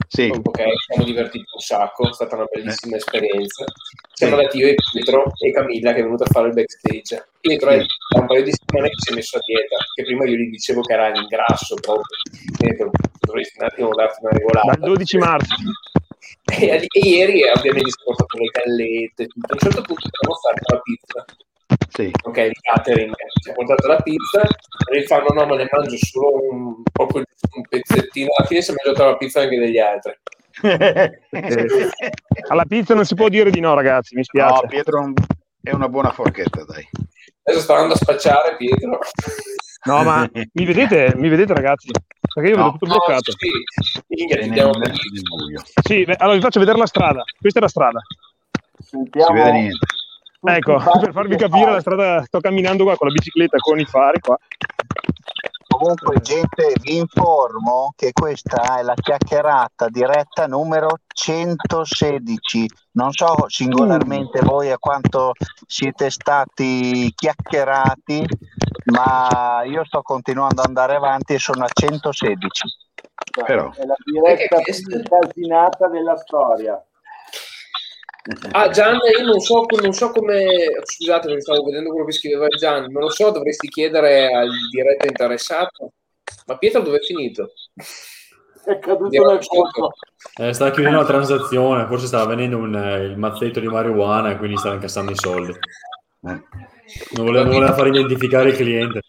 Sì. 0.08 0.30
Ok, 0.32 0.58
ci 0.58 0.84
siamo 0.88 1.04
divertiti 1.04 1.44
un 1.52 1.60
sacco, 1.60 2.08
è 2.08 2.12
stata 2.12 2.36
una 2.36 2.46
bellissima 2.50 2.96
esperienza. 2.96 3.64
Siamo 4.12 4.36
andati 4.36 4.58
io 4.58 4.68
e 4.68 4.74
Pietro 4.92 5.32
e 5.38 5.52
Camilla 5.52 5.92
che 5.92 6.00
è 6.00 6.02
venuta 6.02 6.24
a 6.24 6.30
fare 6.30 6.48
il 6.48 6.54
backstage. 6.54 7.28
Pietro 7.40 7.70
è 7.70 7.78
da 7.78 8.20
un 8.20 8.26
paio 8.26 8.42
di 8.42 8.50
settimane 8.50 8.88
che 8.88 8.94
si 8.96 9.12
è 9.12 9.14
messo 9.14 9.36
a 9.36 9.40
dieta, 9.44 9.76
che 9.94 10.02
prima 10.02 10.26
io 10.26 10.36
gli 10.36 10.50
dicevo 10.50 10.80
che 10.80 10.92
era 10.92 11.08
in 11.08 11.26
grasso 11.26 11.74
proprio. 11.76 12.16
Detto, 12.58 12.90
dovresti 13.20 13.58
un 13.58 13.66
attimo 13.66 13.94
darti 13.94 14.18
una 14.22 14.32
regolata. 14.32 14.72
Dal 14.72 14.80
12 14.80 15.18
marzo. 15.18 15.54
E, 16.48 16.86
e 16.88 17.08
ieri 17.08 17.42
eh, 17.42 17.52
ovviamente 17.52 17.90
si 17.90 18.00
è 18.00 18.04
portato 18.04 18.38
le 18.38 18.46
gallette, 18.46 19.26
tutto. 19.26 19.46
A 19.46 19.54
un 19.54 19.58
certo 19.58 19.82
punto 19.82 20.08
abbiamo 20.10 20.36
fatto 20.40 20.74
la 20.74 20.80
pizza. 20.80 21.24
Sì. 21.90 22.10
Ok, 22.24 22.36
il 22.36 22.60
catering 22.60 23.14
ci 23.40 23.50
ha 23.50 23.52
portato 23.54 23.86
la 23.86 24.00
pizza, 24.00 24.42
e 24.42 24.98
gli 25.00 25.04
fanno 25.04 25.26
no, 25.32 25.46
ma 25.46 25.56
ne 25.56 25.68
mangio 25.70 25.96
solo 25.96 26.38
un, 26.50 26.82
proprio 26.92 27.24
un 27.54 27.62
pezzettino. 27.68 28.28
Alla 28.36 28.46
fine 28.46 28.60
si 28.62 28.70
è 28.70 28.74
mangiato 28.82 29.08
la 29.08 29.16
pizza 29.16 29.40
anche 29.40 29.58
degli 29.58 29.78
altri. 29.78 30.12
Alla 32.48 32.64
pizza 32.64 32.94
non 32.94 33.04
si 33.04 33.14
può 33.14 33.28
dire 33.28 33.50
di 33.50 33.60
no, 33.60 33.74
ragazzi, 33.74 34.14
mi 34.14 34.24
spiace. 34.24 34.62
No, 34.62 34.68
Pietro 34.68 35.00
è 35.00 35.04
un- 35.04 35.14
è 35.62 35.72
una 35.72 35.88
buona 35.88 36.10
forchetta, 36.12 36.64
dai. 36.64 36.86
Adesso 37.42 37.62
sta 37.62 37.74
andando 37.74 37.94
a 37.94 37.98
spacciare 37.98 38.56
Pietro. 38.56 38.98
No, 39.84 40.02
ma 40.02 40.28
mi 40.32 40.64
vedete, 40.64 41.12
mi 41.16 41.28
vedete, 41.28 41.54
ragazzi? 41.54 41.90
Perché 42.34 42.50
io 42.50 42.56
No. 42.56 42.64
vedo 42.64 42.76
tutto 42.78 42.86
bloccato. 42.92 43.32
Sì, 43.32 43.48
buio. 45.22 45.62
Sì, 45.82 46.04
beh, 46.04 46.14
allora 46.18 46.36
vi 46.36 46.42
faccio 46.42 46.58
vedere 46.60 46.78
la 46.78 46.86
strada. 46.86 47.22
Questa 47.38 47.58
è 47.58 47.62
la 47.62 47.68
strada. 47.68 48.00
Sentiamo 48.78 49.26
Si 49.28 49.32
vede 49.32 49.52
niente. 49.52 49.86
Ecco, 50.48 50.76
per 51.00 51.12
farvi 51.12 51.36
capire 51.36 51.72
la 51.72 51.80
strada, 51.80 52.22
sto 52.22 52.40
camminando 52.40 52.84
qua 52.84 52.96
con 52.96 53.08
la 53.08 53.12
bicicletta 53.12 53.58
con 53.58 53.80
i 53.80 53.84
fari 53.84 54.20
qua. 54.20 54.38
Comunque, 55.66 56.20
gente, 56.22 56.72
vi 56.80 56.96
informo 56.96 57.92
che 57.96 58.12
questa 58.12 58.78
è 58.78 58.82
la 58.82 58.94
chiacchierata 58.94 59.88
diretta 59.88 60.46
numero 60.46 61.00
116. 61.06 62.66
Non 62.92 63.12
so 63.12 63.44
singolarmente 63.48 64.40
voi 64.40 64.70
a 64.70 64.78
quanto 64.78 65.32
siete 65.66 66.08
stati 66.08 67.12
chiacchierati, 67.14 68.24
ma 68.86 69.64
io 69.64 69.84
sto 69.84 70.00
continuando 70.00 70.62
ad 70.62 70.68
andare 70.68 70.94
avanti 70.94 71.34
e 71.34 71.38
sono 71.38 71.64
a 71.64 71.68
116. 71.70 72.62
Però. 73.44 73.70
è 73.74 73.84
la 73.84 73.96
diretta 74.02 74.60
più 74.60 74.72
incasinata 74.96 75.88
della 75.88 76.16
storia. 76.16 76.82
Ah, 78.52 78.68
Gian, 78.70 78.98
io 79.18 79.24
non 79.24 79.38
so, 79.40 79.64
non 79.80 79.92
so 79.92 80.10
come. 80.10 80.66
Scusate, 80.82 81.26
perché 81.28 81.42
stavo 81.42 81.62
vedendo 81.64 81.90
quello 81.90 82.06
che 82.06 82.12
scriveva 82.12 82.48
Gian. 82.48 82.90
Non 82.90 83.02
lo 83.02 83.10
so, 83.10 83.30
dovresti 83.30 83.68
chiedere 83.68 84.32
al 84.32 84.48
diretto 84.70 85.06
interessato. 85.06 85.92
Ma 86.46 86.58
Pietro 86.58 86.82
dove 86.82 86.98
è 86.98 87.00
finito? 87.00 87.52
È 88.64 88.78
caduto 88.80 89.32
nel 89.32 89.46
colpo. 89.46 89.92
Eh, 90.38 90.52
stava 90.52 90.72
chiudendo 90.72 90.98
la 90.98 91.06
transazione, 91.06 91.86
forse 91.86 92.06
stava 92.06 92.26
venendo 92.26 92.56
un, 92.56 92.74
eh, 92.74 93.04
il 93.04 93.16
mazzetto 93.16 93.60
di 93.60 93.68
marijuana 93.68 94.32
e 94.32 94.36
quindi 94.38 94.56
stava 94.56 94.74
incassando 94.74 95.12
i 95.12 95.16
soldi. 95.16 95.52
Non 96.20 96.44
voleva, 97.24 97.44
non 97.44 97.52
voleva 97.52 97.74
far 97.74 97.86
identificare 97.86 98.48
il 98.48 98.56
cliente. 98.56 99.02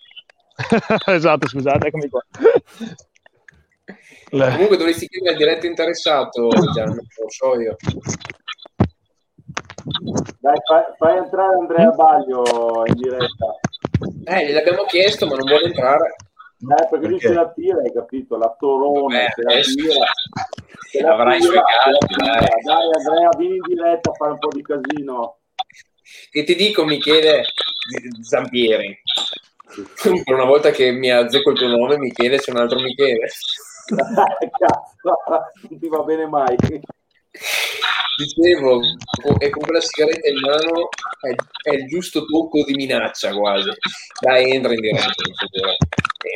esatto, 1.07 1.47
scusate, 1.47 1.88
eccomi 1.88 2.07
qua. 2.09 2.24
Le- 4.30 4.51
Comunque 4.51 4.78
dovresti 4.78 5.07
chiedere 5.07 5.32
al 5.32 5.38
diretto 5.38 5.65
interessato, 5.65 6.49
Gian, 6.74 6.89
non 6.89 6.95
lo 6.95 7.30
so 7.30 7.59
io. 7.59 7.76
Dai, 10.40 10.56
fai, 10.66 10.84
fai 10.98 11.18
entrare 11.18 11.56
Andrea 11.56 11.92
Baglio 11.92 12.86
in 12.86 12.94
diretta. 12.96 13.60
Eh, 14.26 14.46
gliel'abbiamo 14.46 14.84
chiesto, 14.84 15.26
ma 15.28 15.36
non 15.36 15.48
vuole 15.48 15.66
entrare. 15.66 16.16
Eh, 16.60 16.88
perché 16.90 17.08
lui 17.08 17.20
se 17.20 17.34
la 17.34 17.50
tira, 17.52 17.80
hai 17.80 17.94
capito? 17.94 18.36
La 18.36 18.54
torona, 18.60 19.30
se 19.34 19.44
la 19.44 19.52
tira. 19.62 20.06
Se 20.90 21.02
la 21.02 21.14
avrai 21.14 21.38
i 21.38 21.42
tira, 21.42 21.52
suoi 21.84 21.98
tira. 22.08 22.32
dai. 22.32 22.48
Dai 22.64 22.92
Andrea, 22.98 23.30
vieni 23.38 23.56
in 23.56 23.62
diretta 23.62 24.10
a 24.10 24.14
fare 24.14 24.32
un 24.32 24.40
po' 24.40 24.50
di 24.50 24.62
casino. 24.62 25.38
Che 26.32 26.44
ti 26.44 26.56
dico, 26.56 26.84
Michele 26.84 27.44
Zampieri. 28.22 28.98
Per 30.02 30.34
una 30.34 30.46
volta 30.46 30.72
che 30.72 30.92
mi 30.92 31.12
azzecco 31.12 31.52
il 31.52 31.58
tuo 31.58 31.68
nome, 31.68 31.98
Michele, 31.98 32.40
c'è 32.40 32.52
un 32.52 32.58
altro 32.58 32.80
Michele. 32.80 33.28
Cazzo, 34.58 35.18
non 35.70 35.80
ti 35.80 35.88
va 35.88 36.04
bene 36.04 36.28
mai. 36.28 36.56
Dicevo, 38.18 38.82
e 39.38 39.50
con 39.52 39.62
quella 39.64 39.80
sigaretta 39.80 40.28
in 40.28 40.40
mano 40.40 40.90
è, 41.22 41.70
è 41.70 41.74
il 41.76 41.88
giusto 41.88 42.26
tocco 42.26 42.64
di 42.64 42.74
minaccia 42.74 43.32
quasi. 43.32 43.70
Dai, 44.20 44.52
entra 44.52 44.74
in 44.74 44.80
diretta. 44.80 45.12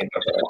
Entra 0.00 0.20
però. 0.20 0.46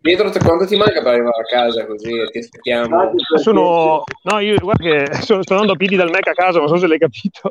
Pietro, 0.00 0.30
te- 0.30 0.40
quanto 0.40 0.66
ti 0.66 0.76
manca 0.76 1.00
per 1.00 1.12
arrivare 1.12 1.42
a 1.42 1.44
casa 1.44 1.86
così? 1.86 2.10
Ti 2.30 2.38
aspettiamo. 2.38 3.10
Perché 3.10 3.42
Sono, 3.42 4.02
no, 4.22 4.38
io 4.40 4.56
guarda 4.58 4.82
che 4.82 5.22
sono, 5.22 5.42
sto 5.42 5.52
andando 5.52 5.74
a 5.74 5.76
piedi 5.76 5.94
dal 5.94 6.10
Mac 6.10 6.26
a 6.26 6.32
casa, 6.32 6.58
non 6.58 6.68
so 6.68 6.76
se 6.76 6.86
l'hai 6.88 6.98
capito. 6.98 7.50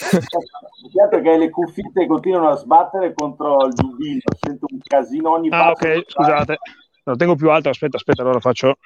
Perché 0.00 1.08
perché 1.10 1.36
le 1.36 1.50
cuffiette 1.50 2.06
continuano 2.06 2.48
a 2.48 2.56
sbattere 2.56 3.12
contro 3.14 3.66
il 3.66 3.74
giubbino, 3.74 4.20
sento 4.40 4.66
un 4.70 4.78
casino 4.82 5.32
ogni 5.32 5.48
Ah, 5.50 5.72
passo 5.72 5.72
ok, 5.72 5.78
che 5.78 6.04
fai. 6.08 6.56
Lo 7.04 7.16
tengo 7.16 7.34
più 7.34 7.50
alto, 7.50 7.68
aspetta, 7.68 7.96
aspetta, 7.96 8.22
allora 8.22 8.40
faccio... 8.40 8.76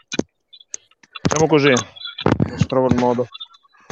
Facciamo 1.22 1.48
così. 1.48 1.72
Adesso 1.72 2.66
trovo 2.66 2.86
il 2.88 2.96
modo. 2.96 3.26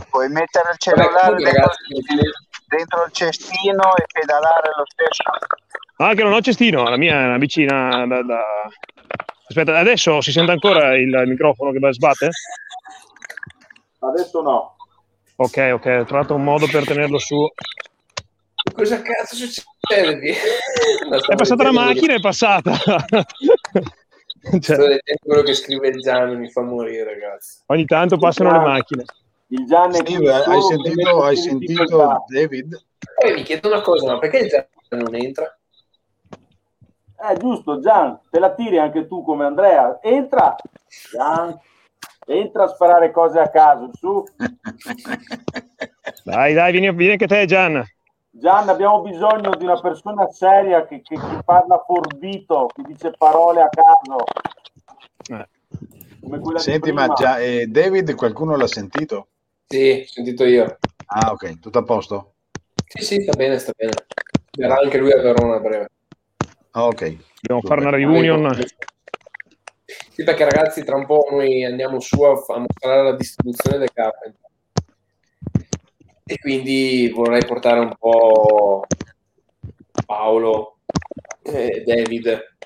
Puoi 0.09 0.29
mettere 0.29 0.71
il 0.71 0.79
Vabbè, 0.79 1.03
cellulare 1.03 1.35
comunque, 1.35 1.53
dentro, 1.53 2.31
dentro 2.69 3.05
il 3.05 3.13
cestino 3.13 3.97
e 3.97 4.05
pedalare 4.11 4.71
lo 4.77 4.85
stesso. 4.87 5.23
Ah, 5.97 6.15
che 6.15 6.23
non 6.23 6.33
ho 6.33 6.41
cestino, 6.41 6.89
la 6.89 6.97
mia 6.97 7.21
è 7.21 7.25
una 7.27 7.39
vicina 7.39 8.07
da, 8.07 8.23
da- 8.23 8.69
Aspetta, 9.47 9.79
adesso 9.79 10.21
si 10.21 10.33
sente 10.33 10.53
ancora 10.53 10.97
il 10.97 11.23
microfono 11.27 11.71
che 11.71 11.93
sbatte? 11.93 12.31
Adesso 13.99 14.41
no. 14.41 14.77
Ok, 15.37 15.71
ok, 15.75 15.99
ho 16.01 16.05
trovato 16.05 16.35
un 16.35 16.43
modo 16.45 16.67
per 16.67 16.85
tenerlo 16.87 17.19
su. 17.19 17.37
Cosa 18.75 19.03
cazzo 19.03 19.35
succede? 19.37 20.33
È 21.29 21.35
passata 21.37 21.63
la 21.65 21.73
macchina, 21.73 22.15
è 22.15 22.21
passata. 22.21 22.73
quello- 24.45 24.59
Cioè, 24.61 24.77
Sto 24.77 24.87
leggendo 24.87 25.21
quello 25.25 25.43
che 25.43 25.55
scrive 25.55 25.89
il 25.89 26.01
Gianni, 26.01 26.37
mi 26.37 26.51
fa 26.51 26.63
morire, 26.63 27.05
ragazzi. 27.05 27.63
ogni 27.67 27.85
tanto 27.87 28.19
passano 28.19 28.53
le 28.53 28.59
macchine. 28.59 29.05
Il 29.49 29.67
Gianni 29.67 29.95
Steve, 29.97 30.33
hai 30.33 30.61
sentito, 30.63 31.23
hai 31.23 31.37
sentito. 31.37 32.25
David? 32.29 32.85
Poi 33.21 33.35
mi 33.35 33.43
chiedo 33.43 33.69
una 33.69 33.81
cosa, 33.83 34.13
ma 34.13 34.19
perché 34.19 34.39
il 34.39 34.49
Gianni 34.49 35.03
non 35.05 35.15
entra? 35.15 35.57
Eh, 37.31 37.37
giusto, 37.39 37.81
Gian, 37.81 38.21
te 38.31 38.39
la 38.39 38.53
tiri 38.55 38.79
anche 38.79 39.07
tu 39.07 39.23
come 39.23 39.45
Andrea. 39.45 39.99
Entra, 40.03 40.57
Gian, 41.13 41.59
entra 42.27 42.65
a 42.65 42.69
sparare 42.69 43.11
cose 43.13 43.39
a 43.39 43.49
caso, 43.51 43.91
su. 43.95 44.25
Dai, 46.25 46.53
dai, 46.55 46.73
vieni, 46.73 46.93
vieni 46.95 47.13
anche 47.13 47.27
te, 47.27 47.47
Gian. 47.47 47.83
Gian, 48.37 48.69
abbiamo 48.69 49.01
bisogno 49.01 49.55
di 49.55 49.63
una 49.65 49.81
persona 49.81 50.29
seria 50.29 50.85
che, 50.87 51.03
che- 51.03 51.15
che 51.15 51.39
parla 51.45 51.83
forbito, 51.87 52.67
che 52.75 52.83
dice 52.83 53.13
parole 53.17 53.63
a 53.63 53.69
caso. 53.69 54.25
Eh. 55.31 55.49
Come 56.21 56.41
quella 56.41 56.59
di 56.59 56.65
Senti, 56.65 56.91
ma 56.91 57.07
già, 57.13 57.39
eh, 57.39 57.67
David 57.67 58.15
qualcuno 58.17 58.57
l'ha 58.57 58.67
sentito? 58.67 59.29
Sì, 59.69 60.03
ho 60.05 60.11
sentito 60.11 60.45
io. 60.45 60.79
Ah, 61.07 61.31
ok, 61.31 61.61
tutto 61.61 61.79
a 61.79 61.85
posto? 61.85 62.33
Sì, 62.89 63.05
sì, 63.05 63.23
sta 63.23 63.37
bene, 63.37 63.59
sta 63.59 63.73
bene. 63.77 63.93
Verrà 64.51 64.79
anche 64.81 64.99
lui 64.99 65.13
a 65.13 65.21
Verona 65.23 65.57
a 65.57 65.61
breve. 65.61 65.89
Ah, 66.73 66.87
ok. 66.87 67.17
Dobbiamo 67.41 67.61
fare 67.69 67.81
una 67.83 67.91
reunion. 67.91 68.53
Sì, 70.11 70.25
perché 70.25 70.45
ragazzi, 70.45 70.83
tra 70.83 70.97
un 70.97 71.07
po' 71.07 71.29
noi 71.31 71.65
andiamo 71.65 72.01
su 72.01 72.21
a, 72.23 72.31
a 72.33 72.59
mostrare 72.59 73.03
la 73.05 73.17
distribuzione 73.17 73.79
del 73.79 73.93
Carpenter. 73.93 74.41
E 76.27 76.39
quindi 76.39 77.11
vorrei 77.15 77.45
portare 77.45 77.81
un 77.81 77.95
po' 77.99 78.85
Paolo, 80.07 80.79
eh, 81.43 81.83
David, 81.87 82.57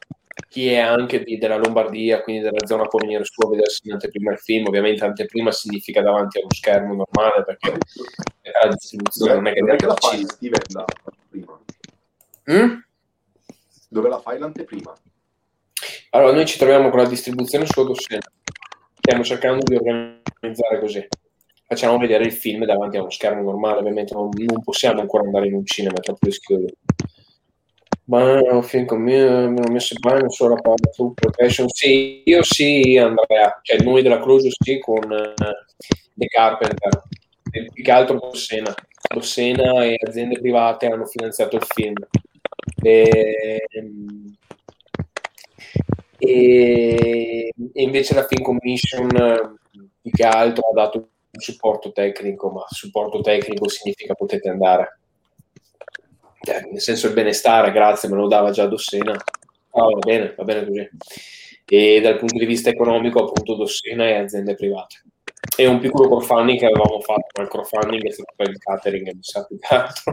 chi 0.49 0.69
è 0.69 0.79
anche 0.79 1.25
di- 1.25 1.39
della 1.39 1.57
Lombardia, 1.57 2.23
quindi 2.23 2.43
della 2.43 2.65
zona 2.67 2.87
può 2.87 3.01
venire 3.01 3.25
su 3.25 3.45
a 3.45 3.49
vedersi 3.49 3.81
in 3.87 3.95
anteprima 3.95 4.33
il 4.33 4.39
film. 4.39 4.67
Ovviamente 4.67 5.05
anteprima 5.05 5.51
significa 5.51 6.01
davanti 6.03 6.39
a 6.39 6.43
uno 6.43 6.53
schermo 6.55 6.95
normale 6.95 7.45
perché 7.45 7.79
la 8.63 8.69
distribuzione 8.69 9.35
non 9.35 9.47
è 9.49 9.53
che 9.53 9.61
Dove 9.61 9.73
deve 9.73 9.77
che 9.77 9.87
la 9.87 9.97
fai. 9.97 10.25
Steven, 10.25 10.61
la 10.69 10.85
prima? 11.29 11.61
Mm? 12.53 12.79
Dove 13.89 14.09
la 14.09 14.21
fai 14.21 14.39
l'anteprima? 14.39 14.97
Allora, 16.11 16.33
noi 16.33 16.47
ci 16.47 16.59
troviamo 16.59 16.91
con 16.91 17.01
la 17.01 17.09
distribuzione 17.09 17.67
su 17.67 17.81
Odossena. 17.81 18.23
Stiamo 19.01 19.25
cercando 19.25 19.65
di 19.65 19.75
organizzare 19.75 20.79
così. 20.79 21.07
Facciamo 21.71 21.99
vedere 21.99 22.25
il 22.25 22.33
film 22.33 22.65
davanti 22.65 22.97
a 22.97 23.03
uno 23.03 23.11
schermo 23.11 23.43
normale, 23.43 23.81
ovviamente 23.81 24.15
non, 24.15 24.31
non 24.33 24.63
possiamo 24.63 25.03
ancora 25.03 25.25
andare 25.25 25.49
in 25.49 25.55
un 25.55 25.67
cinema, 25.67 25.99
è 25.99 26.01
troppo 26.01 26.25
rischioso. 26.25 26.65
Un 28.07 28.63
film 28.63 28.87
con 28.87 29.03
me, 29.03 29.49
mi 29.49 29.61
messo 29.71 29.93
in 29.93 30.01
bagno 30.01 30.31
solo 30.31 30.55
la 30.55 30.63
parte 30.63 30.91
su 30.95 31.13
profession. 31.13 31.69
Sì, 31.69 32.23
io 32.25 32.43
sì, 32.43 32.97
Andrea, 32.97 33.59
cioè 33.61 33.83
noi 33.83 34.01
della 34.01 34.19
Closure 34.19 34.51
sì 34.59 34.79
con 34.79 35.13
eh, 35.13 35.35
The 36.15 36.27
Carpenter, 36.27 37.03
e 37.51 37.69
più 37.71 37.85
che 37.85 37.91
altro 37.91 38.19
Dossena. 38.19 38.75
Dossena 39.13 39.85
e 39.85 39.99
aziende 40.07 40.41
private 40.41 40.87
hanno 40.87 41.05
finanziato 41.05 41.57
il 41.57 41.67
film. 41.69 41.97
E, 42.83 43.67
e, 46.17 47.53
e 47.75 47.83
invece 47.83 48.15
la 48.15 48.27
Film 48.27 48.43
Commission 48.43 49.15
eh, 49.15 49.55
più 50.01 50.11
che 50.11 50.25
altro 50.25 50.67
ha 50.71 50.73
dato 50.73 51.11
supporto 51.39 51.93
tecnico, 51.93 52.51
ma 52.51 52.65
supporto 52.69 53.21
tecnico 53.21 53.69
significa 53.69 54.15
potete 54.15 54.49
andare. 54.49 55.01
Cioè, 56.41 56.69
nel 56.71 56.81
senso 56.81 57.09
il 57.09 57.15
benestare, 57.15 57.73
grazie, 57.73 58.09
me 58.09 58.17
lo 58.17 58.29
dava 58.29 58.51
già 58.51 58.67
Dossena. 58.67 59.13
Ah, 59.13 59.85
va 59.85 59.99
bene, 59.99 60.35
va 60.37 60.45
bene 60.45 60.67
così. 60.67 60.89
E 61.67 62.01
dal 62.01 62.17
punto 62.17 62.39
di 62.39 62.47
vista 62.47 62.71
economico, 62.71 63.25
appunto, 63.25 63.55
Dossena 63.55 64.07
e 64.09 64.15
aziende 64.15 64.55
private. 64.55 65.03
E 65.57 65.67
un 65.67 65.79
piccolo 65.79 66.09
crowdfunding 66.09 66.59
che 66.59 66.67
avevamo 66.67 67.01
fatto, 67.01 67.27
ma 67.37 67.43
il 67.43 67.49
crowdfunding 67.49 68.07
è 68.07 68.11
stato 68.11 68.33
per 68.37 68.49
il 68.49 68.59
catering 68.59 69.07
mi 69.13 69.23
sa 69.23 69.45
più 69.45 69.59
che 69.59 69.75
altro. 69.75 70.13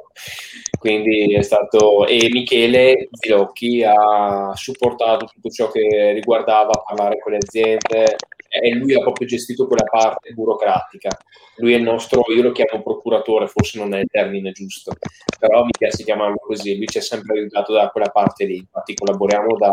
Quindi 0.79 1.33
è 1.33 1.41
stato... 1.41 2.05
E 2.07 2.29
Michele 2.31 3.09
Zilocchi 3.11 3.83
ha 3.83 4.51
supportato 4.55 5.25
tutto 5.25 5.49
ciò 5.49 5.69
che 5.71 6.11
riguardava 6.13 6.83
parlare 6.85 7.19
con 7.19 7.33
le 7.33 7.37
aziende 7.37 8.15
e 8.61 8.73
lui 8.75 8.93
ha 8.95 8.99
proprio 8.99 9.27
gestito 9.27 9.67
quella 9.67 9.83
parte 9.83 10.31
burocratica. 10.33 11.09
Lui 11.57 11.73
è 11.73 11.77
il 11.77 11.83
nostro, 11.83 12.23
io 12.35 12.41
lo 12.43 12.51
chiamo 12.51 12.81
procuratore, 12.83 13.47
forse 13.47 13.79
non 13.79 13.93
è 13.93 13.99
il 13.99 14.07
termine 14.09 14.51
giusto, 14.51 14.93
però 15.39 15.63
mi 15.63 15.71
piace 15.77 16.03
chiamarlo 16.03 16.37
così. 16.37 16.75
Lui 16.77 16.87
ci 16.87 16.97
ha 16.97 17.01
sempre 17.01 17.37
aiutato 17.39 17.73
da 17.73 17.89
quella 17.89 18.09
parte 18.09 18.45
lì. 18.45 18.57
Infatti, 18.57 18.93
collaboriamo 18.93 19.57
da. 19.57 19.71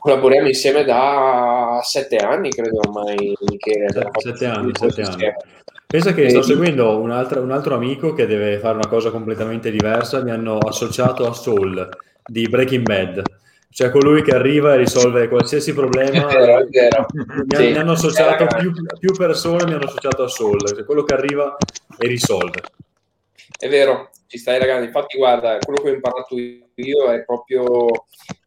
Collaboriamo 0.00 0.46
insieme 0.46 0.84
da 0.84 1.80
sette 1.82 2.16
anni, 2.16 2.50
credo 2.50 2.78
ormai, 2.78 3.34
Michele. 3.50 3.90
Se- 3.90 4.08
Sette 4.18 4.46
anni, 4.46 4.70
sette 4.72 5.02
anni. 5.02 5.32
Pensa 5.86 6.12
che 6.12 6.24
E- 6.24 6.30
sto 6.30 6.42
seguendo 6.42 6.98
un 6.98 7.10
altro, 7.10 7.42
un 7.42 7.50
altro 7.50 7.74
amico 7.74 8.12
che 8.12 8.26
deve 8.26 8.58
fare 8.58 8.76
una 8.76 8.86
cosa 8.88 9.10
completamente 9.10 9.70
diversa. 9.70 10.22
Mi 10.22 10.30
hanno 10.30 10.58
associato 10.58 11.26
a 11.26 11.32
Soul 11.32 11.88
di 12.24 12.46
Breaking 12.48 12.84
Bad, 12.84 13.22
cioè 13.70 13.90
colui 13.90 14.22
che 14.22 14.34
arriva 14.34 14.74
e 14.74 14.78
risolve 14.78 15.28
qualsiasi 15.28 15.72
problema. 15.74 16.28
È 16.28 16.34
vero, 16.38 16.58
è 16.58 16.64
vero. 16.64 17.06
Mi, 17.12 17.56
Sì, 17.56 17.70
mi 17.70 17.76
hanno 17.76 17.92
associato 17.92 18.44
è 18.44 18.58
più, 18.58 18.72
più 18.98 19.12
persone, 19.14 19.64
mi 19.64 19.74
hanno 19.74 19.84
associato 19.84 20.22
a 20.22 20.28
Soul, 20.28 20.66
cioè 20.66 20.84
quello 20.84 21.04
che 21.04 21.14
arriva 21.14 21.56
e 21.98 22.06
risolve. 22.06 22.62
È 23.58 23.68
vero, 23.68 24.10
ci 24.26 24.38
stai 24.38 24.58
ragazzi. 24.58 24.84
Infatti, 24.84 25.16
guarda, 25.16 25.58
quello 25.58 25.82
che 25.82 25.90
ho 25.90 25.94
imparato 25.94 26.36
io 26.36 27.12
è 27.12 27.24
proprio 27.24 27.86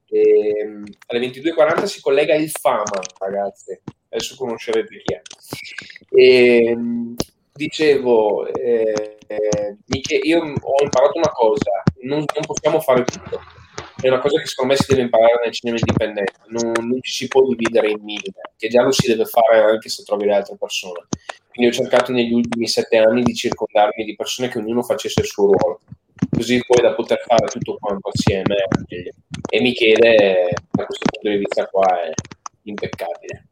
ehm, 0.07 0.83
alle 1.07 1.19
22.40 1.19 1.83
si 1.83 2.01
collega 2.01 2.35
il 2.35 2.49
Fama, 2.49 2.99
ragazzi. 3.19 3.79
Adesso 4.09 4.35
conoscerete 4.35 5.01
chi 5.03 5.13
è. 5.13 5.21
Ehm, 6.09 7.15
dicevo, 7.53 8.47
eh, 8.47 9.17
eh, 9.27 9.77
io 10.23 10.39
ho 10.39 10.83
imparato 10.83 11.17
una 11.17 11.31
cosa: 11.31 11.83
non, 12.01 12.17
non 12.17 12.45
possiamo 12.45 12.79
fare 12.81 13.03
tutto. 13.05 13.39
È 14.01 14.07
una 14.07 14.19
cosa 14.19 14.39
che 14.39 14.47
secondo 14.47 14.73
me 14.73 14.79
si 14.79 14.85
deve 14.89 15.03
imparare 15.03 15.39
nel 15.43 15.53
cinema 15.53 15.77
indipendente, 15.77 16.33
non, 16.47 16.71
non 16.71 16.97
ci 17.01 17.13
si 17.13 17.27
può 17.27 17.45
dividere 17.47 17.91
in 17.91 17.99
mille, 18.01 18.33
che 18.57 18.67
già 18.67 18.81
lo 18.81 18.91
si 18.91 19.05
deve 19.05 19.25
fare 19.25 19.59
anche 19.59 19.89
se 19.89 20.03
trovi 20.03 20.25
le 20.25 20.33
altre 20.33 20.57
persone. 20.57 21.05
Quindi 21.49 21.71
ho 21.71 21.75
cercato 21.75 22.11
negli 22.11 22.33
ultimi 22.33 22.67
sette 22.67 22.97
anni 22.97 23.21
di 23.21 23.35
circondarmi 23.35 24.03
di 24.03 24.15
persone 24.15 24.47
che 24.47 24.57
ognuno 24.57 24.81
facesse 24.81 25.21
il 25.21 25.27
suo 25.27 25.51
ruolo, 25.51 25.81
così 26.31 26.59
poi 26.65 26.81
da 26.81 26.95
poter 26.95 27.19
fare 27.27 27.45
tutto 27.47 27.77
quanto 27.79 28.09
assieme 28.09 28.55
meglio. 28.89 29.11
E 29.47 29.61
Michele, 29.61 30.49
da 30.71 30.85
questo 30.85 31.05
punto 31.11 31.29
di 31.29 31.37
vista 31.37 31.67
qua, 31.67 32.01
è 32.01 32.11
impeccabile. 32.63 33.49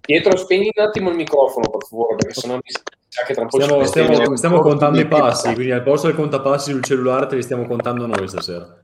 Pietro, 0.00 0.36
spegni 0.36 0.70
un 0.74 0.84
attimo 0.84 1.10
il 1.10 1.16
microfono, 1.16 1.68
per 1.70 1.86
favore, 1.88 2.16
perché 2.16 2.38
sennò 2.38 2.54
mi, 2.54 2.70
sa 3.08 3.24
che 3.24 3.34
tra 3.34 3.42
un 3.42 3.48
po' 3.48 3.60
Stiamo, 3.60 3.84
stiamo- 3.84 4.36
stiamo 4.36 4.60
contando 4.60 5.00
i 5.00 5.08
passi, 5.08 5.54
quindi 5.54 5.72
al 5.72 5.82
posto 5.82 6.06
del 6.06 6.16
contapassi 6.16 6.70
sul 6.70 6.84
cellulare 6.84 7.26
te 7.26 7.36
li 7.36 7.42
stiamo 7.42 7.66
contando 7.66 8.06
noi 8.06 8.28
stasera. 8.28 8.81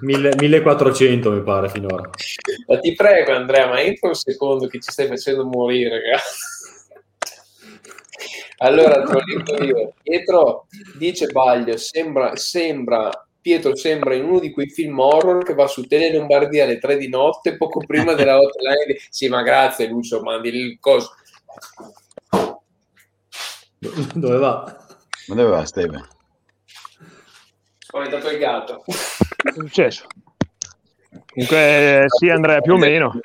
Mille- 0.00 0.34
1400 0.36 1.30
mi 1.30 1.42
pare 1.42 1.68
finora. 1.68 2.08
Ma 2.66 2.78
ti 2.78 2.94
prego, 2.94 3.32
Andrea, 3.32 3.68
ma 3.68 3.80
entra 3.80 4.08
un 4.08 4.14
secondo 4.14 4.66
che 4.66 4.80
ci 4.80 4.90
stai 4.90 5.06
facendo 5.06 5.44
morire, 5.44 5.88
ragazzi. 6.00 6.50
Allora, 8.58 9.02
te 9.02 9.12
lo 9.12 9.20
dico 9.24 9.62
io. 9.64 9.94
Pietro 10.02 10.66
dice 10.94 11.26
Baglio, 11.26 11.76
sembra, 11.76 12.36
sembra, 12.36 13.10
Pietro 13.40 13.74
sembra 13.74 14.14
in 14.14 14.24
uno 14.24 14.38
di 14.38 14.52
quei 14.52 14.68
film 14.68 14.98
horror 15.00 15.42
che 15.44 15.54
va 15.54 15.66
su 15.66 15.86
Tele 15.86 16.12
Lombardia 16.12 16.62
alle 16.64 16.78
3 16.78 16.96
di 16.96 17.08
notte, 17.08 17.56
poco 17.56 17.80
prima 17.84 18.12
della 18.14 18.38
hotline. 18.38 18.84
di- 18.86 19.00
Sì, 19.08 19.28
ma 19.28 19.42
grazie 19.42 19.88
Lucio, 19.88 20.22
mandi 20.22 20.48
il 20.50 20.78
coso. 20.78 21.14
Dove 24.14 24.36
va? 24.38 24.76
Dove 25.26 25.44
va 25.44 25.64
Steve? 27.92 28.06
Spaventato 28.08 28.30
il 28.30 28.38
gatto. 28.38 28.84
È 28.86 29.52
successo? 29.52 30.06
Comunque, 31.34 32.04
sì, 32.08 32.30
Andrea, 32.30 32.60
più 32.60 32.72
o 32.74 32.78
meno. 32.78 33.18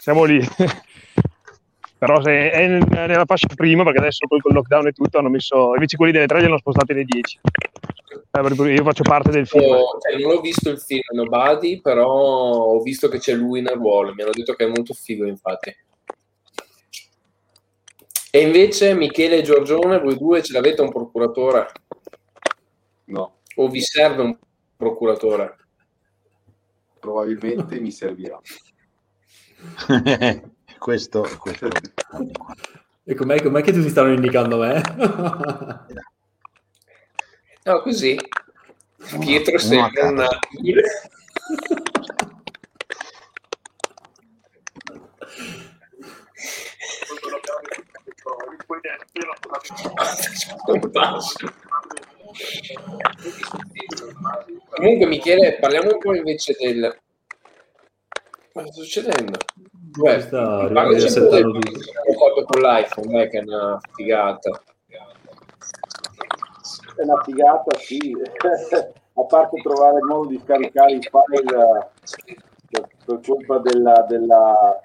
Siamo 0.00 0.24
lì. 0.24 0.44
Però 1.98 2.20
se 2.20 2.50
è 2.50 2.66
nel- 2.66 2.86
nella 2.90 3.24
fascia 3.24 3.46
prima, 3.54 3.82
perché 3.82 3.98
adesso 3.98 4.26
poi 4.26 4.40
con 4.40 4.50
il 4.50 4.58
lockdown 4.58 4.88
e 4.88 4.92
tutto 4.92 5.18
hanno 5.18 5.30
messo, 5.30 5.72
invece 5.74 5.96
quelli 5.96 6.12
delle 6.12 6.26
3 6.26 6.40
li 6.40 6.44
hanno 6.44 6.58
spostati 6.58 6.92
alle 6.92 7.04
10. 7.04 7.40
Eh, 8.32 8.72
Io 8.74 8.84
faccio 8.84 9.02
parte 9.02 9.30
del 9.30 9.46
film. 9.46 9.62
Io- 9.64 9.98
cioè, 10.00 10.20
non 10.20 10.36
ho 10.36 10.40
visto 10.40 10.68
il 10.68 10.78
film 10.78 11.00
Nobody, 11.12 11.80
però 11.80 12.06
ho 12.10 12.80
visto 12.80 13.08
che 13.08 13.18
c'è 13.18 13.32
lui 13.34 13.62
nel 13.62 13.76
ruolo. 13.76 14.12
Mi 14.12 14.22
hanno 14.22 14.32
detto 14.32 14.52
che 14.54 14.64
è 14.64 14.68
molto 14.68 14.92
figo, 14.92 15.24
infatti. 15.26 15.74
E 18.30 18.40
invece 18.40 18.92
Michele 18.92 19.38
e 19.38 19.42
Giorgione, 19.42 19.98
voi 19.98 20.18
due 20.18 20.42
ce 20.42 20.52
l'avete 20.52 20.82
un 20.82 20.90
procuratore? 20.90 21.66
No, 23.04 23.35
O 23.56 23.68
vi 23.68 23.80
serve 23.80 24.22
un 24.22 24.38
procuratore? 24.76 25.56
probabilmente 27.06 27.78
mi 27.78 27.92
servirà. 27.92 28.40
questo, 30.78 31.22
questo. 31.38 31.68
E 33.04 33.14
com'è, 33.14 33.40
com'è 33.40 33.62
che 33.62 33.72
tutti 33.72 33.88
stanno 33.88 34.12
indicando 34.12 34.58
me? 34.58 34.82
No, 37.62 37.80
così. 37.82 38.18
Pietro 39.20 39.52
uno 39.52 39.56
a 39.56 39.60
sembra 39.60 40.08
una... 40.08 40.26
Comunque, 54.70 55.06
Michele, 55.06 55.58
parliamo 55.58 55.92
un 55.92 55.98
po' 55.98 56.14
invece 56.14 56.56
del. 56.58 56.96
Cosa 58.52 58.66
sta 58.66 58.82
succedendo? 58.82 59.38
Beh, 59.98 60.20
sta 60.20 60.60
abbiamo 60.60 60.98
fatto 60.98 62.44
con 62.44 62.60
l'iPhone, 62.60 63.12
dai, 63.12 63.28
che 63.30 63.38
è 63.38 63.42
una 63.42 63.78
figata. 63.94 64.62
È 66.96 67.02
una 67.02 67.22
figata, 67.22 67.78
sì. 67.78 68.16
A 69.18 69.24
parte 69.24 69.62
trovare 69.62 69.96
il 69.96 70.04
modo 70.04 70.28
di 70.28 70.38
scaricare 70.44 70.92
i 70.92 71.00
file 71.00 71.88
eh, 72.68 72.82
per, 73.06 73.20
colpa 73.24 73.58
della, 73.60 74.04
della 74.06 74.78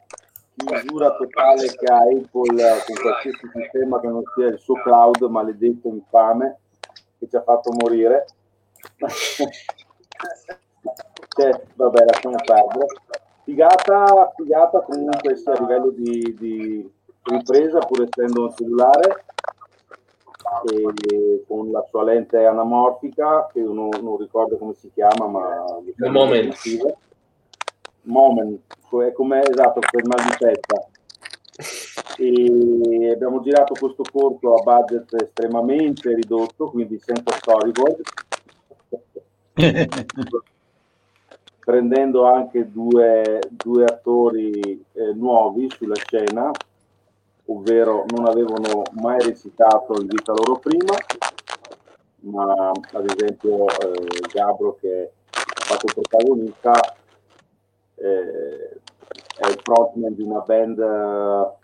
chiusura 0.56 1.16
totale 1.18 1.68
che 1.68 1.86
ha 1.92 1.98
Apple 1.98 2.64
eh, 2.64 2.84
con 2.86 2.96
qualsiasi 2.96 3.50
sistema 3.54 4.00
che 4.00 4.08
non 4.08 4.24
sia 4.34 4.48
il 4.48 4.58
suo 4.58 4.76
cloud 4.76 5.22
maledetto 5.24 5.90
infame 5.90 6.60
che 7.22 7.30
ci 7.30 7.36
ha 7.36 7.44
fatto 7.44 7.72
morire. 7.72 8.26
cioè, 11.30 11.62
vabbè, 11.76 12.06
lasciamo 12.06 12.36
perdere. 12.44 12.88
Figata, 13.44 14.32
figata 14.36 14.82
comunque 14.82 15.36
sia 15.36 15.54
a 15.54 15.60
livello 15.60 15.92
di, 15.92 16.36
di 16.40 16.92
ripresa, 17.24 17.78
pur 17.80 18.02
essendo 18.02 18.46
un 18.46 18.56
cellulare, 18.56 19.26
e 20.66 21.44
con 21.48 21.70
la 21.70 21.86
sua 21.90 22.04
lente 22.04 22.44
anamorfica, 22.44 23.48
che 23.52 23.62
non, 23.62 23.90
non 24.02 24.18
ricordo 24.18 24.58
come 24.58 24.74
si 24.74 24.92
chiama, 24.94 25.28
ma 25.28 25.64
The 25.96 26.10
Moment. 26.10 26.56
Moment, 28.04 28.62
è 29.06 29.12
come 29.14 29.42
esatto 29.42 29.80
per 29.80 30.08
mal 30.08 30.24
di 30.26 30.38
testa. 30.38 30.88
E 32.24 33.10
abbiamo 33.12 33.42
girato 33.42 33.74
questo 33.74 34.04
corto 34.04 34.54
a 34.54 34.62
budget 34.62 35.20
estremamente 35.24 36.14
ridotto, 36.14 36.70
quindi 36.70 37.00
senza 37.00 37.32
storyboard, 37.32 38.02
prendendo 41.66 42.26
anche 42.26 42.72
due, 42.72 43.40
due 43.50 43.86
attori 43.86 44.86
eh, 44.92 45.14
nuovi 45.16 45.68
sulla 45.76 45.96
scena, 45.96 46.52
ovvero 47.46 48.06
non 48.10 48.28
avevano 48.28 48.84
mai 49.02 49.20
recitato 49.20 50.00
in 50.00 50.06
vita 50.06 50.32
loro 50.32 50.60
prima, 50.60 50.94
ma 52.20 52.70
ad 52.70 53.10
esempio 53.10 53.68
eh, 53.68 54.28
Gabro 54.32 54.78
che 54.80 55.12
ha 55.32 55.62
fatto 55.64 55.88
il 55.88 55.94
protagonista 55.96 56.74
eh, 57.96 58.80
è 59.40 59.48
il 59.48 59.60
frontman 59.64 60.14
di 60.14 60.22
una 60.22 60.42
band 60.42 61.60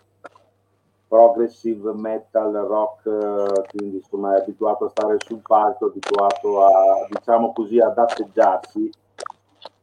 progressive 1.08 1.92
metal 1.94 2.52
rock, 2.52 3.06
eh, 3.06 3.66
quindi 3.70 3.96
insomma 3.96 4.36
è 4.36 4.40
abituato 4.40 4.84
a 4.84 4.90
stare 4.90 5.16
sul 5.18 5.40
palco, 5.40 5.86
abituato 5.86 6.64
a 6.64 7.06
diciamo 7.08 7.52
così 7.52 7.80
ad 7.80 7.96
atteggiarsi 7.96 8.90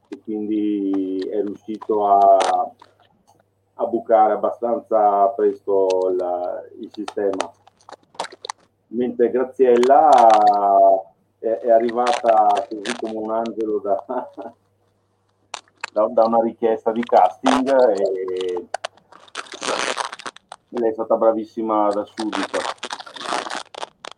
e 0.07 0.21
quindi 0.23 1.17
è 1.27 1.41
riuscito 1.41 2.05
a, 2.07 2.71
a 3.73 3.85
bucare 3.87 4.33
abbastanza 4.33 5.27
presto 5.29 6.13
la- 6.15 6.63
il 6.79 6.89
sistema. 6.93 7.51
Mentre 8.89 9.31
Graziella 9.31 10.09
è, 11.39 11.47
è 11.47 11.71
arrivata 11.71 12.47
così 12.69 12.95
come 12.99 13.17
un 13.17 13.31
angelo 13.31 13.79
da, 13.79 14.05
da, 15.91 16.07
da 16.07 16.23
una 16.23 16.41
richiesta 16.41 16.91
di 16.91 17.01
casting 17.01 17.67
e 17.97 18.67
lei 20.79 20.89
è 20.89 20.93
stata 20.93 21.15
bravissima 21.15 21.89
da 21.89 22.03
subito. 22.03 22.59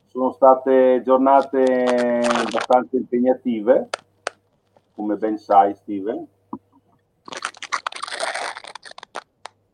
Sono 0.08 0.32
state 0.32 1.02
giornate 1.04 1.64
abbastanza 1.64 2.98
impegnative, 2.98 3.90
come 4.96 5.16
ben 5.16 5.38
sai 5.38 5.76
Steven. 5.76 6.26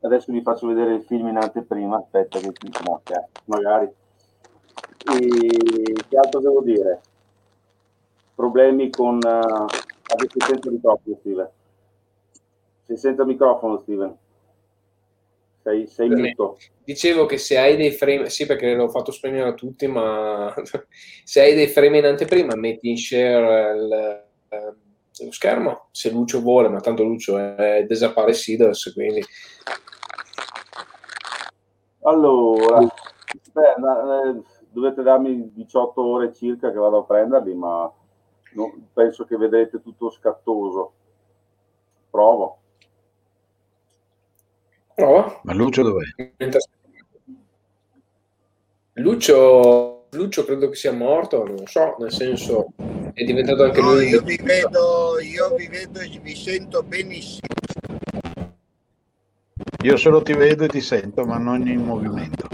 Adesso 0.01 0.33
vi 0.33 0.41
faccio 0.41 0.67
vedere 0.67 0.95
il 0.95 1.03
film 1.03 1.29
in 1.29 1.37
anteprima, 1.37 1.97
aspetta 1.97 2.39
che 2.39 2.51
no, 2.85 2.93
ok, 2.93 3.23
magari. 3.45 3.85
E 3.85 5.93
che 6.09 6.17
altro 6.17 6.41
devo 6.41 6.61
dire? 6.61 7.01
Problemi 8.35 8.89
con... 8.89 9.15
Uh, 9.15 9.65
adesso 10.13 10.39
senza 10.45 10.69
microfono 10.69 11.15
Steven. 11.19 11.49
Sei 12.83 12.97
senza 12.97 13.23
microfono 13.23 13.77
Steven. 13.77 14.17
Sei, 15.63 15.87
sei 15.87 16.09
muto. 16.09 16.57
Dicevo 16.83 17.25
che 17.25 17.37
se 17.37 17.57
hai 17.57 17.77
dei 17.77 17.91
frame, 17.91 18.29
sì 18.29 18.45
perché 18.45 18.73
l'ho 18.73 18.89
fatto 18.89 19.13
spegnere 19.13 19.47
a 19.47 19.53
tutti, 19.53 19.87
ma 19.87 20.53
se 21.23 21.41
hai 21.41 21.55
dei 21.55 21.67
frame 21.67 21.99
in 21.99 22.05
anteprima 22.05 22.55
metti 22.55 22.89
in 22.89 22.97
share 22.97 23.77
il, 23.77 23.91
eh, 24.49 24.75
lo 25.23 25.31
schermo, 25.31 25.87
se 25.91 26.09
Lucio 26.11 26.41
vuole, 26.41 26.67
ma 26.67 26.81
tanto 26.81 27.03
Lucio 27.03 27.37
è 27.37 27.85
desaparecidos, 27.87 28.91
quindi 28.93 29.23
Allora, 32.01 32.79
beh, 32.79 33.75
na- 33.77 34.23
eh, 34.25 34.41
dovete 34.69 35.01
darmi 35.01 35.53
18 35.53 36.03
ore 36.03 36.33
circa 36.33 36.71
che 36.71 36.77
vado 36.77 36.97
a 36.97 37.03
prenderli, 37.03 37.53
ma 37.53 37.89
non- 38.55 38.89
penso 38.91 39.23
che 39.23 39.37
vedrete 39.37 39.81
tutto 39.81 40.09
scattoso. 40.09 40.91
Provo. 42.09 42.57
Prova. 44.93 45.39
Ma 45.43 45.53
Lucio 45.53 45.83
dov'è? 45.83 46.05
Lucio, 48.93 50.05
Lucio 50.11 50.45
credo 50.45 50.69
che 50.69 50.75
sia 50.75 50.91
morto, 50.93 51.43
non 51.45 51.65
so, 51.65 51.95
nel 51.99 52.11
senso 52.11 52.67
è 53.13 53.23
diventato 53.23 53.63
anche 53.63 53.81
No, 53.81 53.93
lui 53.93 54.07
io 54.09 54.21
vi 54.21 54.39
vedo, 54.41 55.19
io 55.19 55.55
vi 55.55 55.67
vedo 55.67 55.99
e 55.99 56.19
vi 56.21 56.35
sento 56.35 56.83
benissimo. 56.83 57.47
Io 59.83 59.97
solo 59.97 60.21
ti 60.21 60.33
vedo 60.33 60.63
e 60.65 60.67
ti 60.67 60.81
sento, 60.81 61.25
ma 61.25 61.37
non 61.37 61.67
in 61.67 61.83
movimento. 61.83 62.47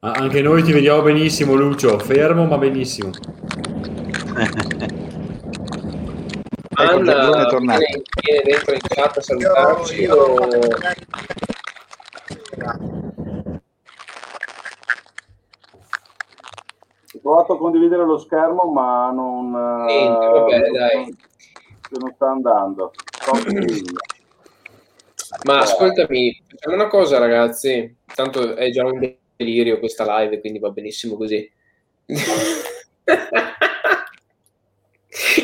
Ah, 0.00 0.12
Anche 0.12 0.40
noi 0.40 0.62
ti 0.62 0.72
vediamo 0.72 1.02
benissimo, 1.02 1.54
Lucio. 1.54 1.98
Fermo, 1.98 2.46
ma 2.46 2.56
benissimo. 2.56 3.10
Ecco, 6.80 7.02
Giorgione 7.02 7.42
è 7.42 7.48
tornato. 7.48 7.80
viene, 8.22 8.42
dentro 8.44 8.72
in 8.72 8.80
chat 8.80 9.16
a 9.18 9.20
salutarci 9.20 10.00
Io- 10.00 10.14
o... 10.14 10.48
Ho 17.12 17.18
provato 17.22 17.52
a 17.54 17.58
condividere 17.58 18.04
lo 18.04 18.18
schermo, 18.18 18.64
ma 18.72 19.10
non, 19.10 19.54
eh, 19.88 19.92
Niente, 19.92 20.26
vabbè, 20.26 20.58
non- 20.60 20.72
dai. 20.72 21.16
non 21.90 22.12
sta 22.14 22.30
andando. 22.30 22.92
Ma 25.44 25.58
ascoltami, 25.60 26.42
facciamo 26.48 26.74
una 26.74 26.88
cosa, 26.88 27.18
ragazzi. 27.18 27.96
Tanto 28.14 28.54
è 28.56 28.70
già 28.70 28.84
un 28.84 28.98
delirio 29.36 29.78
questa 29.78 30.18
live, 30.20 30.40
quindi 30.40 30.58
va 30.58 30.70
benissimo 30.70 31.16
così. 31.16 31.50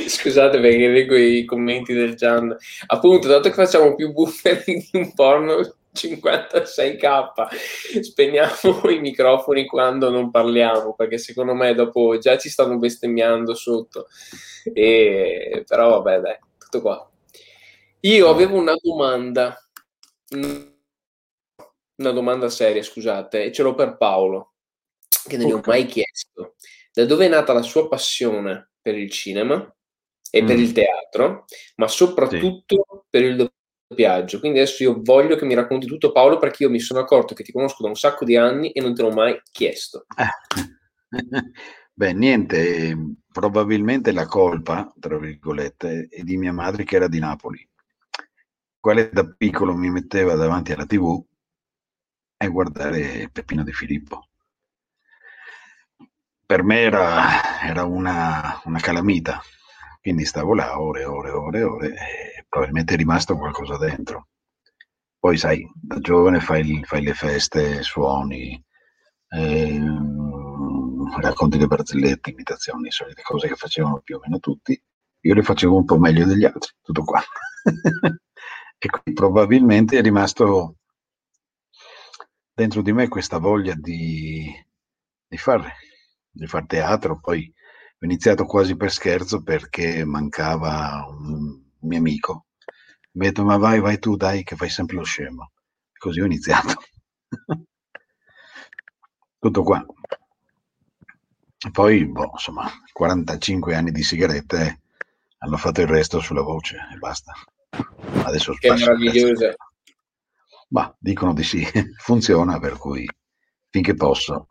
Scusate 0.08 0.60
perché 0.60 0.88
leggo 0.88 1.16
i 1.16 1.44
commenti 1.44 1.92
del 1.92 2.14
Gian. 2.14 2.56
Appunto, 2.86 3.28
dato 3.28 3.48
che 3.48 3.54
facciamo 3.54 3.94
più 3.94 4.12
buffering 4.12 4.82
di 4.90 4.98
un 4.98 5.12
porno 5.14 5.60
56k, 5.96 8.00
spegniamo 8.00 8.52
i 8.90 9.00
microfoni 9.00 9.66
quando 9.66 10.10
non 10.10 10.30
parliamo, 10.30 10.94
perché 10.94 11.18
secondo 11.18 11.54
me 11.54 11.74
dopo 11.74 12.18
già 12.18 12.38
ci 12.38 12.48
stanno 12.48 12.78
bestemmiando 12.78 13.54
sotto. 13.54 14.06
E... 14.72 15.64
Però 15.66 16.00
vabbè, 16.00 16.20
dai, 16.20 16.38
tutto 16.58 16.80
qua. 16.80 17.10
Io 18.00 18.28
avevo 18.28 18.56
una 18.56 18.74
domanda, 18.80 19.56
una 21.96 22.10
domanda 22.12 22.48
seria, 22.48 22.82
scusate, 22.82 23.44
e 23.44 23.52
ce 23.52 23.62
l'ho 23.62 23.74
per 23.74 23.96
Paolo, 23.96 24.54
che 25.26 25.36
non 25.36 25.48
gli 25.48 25.52
ho 25.52 25.60
mai 25.64 25.86
chiesto. 25.86 26.54
Da 26.92 27.04
dove 27.04 27.26
è 27.26 27.28
nata 27.28 27.52
la 27.52 27.62
sua 27.62 27.88
passione 27.88 28.70
per 28.80 28.96
il 28.96 29.10
cinema 29.10 29.56
e 30.30 30.44
per 30.44 30.56
Mm. 30.56 30.60
il 30.60 30.72
teatro, 30.72 31.44
ma 31.76 31.88
soprattutto 31.88 33.06
per 33.08 33.22
il 33.22 33.36
doppiaggio? 33.86 34.40
Quindi 34.40 34.58
adesso 34.58 34.82
io 34.82 35.00
voglio 35.02 35.36
che 35.36 35.44
mi 35.44 35.54
racconti 35.54 35.86
tutto, 35.86 36.12
Paolo, 36.12 36.38
perché 36.38 36.64
io 36.64 36.70
mi 36.70 36.80
sono 36.80 37.00
accorto 37.00 37.34
che 37.34 37.42
ti 37.42 37.52
conosco 37.52 37.82
da 37.82 37.88
un 37.88 37.96
sacco 37.96 38.24
di 38.24 38.36
anni 38.36 38.70
e 38.72 38.80
non 38.80 38.94
te 38.94 39.02
l'ho 39.02 39.10
mai 39.12 39.40
chiesto. 39.50 40.06
Beh, 41.92 42.12
niente, 42.12 42.94
probabilmente 43.32 44.12
la 44.12 44.26
colpa, 44.26 44.92
tra 45.00 45.18
virgolette, 45.18 46.08
è 46.10 46.22
di 46.22 46.36
mia 46.36 46.52
madre 46.52 46.84
che 46.84 46.96
era 46.96 47.08
di 47.08 47.18
Napoli, 47.18 47.66
quale 48.78 49.08
da 49.10 49.24
piccolo 49.24 49.74
mi 49.74 49.90
metteva 49.90 50.34
davanti 50.34 50.72
alla 50.72 50.84
TV 50.84 51.24
a 52.38 52.48
guardare 52.48 53.30
Peppino 53.32 53.62
De 53.62 53.72
Filippo. 53.72 54.28
Per 56.46 56.62
me 56.62 56.80
era, 56.80 57.60
era 57.62 57.84
una, 57.84 58.60
una 58.64 58.78
calamita, 58.78 59.42
quindi 60.00 60.24
stavo 60.24 60.54
là 60.54 60.80
ore 60.80 61.04
ore 61.04 61.28
e 61.30 61.32
ore 61.32 61.58
e 61.58 61.62
ore 61.62 61.88
e 61.88 62.35
probabilmente 62.48 62.94
è 62.94 62.96
rimasto 62.96 63.36
qualcosa 63.36 63.76
dentro. 63.76 64.28
Poi 65.18 65.36
sai, 65.36 65.68
da 65.74 65.98
giovane 65.98 66.40
fai, 66.40 66.82
fai 66.84 67.02
le 67.02 67.14
feste, 67.14 67.82
suoni, 67.82 68.62
ehm, 69.28 71.20
racconti 71.20 71.58
le 71.58 71.66
barzellette, 71.66 72.30
imitazioni, 72.30 72.90
solite 72.90 73.22
cose 73.22 73.48
che 73.48 73.56
facevano 73.56 74.00
più 74.00 74.16
o 74.16 74.20
meno 74.22 74.38
tutti. 74.38 74.80
Io 75.20 75.34
le 75.34 75.42
facevo 75.42 75.76
un 75.76 75.84
po' 75.84 75.98
meglio 75.98 76.26
degli 76.26 76.44
altri, 76.44 76.72
tutto 76.82 77.02
qua. 77.02 77.20
e 78.78 78.88
quindi 78.88 79.12
probabilmente 79.14 79.98
è 79.98 80.02
rimasto 80.02 80.76
dentro 82.52 82.82
di 82.82 82.92
me 82.92 83.08
questa 83.08 83.38
voglia 83.38 83.74
di, 83.74 84.44
di 85.26 85.36
fare, 85.36 85.74
di 86.30 86.46
far 86.46 86.66
teatro. 86.66 87.18
Poi 87.18 87.52
ho 87.98 88.04
iniziato 88.04 88.44
quasi 88.44 88.76
per 88.76 88.92
scherzo 88.92 89.42
perché 89.42 90.04
mancava 90.04 91.04
un 91.08 91.65
mio 91.86 91.98
amico. 91.98 92.46
Mi 93.12 93.26
ha 93.26 93.28
detto, 93.30 93.44
ma 93.44 93.56
vai, 93.56 93.80
vai 93.80 93.98
tu, 93.98 94.16
dai, 94.16 94.42
che 94.42 94.56
fai 94.56 94.68
sempre 94.68 94.96
lo 94.96 95.04
scemo. 95.04 95.52
E 95.92 95.98
così 95.98 96.20
ho 96.20 96.24
iniziato. 96.24 96.82
Tutto 99.38 99.62
qua. 99.62 99.84
E 101.66 101.70
poi, 101.70 102.04
boh, 102.06 102.30
insomma, 102.32 102.70
45 102.92 103.74
anni 103.74 103.90
di 103.90 104.02
sigarette 104.02 104.80
hanno 105.38 105.56
fatto 105.56 105.80
il 105.80 105.86
resto 105.86 106.20
sulla 106.20 106.42
voce 106.42 106.76
e 106.92 106.98
basta. 106.98 107.32
Adesso 108.24 108.52
Che 108.54 108.72
meravigliosa. 108.72 109.54
Ma 110.68 110.94
dicono 110.98 111.32
di 111.32 111.42
sì, 111.42 111.64
funziona, 112.02 112.58
per 112.58 112.76
cui 112.76 113.08
finché 113.70 113.94
posso. 113.94 114.46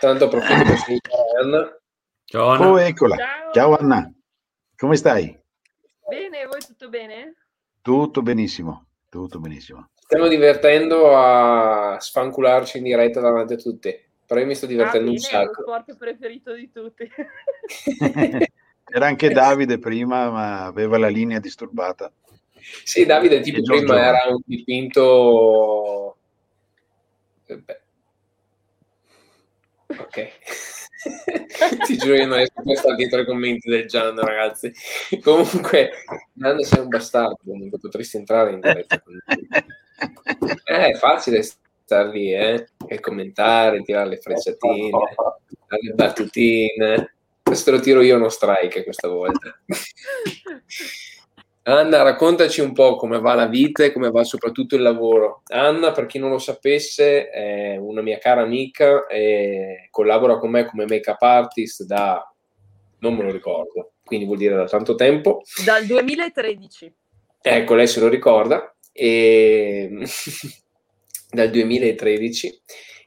Tanto 0.00 0.24
approfitto 0.24 0.64
per 0.64 0.78
salutare 0.78 1.22
Anna. 1.42 1.80
Ciao 2.24 2.70
Oh, 2.70 2.80
eccola. 2.80 3.16
Ciao 3.52 3.76
Anna, 3.76 4.12
come 4.76 4.96
stai? 4.96 5.38
Bene, 6.08 6.46
voi 6.46 6.60
tutto 6.60 6.88
bene? 6.88 7.34
Tutto 7.82 8.22
benissimo, 8.22 8.86
tutto 9.08 9.40
benissimo. 9.40 9.88
Stiamo 9.94 10.28
divertendo 10.28 11.16
a 11.16 11.98
sfancularci 11.98 12.78
in 12.78 12.84
diretta 12.84 13.20
davanti 13.20 13.54
a 13.54 13.56
tutti. 13.56 14.04
Però 14.24 14.40
io 14.40 14.46
mi 14.46 14.54
sto 14.54 14.66
divertendo 14.66 15.08
ah, 15.08 15.12
un 15.12 15.16
bene, 15.16 15.28
è 15.28 15.30
sacco. 15.30 15.62
sport 15.62 15.96
preferito 15.96 16.52
di 16.54 16.70
tutti. 16.70 17.08
Era 18.88 19.06
anche 19.06 19.30
Davide 19.30 19.78
prima, 19.78 20.30
ma 20.30 20.64
aveva 20.64 20.96
la 20.96 21.08
linea 21.08 21.40
disturbata. 21.40 22.12
Sì, 22.84 23.04
Davide, 23.04 23.40
tipo 23.40 23.58
E 23.58 23.62
Giorgio. 23.62 23.84
prima 23.84 24.06
era 24.06 24.28
un 24.28 24.40
dipinto. 24.44 26.16
Eh, 27.46 27.56
beh. 27.56 27.80
Ok. 29.98 30.28
Ti 31.86 31.96
giuro, 31.96 32.14
io 32.14 32.26
non 32.26 32.36
riesco 32.36 32.62
più 32.62 32.72
a 32.72 32.76
stare 32.76 32.96
dietro 32.96 33.20
ai 33.20 33.26
commenti 33.26 33.68
del 33.68 33.86
Gian, 33.86 34.18
ragazzi. 34.18 34.72
Comunque, 35.22 35.90
Gian 36.32 36.60
sei 36.60 36.80
un 36.80 36.88
bastardo, 36.88 37.38
comunque 37.44 37.78
potresti 37.78 38.16
entrare 38.16 38.52
in 38.52 38.60
diretta. 38.60 39.00
con 39.00 39.12
lui. 39.12 39.48
Eh, 40.64 40.90
è 40.90 40.94
facile 40.94 41.42
star 41.42 42.08
lì, 42.08 42.32
eh? 42.32 42.68
E 42.86 43.00
commentare, 43.00 43.82
tirare 43.82 44.08
le 44.10 44.18
frecciatine, 44.18 44.90
fare 44.90 45.82
le 45.82 45.92
battutine. 45.94 47.14
Questo 47.42 47.70
lo 47.70 47.80
tiro 47.80 48.02
io 48.02 48.16
uno 48.16 48.28
strike 48.28 48.84
questa 48.84 49.08
volta. 49.08 49.56
Anna, 51.68 52.02
raccontaci 52.02 52.60
un 52.60 52.72
po' 52.72 52.94
come 52.94 53.18
va 53.18 53.34
la 53.34 53.46
vita 53.46 53.82
e 53.82 53.92
come 53.92 54.10
va 54.10 54.22
soprattutto 54.22 54.76
il 54.76 54.82
lavoro. 54.82 55.42
Anna, 55.46 55.90
per 55.90 56.06
chi 56.06 56.20
non 56.20 56.30
lo 56.30 56.38
sapesse, 56.38 57.28
è 57.28 57.76
una 57.76 58.02
mia 58.02 58.18
cara 58.18 58.42
amica 58.42 59.06
e 59.08 59.88
collabora 59.90 60.38
con 60.38 60.50
me 60.50 60.64
come 60.64 60.84
make-up 60.86 61.20
artist 61.20 61.82
da 61.82 62.24
non 63.00 63.16
me 63.16 63.24
lo 63.24 63.32
ricordo, 63.32 63.94
quindi 64.04 64.26
vuol 64.26 64.38
dire 64.38 64.54
da 64.54 64.66
tanto 64.66 64.94
tempo. 64.94 65.42
Dal 65.64 65.84
2013. 65.84 66.94
Ecco, 67.42 67.74
lei 67.74 67.88
se 67.88 67.98
lo 67.98 68.08
ricorda. 68.08 68.72
E... 68.92 69.90
dal 71.28 71.50
2013 71.50 72.62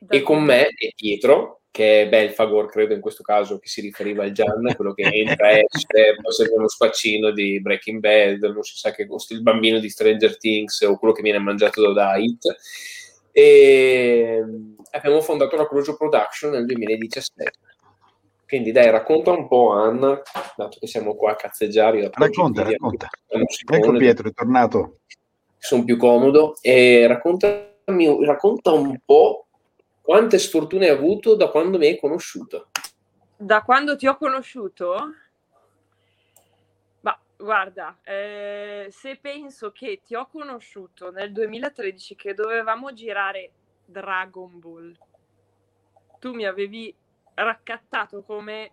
e 0.09 0.21
con 0.21 0.43
me 0.43 0.67
è 0.67 0.91
Pietro 0.93 1.58
che 1.79 2.01
è 2.01 2.09
Belfagor 2.09 2.69
credo 2.69 2.93
in 2.93 2.99
questo 2.99 3.23
caso 3.23 3.57
che 3.57 3.69
si 3.69 3.79
riferiva 3.79 4.23
al 4.23 4.33
Gian 4.33 4.73
quello 4.75 4.91
che 4.91 5.03
entra 5.03 5.51
esce 5.51 5.87
poi 6.21 6.33
serve 6.33 6.55
uno 6.55 6.67
spaccino 6.67 7.31
di 7.31 7.61
Breaking 7.61 8.01
Bad 8.01 8.43
non 8.51 8.63
si 8.63 8.75
sa 8.75 8.91
che 8.91 9.07
costi 9.07 9.31
il 9.31 9.41
bambino 9.41 9.79
di 9.79 9.89
Stranger 9.89 10.37
Things 10.37 10.81
o 10.81 10.97
quello 10.97 11.13
che 11.13 11.21
viene 11.21 11.39
mangiato 11.39 11.93
da 11.93 12.17
Hit 12.17 12.53
e 13.31 14.43
abbiamo 14.91 15.21
fondato 15.21 15.55
la 15.55 15.69
Crocio 15.69 15.95
Production 15.95 16.51
nel 16.51 16.65
2017 16.65 17.51
quindi 18.45 18.73
dai 18.73 18.89
racconta 18.89 19.31
un 19.31 19.47
po' 19.47 19.71
Anna 19.71 20.21
dato 20.57 20.79
che 20.81 20.87
siamo 20.87 21.15
qua 21.15 21.31
a 21.31 21.35
cazzeggiare 21.35 22.09
Racconta, 22.11 22.63
racconta. 22.63 23.07
Ecco 23.27 23.91
Pietro, 23.93 24.27
è 24.27 24.33
tornato. 24.33 24.97
sono 25.57 25.85
più 25.85 25.95
comodo 25.95 26.55
e 26.59 27.05
raccontami, 27.07 28.25
racconta 28.25 28.71
un 28.71 28.99
po' 29.05 29.48
quante 30.09 30.39
sfortune 30.39 30.87
hai 30.87 30.95
avuto 30.95 31.35
da 31.35 31.49
quando 31.49 31.77
mi 31.77 31.85
hai 31.85 31.99
conosciuto. 31.99 32.69
Da 33.37 33.61
quando 33.61 33.95
ti 33.95 34.07
ho 34.07 34.17
conosciuto? 34.17 35.13
Ma 37.01 37.15
guarda, 37.37 37.95
eh, 38.01 38.87
se 38.89 39.19
penso 39.21 39.71
che 39.71 40.01
ti 40.03 40.15
ho 40.15 40.25
conosciuto 40.25 41.11
nel 41.11 41.31
2013 41.31 42.15
che 42.15 42.33
dovevamo 42.33 42.91
girare 42.91 43.51
Dragon 43.85 44.57
Ball, 44.57 44.97
tu 46.17 46.33
mi 46.33 46.45
avevi 46.45 46.91
raccattato 47.35 48.23
come, 48.23 48.71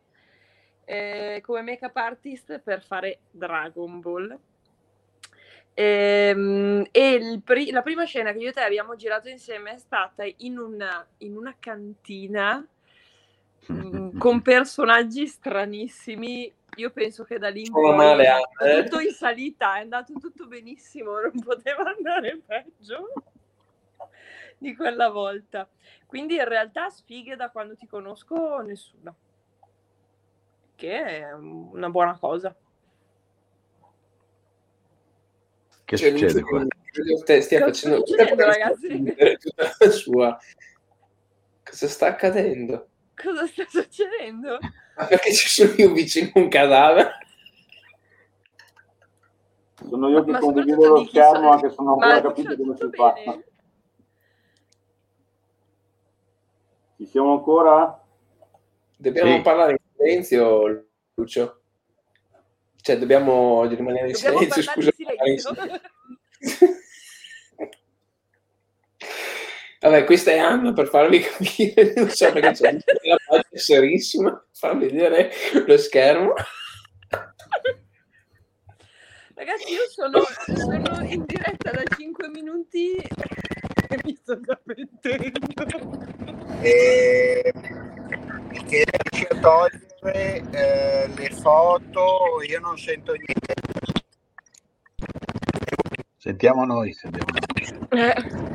eh, 0.86 1.42
come 1.44 1.60
make-up 1.60 1.96
artist 1.96 2.60
per 2.60 2.82
fare 2.82 3.18
Dragon 3.30 4.00
Ball. 4.00 4.38
Ehm, 5.78 6.86
e 6.90 7.10
il 7.10 7.42
pri- 7.42 7.70
la 7.70 7.82
prima 7.82 8.04
scena 8.04 8.32
che 8.32 8.38
io 8.38 8.48
e 8.48 8.52
te 8.52 8.62
abbiamo 8.62 8.96
girato 8.96 9.28
insieme 9.28 9.72
è 9.72 9.76
stata 9.76 10.24
in 10.38 10.56
una, 10.56 11.06
in 11.18 11.36
una 11.36 11.54
cantina 11.58 12.66
mm, 13.70 14.16
con 14.16 14.40
personaggi 14.40 15.26
stranissimi. 15.26 16.50
Io 16.76 16.90
penso 16.92 17.24
che 17.24 17.38
da 17.38 17.50
lì 17.50 17.60
in 17.66 17.72
poi 17.72 17.94
male, 17.94 18.24
eh? 18.64 18.82
tutto 18.82 19.00
in 19.00 19.10
salita, 19.10 19.76
è 19.76 19.80
andato 19.80 20.14
tutto 20.14 20.46
benissimo, 20.46 21.20
non 21.20 21.38
poteva 21.44 21.94
andare 21.94 22.40
peggio 22.46 23.12
di 24.56 24.74
quella 24.74 25.10
volta. 25.10 25.68
Quindi 26.06 26.36
in 26.36 26.48
realtà 26.48 26.88
sfighe 26.88 27.36
da 27.36 27.50
quando 27.50 27.76
ti 27.76 27.86
conosco 27.86 28.62
nessuna, 28.62 29.14
che 30.74 31.02
è 31.04 31.32
una 31.34 31.90
buona 31.90 32.16
cosa. 32.18 32.56
Che 35.86 35.96
Cioè, 35.96 36.10
succede 36.10 36.42
qua? 36.42 36.66
Te 37.24 37.40
stia 37.42 37.60
facendo 37.60 38.04
sta 38.04 38.06
succedendo, 38.06 38.44
ragazzi? 38.44 39.14
Tutta 39.38 39.76
la 39.78 39.90
sua. 39.90 40.38
Cosa 41.62 41.88
sta 41.88 42.06
accadendo? 42.08 42.88
cosa 43.14 43.46
sta 43.46 43.64
succedendo? 43.68 44.58
Ma 44.96 45.04
perché 45.06 45.32
ci 45.32 45.48
sono 45.48 45.72
io 45.76 45.92
vicino 45.92 46.30
a 46.34 46.38
un 46.40 46.48
cadavere? 46.48 47.10
Sono 49.88 50.08
io 50.08 50.24
che 50.24 50.32
Ma 50.32 50.38
condivido 50.40 50.88
lo 50.88 51.04
schermo 51.04 51.34
sono- 51.34 51.50
anche 51.50 51.70
se 51.70 51.76
non 51.78 51.86
ho 51.86 51.92
ancora 51.92 52.20
capito 52.20 52.56
come 52.56 52.76
si 52.76 52.88
fa. 52.92 53.14
Ci 56.96 57.06
siamo 57.06 57.32
ancora? 57.34 58.04
Dobbiamo 58.96 59.36
Sì. 59.36 59.42
parlare 59.42 59.72
in 59.72 59.78
silenzio, 59.96 60.86
Lucio. 61.14 61.60
Cioè, 62.86 62.98
dobbiamo 62.98 63.64
rimanere 63.64 64.10
in 64.10 64.12
Dobbiamo 64.12 64.38
silenzio, 64.38 64.62
scusa. 64.62 64.92
in 64.96 65.06
silenzio. 65.08 65.54
Vabbè, 69.80 70.04
questa 70.04 70.30
è 70.30 70.38
Anna 70.38 70.72
per 70.72 70.86
farvi 70.86 71.18
capire, 71.18 71.94
non 71.98 72.08
so 72.10 72.30
perché 72.30 72.52
c'è 72.52 72.78
la 73.02 73.16
faccia 73.26 73.48
serissima, 73.54 74.30
per 74.30 74.48
far 74.52 74.78
vedere 74.78 75.32
lo 75.66 75.76
schermo. 75.76 76.34
Ragazzi, 79.34 79.72
io 79.72 79.88
sono, 79.88 80.22
sono 80.54 81.02
in 81.08 81.24
diretta 81.26 81.72
da 81.72 81.82
5 81.92 82.28
minuti 82.28 82.94
e 82.94 83.98
mi 84.04 84.14
sto 84.14 84.38
già 84.38 84.56
pentendo. 84.64 85.40
E 86.60 87.52
Michele 88.56 88.90
riesce 89.10 89.26
a 89.28 89.38
togliere 89.38 90.42
eh, 90.50 91.08
le 91.14 91.30
foto, 91.30 92.40
io 92.48 92.60
non 92.60 92.78
sento 92.78 93.12
niente. 93.12 93.54
Sentiamo 96.16 96.64
noi, 96.64 96.92
sentiamo 96.94 97.26
noi. 97.32 98.00
Eh, 98.00 98.54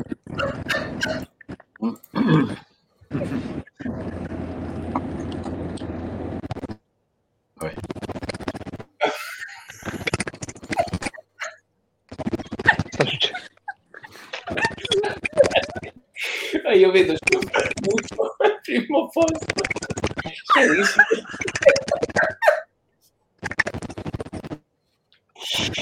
Io 16.74 16.90
vedo 16.92 17.12
Lucio 17.12 18.36
al 18.40 18.60
primo 18.62 19.10
posto. 19.10 19.81
Serissimo. 20.54 21.04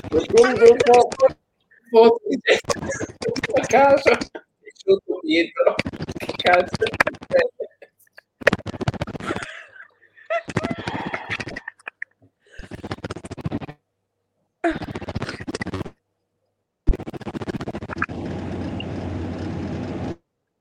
Perché 0.09 0.41
invece 0.41 0.75
foto 1.89 2.21
di 2.27 2.37
te 2.39 2.59
a 3.61 3.65
casa 3.67 4.11
e 4.11 4.71
sotto 4.73 5.19
Pietro. 5.21 5.75
Che 6.17 6.33
cazzo. 6.35 6.85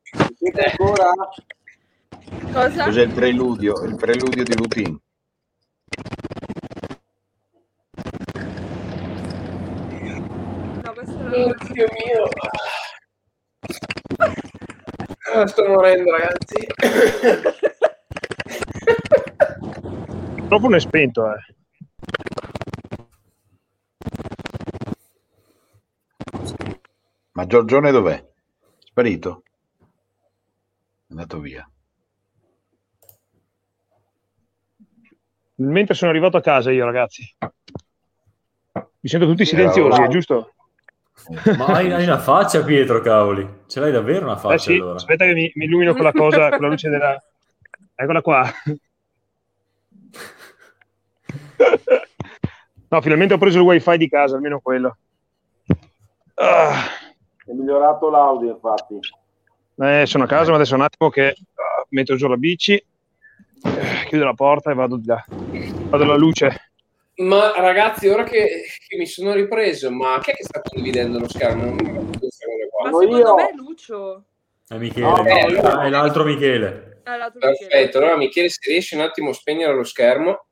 Ci 0.03 0.35
siete 0.37 0.61
ancora? 0.65 1.11
Cosa? 2.53 2.85
Cos'è 2.85 3.03
il 3.03 3.13
preludio? 3.13 3.83
Il 3.85 3.97
preludio 3.97 4.45
di 4.45 4.55
routine. 4.55 4.99
No, 10.83 10.93
questo 10.95 11.17
non 11.17 11.33
Oh, 11.33 11.55
Dio 11.73 11.87
mio. 11.93 12.29
Ah, 15.35 15.47
sto 15.47 15.69
morendo, 15.69 16.11
ragazzi. 16.11 16.67
Il 20.37 20.43
microfono 20.43 20.77
è 20.77 20.81
spento, 20.81 21.33
eh. 21.33 21.55
Ma 27.33 27.47
Giorgione 27.47 27.91
dov'è? 27.93 28.25
Sparito? 28.79 29.43
È 31.07 31.11
andato 31.11 31.39
via. 31.39 31.69
Mentre 35.61 35.95
sono 35.95 36.11
arrivato 36.11 36.37
a 36.37 36.41
casa 36.41 36.71
io, 36.71 36.85
ragazzi. 36.85 37.37
Mi 39.01 39.09
sento 39.09 39.27
tutti 39.27 39.45
silenziosi, 39.45 40.03
è 40.03 40.09
giusto? 40.09 40.53
Ma 41.57 41.67
hai, 41.67 41.93
hai 41.93 42.05
una 42.05 42.19
faccia, 42.19 42.63
Pietro, 42.63 43.01
cavoli. 43.01 43.63
Ce 43.67 43.81
l'hai 43.81 43.91
davvero 43.93 44.25
una 44.25 44.37
faccia 44.37 44.55
Eh 44.55 44.59
sì, 44.59 44.75
allora? 44.75 44.95
aspetta 44.95 45.25
che 45.25 45.33
mi, 45.35 45.51
mi 45.55 45.65
illumino 45.65 45.95
con 45.95 46.05
la 46.05 46.13
cosa, 46.13 46.49
con 46.51 46.61
la 46.61 46.69
luce 46.69 46.89
della... 46.89 47.23
Eccola 47.95 48.23
qua. 48.23 48.49
No, 52.91 53.01
finalmente 53.03 53.35
ho 53.35 53.39
preso 53.39 53.59
il 53.59 53.65
wifi 53.65 53.97
di 53.99 54.09
casa, 54.09 54.37
almeno 54.37 54.61
quello. 54.61 54.97
Ah, 56.35 56.85
È 57.45 57.51
migliorato 57.53 58.09
l'audio, 58.11 58.53
infatti. 58.53 58.99
eh, 59.79 60.07
sono 60.07 60.25
a 60.25 60.27
casa, 60.29 60.51
ma 60.51 60.57
adesso 60.57 60.75
un 60.77 60.83
attimo 60.83 61.11
che 61.11 61.27
ah, 61.29 61.85
metto 61.91 62.15
giù 62.15 62.29
la 62.29 62.37
bici, 62.37 62.75
eh, 62.75 62.85
chiudo 64.07 64.25
la 64.25 64.35
porta 64.35 64.71
e 64.71 64.75
vado 64.75 64.97
di 64.97 65.07
là. 65.07 65.25
Vado 65.29 66.05
alla 66.05 66.17
luce. 66.17 66.71
Ma 67.17 67.53
ragazzi, 67.57 68.07
ora 68.09 68.23
che, 68.25 68.65
che 68.87 68.97
mi 68.97 69.07
sono 69.07 69.33
ripreso, 69.33 69.91
ma 69.91 70.19
chi 70.23 70.31
è 70.31 70.35
che 70.35 70.45
sta 70.45 70.61
condividendo 70.63 71.19
lo 71.19 71.29
schermo? 71.29 71.65
Non 71.65 71.75
mi 71.75 71.83
qua. 72.71 72.85
Ma 72.85 72.91
Sono 72.91 73.01
secondo 73.01 73.17
io. 73.19 73.35
me 73.35 73.49
è 73.49 73.53
Lucio. 73.55 74.25
È 74.69 74.77
Michele, 74.77 75.07
No, 75.07 75.17
no, 75.17 75.25
eh, 75.27 75.41
allora- 75.41 75.83
è 75.83 75.89
l'altro 75.89 76.25
Michele. 76.25 77.01
Ah, 77.05 77.17
l'altro 77.17 77.41
Michele. 77.49 77.69
Perfetto, 77.69 77.99
allora 77.99 78.17
Michele, 78.17 78.49
se 78.51 78.71
riesci 78.71 78.95
un 78.95 79.01
attimo 79.01 79.31
a 79.31 79.35
spegnere 79.35 79.75
lo 79.75 79.83
schermo. 79.85 80.47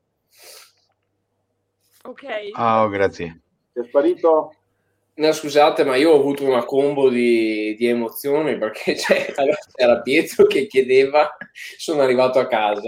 Ok. 2.03 2.23
Ah, 2.53 2.83
oh, 2.83 2.89
grazie. 2.89 3.41
È 3.73 3.81
sparito? 3.87 4.55
No, 5.17 5.31
scusate, 5.31 5.83
ma 5.83 5.95
io 5.95 6.11
ho 6.11 6.19
avuto 6.19 6.43
una 6.45 6.63
combo 6.63 7.09
di, 7.09 7.75
di 7.75 7.87
emozioni 7.87 8.55
perché 8.57 8.93
c'è- 8.95 9.33
allora 9.35 9.57
c'era 9.73 10.01
Pietro 10.01 10.45
che 10.45 10.67
chiedeva, 10.67 11.35
sono 11.77 12.01
arrivato 12.01 12.37
a 12.39 12.47
casa, 12.47 12.87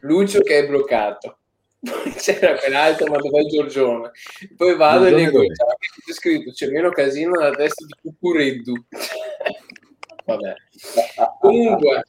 Lucio 0.00 0.40
che 0.40 0.58
è 0.58 0.66
bloccato, 0.66 1.38
poi 1.80 2.12
c'era 2.18 2.56
quell'altro, 2.56 3.06
ma 3.06 3.16
dov'è 3.16 3.42
Giorgione? 3.44 4.10
Poi 4.54 4.76
vado 4.76 5.06
e 5.06 5.10
leggo, 5.12 5.40
c'è 5.40 6.12
scritto, 6.12 6.50
c'è 6.50 6.68
meno 6.68 6.90
casino 6.90 7.30
nella 7.30 7.54
testa 7.54 7.86
di 7.86 7.94
Cucureddu. 8.02 8.74
Vabbè. 10.26 10.54
Comunque, 11.40 12.02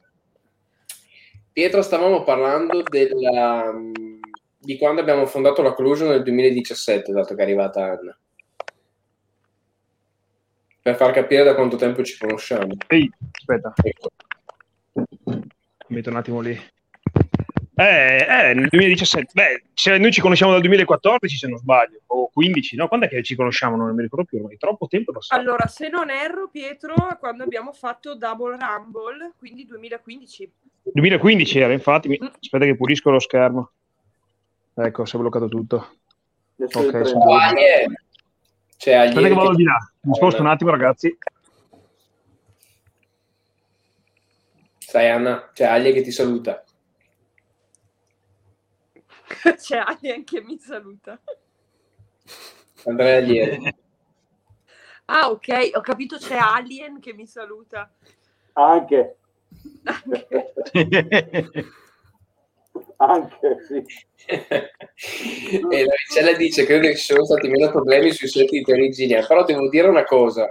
Pietro, 1.52 1.82
stavamo 1.82 2.22
parlando 2.22 2.82
della, 2.82 3.72
di 4.58 4.76
quando 4.76 5.00
abbiamo 5.00 5.24
fondato 5.24 5.62
la 5.62 5.74
Cluj 5.74 6.02
nel 6.02 6.22
2017, 6.22 7.12
dato 7.12 7.34
che 7.34 7.40
è 7.40 7.44
arrivata 7.44 7.84
Anna. 7.84 8.18
Per 10.80 10.96
far 10.96 11.12
capire 11.12 11.44
da 11.44 11.54
quanto 11.54 11.76
tempo 11.76 12.02
ci 12.02 12.16
conosciamo. 12.18 12.76
Ehi, 12.86 13.10
aspetta, 13.32 13.72
Ecco. 13.82 14.10
metto 15.88 16.10
un 16.10 16.16
attimo 16.16 16.40
lì. 16.40 16.58
Eh, 17.80 18.26
eh, 18.28 18.54
nel 18.54 18.68
2017, 18.68 19.30
beh, 19.34 19.62
cioè, 19.74 19.98
noi 19.98 20.10
ci 20.10 20.20
conosciamo 20.20 20.50
dal 20.50 20.60
2014 20.62 21.36
se 21.36 21.46
non 21.46 21.58
sbaglio, 21.58 22.00
o 22.06 22.28
15, 22.32 22.74
no? 22.76 22.88
Quando 22.88 23.06
è 23.06 23.08
che 23.08 23.22
ci 23.22 23.36
conosciamo? 23.36 23.76
Non 23.76 23.94
mi 23.94 24.02
ricordo 24.02 24.24
più, 24.24 24.38
ormai 24.38 24.56
troppo 24.56 24.88
tempo 24.88 25.10
è 25.12 25.14
passato. 25.14 25.40
Allora, 25.40 25.66
se 25.68 25.88
non 25.88 26.10
erro, 26.10 26.48
Pietro, 26.48 26.94
quando 27.20 27.44
abbiamo 27.44 27.72
fatto 27.72 28.16
Double 28.16 28.56
Rumble, 28.58 29.32
quindi 29.38 29.64
2015. 29.66 30.50
2015 30.92 31.58
era, 31.60 31.72
infatti, 31.72 32.08
mi- 32.08 32.18
aspetta 32.40 32.64
che 32.64 32.74
pulisco 32.76 33.10
lo 33.10 33.20
schermo. 33.20 33.70
Ecco, 34.74 35.04
si 35.04 35.14
è 35.16 35.18
bloccato 35.20 35.46
tutto. 35.48 35.88
Adesso 36.58 36.78
Ok, 36.80 37.06
sono- 37.06 37.24
Aglie 38.86 39.08
Aspetta 39.08 39.28
che 39.28 39.34
vado 39.34 39.50
che- 39.50 39.56
di 39.56 39.62
là, 39.64 39.76
mi 40.02 40.14
sposto 40.14 40.40
un 40.40 40.46
attimo 40.46 40.70
ragazzi. 40.70 41.18
Sai 44.78 45.08
Anna, 45.10 45.50
c'è 45.52 45.64
Aglie 45.66 45.92
che 45.92 46.02
ti 46.02 46.10
saluta. 46.12 46.62
C'è 49.58 49.76
Alien 49.76 50.24
che 50.24 50.40
mi 50.40 50.58
saluta. 50.58 51.20
Andrea 52.84 53.18
Aglieri. 53.18 53.74
Ah, 55.10 55.30
ok, 55.30 55.70
ho 55.72 55.80
capito, 55.80 56.18
c'è 56.18 56.36
Alien 56.36 57.00
che 57.00 57.14
mi 57.14 57.26
saluta. 57.26 57.90
Anche. 58.52 59.16
Anche, 59.84 61.64
sì. 63.66 63.84
e 65.70 65.84
la 65.84 65.92
Ricella 65.94 66.32
dice 66.36 66.64
credo 66.64 66.88
che 66.88 66.96
ci 66.96 67.04
sono 67.04 67.24
stati 67.24 67.48
meno 67.48 67.70
problemi 67.70 68.10
sui 68.10 68.26
siti 68.26 68.60
di 68.60 68.72
origine 68.72 69.24
però 69.24 69.44
devo 69.44 69.68
dire 69.68 69.86
una 69.86 70.04
cosa. 70.04 70.48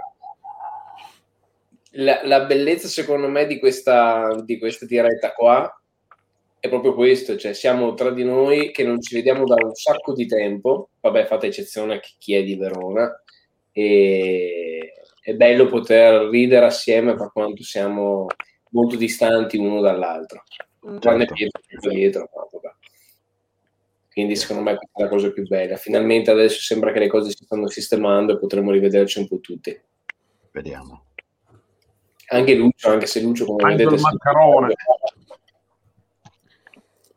La, 1.92 2.20
la 2.24 2.44
bellezza 2.44 2.88
secondo 2.88 3.28
me 3.28 3.46
di 3.46 3.58
questa, 3.58 4.40
di 4.44 4.58
questa 4.58 4.86
diretta 4.86 5.32
qua 5.32 5.70
è 6.58 6.68
proprio 6.68 6.94
questo. 6.94 7.36
Cioè 7.36 7.52
siamo 7.52 7.92
tra 7.92 8.10
di 8.10 8.24
noi 8.24 8.70
che 8.70 8.84
non 8.84 9.00
ci 9.00 9.14
vediamo 9.14 9.44
da 9.44 9.56
un 9.62 9.74
sacco 9.74 10.14
di 10.14 10.26
tempo. 10.26 10.90
Vabbè 11.00 11.26
fate 11.26 11.48
eccezione 11.48 11.96
a 11.96 12.00
chi 12.00 12.34
è 12.34 12.42
di 12.42 12.56
Verona. 12.56 13.10
E 13.72 14.94
è 15.20 15.34
bello 15.34 15.66
poter 15.66 16.28
ridere 16.30 16.64
assieme 16.64 17.14
per 17.14 17.30
quanto 17.30 17.62
siamo 17.62 18.26
molto 18.70 18.96
distanti 18.96 19.58
uno 19.58 19.80
dall'altro 19.82 20.42
tranne 20.98 21.26
Certo. 21.26 21.34
Pietro 21.34 21.90
dietro. 21.90 22.28
ma 22.34 22.46
vabbè. 22.50 22.74
Quindi 24.12 24.34
secondo 24.36 24.62
me 24.62 24.76
questa 24.76 24.98
è 24.98 25.02
la 25.02 25.08
cosa 25.08 25.30
più 25.30 25.46
bella. 25.46 25.76
Finalmente 25.76 26.30
adesso 26.30 26.60
sembra 26.60 26.90
che 26.92 26.98
le 26.98 27.08
cose 27.08 27.30
si 27.30 27.44
stanno 27.44 27.68
sistemando 27.68 28.32
e 28.32 28.38
potremo 28.38 28.72
rivederci 28.72 29.20
un 29.20 29.28
po' 29.28 29.38
tutti. 29.38 29.80
Vediamo. 30.50 31.04
Anche 32.30 32.54
Lucio, 32.56 32.90
anche 32.90 33.06
se 33.06 33.20
Lucio 33.22 33.44
come 33.44 33.62
Anche 33.62 33.84
vedete... 33.84 33.94
il 33.94 34.00
maccarone. 34.00 34.74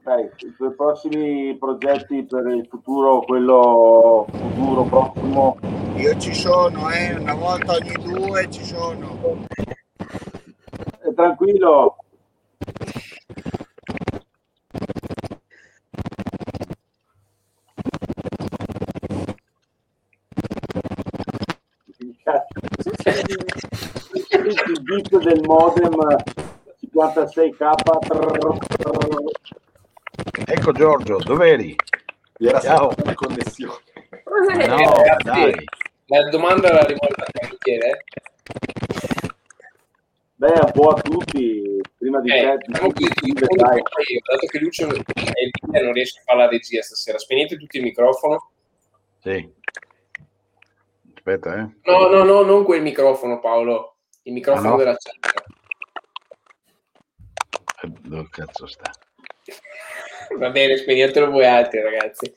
Dai, 0.04 0.24
i 0.26 0.56
tuoi 0.56 0.74
prossimi 0.74 1.56
progetti 1.58 2.24
per 2.24 2.48
il 2.48 2.66
futuro, 2.68 3.20
quello 3.22 4.26
futuro 4.32 4.84
prossimo, 4.84 5.58
Io 5.98 6.18
ci 6.18 6.34
sono, 6.34 6.90
eh, 6.90 7.14
una 7.14 7.36
volta 7.36 7.74
ogni 7.74 7.94
due 8.02 8.50
ci 8.50 8.64
sono. 8.64 9.46
eh, 11.04 11.14
tranquillo. 11.14 11.98
Il 23.04 24.82
bit 24.84 25.18
del 25.18 25.42
modem 25.46 25.96
56k. 26.94 27.72
Ecco 30.46 30.72
Giorgio, 30.72 31.18
dov'eri? 31.18 31.76
Gli 32.38 32.48
era 32.48 32.60
Ciao. 32.60 32.94
la 33.04 33.14
connessione. 33.14 33.80
No, 34.68 34.94
Ragazzi, 34.94 35.24
dai. 35.24 35.54
La 36.08 36.30
domanda 36.30 36.72
l'ha 36.74 36.84
rivolta 36.84 37.24
a 37.24 37.48
Michele. 37.50 38.04
Beh, 40.36 40.60
un 40.64 40.72
po' 40.74 40.88
a 40.90 41.02
tutti, 41.02 41.80
prima 41.98 42.20
di 42.22 42.32
Eh, 42.32 42.42
te, 42.42 42.58
diciamo 42.66 42.92
ti 42.94 43.08
dai. 43.34 43.82
dato 44.24 44.48
che 44.48 44.60
Lucio 44.60 44.88
è 44.90 44.94
il 44.96 45.04
e 45.72 45.82
non 45.82 45.94
riesce 45.94 46.20
a 46.20 46.24
fare 46.26 46.40
la 46.40 46.48
regia 46.50 46.82
stasera, 46.82 47.18
spegnete 47.20 47.58
tutti 47.58 47.78
il 47.78 47.84
microfono. 47.84 48.50
Sì. 49.22 49.48
Aspetta, 51.24 51.56
eh. 51.56 51.76
No, 51.84 52.08
no, 52.10 52.24
no, 52.24 52.42
non 52.42 52.64
quel 52.64 52.82
microfono, 52.82 53.40
Paolo. 53.40 53.98
Il 54.24 54.34
microfono 54.34 54.68
Ah, 54.68 54.72
no? 54.72 54.78
della 54.78 54.96
chat. 54.98 55.44
Eh, 57.84 57.88
Dove 58.02 58.28
cazzo 58.32 58.66
sta? 58.66 58.92
Va 60.40 60.50
bene, 60.50 60.78
spegnetelo 60.78 61.30
voi 61.30 61.46
altri, 61.46 61.80
ragazzi. 61.84 62.34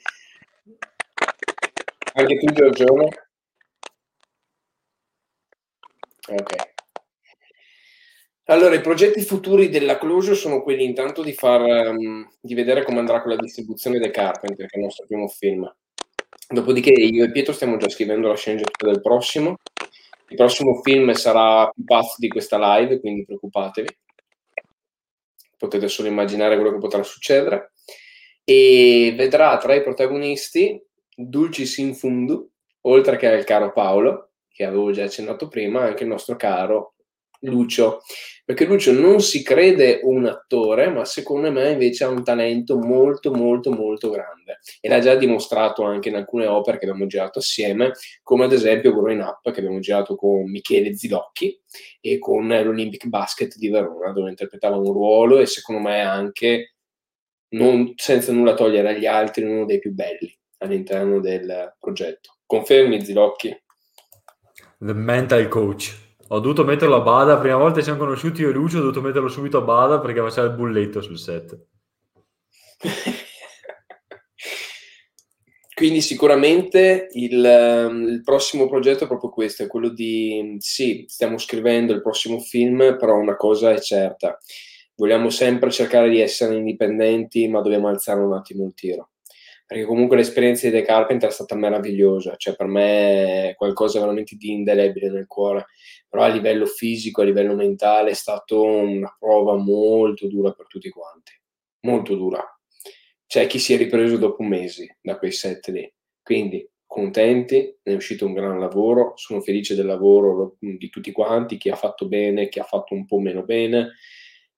Anche 2.13 2.37
tu, 2.39 2.53
Giorgione? 2.53 3.29
Ok. 6.29 6.73
Allora, 8.49 8.75
i 8.75 8.83
progetti 8.83 9.23
futuri 9.23 9.71
della 9.71 9.97
Closure 9.97 10.35
sono 10.37 10.63
quelli 10.63 10.85
intanto 10.85 11.23
di 11.23 11.33
far 11.33 11.63
ehm, 11.63 12.29
di 12.39 12.53
vedere 12.55 12.83
come 12.85 12.99
andrà 12.99 13.23
con 13.23 13.31
la 13.31 13.41
distribuzione 13.41 13.99
dei 13.99 14.11
Carpenter, 14.11 14.67
che 14.67 14.75
è 14.75 14.79
il 14.79 14.85
nostro 14.85 15.07
primo 15.07 15.27
film. 15.29 15.75
Dopodiché 16.49 16.91
io 16.91 17.25
e 17.25 17.31
Pietro 17.31 17.53
stiamo 17.53 17.77
già 17.77 17.89
scrivendo 17.89 18.29
la 18.29 18.37
sceneggiatura 18.37 18.93
del 18.93 19.01
prossimo. 19.01 19.57
Il 20.29 20.37
prossimo 20.37 20.81
film 20.83 21.13
sarà 21.13 21.69
più 21.71 21.85
pazzo 21.85 22.17
di 22.19 22.29
questa 22.29 22.59
live, 22.79 23.01
quindi 23.01 23.25
preoccupatevi. 23.25 23.89
Potete 25.57 25.89
solo 25.89 26.09
immaginare 26.09 26.57
quello 26.57 26.73
che 26.73 26.79
potrà 26.79 27.03
succedere. 27.03 27.73
E 28.45 29.15
vedrà 29.17 29.57
tra 29.59 29.75
i 29.75 29.83
protagonisti 29.83 30.83
Dulcis 31.15 31.79
in 31.79 31.95
Fundu, 31.95 32.51
oltre 32.83 33.17
che 33.17 33.29
al 33.29 33.45
caro 33.45 33.73
Paolo, 33.73 34.31
che 34.49 34.65
avevo 34.65 34.91
già 34.91 35.05
accennato 35.05 35.49
prima, 35.49 35.83
anche 35.83 36.03
il 36.03 36.09
nostro 36.09 36.37
caro 36.37 36.94
Lucio, 37.45 38.03
perché 38.45 38.67
Lucio 38.67 38.93
non 38.93 39.21
si 39.21 39.43
crede 39.43 40.01
un 40.03 40.27
attore, 40.27 40.91
ma 40.91 41.05
secondo 41.05 41.51
me 41.51 41.71
invece 41.71 42.05
ha 42.05 42.09
un 42.09 42.23
talento 42.23 42.79
molto 42.79 43.33
molto 43.33 43.71
molto 43.71 44.11
grande 44.11 44.59
e 44.81 44.89
l'ha 44.89 45.01
già 45.01 45.15
dimostrato 45.15 45.83
anche 45.83 46.11
in 46.11 46.17
alcune 46.17 46.47
opere 46.47 46.79
che 46.79 46.85
abbiamo 46.85 47.07
girato 47.07 47.39
assieme, 47.39 47.93
come 48.23 48.45
ad 48.45 48.53
esempio 48.53 48.93
Growing 48.93 49.23
Up 49.23 49.51
che 49.51 49.61
abbiamo 49.61 49.79
girato 49.79 50.15
con 50.15 50.51
Michele 50.51 50.95
Zilocchi 50.95 51.59
e 52.01 52.19
con 52.19 52.47
l'Olympic 52.47 53.07
Basket 53.07 53.57
di 53.57 53.69
Verona, 53.69 54.13
dove 54.13 54.31
interpretava 54.31 54.77
un 54.77 54.93
ruolo 54.93 55.39
e 55.39 55.47
secondo 55.47 55.81
me 55.81 56.01
anche 56.01 56.75
non, 57.55 57.93
senza 57.97 58.33
nulla 58.33 58.55
togliere 58.55 58.91
agli 58.91 59.07
altri 59.07 59.45
uno 59.45 59.65
dei 59.65 59.79
più 59.79 59.93
belli 59.93 60.37
all'interno 60.59 61.21
del 61.21 61.75
progetto. 61.79 62.37
Confermi 62.47 63.05
Zilocchi? 63.05 63.57
The 64.79 64.93
mental 64.93 65.49
coach. 65.49 66.04
Ho 66.29 66.41
dovuto 66.41 66.65
metterlo 66.65 66.97
a 66.97 67.01
bada, 67.01 67.39
prima 67.39 67.57
volta 67.57 67.75
che 67.75 67.81
ci 67.81 67.85
siamo 67.85 67.99
conosciuti 67.99 68.41
io 68.41 68.49
e 68.49 68.53
Lucio, 68.53 68.79
ho 68.79 68.81
dovuto 68.81 69.03
metterlo 69.03 69.29
subito 69.29 69.59
a 69.59 69.63
bada 69.63 70.01
perché 70.01 70.21
faceva 70.21 70.47
il 70.47 70.55
bulletto 70.55 71.03
sul 71.03 71.19
set. 71.19 71.59
Quindi 75.75 76.01
sicuramente 76.01 77.09
il, 77.13 77.45
ehm, 77.45 78.07
il 78.09 78.23
prossimo 78.23 78.69
progetto 78.69 79.05
è 79.05 79.07
proprio 79.07 79.29
questo, 79.29 79.65
è 79.65 79.67
quello 79.67 79.89
di, 79.91 80.57
sì, 80.61 81.05
stiamo 81.09 81.37
scrivendo 81.37 81.93
il 81.93 82.01
prossimo 82.01 82.39
film, 82.39 82.97
però 82.97 83.17
una 83.17 83.37
cosa 83.37 83.73
è 83.73 83.81
certa, 83.81 84.39
vogliamo 84.95 85.31
sempre 85.31 85.71
cercare 85.71 86.09
di 86.09 86.21
essere 86.21 86.55
indipendenti, 86.55 87.49
ma 87.49 87.61
dobbiamo 87.61 87.89
alzare 87.89 88.21
un 88.21 88.33
attimo 88.33 88.65
il 88.65 88.73
tiro. 88.73 89.11
Perché 89.67 89.85
comunque 89.85 90.17
l'esperienza 90.17 90.69
di 90.69 90.75
The 90.75 90.83
Carpenter 90.83 91.31
è 91.31 91.33
stata 91.33 91.55
meravigliosa, 91.55 92.37
cioè 92.37 92.55
per 92.55 92.67
me 92.67 93.51
è 93.51 93.55
qualcosa 93.55 93.99
veramente 93.99 94.37
di 94.37 94.53
indelebile 94.53 95.11
nel 95.11 95.27
cuore, 95.27 95.67
però 96.09 96.23
a 96.23 96.29
livello 96.29 96.67
fisico, 96.67 97.23
a 97.23 97.25
livello 97.25 97.55
mentale 97.55 98.11
è 98.11 98.15
stata 98.15 98.57
una 98.57 99.15
prova 99.19 99.57
molto 99.57 100.29
dura 100.29 100.53
per 100.53 100.67
tutti 100.67 100.91
quanti, 100.91 101.33
molto 101.87 102.15
dura. 102.15 102.45
C'è 103.27 103.47
chi 103.47 103.59
si 103.59 103.73
è 103.73 103.79
ripreso 103.79 104.19
dopo 104.19 104.43
mesi 104.43 104.87
da 105.01 105.17
quei 105.17 105.33
set 105.33 105.69
lì. 105.69 105.91
Quindi 106.23 106.69
contenti, 106.87 107.57
ne 107.83 107.93
è 107.93 107.97
uscito 107.97 108.27
un 108.27 108.35
gran 108.35 108.61
lavoro, 108.61 109.15
sono 109.17 109.41
felice 109.41 109.75
del 109.75 109.87
lavoro 109.87 110.57
di 110.61 110.89
tutti 110.91 111.11
quanti, 111.11 111.57
chi 111.57 111.71
ha 111.71 111.75
fatto 111.75 112.07
bene, 112.07 112.49
chi 112.49 112.61
ha 112.61 112.65
fatto 112.65 112.95
un 112.95 113.07
po' 113.07 113.19
meno 113.19 113.43
bene, 113.43 113.95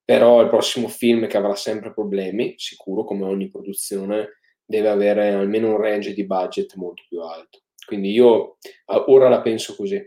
però 0.04 0.42
il 0.42 0.48
prossimo 0.48 0.88
film 0.88 1.26
che 1.28 1.36
avrà 1.36 1.54
sempre 1.54 1.94
problemi, 1.94 2.54
sicuro 2.58 3.04
come 3.04 3.24
ogni 3.24 3.48
produzione, 3.48 4.40
deve 4.66 4.88
avere 4.88 5.30
almeno 5.30 5.70
un 5.70 5.80
range 5.80 6.12
di 6.12 6.26
budget 6.26 6.74
molto 6.74 7.04
più 7.08 7.20
alto. 7.20 7.62
Quindi 7.86 8.10
io 8.10 8.58
ora 9.06 9.28
la 9.28 9.40
penso 9.40 9.76
così, 9.76 10.04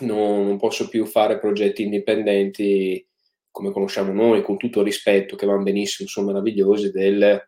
non, 0.00 0.46
non 0.46 0.58
posso 0.58 0.88
più 0.88 1.04
fare 1.04 1.38
progetti 1.38 1.82
indipendenti 1.82 3.06
come 3.50 3.70
conosciamo 3.70 4.12
noi, 4.12 4.42
con 4.42 4.56
tutto 4.56 4.80
il 4.80 4.86
rispetto, 4.86 5.36
che 5.36 5.46
vanno 5.46 5.62
benissimo, 5.62 6.08
sono 6.08 6.26
meravigliosi, 6.26 6.90
del 6.90 7.40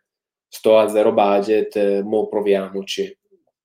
sto 0.47 0.77
a 0.77 0.87
zero 0.87 1.11
budget, 1.11 2.01
mo 2.03 2.29
proviamoci. 2.29 3.17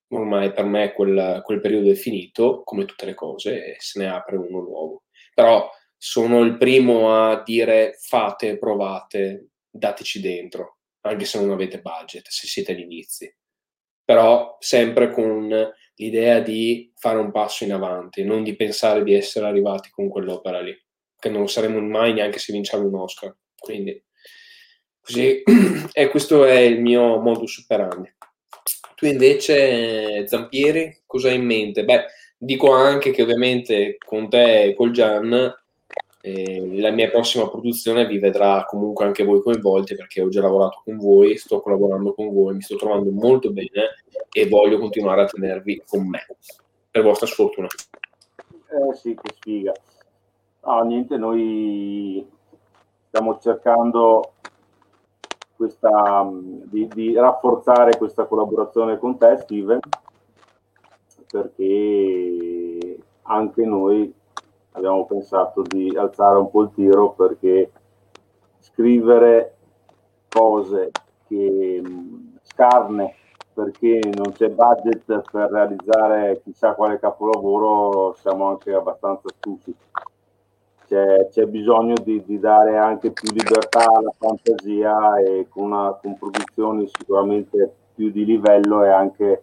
Ormai 0.09 0.53
per 0.53 0.65
me 0.65 0.93
quel, 0.93 1.41
quel 1.45 1.61
periodo 1.61 1.91
è 1.91 1.95
finito, 1.95 2.63
come 2.65 2.85
tutte 2.85 3.07
le 3.07 3.15
cose, 3.15 3.65
e 3.65 3.77
se 3.79 4.01
ne 4.01 4.09
apre 4.09 4.37
uno 4.37 4.61
nuovo. 4.61 5.03
Però 5.33 5.71
sono 5.97 6.41
il 6.41 6.57
primo 6.59 7.15
a 7.15 7.41
dire 7.45 7.97
fate, 8.01 8.59
provate, 8.59 9.51
dateci 9.71 10.21
dentro, 10.21 10.79
anche 11.03 11.25
se 11.25 11.41
non 11.41 11.51
avete 11.51 11.81
budget, 11.81 12.27
se 12.29 12.47
siete 12.47 12.73
agli 12.73 12.81
inizi. 12.81 13.33
Però 14.05 14.57
sempre 14.61 15.11
con 15.11 15.49
l'idea 15.97 16.41
di 16.41 16.93
fare 16.97 17.19
un 17.19 17.31
passo 17.31 17.65
in 17.65 17.73
avanti, 17.73 18.25
non 18.25 18.43
di 18.43 18.57
pensare 18.57 19.05
di 19.05 19.15
essere 19.15 19.47
arrivati 19.47 19.91
con 19.91 20.09
quell'opera 20.09 20.61
lì, 20.61 20.77
che 21.19 21.29
non 21.29 21.43
lo 21.43 21.47
saremo 21.47 21.81
mai 21.81 22.13
neanche 22.13 22.39
se 22.39 22.53
vinciamo 22.53 22.87
un 22.87 22.95
Oscar. 22.95 23.35
Quindi 23.59 24.03
Così, 25.03 25.43
e 25.93 26.09
questo 26.09 26.45
è 26.45 26.59
il 26.59 26.81
mio 26.81 27.21
modus 27.21 27.59
operandi. 27.59 28.15
Tu 28.95 29.07
invece, 29.07 30.27
Zampieri, 30.29 31.03
cosa 31.07 31.29
hai 31.29 31.35
in 31.35 31.45
mente? 31.45 31.85
Beh, 31.85 32.07
dico 32.39 32.71
anche 32.71 33.11
che 33.11 33.23
ovviamente 33.23 33.99
con 33.99 34.29
te 34.29 34.63
e 34.63 34.75
col 34.75 34.93
Gian 34.93 35.53
eh, 36.25 36.81
la 36.81 36.93
mia 36.93 37.11
prossima 37.11 37.51
produzione 37.51 38.07
vi 38.07 38.21
vedrà 38.21 38.65
comunque 38.65 39.05
anche 39.05 39.25
voi 39.25 39.43
coinvolti 39.43 39.97
perché 39.97 40.23
ho 40.23 40.29
già 40.29 40.41
lavorato 40.41 40.81
con 40.85 40.97
voi, 40.97 41.37
sto 41.37 41.61
collaborando 41.61 42.15
con 42.15 42.33
voi, 42.33 42.55
mi 42.55 42.63
sto 42.63 42.77
trovando 42.77 43.11
molto 43.11 43.51
bene 43.51 43.97
e 44.31 44.49
voglio 44.49 44.79
continuare 44.79 45.23
a 45.23 45.27
tenervi 45.27 45.83
con 45.85 46.09
me, 46.09 46.25
per 46.91 47.03
vostra 47.03 47.27
sfortuna. 47.27 47.67
Eh 47.67 48.95
sì, 48.95 49.19
che 49.21 49.35
sfiga. 49.35 49.73
No, 50.65 50.83
niente, 50.85 51.17
noi 51.17 52.25
stiamo 53.09 53.39
cercando 53.41 54.35
questa, 55.57 56.31
di, 56.33 56.87
di 56.87 57.15
rafforzare 57.15 57.99
questa 57.99 58.27
collaborazione 58.27 58.97
con 58.97 59.19
te, 59.19 59.39
Steven, 59.39 59.81
perché 61.29 62.99
anche 63.23 63.65
noi 63.65 64.15
abbiamo 64.73 65.05
pensato 65.07 65.63
di 65.63 65.95
alzare 65.97 66.39
un 66.39 66.51
po' 66.51 66.63
il 66.63 66.71
tiro 66.75 67.13
perché 67.13 67.71
scrivere 68.59 69.57
cose 70.29 70.91
che 71.27 71.81
mh, 71.85 72.39
scarne 72.43 73.15
perché 73.55 74.01
non 74.15 74.33
c'è 74.33 74.49
budget 74.49 75.05
per 75.31 75.51
realizzare 75.51 76.41
chissà 76.43 76.75
quale 76.75 76.99
capolavoro 76.99 78.15
siamo 78.15 78.49
anche 78.49 78.73
abbastanza 78.73 79.29
stufi. 79.29 79.75
C'è, 80.87 81.29
c'è 81.31 81.47
bisogno 81.47 81.95
di, 82.05 82.23
di 82.25 82.39
dare 82.39 82.77
anche 82.77 83.13
più 83.13 83.31
libertà 83.33 83.85
alla 83.91 84.13
fantasia 84.19 85.19
e 85.21 85.47
con, 85.49 85.65
una, 85.65 85.93
con 86.03 86.19
produzioni 86.19 86.87
sicuramente 86.87 87.75
più 87.95 88.11
di 88.11 88.25
livello 88.27 88.85
e 88.85 88.89
anche, 88.91 89.43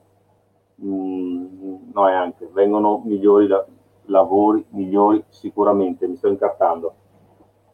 mh, 0.76 1.92
no, 1.94 2.08
e 2.08 2.14
anche 2.14 2.48
vengono 2.52 3.02
migliori 3.04 3.48
la- 3.48 3.66
lavori, 4.10 4.66
migliori 4.70 5.24
sicuramente, 5.30 6.08
mi 6.08 6.16
sto 6.18 6.28
incartando. 6.28 6.94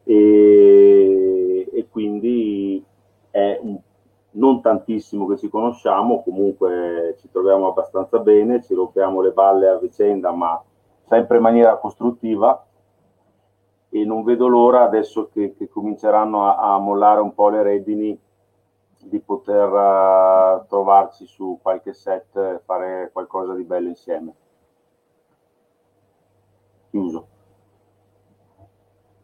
E, 0.04 1.70
e 1.72 1.88
quindi 1.90 2.84
è 3.32 3.60
un- 3.62 3.80
non 4.32 4.62
tantissimo 4.62 5.26
che 5.28 5.38
ci 5.38 5.50
conosciamo, 5.50 6.22
comunque 6.24 7.16
ci 7.20 7.30
troviamo 7.32 7.68
abbastanza 7.68 8.20
bene, 8.20 8.62
ci 8.62 8.74
rompiamo 8.74 9.22
le 9.22 9.32
balle 9.32 9.68
a 9.70 9.78
vicenda, 9.78 10.32
ma 10.32 10.62
sempre 11.08 11.38
in 11.38 11.44
maniera 11.44 11.78
costruttiva 11.78 12.66
e 13.90 14.04
non 14.04 14.24
vedo 14.24 14.48
l'ora 14.48 14.84
adesso 14.84 15.30
che, 15.32 15.56
che 15.56 15.70
cominceranno 15.70 16.46
a, 16.46 16.74
a 16.76 16.80
mollare 16.80 17.22
un 17.22 17.34
po' 17.34 17.50
le 17.50 17.64
redini 17.64 18.20
di 19.04 19.20
poter 19.20 19.70
eh, 19.70 20.66
trovarci 20.68 21.26
su 21.26 21.60
qualche 21.62 21.94
set 21.94 22.36
e 22.36 22.60
fare 22.66 23.10
qualcosa 23.14 23.54
di 23.54 23.64
bello 23.64 23.88
insieme. 23.88 24.34
Chiuso. 26.96 27.28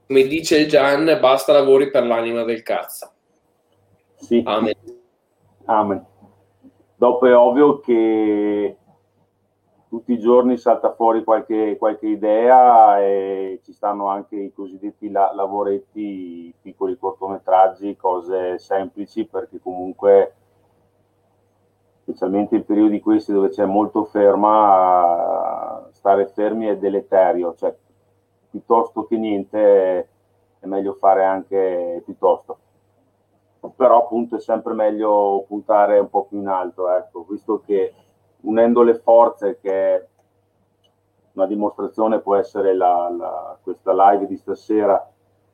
Come 0.06 0.24
dice 0.24 0.58
il 0.58 0.68
Gian, 0.68 1.18
basta 1.22 1.54
lavori 1.54 1.90
per 1.90 2.06
l'anima 2.06 2.44
del 2.44 2.64
cazzo. 2.64 3.12
Sì. 4.16 4.44
Amen. 4.46 4.74
Amen. 5.64 6.06
Dopo 6.98 7.26
è 7.28 7.34
ovvio 7.34 7.80
che 7.80 8.76
tutti 9.88 10.12
i 10.12 10.20
giorni 10.20 10.58
salta 10.58 10.94
fuori 10.94 11.24
qualche, 11.24 11.78
qualche 11.78 12.08
idea 12.08 13.02
e 13.02 13.62
ci 13.64 13.72
stanno 13.72 14.08
anche 14.08 14.36
i 14.36 14.52
cosiddetti 14.52 15.10
la- 15.10 15.32
lavoretti, 15.34 16.54
piccoli 16.62 16.98
cortometraggi, 17.00 17.96
cose 17.96 18.60
semplici 18.60 19.24
perché 19.24 19.62
comunque 19.62 20.34
specialmente 22.12 22.56
in 22.56 22.66
periodi 22.66 23.00
questi 23.00 23.32
dove 23.32 23.50
c'è 23.50 23.66
molto 23.66 24.04
ferma, 24.04 25.88
stare 25.92 26.28
fermi 26.28 26.68
è 26.68 26.78
deleterio, 26.78 27.56
cioè 27.56 27.74
piuttosto 28.50 29.06
che 29.06 29.18
niente 29.18 30.10
è 30.60 30.66
meglio 30.66 30.94
fare 30.94 31.24
anche 31.24 32.02
piuttosto. 32.04 32.58
Però 33.76 34.00
appunto 34.00 34.36
è 34.36 34.40
sempre 34.42 34.74
meglio 34.74 35.46
puntare 35.48 36.00
un 36.00 36.10
po' 36.10 36.26
più 36.26 36.40
in 36.40 36.48
alto, 36.48 36.90
ecco, 36.90 37.26
visto 37.30 37.62
che 37.66 37.94
unendo 38.42 38.82
le 38.82 38.96
forze, 38.96 39.60
che 39.62 40.08
una 41.34 41.46
dimostrazione 41.46 42.20
può 42.20 42.36
essere 42.36 42.74
la- 42.76 43.10
la- 43.10 43.58
questa 43.62 43.94
live 43.94 44.28
di 44.28 44.36
stasera, 44.36 45.10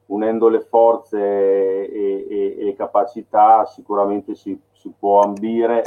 unendo 0.07 0.47
le 0.47 0.61
forze 0.61 1.19
e, 1.19 2.25
e- 2.29 2.67
e 2.69 2.75
capacità 2.75 3.65
sicuramente 3.65 4.34
si, 4.35 4.59
si 4.71 4.91
può 4.97 5.19
ambire 5.19 5.84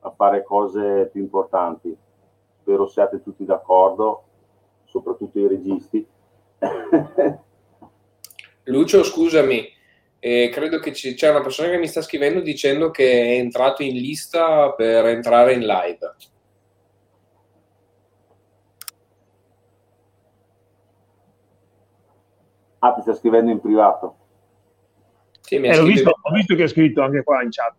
a 0.00 0.10
fare 0.10 0.42
cose 0.42 1.08
più 1.12 1.20
importanti. 1.22 1.96
Spero 2.60 2.86
siate 2.86 3.22
tutti 3.22 3.44
d'accordo, 3.44 4.24
soprattutto 4.84 5.38
i 5.38 5.48
registi. 5.48 6.06
Lucio, 8.64 9.02
scusami, 9.02 9.66
eh, 10.18 10.50
credo 10.52 10.78
che 10.78 10.92
ci- 10.92 11.14
c'è 11.14 11.30
una 11.30 11.40
persona 11.40 11.70
che 11.70 11.78
mi 11.78 11.86
sta 11.86 12.02
scrivendo 12.02 12.40
dicendo 12.40 12.90
che 12.90 13.10
è 13.10 13.38
entrato 13.38 13.82
in 13.82 13.94
lista 13.94 14.72
per 14.72 15.06
entrare 15.06 15.54
in 15.54 15.60
live. 15.60 16.14
Ah, 22.80 22.92
ti 22.92 23.00
sta 23.00 23.14
scrivendo 23.14 23.50
in 23.50 23.60
privato. 23.60 24.16
Sì, 25.40 25.56
Eh, 25.56 25.72
scritto- 25.72 25.84
visto, 25.84 26.10
ho 26.20 26.32
visto 26.32 26.54
che 26.54 26.62
ha 26.64 26.68
scritto 26.68 27.02
anche 27.02 27.22
qua 27.24 27.42
in 27.42 27.48
chat. 27.50 27.74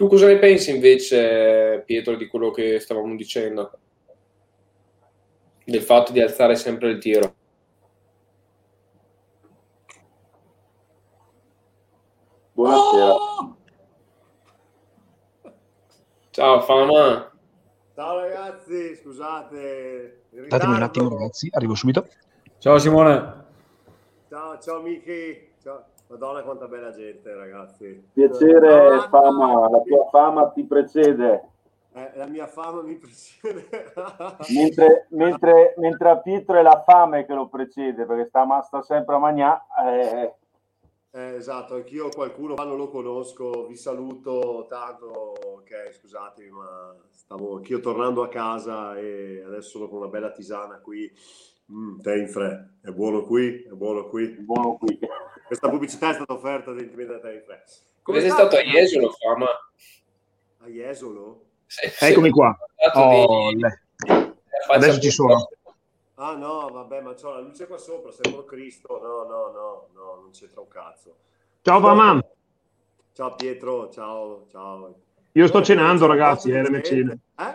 Tu 0.00 0.08
cosa 0.08 0.28
ne 0.28 0.38
pensi 0.38 0.70
invece, 0.70 1.82
Pietro, 1.84 2.16
di 2.16 2.26
quello 2.26 2.50
che 2.50 2.80
stavamo 2.80 3.14
dicendo? 3.16 3.70
Del 5.62 5.82
fatto 5.82 6.10
di 6.10 6.22
alzare 6.22 6.56
sempre 6.56 6.88
il 6.88 6.98
tiro. 6.98 7.34
Buonasera. 12.52 13.14
Ciao 16.30 16.60
Fama. 16.62 17.38
Ciao 17.94 18.20
ragazzi, 18.20 18.96
scusate. 18.96 20.28
Datemi 20.48 20.76
un 20.76 20.82
attimo, 20.82 21.10
ragazzi, 21.10 21.50
arrivo 21.52 21.74
subito. 21.74 22.08
Ciao 22.56 22.78
Simone. 22.78 23.44
Ciao, 24.30 24.58
ciao 24.60 24.80
Miki. 24.80 25.52
Ciao. 25.62 25.84
Madonna 26.10 26.42
quanta 26.42 26.66
bella 26.66 26.90
gente 26.90 27.32
ragazzi. 27.32 28.08
Piacere, 28.12 28.94
Ah, 28.94 29.08
fama, 29.08 29.68
la 29.70 29.80
tua 29.82 30.08
fama 30.10 30.48
ti 30.50 30.64
precede. 30.64 31.48
eh, 31.92 32.10
la 32.16 32.26
mia 32.26 32.48
fama 32.48 32.82
mi 32.82 32.96
precede. 32.96 33.68
Mentre, 34.52 35.06
mentre, 35.10 35.74
mentre 35.76 36.08
a 36.10 36.18
Pietro 36.18 36.58
è 36.58 36.62
la 36.62 36.82
fame 36.84 37.24
che 37.26 37.32
lo 37.34 37.46
precede, 37.48 38.06
perché 38.06 38.26
sta, 38.26 38.44
ma- 38.44 38.60
sta 38.62 38.82
sempre 38.82 39.14
a 39.14 39.18
mangiare. 39.18 39.62
Eh, 39.86 40.34
Eh, 41.12 41.34
esatto, 41.34 41.74
anch'io 41.74 42.08
qualcuno 42.08 42.54
qua 42.54 42.64
non 42.64 42.76
lo 42.76 42.88
conosco, 42.88 43.66
vi 43.66 43.74
saluto 43.76 44.66
tanto, 44.68 45.06
ok, 45.08 45.92
scusatemi, 45.92 46.50
ma 46.50 46.94
stavo 47.10 47.56
anch'io 47.56 47.80
tornando 47.80 48.22
a 48.22 48.28
casa 48.28 48.96
e 48.96 49.42
adesso 49.44 49.70
sono 49.70 49.88
con 49.88 49.98
una 49.98 50.08
bella 50.08 50.30
tisana 50.30 50.78
qui. 50.80 51.10
Mm, 51.72 51.98
tè 52.00 52.14
in 52.16 52.28
fre, 52.28 52.78
è 52.82 52.90
buono 52.90 53.22
qui, 53.22 53.62
è 53.64 53.70
buono 53.72 54.06
qui. 54.06 54.28
buono 54.40 54.76
qui. 54.76 54.98
Questa 55.50 55.68
pubblicità 55.68 56.10
è 56.10 56.14
stata 56.14 56.32
offerta 56.32 56.70
da 56.70 57.18
tè 57.18 57.32
in. 57.32 57.42
Come 58.02 58.20
sei 58.20 58.30
stato 58.30 58.56
a? 58.56 58.62
Jesolo, 58.62 59.10
Fama? 59.10 59.48
A 60.58 60.66
Jesolo? 60.68 61.46
Eccomi 61.98 62.30
qua. 62.30 62.56
Di- 62.76 62.84
Oh, 62.94 63.50
faccia 63.58 64.32
Adesso 64.68 65.00
ci 65.00 65.10
sono. 65.10 65.48
Ah 66.14 66.36
no, 66.36 66.68
vabbè, 66.70 67.00
ma 67.00 67.14
c'ho 67.14 67.32
la 67.32 67.40
luce 67.40 67.66
qua 67.66 67.78
sopra, 67.78 68.12
sembro 68.12 68.44
Cristo. 68.44 69.00
No, 69.02 69.24
no, 69.28 69.50
no, 69.50 69.88
no, 69.92 70.20
non 70.22 70.30
c'entra 70.30 70.60
un 70.60 70.68
cazzo. 70.68 71.16
Ciao 71.62 71.80
Pamam. 71.80 72.24
Ciao 73.12 73.34
Pietro, 73.34 73.90
ciao, 73.90 74.46
ciao. 74.52 74.94
Io 75.32 75.46
sto 75.48 75.62
cenando, 75.62 76.06
ragazzi, 76.06 76.52
eh, 76.52 76.62
di 76.62 76.70
mecine. 76.70 77.18
Eh? 77.36 77.54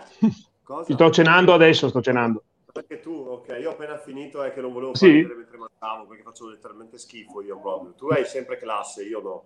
Cosa? 0.64 0.92
Sto 0.94 1.10
cenando 1.12 1.54
adesso, 1.54 1.88
sto 1.88 2.02
cenando. 2.02 2.44
Anche 2.78 3.00
tu, 3.00 3.14
ok, 3.14 3.56
io 3.58 3.70
ho 3.70 3.72
appena 3.72 3.98
finito 3.98 4.44
è 4.44 4.52
che 4.52 4.60
non 4.60 4.74
volevo 4.74 4.94
Sì? 4.96 5.10
vedere 5.10 5.36
mentre 5.36 5.58
mangiavo 5.58 6.08
perché 6.08 6.24
faccio 6.24 6.50
letteralmente 6.50 6.98
schifo 6.98 7.42
io 7.42 7.58
proprio. 7.58 7.94
Tu 7.94 8.08
hai 8.08 8.26
sempre 8.26 8.58
classe, 8.58 9.04
io 9.04 9.22
no. 9.22 9.44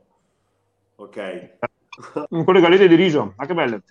Ok. 0.95 1.57
Con 2.27 2.53
le 2.53 2.60
galette 2.60 2.88
di 2.88 2.95
riso, 2.95 3.34
ma 3.38 3.45
che 3.45 3.53
belle. 3.53 3.84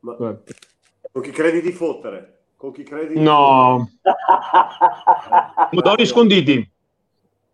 Ma-. 0.00 0.16
Con 0.16 1.22
chi 1.22 1.30
credi 1.30 1.60
di 1.60 1.70
fottere? 1.70 2.46
Con 2.56 2.72
chi 2.72 2.82
credi 2.82 3.14
di 3.14 3.20
No, 3.20 3.88
pomodori 5.70 6.04
sconditi. 6.04 6.72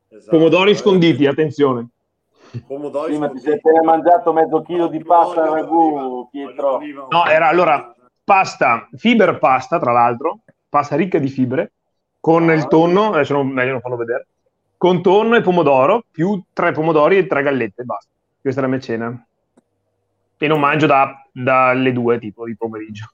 Esatto, 0.09 0.35
Pomodori 0.35 0.71
eh. 0.71 0.77
sconditi, 0.77 1.27
attenzione. 1.27 1.89
Pomodori 2.67 3.13
sì, 3.13 3.19
ma 3.19 3.29
ti 3.29 3.39
sei 3.39 3.55
appena 3.55 3.83
mangiato 3.83 4.33
mezzo 4.33 4.63
chilo 4.63 4.87
di 4.87 5.05
pasta 5.05 5.47
ragù, 5.47 6.27
Pietro. 6.31 6.81
No, 7.11 7.27
era 7.27 7.49
allora 7.49 7.95
pasta, 8.25 8.89
fiber 8.97 9.39
pasta, 9.39 9.79
tra 9.79 9.93
l'altro, 9.93 10.41
pasta 10.71 10.97
ricca 10.97 11.19
di 11.19 11.29
fibre, 11.29 11.73
con 12.21 12.51
il 12.51 12.67
tonno, 12.69 13.13
adesso 13.13 13.35
non, 13.35 13.49
meglio 13.49 13.73
non 13.73 13.81
farlo 13.81 13.97
vedere, 13.97 14.27
con 14.79 15.03
tonno 15.03 15.37
e 15.37 15.43
pomodoro, 15.43 16.05
più 16.11 16.43
tre 16.55 16.73
pomodori 16.73 17.19
e 17.19 17.27
tre 17.27 17.43
gallette, 17.43 17.83
basta. 17.83 18.09
Questa 18.41 18.61
è 18.61 18.63
la 18.65 18.71
mia 18.71 18.81
cena. 18.81 19.27
E 20.39 20.47
non 20.47 20.59
mangio 20.59 20.87
da- 20.87 21.27
dalle 21.31 21.93
due, 21.93 22.19
tipo, 22.19 22.47
di 22.47 22.57
pomeriggio. 22.57 23.11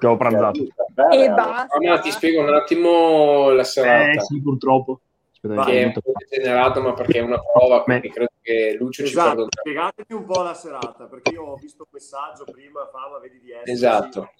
Che 0.00 0.06
ho 0.06 0.16
pranzato. 0.16 0.60
E 0.60 1.30
basta. 1.30 1.66
Fama, 1.68 2.00
ti 2.00 2.10
spiego 2.10 2.42
un 2.42 2.54
attimo 2.54 3.50
la 3.50 3.62
serata. 3.62 4.10
Eh 4.10 4.20
sì, 4.20 4.40
purtroppo. 4.40 5.00
Aspetta, 5.42 5.64
che 5.64 5.80
è 5.80 5.84
un 5.84 5.92
po' 5.92 6.12
degenerato, 6.28 6.82
ma 6.82 6.92
perché 6.94 7.18
è 7.18 7.22
una 7.22 7.38
prova, 7.40 7.82
quindi 7.82 8.10
credo 8.10 8.30
che 8.42 8.76
Lucio 8.78 9.04
ci 9.04 9.10
Esatto, 9.10 9.28
perdonerà. 9.28 9.60
spiegatemi 9.60 10.20
un 10.20 10.26
po' 10.26 10.42
la 10.42 10.54
serata, 10.54 11.04
perché 11.04 11.32
io 11.32 11.44
ho 11.44 11.54
visto 11.54 11.84
un 11.84 11.90
messaggio 11.92 12.44
prima, 12.44 12.88
fama, 12.92 13.18
vedi 13.18 13.40
di 13.40 13.52
essere. 13.52 13.72
Esatto. 13.72 14.32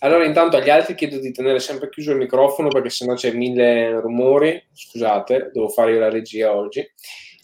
Allora, 0.00 0.24
intanto 0.24 0.56
agli 0.56 0.68
altri 0.70 0.94
chiedo 0.94 1.18
di 1.18 1.32
tenere 1.32 1.58
sempre 1.58 1.88
chiuso 1.88 2.10
il 2.12 2.18
microfono 2.18 2.68
perché 2.68 2.90
sennò 2.90 3.14
c'è 3.14 3.32
mille 3.32 3.98
rumori. 4.00 4.62
Scusate, 4.72 5.50
devo 5.52 5.68
fare 5.68 5.92
io 5.92 5.98
la 6.00 6.10
regia 6.10 6.54
oggi. 6.54 6.86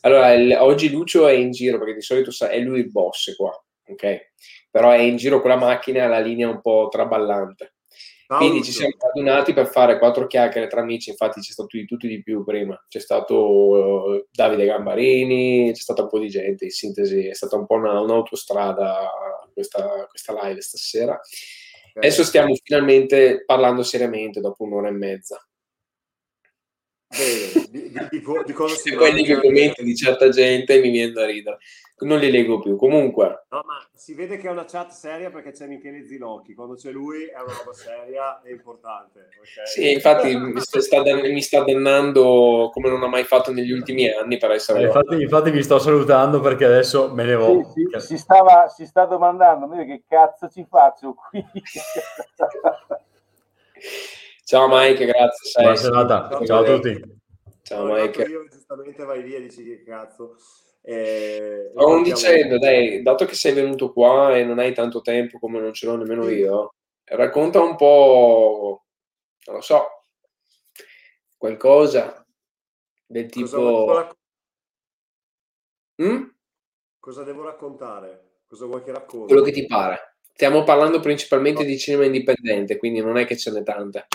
Allora, 0.02 0.32
il- 0.32 0.56
oggi 0.60 0.90
Lucio 0.90 1.26
è 1.26 1.32
in 1.32 1.50
giro 1.52 1.78
perché 1.78 1.94
di 1.94 2.02
solito 2.02 2.30
sa- 2.30 2.48
è 2.48 2.58
lui 2.58 2.80
il 2.80 2.90
boss 2.90 3.34
qua, 3.36 3.50
ok? 3.86 4.30
Però 4.70 4.90
è 4.90 4.98
in 4.98 5.16
giro 5.16 5.40
con 5.40 5.50
la 5.50 5.56
macchina 5.56 6.06
la 6.08 6.18
linea 6.20 6.48
un 6.48 6.60
po' 6.60 6.88
traballante. 6.90 7.74
Ciao, 8.26 8.38
Quindi 8.38 8.58
Lucio. 8.58 8.70
ci 8.70 8.76
siamo 8.78 8.94
radunati 8.98 9.52
per 9.52 9.66
fare 9.68 9.98
quattro 9.98 10.26
chiacchiere 10.26 10.66
tra 10.66 10.80
amici, 10.80 11.10
infatti 11.10 11.40
c'è 11.40 11.52
stato 11.52 11.76
di 11.76 11.84
tutti 11.84 12.08
di 12.08 12.22
più 12.22 12.42
prima, 12.44 12.82
c'è 12.88 12.98
stato 12.98 14.14
eh, 14.16 14.26
Davide 14.30 14.64
Gambarini, 14.64 15.70
c'è 15.72 15.80
stato 15.80 16.02
un 16.02 16.08
po' 16.08 16.18
di 16.18 16.28
gente, 16.30 16.64
in 16.64 16.70
sintesi 16.70 17.26
è 17.26 17.34
stata 17.34 17.56
un 17.56 17.66
po' 17.66 17.74
una- 17.74 18.00
un'autostrada 18.00 19.10
questa, 19.52 20.06
questa 20.08 20.32
live 20.42 20.60
stasera. 20.62 21.20
Adesso 21.94 22.24
stiamo 22.24 22.54
finalmente 22.62 23.44
parlando 23.44 23.82
seriamente 23.82 24.40
dopo 24.40 24.64
un'ora 24.64 24.88
e 24.88 24.92
mezza. 24.92 25.46
Bene, 27.08 27.66
di, 27.68 27.90
di- 27.90 28.08
di 28.10 28.20
co- 28.22 28.42
di 28.42 28.52
cosa 28.54 28.74
si 28.74 28.88
Se 28.90 28.96
poi 28.96 29.12
leggo 29.12 29.32
i 29.32 29.34
mangia? 29.34 29.40
commenti 29.46 29.82
di 29.84 29.94
certa 29.94 30.28
gente 30.30 30.80
mi 30.80 30.90
viene 30.90 31.12
da 31.12 31.26
ridere. 31.26 31.58
Non 32.02 32.18
li 32.18 32.30
leggo 32.30 32.58
più. 32.58 32.76
Comunque, 32.76 33.46
No, 33.52 33.62
ma 33.66 33.86
si 33.92 34.14
vede 34.14 34.38
che 34.38 34.48
è 34.48 34.50
una 34.50 34.64
chat 34.64 34.90
seria 34.90 35.30
perché 35.30 35.52
c'è 35.52 35.66
Michele 35.66 36.06
Zilocchi. 36.06 36.54
Quando 36.54 36.74
c'è 36.74 36.90
lui 36.90 37.26
è 37.26 37.38
una 37.38 37.52
roba 37.52 37.72
seria 37.72 38.40
e 38.42 38.52
importante. 38.52 39.28
ok? 39.38 39.68
sì, 39.68 39.92
infatti 39.92 40.34
mi 40.34 40.60
sta, 40.60 41.62
mi 41.62 41.72
dannando 41.72 42.70
come 42.72 42.88
non 42.88 43.02
ha 43.02 43.08
mai 43.08 43.24
fatto 43.24 43.52
negli 43.52 43.70
ultimi 43.70 44.08
anni 44.08 44.38
per 44.38 44.52
essere 44.52 44.80
Eh, 44.80 44.84
infatti, 44.86 45.20
infatti 45.20 45.50
vi 45.50 45.62
sto 45.62 45.78
salutando 45.78 46.40
perché 46.40 46.64
adesso 46.64 47.12
me 47.12 47.24
ne 47.24 47.34
vo. 47.34 47.70
Sì, 47.74 47.86
sì, 47.92 48.00
si, 48.06 48.16
stava, 48.16 48.68
si 48.68 48.86
sta 48.86 49.04
domandando 49.04 49.72
io 49.74 49.84
che 49.84 50.02
cazzo 50.08 50.48
ci 50.48 50.66
faccio 50.68 51.14
qui 51.14 51.44
Ciao 54.44 54.66
Mike, 54.68 55.04
grazie. 55.04 55.62
Buona 55.62 55.76
serata. 55.76 56.44
Ciao 56.44 56.60
a 56.60 56.64
tutti. 56.64 57.20
Ciao 57.62 57.84
Mike. 57.86 58.22
Io 58.22 58.46
giustamente 58.48 59.04
vai 59.04 59.22
via 59.22 59.38
e 59.38 59.42
dici 59.42 59.64
che 59.64 59.82
cazzo. 59.82 60.36
Eh, 60.84 61.68
Stavo 61.70 61.86
partiamo- 61.94 62.02
dicendo, 62.02 62.58
dai, 62.58 63.02
dato 63.02 63.24
che 63.24 63.34
sei 63.34 63.52
venuto 63.52 63.92
qua 63.92 64.36
e 64.36 64.44
non 64.44 64.58
hai 64.58 64.72
tanto 64.74 65.00
tempo 65.00 65.38
come 65.38 65.60
non 65.60 65.72
ce 65.72 65.86
l'ho 65.86 65.96
nemmeno 65.96 66.28
io, 66.28 66.74
racconta 67.04 67.60
un 67.60 67.76
po', 67.76 68.84
non 69.46 69.56
lo 69.56 69.60
so, 69.62 70.04
qualcosa 71.36 72.24
del 73.06 73.28
Cosa 73.30 73.56
devo, 73.56 73.68
tipo... 73.80 73.94
rac- 73.94 74.16
Mm? 76.02 76.22
cosa 76.98 77.22
devo 77.22 77.44
raccontare? 77.44 78.40
Cosa 78.46 78.66
vuoi 78.66 78.82
che 78.82 78.92
racconti? 78.92 79.26
Quello 79.26 79.42
che 79.42 79.52
ti 79.52 79.66
pare. 79.66 80.16
Stiamo 80.32 80.64
parlando 80.64 81.00
principalmente 81.00 81.64
di 81.64 81.78
cinema 81.78 82.04
indipendente, 82.06 82.76
quindi 82.76 83.00
non 83.00 83.18
è 83.18 83.26
che 83.26 83.36
ce 83.36 83.50
n'è 83.50 83.62
tante. 83.62 84.06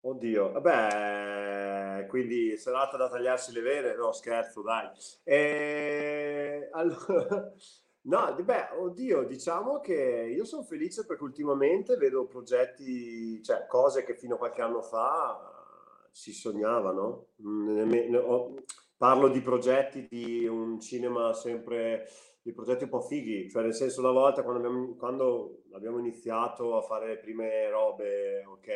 Oddio, 0.00 0.52
vabbè, 0.52 1.37
quindi 2.08 2.56
serata 2.56 2.96
da 2.96 3.08
tagliarsi 3.08 3.52
le 3.52 3.60
vene? 3.60 3.94
No, 3.94 4.12
scherzo, 4.12 4.62
dai. 4.62 4.88
Eh, 5.22 6.68
allora, 6.72 7.52
no, 8.02 8.34
beh, 8.42 8.68
oddio, 8.78 9.24
diciamo 9.24 9.80
che 9.80 10.32
io 10.34 10.44
sono 10.44 10.64
felice 10.64 11.06
perché 11.06 11.22
ultimamente 11.22 11.96
vedo 11.96 12.26
progetti, 12.26 13.40
cioè 13.42 13.66
cose 13.66 14.04
che 14.04 14.16
fino 14.16 14.34
a 14.34 14.38
qualche 14.38 14.62
anno 14.62 14.82
fa 14.82 15.38
si 16.10 16.32
sognavano. 16.32 17.26
Mm, 17.42 18.56
Parlo 18.96 19.28
di 19.28 19.40
progetti 19.40 20.08
di 20.10 20.44
un 20.44 20.80
cinema 20.80 21.32
sempre, 21.32 22.08
di 22.42 22.52
progetti 22.52 22.82
un 22.82 22.90
po' 22.90 23.00
fighi, 23.00 23.48
cioè 23.48 23.62
nel 23.62 23.72
senso 23.74 24.00
una 24.00 24.10
volta 24.10 24.42
quando 24.42 24.58
abbiamo, 24.66 24.96
quando 24.96 25.62
abbiamo 25.72 25.98
iniziato 26.00 26.76
a 26.76 26.82
fare 26.82 27.06
le 27.06 27.18
prime 27.18 27.70
robe, 27.70 28.44
ok, 28.44 28.66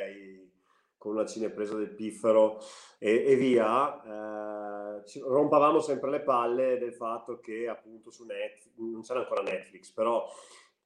con 1.03 1.15
una 1.15 1.27
cinepresa 1.27 1.75
del 1.75 1.91
piffero 1.91 2.61
e, 2.97 3.25
e 3.27 3.35
via, 3.35 5.01
eh, 5.01 5.21
rompavamo 5.21 5.81
sempre 5.81 6.11
le 6.11 6.21
palle 6.21 6.79
del 6.79 6.95
fatto 6.95 7.41
che 7.41 7.67
appunto 7.67 8.13
su 8.13 8.25
Netflix, 8.25 8.71
non 8.77 9.03
c'era 9.03 9.19
ancora 9.19 9.43
Netflix, 9.43 9.91
però 9.91 10.25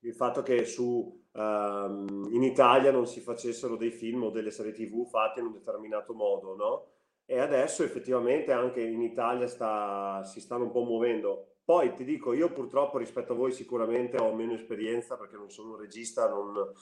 il 0.01 0.15
fatto 0.15 0.41
che 0.41 0.65
su, 0.65 1.23
ehm, 1.35 2.29
in 2.31 2.43
Italia 2.43 2.91
non 2.93 3.07
si 3.07 3.21
facessero 3.21 3.77
dei 3.77 3.91
film 3.91 4.23
o 4.23 4.31
delle 4.31 4.51
serie 4.51 4.73
TV 4.73 5.07
fatte 5.07 5.41
in 5.41 5.47
un 5.47 5.53
determinato 5.53 6.15
modo, 6.15 6.57
no? 6.57 6.87
E 7.27 7.39
adesso 7.39 7.83
effettivamente 7.83 8.53
anche 8.53 8.81
in 8.81 9.03
Italia 9.03 9.47
sta- 9.47 10.23
si 10.25 10.41
stanno 10.41 10.65
un 10.65 10.71
po' 10.71 10.85
muovendo. 10.85 11.57
Poi 11.63 11.93
ti 11.93 12.05
dico, 12.05 12.33
io 12.33 12.51
purtroppo 12.53 12.97
rispetto 12.97 13.35
a 13.35 13.37
voi 13.37 13.53
sicuramente 13.53 14.17
ho 14.17 14.33
meno 14.33 14.55
esperienza 14.55 15.19
perché 15.19 15.37
non 15.37 15.51
sono 15.51 15.73
un 15.73 15.77
regista, 15.77 16.27
non, 16.27 16.73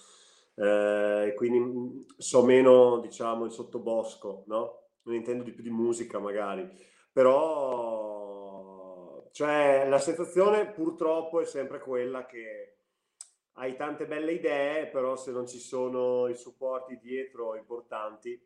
eh, 0.55 1.33
quindi 1.37 1.59
mh, 1.59 2.07
so 2.17 2.45
meno, 2.45 3.01
diciamo, 3.01 3.45
il 3.45 3.53
sottobosco, 3.53 4.45
no? 4.47 4.83
Non 5.03 5.15
intendo 5.15 5.43
di 5.43 5.53
più 5.53 5.63
di 5.63 5.71
musica 5.71 6.19
magari, 6.19 6.69
però, 7.13 8.11
cioè, 9.33 9.87
la 9.89 9.99
sensazione 9.99 10.71
purtroppo 10.73 11.41
è 11.41 11.45
sempre 11.45 11.79
quella 11.81 12.25
che 12.27 12.79
hai 13.55 13.77
tante 13.77 14.07
belle 14.07 14.33
idee, 14.33 14.87
però 14.89 15.17
se 15.17 15.31
non 15.31 15.47
ci 15.47 15.59
sono 15.59 16.29
i 16.29 16.35
supporti 16.35 16.99
dietro 16.99 17.55
importanti, 17.57 18.41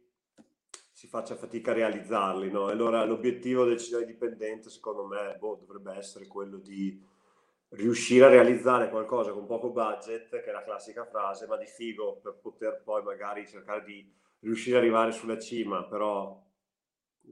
si 0.93 1.07
faccia 1.07 1.37
fatica 1.37 1.71
a 1.71 1.75
realizzarli, 1.75 2.51
no? 2.51 2.67
Allora 2.67 3.05
l'obiettivo 3.05 3.65
del 3.65 3.79
cinema 3.79 4.03
indipendente, 4.03 4.69
secondo 4.69 5.07
me, 5.07 5.37
boh, 5.39 5.57
dovrebbe 5.61 5.95
essere 5.95 6.27
quello 6.27 6.57
di 6.59 7.01
riuscire 7.71 8.25
a 8.25 8.29
realizzare 8.29 8.89
qualcosa 8.89 9.33
con 9.33 9.47
poco 9.47 9.71
budget, 9.71 10.29
che 10.31 10.45
è 10.45 10.53
la 10.53 10.65
classica 10.65 11.05
frase, 11.05 11.47
ma 11.47 11.57
di 11.57 11.67
figo 11.67 12.21
per 12.23 12.39
poter 12.41 12.83
poi 12.83 13.03
magari 13.03 13.47
cercare 13.47 13.85
di 13.85 14.11
riuscire 14.41 14.77
ad 14.77 14.83
arrivare 14.83 15.13
sulla 15.13 15.39
cima, 15.39 15.85
però 15.85 16.41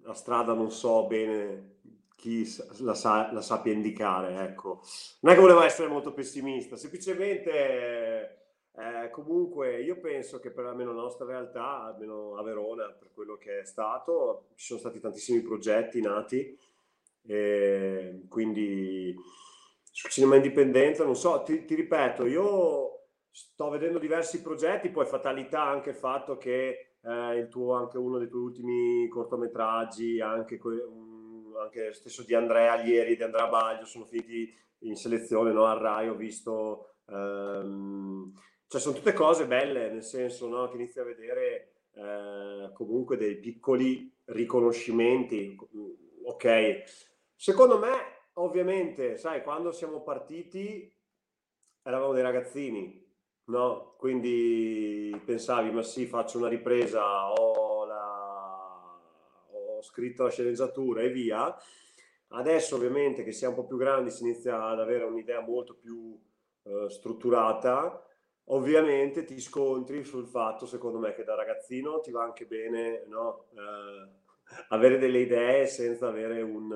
la 0.03 0.15
strada 0.15 0.53
non 0.53 0.71
so 0.71 1.07
bene 1.07 1.75
chi 2.17 2.45
la, 2.81 2.95
sa- 2.95 3.33
la 3.33 3.41
sappia 3.41 3.73
indicare, 3.73 4.43
ecco. 4.43 4.83
Non 5.21 5.33
è 5.33 5.35
che 5.35 5.41
volevo 5.41 5.63
essere 5.63 5.89
molto 5.89 6.13
pessimista, 6.13 6.77
semplicemente 6.77 8.37
eh, 8.73 9.11
comunque 9.11 9.81
io 9.83 9.99
penso 10.01 10.39
che 10.39 10.51
per 10.51 10.67
almeno 10.67 10.93
la 10.93 11.03
nostra 11.03 11.25
realtà, 11.25 11.85
almeno 11.85 12.37
a 12.37 12.43
Verona, 12.43 12.91
per 12.91 13.11
quello 13.13 13.37
che 13.37 13.61
è 13.61 13.65
stato, 13.65 14.49
ci 14.55 14.67
sono 14.67 14.81
stati 14.81 15.01
tantissimi 15.01 15.41
progetti 15.41 16.01
nati, 16.01 16.59
e 17.29 18.25
quindi 18.29 19.15
sul 19.97 20.11
cinema 20.11 20.37
indipendente, 20.37 21.03
non 21.05 21.17
so, 21.17 21.43
ti, 21.43 21.65
ti 21.65 21.75
ripeto, 21.75 22.27
io 22.27 23.07
sto 23.31 23.71
vedendo 23.71 23.99
diversi 23.99 24.43
progetti, 24.43 24.91
poi 24.91 25.07
fatalità 25.07 25.63
anche 25.63 25.91
il 25.91 25.97
fatto 25.97 26.37
che 26.37 26.97
eh, 27.01 27.39
il 27.39 27.49
tuo, 27.49 27.73
anche 27.73 27.97
uno 27.97 28.19
dei 28.19 28.29
tuoi 28.29 28.43
ultimi 28.43 29.09
cortometraggi, 29.09 30.21
anche, 30.21 30.61
un- 30.63 31.51
anche 31.59 31.95
stesso 31.95 32.25
di 32.25 32.35
Andrea 32.35 32.83
ieri, 32.83 33.17
di 33.17 33.23
Andrea 33.23 33.47
Baglio, 33.49 33.87
sono 33.87 34.05
finiti 34.05 34.55
in 34.81 34.97
selezione 34.97 35.51
no, 35.53 35.65
al 35.65 35.79
Rai, 35.79 36.11
ho 36.11 36.15
visto, 36.15 36.97
ehm, 37.09 38.35
cioè 38.67 38.81
sono 38.81 38.97
tutte 38.97 39.15
cose 39.15 39.47
belle, 39.47 39.91
nel 39.91 40.03
senso 40.05 40.47
no, 40.47 40.69
che 40.69 40.77
inizi 40.77 41.01
a 41.01 41.05
vedere 41.05 41.73
eh, 41.95 42.71
comunque 42.75 43.17
dei 43.17 43.37
piccoli 43.37 44.15
riconoscimenti, 44.27 45.57
ok. 46.23 46.83
Secondo 47.35 47.79
me, 47.79 48.16
ovviamente, 48.39 49.17
sai, 49.17 49.43
quando 49.43 49.73
siamo 49.73 50.03
partiti 50.03 50.91
eravamo 51.83 52.13
dei 52.13 52.23
ragazzini, 52.23 53.05
no? 53.47 53.95
Quindi 53.99 55.21
pensavi, 55.25 55.71
ma 55.71 55.83
sì, 55.83 56.07
faccio 56.07 56.39
una 56.39 56.49
ripresa, 56.49 57.31
ho, 57.33 57.85
la- 57.87 58.99
ho 59.53 59.83
scritto 59.83 60.25
la 60.25 60.31
sceneggiatura 60.31 61.03
e 61.03 61.11
via. 61.11 61.55
Adesso, 62.29 62.77
ovviamente, 62.77 63.23
che 63.25 63.33
siamo 63.33 63.55
un 63.57 63.61
po' 63.63 63.67
più 63.69 63.77
grandi, 63.77 64.11
si 64.11 64.23
inizia 64.25 64.65
ad 64.67 64.81
avere 64.81 65.05
un'idea 65.05 65.41
molto 65.41 65.75
più 65.77 66.19
eh, 66.65 66.91
strutturata. 66.91 68.03
Ovviamente 68.51 69.25
ti 69.25 69.41
scontri 69.41 70.05
sul 70.05 70.27
fatto, 70.27 70.67
secondo 70.67 70.99
me, 70.99 71.15
che 71.15 71.25
da 71.25 71.35
ragazzino 71.35 72.01
ti 72.01 72.11
va 72.11 72.23
anche 72.25 72.47
bene, 72.47 73.05
no? 73.09 73.47
Eh, 73.55 74.09
avere 74.69 74.99
delle 74.99 75.21
idee 75.21 75.67
senza 75.67 76.09
avere 76.09 76.43
un, 76.43 76.71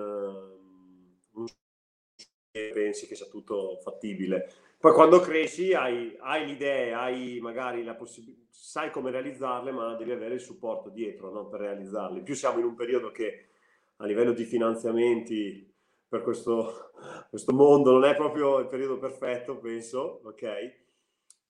e 2.52 2.70
pensi 2.72 3.06
che 3.06 3.14
sia 3.14 3.26
tutto 3.26 3.78
fattibile. 3.82 4.50
Poi 4.78 4.92
quando 4.92 5.20
cresci 5.20 5.74
hai, 5.74 6.16
hai 6.20 6.46
l'idea, 6.46 7.00
hai 7.02 7.38
magari 7.40 7.84
la 7.84 7.94
possibilità, 7.94 8.46
sai 8.50 8.90
come 8.90 9.10
realizzarle, 9.10 9.72
ma 9.72 9.94
devi 9.94 10.12
avere 10.12 10.34
il 10.34 10.40
supporto 10.40 10.88
dietro 10.88 11.30
no? 11.30 11.48
per 11.48 11.60
realizzarle. 11.60 12.18
In 12.18 12.24
più 12.24 12.34
siamo 12.34 12.58
in 12.58 12.64
un 12.64 12.74
periodo 12.74 13.10
che 13.10 13.48
a 13.96 14.06
livello 14.06 14.32
di 14.32 14.44
finanziamenti 14.44 15.68
per 16.08 16.22
questo, 16.22 16.92
questo 17.28 17.52
mondo 17.52 17.92
non 17.92 18.04
è 18.04 18.16
proprio 18.16 18.58
il 18.58 18.68
periodo 18.68 18.98
perfetto, 18.98 19.58
penso, 19.58 20.20
ok? 20.24 20.78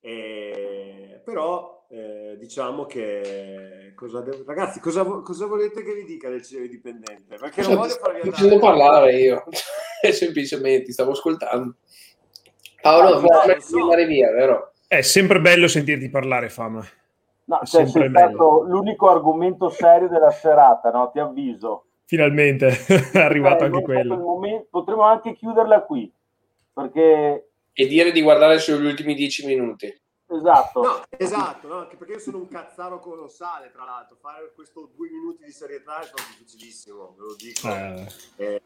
E- 0.02 1.20
però 1.24 1.86
eh, 1.90 2.36
diciamo 2.38 2.86
che 2.86 3.92
cosa 3.94 4.20
devo- 4.22 4.44
ragazzi, 4.46 4.80
cosa, 4.80 5.04
cosa 5.04 5.46
volete 5.46 5.82
che 5.82 5.94
vi 5.94 6.04
dica 6.04 6.28
del 6.30 6.42
cinema 6.42 6.66
indipendente? 6.66 7.36
Perché 7.36 7.62
non 7.62 7.74
Cosa 7.76 7.76
voglio 7.76 7.94
farvi 7.96 8.20
andare. 8.22 8.58
parlare 8.58 9.18
io? 9.20 9.44
Semplicemente, 10.12 10.84
ti 10.84 10.92
stavo 10.92 11.12
ascoltando. 11.12 11.76
Paolo, 12.80 13.16
Ah, 13.18 13.44
permetti 13.44 13.72
di 13.74 13.80
andare 13.80 14.06
via, 14.06 14.30
vero? 14.32 14.72
È 14.88 15.02
sempre 15.02 15.40
bello 15.40 15.68
sentirti 15.68 16.08
parlare, 16.08 16.48
Fama. 16.48 16.84
No, 17.44 17.60
È 17.60 17.66
cioè, 17.66 17.82
sempre 17.84 18.02
sei 18.02 18.10
bello. 18.10 18.28
stato 18.28 18.62
l'unico 18.62 19.08
argomento 19.10 19.68
serio 19.68 20.08
della 20.08 20.30
serata, 20.30 20.90
no? 20.90 21.10
Ti 21.12 21.18
avviso. 21.18 21.84
Finalmente 22.06 22.68
è 23.12 23.18
arrivato 23.18 23.64
Eh, 23.64 23.66
anche 23.66 23.82
quello. 23.82 24.16
momento- 24.16 24.66
Potremmo 24.70 25.02
anche 25.02 25.34
chiuderla 25.34 25.82
qui, 25.82 26.10
perché 26.72 27.44
E 27.72 27.86
dire 27.86 28.10
di 28.12 28.20
guardare 28.20 28.58
solo 28.58 28.78
gli 28.80 28.86
ultimi 28.86 29.14
dieci 29.14 29.46
minuti. 29.46 29.86
Esatto. 30.32 30.82
No, 30.82 31.02
esatto, 31.10 31.66
no, 31.66 31.78
anche 31.78 31.96
perché 31.96 32.14
io 32.14 32.18
sono 32.20 32.38
un 32.38 32.48
cazzaro 32.48 33.00
colossale, 33.00 33.70
tra 33.72 33.84
l'altro. 33.84 34.16
Fare 34.20 34.52
questo 34.54 34.90
due 34.94 35.10
minuti 35.10 35.44
di 35.44 35.50
serietà 35.50 36.00
è 36.00 36.04
stato 36.04 36.22
difficilissimo, 36.28 37.14
ve 37.18 37.24
lo 37.24 37.34
dico. 37.34 37.68
Eh, 37.68 38.06
Eh, 38.36 38.62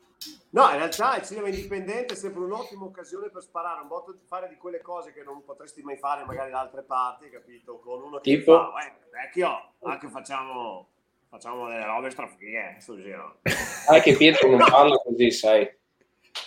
no, 0.51 0.69
in 0.71 0.77
realtà 0.77 1.17
il 1.17 1.25
cinema 1.25 1.49
indipendente 1.49 2.13
è 2.15 2.17
sempre 2.17 2.43
un'ottima 2.43 2.85
occasione 2.85 3.31
per 3.31 3.43
sparare 3.43 3.81
un 3.81 3.89
botto 3.89 4.13
di 4.13 4.21
fare 4.27 4.49
di 4.49 4.57
quelle 4.57 4.83
cose 4.83 5.13
che 5.15 5.23
non 5.23 5.43
potresti 5.43 5.83
mai 5.83 5.97
fare 5.97 6.25
magari 6.25 6.51
da 6.51 6.61
altre 6.61 6.83
parti, 6.83 7.31
capito? 7.31 7.79
Con 7.79 8.03
uno 8.03 8.19
che 8.19 8.37
Tipo? 8.37 8.71
fa, 8.73 8.85
eh, 8.87 8.93
vecchio, 9.11 9.73
anche 9.85 10.09
facciamo, 10.09 10.89
facciamo 11.31 11.67
delle 11.69 11.85
robe 11.87 12.11
strafighe, 12.11 12.77
sto 12.79 12.95
giro. 13.01 13.39
Ah, 13.89 14.01
che 14.01 14.17
Pietro 14.17 14.49
non 14.51 14.59
parla 14.69 14.97
così, 14.99 15.31
sai. 15.31 15.71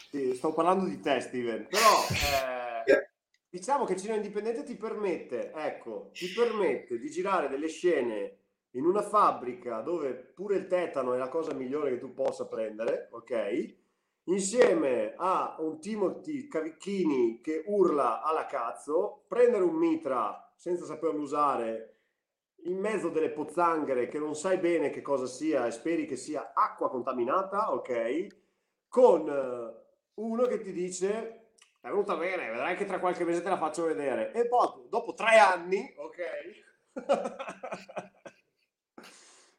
Sì, 0.09 0.33
sto 0.35 0.53
parlando 0.53 0.85
di 0.85 0.99
te, 0.99 1.19
Steven, 1.21 1.67
però 1.67 1.89
eh, 2.85 3.09
diciamo 3.49 3.85
che 3.85 3.93
il 3.93 3.99
cinema 3.99 4.17
indipendente 4.17 4.63
ti 4.63 4.75
permette, 4.75 5.51
ecco, 5.53 6.09
ti 6.13 6.27
permette 6.27 6.99
di 6.99 7.09
girare 7.09 7.47
delle 7.47 7.67
scene 7.67 8.39
in 8.71 8.85
una 8.85 9.01
fabbrica 9.01 9.81
dove 9.81 10.13
pure 10.13 10.57
il 10.57 10.67
tetano 10.67 11.13
è 11.13 11.17
la 11.17 11.29
cosa 11.29 11.53
migliore 11.53 11.91
che 11.91 11.99
tu 11.99 12.13
possa 12.13 12.47
prendere, 12.47 13.09
ok? 13.11 13.75
Insieme 14.25 15.13
a 15.15 15.55
un 15.59 15.79
Timothy 15.79 16.47
Cavicchini 16.47 17.39
che 17.39 17.63
urla 17.67 18.21
alla 18.21 18.45
cazzo, 18.45 19.23
prendere 19.27 19.63
un 19.63 19.75
mitra 19.75 20.51
senza 20.55 20.85
saperlo 20.85 21.21
usare 21.21 21.93
in 22.63 22.77
mezzo 22.77 23.09
delle 23.09 23.29
pozzanghere 23.29 24.07
che 24.07 24.19
non 24.19 24.35
sai 24.35 24.57
bene 24.57 24.89
che 24.89 25.01
cosa 25.01 25.27
sia 25.27 25.65
e 25.65 25.71
speri 25.71 26.05
che 26.05 26.17
sia 26.17 26.51
acqua 26.53 26.89
contaminata, 26.89 27.73
ok? 27.73 28.27
Con 28.89 29.29
eh, 29.29 29.85
uno 30.15 30.45
che 30.47 30.59
ti 30.59 30.73
dice 30.73 31.36
è 31.87 31.89
venuta 31.89 32.15
bene, 32.15 32.49
vedrai 32.49 32.75
che 32.75 32.85
tra 32.85 32.99
qualche 32.99 33.23
mese 33.23 33.41
te 33.41 33.49
la 33.49 33.57
faccio 33.57 33.85
vedere. 33.85 34.31
E 34.33 34.47
poi, 34.47 34.87
dopo 34.89 35.13
tre 35.13 35.37
anni, 35.37 35.93
ok? 35.97 36.15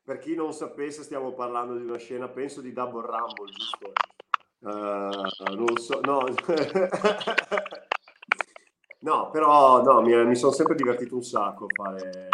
per 0.05 0.19
chi 0.19 0.35
non 0.35 0.53
sapesse, 0.53 1.03
stiamo 1.03 1.33
parlando 1.33 1.77
di 1.77 1.85
una 1.85 1.99
scena, 1.99 2.29
penso 2.29 2.61
di 2.61 2.73
Double 2.73 3.07
Rumble, 3.07 3.53
giusto? 3.53 3.93
Eh, 4.61 5.55
non 5.55 5.77
so, 5.77 6.01
no. 6.03 6.25
no, 9.01 9.31
però 9.31 9.83
no, 9.83 10.03
mi, 10.03 10.25
mi 10.25 10.37
sono 10.37 10.53
sempre 10.53 10.75
divertito 10.75 11.15
un 11.15 11.23
sacco 11.23 11.67
a 11.67 11.69
fare, 11.75 12.29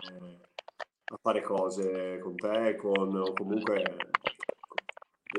a 1.04 1.16
fare 1.20 1.42
cose 1.42 2.18
con 2.18 2.34
te, 2.36 2.76
con 2.76 3.32
comunque 3.34 3.96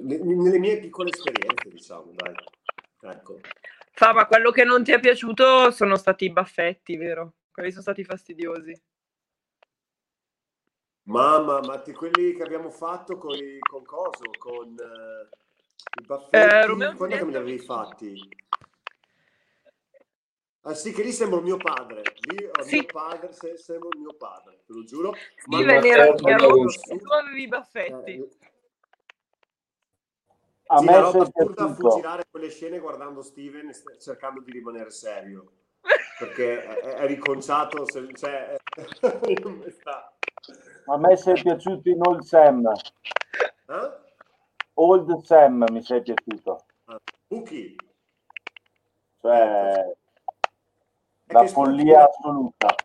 ne- 0.01 0.17
nelle 0.17 0.59
mie 0.59 0.79
piccole 0.79 1.09
esperienze, 1.09 1.69
diciamo, 1.69 2.11
dai. 2.13 2.33
Ecco. 3.01 3.39
Fa, 3.97 4.11
ma 4.11 4.27
quello 4.27 4.51
che 4.51 4.65
non 4.65 4.83
ti 4.83 4.91
è 4.91 4.99
piaciuto 4.99 5.71
sono 5.71 5.95
stati 5.95 6.25
i 6.25 6.31
baffetti, 6.31 6.97
vero? 6.97 7.35
Quelli 7.49 7.69
sono 7.69 7.81
stati 7.81 8.03
fastidiosi. 8.03 8.77
Mamma, 11.03 11.61
ma 11.61 11.79
ti- 11.79 11.93
quelli 11.93 12.33
che 12.33 12.43
abbiamo 12.43 12.69
fatto 12.71 13.17
con, 13.17 13.35
i- 13.37 13.59
con 13.59 13.85
coso, 13.85 14.31
con 14.37 14.75
eh, 14.77 15.29
i 15.29 16.01
Eh, 16.01 16.05
baffetti, 16.05 16.65
Romeo 16.67 16.91
e 16.91 16.95
quando 16.95 17.15
che 17.15 17.23
me 17.23 17.31
li 17.31 17.37
avevi 17.37 17.59
fatti? 17.59 18.19
Ah 20.67 20.73
sì, 20.73 20.91
che 20.91 21.03
lì 21.03 21.13
sembra 21.13 21.37
il 21.37 21.43
mio 21.45 21.57
padre, 21.57 22.01
lì 22.27 22.43
ho 22.43 22.49
il 22.59 22.65
Sì. 22.65 22.79
mio 22.79 22.85
padre, 22.87 23.31
se- 23.31 23.57
sembra 23.57 23.87
il 23.93 23.99
mio 23.99 24.13
padre, 24.17 24.63
te 24.65 24.73
lo 24.73 24.83
giuro. 24.83 25.13
Ma 25.45 25.59
chiaro 25.79 26.15
Pagliarusso. 26.15 26.89
e 26.91 26.97
tu 26.97 27.11
avevi 27.11 27.43
i 27.43 27.47
baffetti. 27.47 28.11
eh, 28.13 28.29
A 30.67 30.79
sì, 30.79 30.85
me 30.85 30.99
roba 30.99 31.21
assurda 31.23 31.73
fu 31.73 31.89
girare 31.89 32.23
quelle 32.29 32.49
scene 32.49 32.79
guardando 32.79 33.21
Steven 33.21 33.71
st- 33.71 33.97
cercando 33.97 34.41
di 34.41 34.51
rimanere 34.51 34.89
serio, 34.89 35.51
perché 36.17 36.63
è, 36.63 36.79
è 36.95 37.05
riconciato, 37.07 37.85
se, 37.89 38.07
cioè, 38.15 38.55
sta? 39.79 40.11
A 40.87 40.97
me 40.97 41.15
sei 41.17 41.39
piaciuto 41.41 41.89
in 41.89 41.99
Old 42.01 42.21
Sam. 42.23 42.71
Eh? 43.67 43.91
Old 44.73 45.21
Sam 45.23 45.65
mi 45.71 45.83
sei 45.83 46.01
piaciuto. 46.01 46.65
Ah, 46.85 46.99
Buchi, 47.27 47.75
Cioè, 49.21 49.71
è 51.27 51.33
la 51.33 51.41
che 51.41 51.47
Spooky, 51.47 51.69
follia 51.69 52.07
assoluta. 52.09 52.75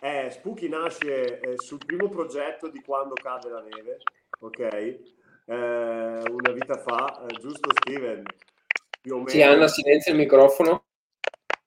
eh, 0.00 0.30
Spooky 0.30 0.68
nasce 0.68 1.40
eh, 1.40 1.54
sul 1.58 1.78
primo 1.84 2.08
progetto 2.08 2.68
di 2.68 2.80
quando 2.80 3.14
cade 3.14 3.48
la 3.48 3.60
neve, 3.60 3.98
ok? 4.40 5.16
Eh, 5.50 5.54
una 5.54 6.52
vita 6.52 6.76
fa, 6.76 7.24
eh, 7.26 7.38
giusto 7.40 7.70
Steven? 7.80 8.22
Più 9.00 9.14
o 9.16 9.26
Sì, 9.26 9.38
meno. 9.38 9.52
Anna, 9.52 9.66
silenzia 9.66 10.12
il 10.12 10.18
microfono. 10.18 10.84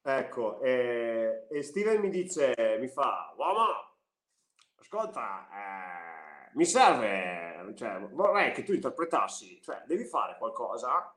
Ecco, 0.04 0.62
eh, 0.62 1.48
e 1.50 1.64
Steven 1.64 2.00
mi 2.00 2.10
dice, 2.12 2.54
mi 2.80 2.88
fa, 2.88 3.34
uomo, 3.36 3.96
ascolta, 4.76 5.48
eh, 5.52 6.52
mi 6.54 6.66
serve, 6.66 7.74
cioè, 7.76 8.00
vorrei 8.12 8.52
che 8.52 8.62
tu 8.64 8.74
interpretassi, 8.74 9.60
cioè, 9.64 9.82
devi 9.88 10.06
fare 10.06 10.38
qualcosa. 10.38 11.12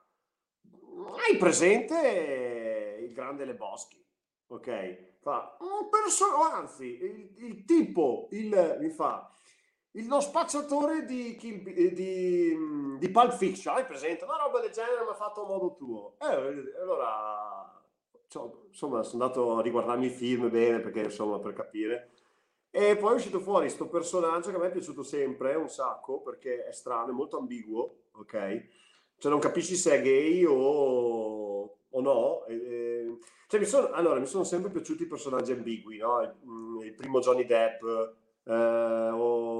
Hai 1.27 1.37
presente 1.37 2.99
il 2.99 3.13
grande 3.13 3.45
Leboschi? 3.45 4.03
Ok? 4.47 5.19
Fa, 5.21 5.57
un 5.61 5.91
perso- 5.91 6.41
anzi, 6.51 6.99
il, 7.03 7.45
il 7.45 7.65
tipo, 7.67 8.29
il, 8.31 8.79
mi 8.81 8.89
fa, 8.89 9.31
lo 10.03 10.21
spacciatore 10.21 11.05
di, 11.05 11.37
eh, 11.37 11.93
di, 11.93 12.55
mm, 12.57 12.97
di 12.99 13.09
Pulp 13.11 13.33
Fiction, 13.33 13.77
hai 13.77 13.85
presente? 13.87 14.25
Una 14.25 14.37
roba 14.37 14.61
del 14.61 14.71
genere, 14.71 15.05
ma 15.05 15.15
fatto 15.15 15.45
a 15.45 15.47
modo 15.47 15.75
tuo. 15.77 16.17
E 16.21 16.79
allora, 16.81 17.83
cioè, 18.27 18.51
insomma, 18.69 19.03
sono 19.05 19.23
andato 19.23 19.57
a 19.57 19.63
riguardarmi 19.63 20.07
i 20.07 20.11
film 20.11 20.51
bene, 20.51 20.81
perché, 20.81 21.03
insomma, 21.03 21.39
per 21.39 21.53
capire. 21.53 22.11
E 22.71 22.97
poi 22.97 23.13
è 23.13 23.15
uscito 23.15 23.39
fuori 23.39 23.67
questo 23.67 23.89
personaggio 23.89 24.51
che 24.51 24.57
a 24.57 24.59
me 24.59 24.67
è 24.67 24.73
piaciuto 24.73 25.05
sempre 25.05 25.55
un 25.55 25.69
sacco, 25.69 26.21
perché 26.23 26.65
è 26.67 26.73
strano, 26.73 27.11
è 27.11 27.15
molto 27.15 27.39
ambiguo, 27.39 27.99
ok? 28.15 28.65
Cioè 29.17 29.31
non 29.31 29.41
capisci 29.41 29.77
se 29.77 29.95
è 29.95 30.03
gay 30.03 30.45
o, 30.45 31.79
o 31.89 32.01
no. 32.01 32.45
E- 32.47 32.55
e- 32.55 33.19
cioè, 33.47 33.61
mi 33.61 33.67
sono, 33.67 33.91
allora, 33.93 34.19
mi 34.19 34.27
sono 34.27 34.43
sempre 34.43 34.73
piaciuti 34.73 35.05
i 35.05 35.07
personaggi 35.07 35.53
ambigui, 35.53 35.99
no? 35.99 36.21
Il, 36.23 36.35
mm, 36.45 36.81
il 36.81 36.95
primo 36.95 37.21
Johnny 37.21 37.47
Depp, 37.47 37.83
eh, 38.45 39.11
o 39.13 39.54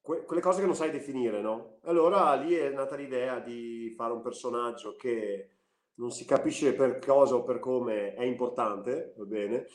que- 0.00 0.24
quelle 0.24 0.40
cose 0.42 0.60
che 0.60 0.66
non 0.66 0.74
sai 0.74 0.90
definire, 0.90 1.40
no? 1.40 1.78
Allora 1.82 2.34
lì 2.34 2.54
è 2.54 2.70
nata 2.70 2.96
l'idea 2.96 3.38
di 3.40 3.92
fare 3.96 4.12
un 4.12 4.20
personaggio 4.22 4.96
che 4.96 5.50
non 5.94 6.10
si 6.10 6.24
capisce 6.24 6.72
per 6.74 6.98
cosa 6.98 7.34
o 7.34 7.42
per 7.44 7.58
come 7.58 8.14
è 8.14 8.22
importante, 8.24 9.12
va 9.16 9.24
bene? 9.24 9.66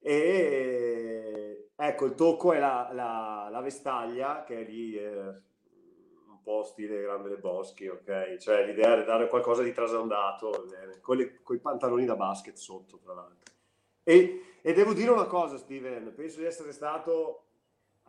E 0.00 1.70
ecco, 1.76 2.04
il 2.06 2.14
tocco 2.14 2.52
è 2.52 2.58
la, 2.58 2.90
la- 2.92 3.48
la 3.50 3.60
vestaglia, 3.60 4.44
che 4.44 4.60
è 4.60 4.64
lì 4.64 4.94
eh, 4.96 5.10
un 5.10 6.42
po' 6.42 6.64
stile 6.64 7.02
Grande 7.02 7.28
dei 7.28 7.38
Boschi, 7.38 7.86
ok? 7.88 8.36
Cioè 8.36 8.64
l'idea 8.64 8.98
è 9.00 9.04
dare 9.04 9.28
qualcosa 9.28 9.62
di 9.62 9.72
trasandato, 9.72 10.50
va 10.50 10.60
bene? 10.60 11.00
Con 11.00 11.20
i 11.20 11.58
pantaloni 11.60 12.04
da 12.06 12.16
basket 12.16 12.56
sotto, 12.56 12.98
tra 12.98 13.12
l'altro. 13.14 13.52
E, 14.02 14.42
e 14.62 14.72
devo 14.72 14.94
dire 14.94 15.10
una 15.10 15.26
cosa, 15.26 15.58
Steven, 15.58 16.14
penso 16.14 16.38
di 16.38 16.46
essere 16.46 16.72
stato, 16.72 17.47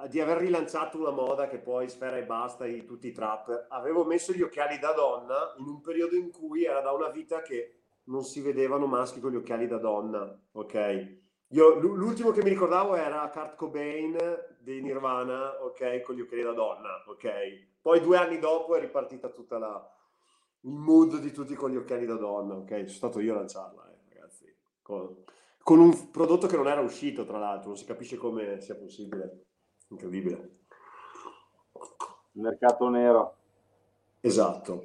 di 0.08 0.20
aver 0.22 0.38
rilanciato 0.38 0.98
una 0.98 1.12
moda 1.12 1.48
che 1.48 1.58
poi 1.58 1.90
sfera 1.90 2.18
e 2.18 2.24
basta 2.24 2.66
di 2.66 2.86
tutti 2.86 3.08
i 3.08 3.12
trap. 3.12 3.66
Avevo 3.70 4.06
messo 4.06 4.32
gli 4.32 4.42
occhiali 4.42 4.80
da 4.80 4.94
donna 4.94 5.54
in 5.58 5.68
un 5.68 5.82
periodo 5.82 6.16
in 6.16 6.32
cui 6.32 6.64
era 6.64 6.82
da 6.82 6.92
una 6.92 7.10
vita 7.10 7.42
che 7.42 7.80
non 8.06 8.24
si 8.24 8.42
vedevano 8.42 8.86
maschi 8.86 9.20
con 9.20 9.32
gli 9.32 9.36
occhiali 9.36 9.68
da 9.68 9.78
donna, 9.78 10.40
ok? 10.52 11.18
Io, 11.54 11.80
l'ultimo 11.80 12.32
che 12.32 12.44
mi 12.44 12.50
ricordavo 12.50 12.96
era 12.96 13.28
Kurt 13.30 13.56
Cobain 13.56 14.18
dei 14.60 14.82
Nirvana, 14.82 15.64
ok, 15.64 16.02
con 16.02 16.16
gli 16.16 16.22
occhiali 16.22 16.44
da 16.44 16.54
donna, 16.54 17.04
ok? 17.08 17.68
Poi 17.82 18.00
due 18.02 18.18
anni 18.18 18.40
dopo 18.40 18.76
è 18.76 18.80
ripartita 18.80 19.30
tutta 19.30 19.58
la, 19.58 19.92
il 20.62 20.72
mood 20.72 21.18
di 21.18 21.32
tutti 21.32 21.56
con 21.56 21.72
gli 21.72 21.76
occhiali 21.78 22.06
da 22.06 22.16
donna, 22.16 22.56
ok? 22.56 22.70
Sono 22.70 22.88
stato 22.88 23.20
io 23.20 23.34
a 23.34 23.38
lanciarla, 23.38 23.90
eh, 23.90 24.14
ragazzi, 24.14 24.56
con, 24.82 25.24
con 25.64 25.80
un 25.80 26.12
prodotto 26.12 26.48
che 26.48 26.56
non 26.56 26.68
era 26.68 26.82
uscito, 26.82 27.26
tra 27.26 27.40
l'altro, 27.40 27.70
non 27.70 27.78
si 27.78 27.86
capisce 27.86 28.18
come 28.18 28.60
sia 28.62 28.76
possibile, 28.76 29.46
incredibile. 29.90 30.50
Mercato 32.34 32.90
nero. 32.90 33.36
Esatto. 34.22 34.84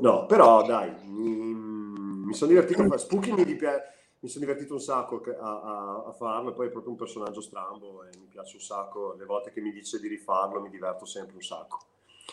No, 0.00 0.26
però 0.26 0.62
dai, 0.64 0.94
mi, 1.06 1.30
mi 1.34 2.34
sono 2.34 2.50
divertito 2.50 2.82
a 2.82 2.86
fare 2.86 2.98
Spooky, 2.98 3.32
mi, 3.34 3.44
mi 3.44 4.28
sono 4.28 4.44
divertito 4.44 4.74
un 4.74 4.80
sacco 4.80 5.22
a, 5.38 5.60
a- 5.60 6.04
a 6.06 6.12
farlo, 6.12 6.50
e 6.50 6.54
poi 6.54 6.68
è 6.68 6.70
proprio 6.70 6.92
un 6.92 6.98
personaggio 6.98 7.40
strambo 7.40 8.04
e 8.04 8.16
mi 8.18 8.26
piace 8.26 8.56
un 8.56 8.62
sacco, 8.62 9.14
le 9.18 9.24
volte 9.24 9.50
che 9.52 9.60
mi 9.60 9.72
dice 9.72 9.98
di 9.98 10.08
rifarlo 10.08 10.60
mi 10.60 10.70
diverto 10.70 11.04
sempre 11.04 11.34
un 11.36 11.42
sacco. 11.42 11.78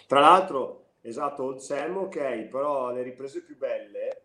Tra 0.05 0.19
l'altro, 0.19 0.85
esatto, 1.01 1.43
Old 1.43 1.57
Sam, 1.59 1.97
ok, 1.97 2.43
però 2.45 2.91
le 2.91 3.01
riprese 3.01 3.41
più 3.41 3.57
belle, 3.57 4.21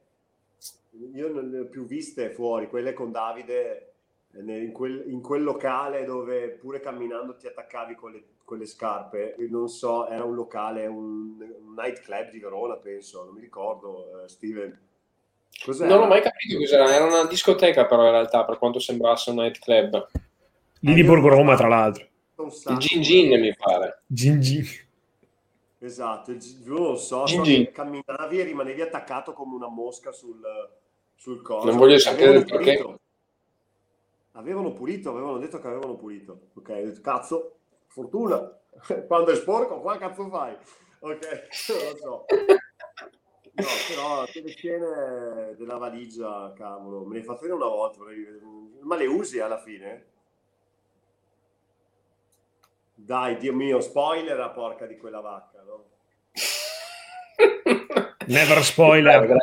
io 1.15 1.29
non 1.29 1.49
le 1.49 1.61
ho 1.61 1.65
più 1.67 1.85
viste 1.87 2.31
fuori, 2.31 2.69
quelle 2.69 2.93
con 2.93 3.11
Davide 3.11 3.92
in 4.35 4.73
quel, 4.73 5.05
in 5.09 5.21
quel 5.21 5.43
locale 5.43 6.05
dove 6.05 6.49
pure 6.51 6.81
camminando 6.81 7.37
ti 7.37 7.47
attaccavi 7.47 7.95
con 7.95 8.13
le, 8.13 8.25
con 8.45 8.59
le 8.59 8.67
scarpe, 8.67 9.37
non 9.51 9.69
so, 9.69 10.09
era 10.09 10.25
un 10.25 10.35
locale, 10.35 10.87
un, 10.87 11.37
un 11.39 11.75
nightclub 11.75 12.31
di 12.31 12.39
Verona, 12.39 12.77
penso, 12.77 13.25
non 13.25 13.35
mi 13.35 13.41
ricordo, 13.41 14.25
eh, 14.25 14.29
Steven. 14.29 14.81
Cos'era? 15.65 15.95
Non 15.95 16.05
ho 16.05 16.09
mai 16.09 16.23
capito 16.23 16.57
cos'era, 16.57 16.95
era 16.95 17.05
una 17.05 17.27
discoteca 17.27 17.87
però 17.87 18.07
in 18.07 18.13
realtà, 18.13 18.45
per 18.45 18.59
quanto 18.59 18.79
sembrasse 18.79 19.31
un 19.31 19.37
nightclub. 19.37 20.09
Lì 20.81 20.95
di 20.95 21.05
Borgo 21.05 21.29
Roma, 21.29 21.55
tra 21.57 21.69
l'altro. 21.69 22.07
Il. 22.37 22.79
Gin 22.79 23.03
Gin 23.03 23.41
mi 23.41 23.55
pare. 23.55 24.03
Gin 24.07 24.41
Gin. 24.41 24.67
Esatto, 25.79 26.31
il 26.31 26.41
io 26.65 26.73
non 26.73 26.83
lo 26.83 26.97
so, 26.97 27.27
so 27.27 27.43
Gigi. 27.43 27.65
che 27.65 27.73
camminavi 27.73 28.39
e 28.39 28.45
rimanevi 28.45 28.81
attaccato 28.81 29.33
come 29.33 29.55
una 29.55 29.69
mosca 29.69 30.13
sul, 30.13 30.41
sul 31.17 31.43
coso. 31.43 31.67
Non 31.67 31.77
voglio 31.77 31.99
sapere 31.99 32.45
perché. 32.45 32.77
pulito. 32.77 33.01
Avevano 34.33 34.73
pulito, 34.73 35.11
avevano 35.11 35.39
detto 35.39 35.59
che 35.61 35.67
avevano 35.67 35.97
pulito. 35.97 36.49
Ok, 36.55 36.69
ho 36.71 36.85
detto, 36.85 37.01
cazzo, 37.01 37.57
fortuna. 37.87 38.39
Quando 39.07 39.31
è 39.31 39.37
sporco, 39.37 39.81
qua 39.81 39.99
cazzo 39.99 40.29
fai? 40.29 40.57
Ok, 41.01 41.49
non 41.69 41.79
lo 41.91 41.97
so. 41.97 42.25
No, 43.55 43.67
però 43.89 44.25
quelle 44.33 44.49
scene 44.49 45.55
della 45.57 45.77
valigia, 45.77 46.53
cavolo, 46.57 47.05
me 47.05 47.15
le 47.15 47.19
hai 47.21 47.25
fatte 47.25 47.43
vedere 47.43 47.59
una 47.61 47.69
volta, 47.69 47.99
ma 48.81 48.97
le 48.97 49.07
usi 49.07 49.41
alla 49.41 49.59
fine? 49.59 50.07
Dai, 52.95 53.37
Dio 53.37 53.53
mio, 53.53 53.81
spoiler 53.81 54.41
a 54.41 54.49
porca 54.51 54.87
di 54.87 54.97
quella 54.97 55.21
vacca, 55.21 55.63
no? 55.63 55.85
Never 58.27 58.63
spoiler. 58.63 59.37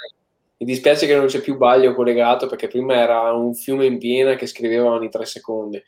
Mi 0.60 0.66
dispiace 0.66 1.08
che 1.08 1.16
non 1.16 1.28
c'è 1.28 1.40
più 1.40 1.56
Baglio 1.56 1.94
collegato 1.94 2.46
perché 2.48 2.68
prima 2.68 2.96
era 2.96 3.32
un 3.32 3.54
fiume 3.54 3.86
in 3.86 3.98
piena 3.98 4.36
che 4.36 4.46
scriveva 4.46 4.92
ogni 4.92 5.10
tre 5.10 5.26
secondi. 5.26 5.82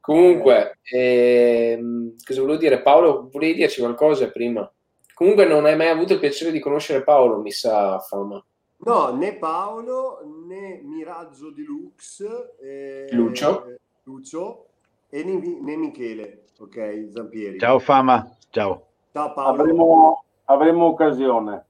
Comunque, 0.00 0.78
ehm, 0.82 2.14
cosa 2.26 2.40
volevo 2.40 2.58
dire? 2.58 2.80
Paolo, 2.80 3.28
volevi 3.30 3.54
dirci 3.54 3.80
qualcosa 3.80 4.30
prima? 4.30 4.70
Comunque 5.12 5.44
non 5.44 5.66
hai 5.66 5.76
mai 5.76 5.88
avuto 5.88 6.14
il 6.14 6.18
piacere 6.18 6.50
di 6.50 6.60
conoscere 6.60 7.04
Paolo, 7.04 7.42
mi 7.42 7.50
sa, 7.50 7.98
Fama. 7.98 8.42
No, 8.78 9.14
né 9.14 9.34
Paolo 9.36 10.20
né 10.48 10.80
Miraggio 10.82 11.50
di 11.50 11.62
Lux, 11.62 12.24
eh, 12.62 13.06
Lucio. 13.10 13.76
Lucio 14.04 14.66
e 15.10 15.22
né, 15.22 15.58
né 15.60 15.76
Michele, 15.76 16.44
ok, 16.58 17.08
Zampieri. 17.12 17.58
Ciao 17.58 17.78
Fama, 17.78 18.34
ciao. 18.48 18.86
Ciao 19.12 19.34
Paolo. 19.34 19.60
Avremo, 19.60 20.24
avremo 20.44 20.86
occasione. 20.86 21.66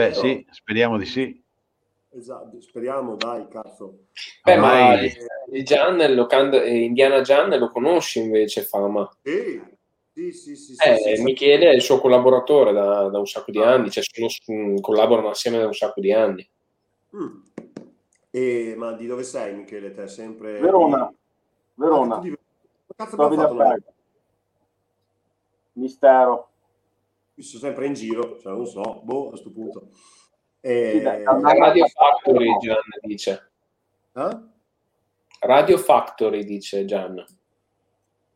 Beh 0.00 0.14
sì, 0.14 0.46
speriamo 0.50 0.96
di 0.96 1.04
sì. 1.04 1.42
Esatto, 2.12 2.58
speriamo, 2.60 3.16
dai, 3.16 3.46
cazzo. 3.48 4.06
Beh, 4.42 4.56
ma 4.56 4.96
Gian, 5.62 6.14
Locand- 6.14 6.54
eh, 6.54 6.84
Indiana 6.84 7.20
Gian 7.20 7.56
lo 7.58 7.70
conosci 7.70 8.18
invece, 8.18 8.62
Fama. 8.62 9.08
Sì, 9.22 9.60
sì, 10.12 10.32
sì, 10.32 10.56
sì, 10.56 10.74
sì, 10.74 10.88
Eh, 10.88 10.96
sì, 10.96 11.16
sì. 11.16 11.22
Michele 11.22 11.70
è 11.70 11.74
il 11.74 11.82
suo 11.82 12.00
collaboratore 12.00 12.72
da, 12.72 13.08
da 13.08 13.18
un 13.18 13.26
sacco 13.26 13.50
di 13.50 13.62
anni, 13.62 13.90
cioè 13.90 14.02
sono, 14.02 14.80
collaborano 14.80 15.28
assieme 15.28 15.58
da 15.58 15.66
un 15.66 15.74
sacco 15.74 16.00
di 16.00 16.12
anni. 16.12 16.48
Mm. 17.14 17.42
E, 18.30 18.74
ma 18.78 18.92
di 18.92 19.06
dove 19.06 19.22
sei, 19.22 19.54
Michele? 19.54 19.92
Te 19.92 20.08
sempre 20.08 20.58
Verona. 20.60 21.08
di- 21.08 21.16
Verona. 21.74 22.16
Ah, 22.16 22.20
di- 22.20 22.36
cazzo. 23.36 23.76
Mistero. 25.74 26.49
Io 27.40 27.46
sono 27.46 27.62
sempre 27.62 27.86
in 27.86 27.94
giro, 27.94 28.38
cioè 28.38 28.52
non 28.52 28.66
so, 28.66 29.00
boh, 29.02 29.24
a 29.24 29.28
questo 29.30 29.50
punto. 29.50 29.88
E... 30.60 30.90
Sì, 30.92 31.00
dai, 31.00 31.24
Radio 31.24 31.86
Factory, 31.86 32.58
Gian 32.58 32.76
dice. 33.00 33.50
Eh? 34.12 34.38
Radio 35.40 35.78
Factory, 35.78 36.44
dice 36.44 36.84
Gian. 36.84 37.24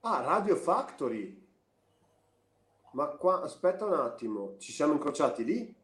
Ah, 0.01 0.23
Radio 0.23 0.57
Factory. 0.57 1.39
Ma 2.93 3.09
qua, 3.09 3.43
aspetta 3.43 3.85
un 3.85 3.93
attimo, 3.93 4.57
ci 4.57 4.73
siamo 4.73 4.95
incrociati 4.95 5.45
lì? 5.45 5.77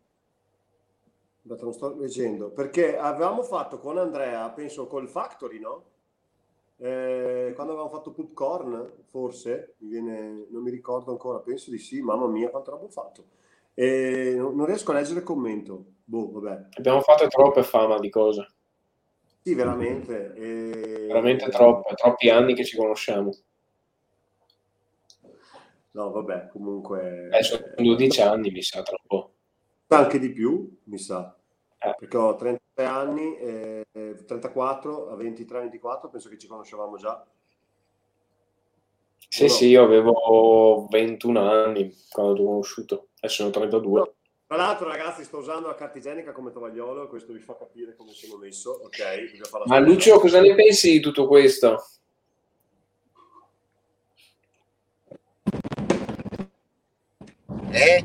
Aspetta, 1.43 1.65
non 1.65 1.75
sto 1.75 1.95
leggendo, 1.99 2.51
perché 2.53 2.97
avevamo 2.97 3.43
fatto 3.43 3.79
con 3.79 3.99
Andrea, 3.99 4.49
penso 4.49 4.87
col 4.87 5.11
Factory, 5.11 5.59
no? 5.59 5.85
Eh, 6.82 7.52
quando 7.55 7.74
avevamo 7.74 7.90
fatto 7.94 8.12
Popcorn, 8.12 9.02
forse, 9.05 9.74
mi 9.78 9.90
viene, 9.90 10.47
non 10.48 10.62
mi 10.62 10.70
ricordo 10.70 11.11
ancora, 11.11 11.39
penso 11.40 11.70
di 11.70 11.77
sì, 11.77 12.01
mamma 12.01 12.27
mia, 12.27 12.48
quanto 12.48 12.70
abbiamo 12.73 12.90
fatto. 12.90 13.24
E 13.74 14.35
non, 14.39 14.65
riesco 14.65 14.90
a 14.90 14.94
leggere 14.94 15.19
il 15.19 15.24
commento. 15.24 15.85
Boh, 16.05 16.31
vabbè. 16.31 16.69
Abbiamo 16.78 17.02
fatto 17.02 17.27
troppe 17.28 17.62
fama 17.65 17.98
di 17.98 18.09
cose, 18.09 18.47
Sì, 19.43 19.55
veramente. 19.55 20.32
e- 20.35 21.07
veramente 21.07 21.51
troppe, 21.51 21.94
troppi 21.94 22.31
anni 22.31 22.55
che 22.55 22.65
ci 22.65 22.78
conosciamo. 22.78 23.31
No, 25.93 26.11
vabbè, 26.12 26.48
comunque... 26.48 27.28
Eh, 27.31 27.43
sono 27.43 27.62
12 27.77 28.23
anni, 28.23 28.51
mi 28.51 28.62
sa, 28.62 28.82
tra 28.82 28.97
un 28.98 29.07
po'. 29.07 29.32
Anche 29.89 30.19
di 30.19 30.31
più, 30.31 30.78
mi 30.85 30.98
sa. 30.98 31.36
Eh. 31.78 31.94
Perché 31.98 32.16
ho 32.16 32.36
33 32.36 32.60
anni, 32.85 33.36
eh, 33.39 33.85
34, 34.27 35.11
a 35.11 35.15
23-24, 35.16 36.09
penso 36.11 36.28
che 36.28 36.39
ci 36.39 36.47
conoscevamo 36.47 36.97
già. 36.97 37.24
Sì, 39.28 39.44
No. 39.44 39.48
sì, 39.48 39.66
io 39.69 39.85
avevo 39.85 40.86
21 40.90 41.48
anni 41.51 41.94
quando 42.11 42.35
ti 42.35 42.40
ho 42.40 42.44
conosciuto, 42.47 43.09
adesso 43.20 43.43
ne 43.44 43.48
ho 43.48 43.52
32. 43.52 44.15
Tra 44.47 44.57
l'altro, 44.57 44.89
ragazzi, 44.89 45.23
sto 45.23 45.39
usando 45.39 45.69
la 45.69 45.77
carta 45.77 45.98
igienica 45.98 46.32
come 46.32 46.51
tovagliolo, 46.51 47.07
questo 47.07 47.32
vi 47.32 47.39
fa 47.39 47.55
capire 47.55 47.94
come 47.94 48.11
sono 48.12 48.36
messo, 48.36 48.81
ok? 48.82 49.66
Ma. 49.66 49.78
Lucio, 49.78 50.19
cosa 50.19 50.40
ne 50.40 50.55
pensi 50.57 50.90
di 50.90 51.01
tutto 51.01 51.28
questo? 51.28 51.85
Eh? 57.70 58.05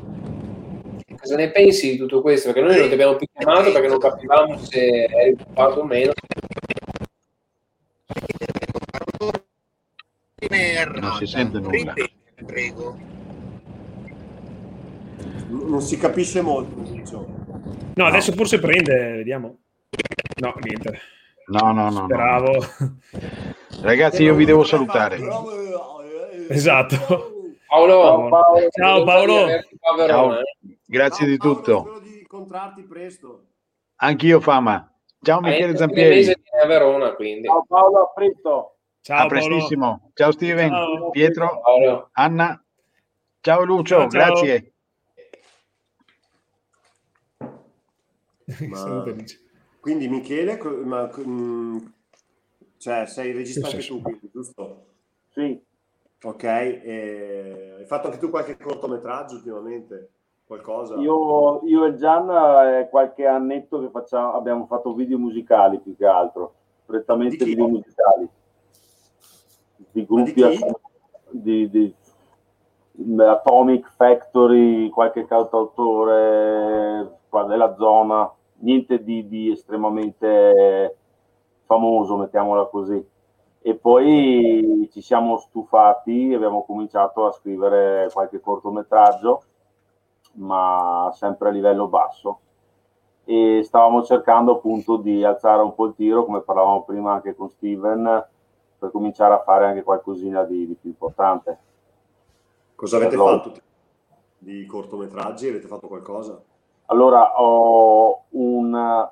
Cosa 1.18 1.36
ne 1.36 1.50
pensi 1.50 1.90
di 1.90 1.96
tutto 1.96 2.20
questo? 2.20 2.52
Perché 2.52 2.66
noi 2.66 2.78
non 2.78 2.88
ti 2.88 2.94
abbiamo 2.94 3.16
più 3.16 3.26
chiamato 3.32 3.72
perché 3.72 3.88
non 3.88 3.98
capivamo 3.98 4.58
se 4.58 5.04
eri 5.04 5.36
occupato 5.38 5.80
o 5.80 5.84
meno. 5.84 6.12
Non 11.00 11.16
si 11.16 11.26
sente 11.26 11.58
nulla. 11.58 11.94
Prego. 12.44 12.96
Non 15.48 15.80
si 15.80 15.96
capisce 15.96 16.40
molto. 16.40 17.34
No, 17.94 18.06
adesso 18.06 18.32
forse 18.32 18.58
prende, 18.58 18.94
vediamo. 19.16 19.58
No, 20.40 20.54
niente. 20.60 21.00
No, 21.46 21.72
no, 21.72 21.90
no. 21.90 22.00
no. 22.00 22.04
Speravo. 22.04 22.52
Ragazzi, 23.80 24.22
io 24.22 24.34
vi 24.34 24.44
devo 24.44 24.64
salutare. 24.64 25.18
Esatto. 26.48 27.32
Paolo, 27.66 27.90
Ciao, 27.98 28.28
Paolo. 28.28 28.68
Ciao, 28.70 29.04
Paolo. 29.04 29.42
averti 29.44 30.75
Verona, 30.86 31.08
Ciao. 31.08 31.18
eh. 31.18 31.18
Grazie 31.18 31.26
di 31.26 31.36
tutto. 31.38 31.80
Spero 31.80 32.00
di 32.00 32.18
incontrarti 32.20 32.82
presto. 32.84 33.46
Anch'io 33.96 34.40
Fama. 34.40 34.90
Ciao 35.22 35.40
Ma 35.40 35.48
Michele 35.48 35.66
fine 35.68 35.78
Zampieri. 35.78 36.30
a 36.62 36.66
Verona, 36.66 37.14
quindi. 37.14 37.46
Ciao 37.48 37.64
Paolo, 37.66 37.98
a 38.02 38.12
presto. 38.12 38.76
Ciao, 39.00 39.16
A 39.16 39.26
Paolo. 39.26 39.28
prestissimo. 39.28 40.10
Ciao 40.14 40.30
Steven, 40.32 40.70
Ciao. 40.70 41.10
Pietro, 41.10 41.60
Paolo. 41.60 42.08
Anna. 42.12 42.64
Ciao 43.40 43.64
Lucio, 43.64 44.08
Ciao, 44.08 44.10
ciao. 44.10 44.10
grazie. 44.10 44.72
Ma-. 48.68 49.14
Quindi 49.80 50.08
Michele, 50.08 50.60
ma, 50.84 51.10
mm, 51.18 51.78
cioè, 52.76 53.06
sei 53.06 53.32
regista 53.32 53.66
Sì, 53.68 53.72
anche 53.74 53.80
sì, 53.82 53.88
tu, 53.88 54.02
quindi, 54.02 54.30
giusto? 54.32 54.86
Sì. 55.30 55.62
Ok, 56.22 56.42
e 56.44 57.74
hai 57.78 57.86
fatto 57.86 58.06
anche 58.08 58.18
tu 58.18 58.30
qualche 58.30 58.56
cortometraggio 58.56 59.36
ultimamente? 59.36 60.10
Qualcosa? 60.46 60.94
Io, 60.96 61.60
io 61.64 61.84
e 61.86 61.96
Gian 61.96 62.30
è 62.30 62.88
qualche 62.88 63.26
annetto 63.26 63.80
che 63.80 63.88
facciamo, 63.90 64.34
abbiamo 64.34 64.66
fatto 64.66 64.94
video 64.94 65.18
musicali 65.18 65.80
più 65.80 65.96
che 65.96 66.06
altro, 66.06 66.54
prettamente 66.86 67.44
video 67.44 67.66
musicali. 67.66 68.28
Di 69.90 70.06
gruppi 70.06 70.34
di 70.34 70.58
di, 71.30 71.70
di- 71.70 71.94
Atomic 73.18 73.90
Factory, 73.90 74.88
qualche 74.88 75.26
cantautore 75.26 77.18
qua 77.28 77.44
della 77.44 77.74
zona, 77.74 78.30
niente 78.58 79.02
di, 79.02 79.26
di 79.28 79.50
estremamente 79.50 80.96
famoso, 81.64 82.16
mettiamola 82.16 82.66
così. 82.66 83.04
E 83.60 83.74
poi 83.74 84.88
ci 84.92 85.00
siamo 85.00 85.38
stufati 85.38 86.30
e 86.30 86.36
abbiamo 86.36 86.64
cominciato 86.64 87.26
a 87.26 87.32
scrivere 87.32 88.08
qualche 88.12 88.40
cortometraggio, 88.40 89.42
ma 90.36 91.10
sempre 91.14 91.48
a 91.48 91.52
livello 91.52 91.88
basso. 91.88 92.40
E 93.24 93.62
stavamo 93.64 94.04
cercando 94.04 94.52
appunto 94.52 94.96
di 94.96 95.24
alzare 95.24 95.62
un 95.62 95.74
po' 95.74 95.86
il 95.86 95.94
tiro, 95.94 96.24
come 96.24 96.40
parlavamo 96.40 96.84
prima 96.84 97.12
anche 97.12 97.34
con 97.34 97.48
Steven, 97.48 98.26
per 98.78 98.90
cominciare 98.90 99.34
a 99.34 99.42
fare 99.42 99.66
anche 99.66 99.82
qualcosina 99.82 100.44
di, 100.44 100.66
di 100.66 100.74
più 100.74 100.90
importante. 100.90 101.58
Cosa 102.74 102.96
avete 102.96 103.16
loro. 103.16 103.38
fatto? 103.38 103.60
Di 104.38 104.64
cortometraggi? 104.66 105.48
Avete 105.48 105.66
fatto 105.66 105.88
qualcosa? 105.88 106.40
Allora, 106.86 107.40
ho 107.40 108.24
un 108.30 109.10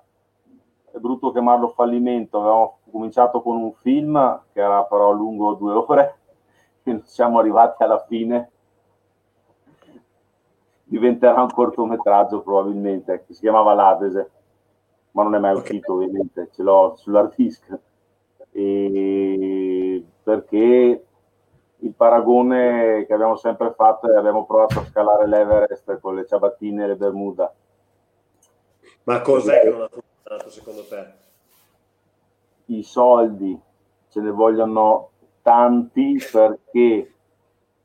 è 0.94 0.98
brutto 0.98 1.32
chiamarlo 1.32 1.70
fallimento. 1.70 2.38
Avevamo 2.38 2.78
cominciato 2.90 3.42
con 3.42 3.56
un 3.56 3.72
film 3.72 4.42
che 4.52 4.60
era 4.60 4.84
però 4.84 5.10
lungo 5.10 5.54
due 5.54 5.72
ore 5.72 6.18
e 6.84 6.92
non 6.92 7.02
siamo 7.04 7.40
arrivati 7.40 7.82
alla 7.82 7.98
fine. 8.06 8.50
Diventerà 10.94 11.42
un 11.42 11.50
cortometraggio 11.50 12.40
probabilmente, 12.42 13.24
che 13.26 13.34
si 13.34 13.40
chiamava 13.40 13.74
L'Adese. 13.74 14.30
ma 15.10 15.24
non 15.24 15.34
è 15.34 15.40
mai 15.40 15.56
uscito 15.56 15.94
ovviamente, 15.94 16.50
ce 16.52 16.62
l'ho 16.62 16.94
sull'hard 16.94 17.34
disk. 17.34 17.78
E 18.52 20.04
perché 20.22 21.06
il 21.78 21.94
paragone 21.94 23.06
che 23.06 23.12
abbiamo 23.12 23.34
sempre 23.34 23.72
fatto 23.72 24.08
è 24.08 24.16
abbiamo 24.16 24.46
provato 24.46 24.78
a 24.78 24.84
scalare 24.84 25.26
l'Everest 25.26 25.98
con 25.98 26.14
le 26.14 26.26
ciabattine 26.26 26.84
e 26.84 26.86
le 26.86 26.96
Bermuda. 26.96 27.52
Ma 29.02 29.20
cos'è 29.20 29.62
che 29.62 29.70
non 29.70 29.82
ha 29.82 29.88
funzionato 29.88 30.50
secondo 30.50 30.86
te? 30.86 31.12
I 32.66 32.84
soldi 32.84 33.60
ce 34.10 34.20
ne 34.20 34.30
vogliono 34.30 35.10
tanti 35.42 36.20
perché 36.30 37.13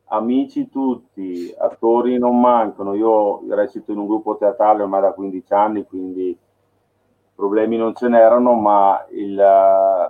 amici 0.10 0.70
tutti, 0.70 1.54
attori 1.58 2.18
non 2.18 2.40
mancano. 2.40 2.94
Io 2.94 3.42
recito 3.50 3.92
in 3.92 3.98
un 3.98 4.08
gruppo 4.08 4.38
teatrale 4.38 4.84
ormai 4.84 5.02
da 5.02 5.14
15 5.14 5.54
anni, 5.54 5.86
quindi 5.86 6.38
problemi 7.36 7.78
non 7.78 7.96
ce 7.96 8.08
n'erano, 8.08 8.54
ma 8.54 9.06
il, 9.12 10.10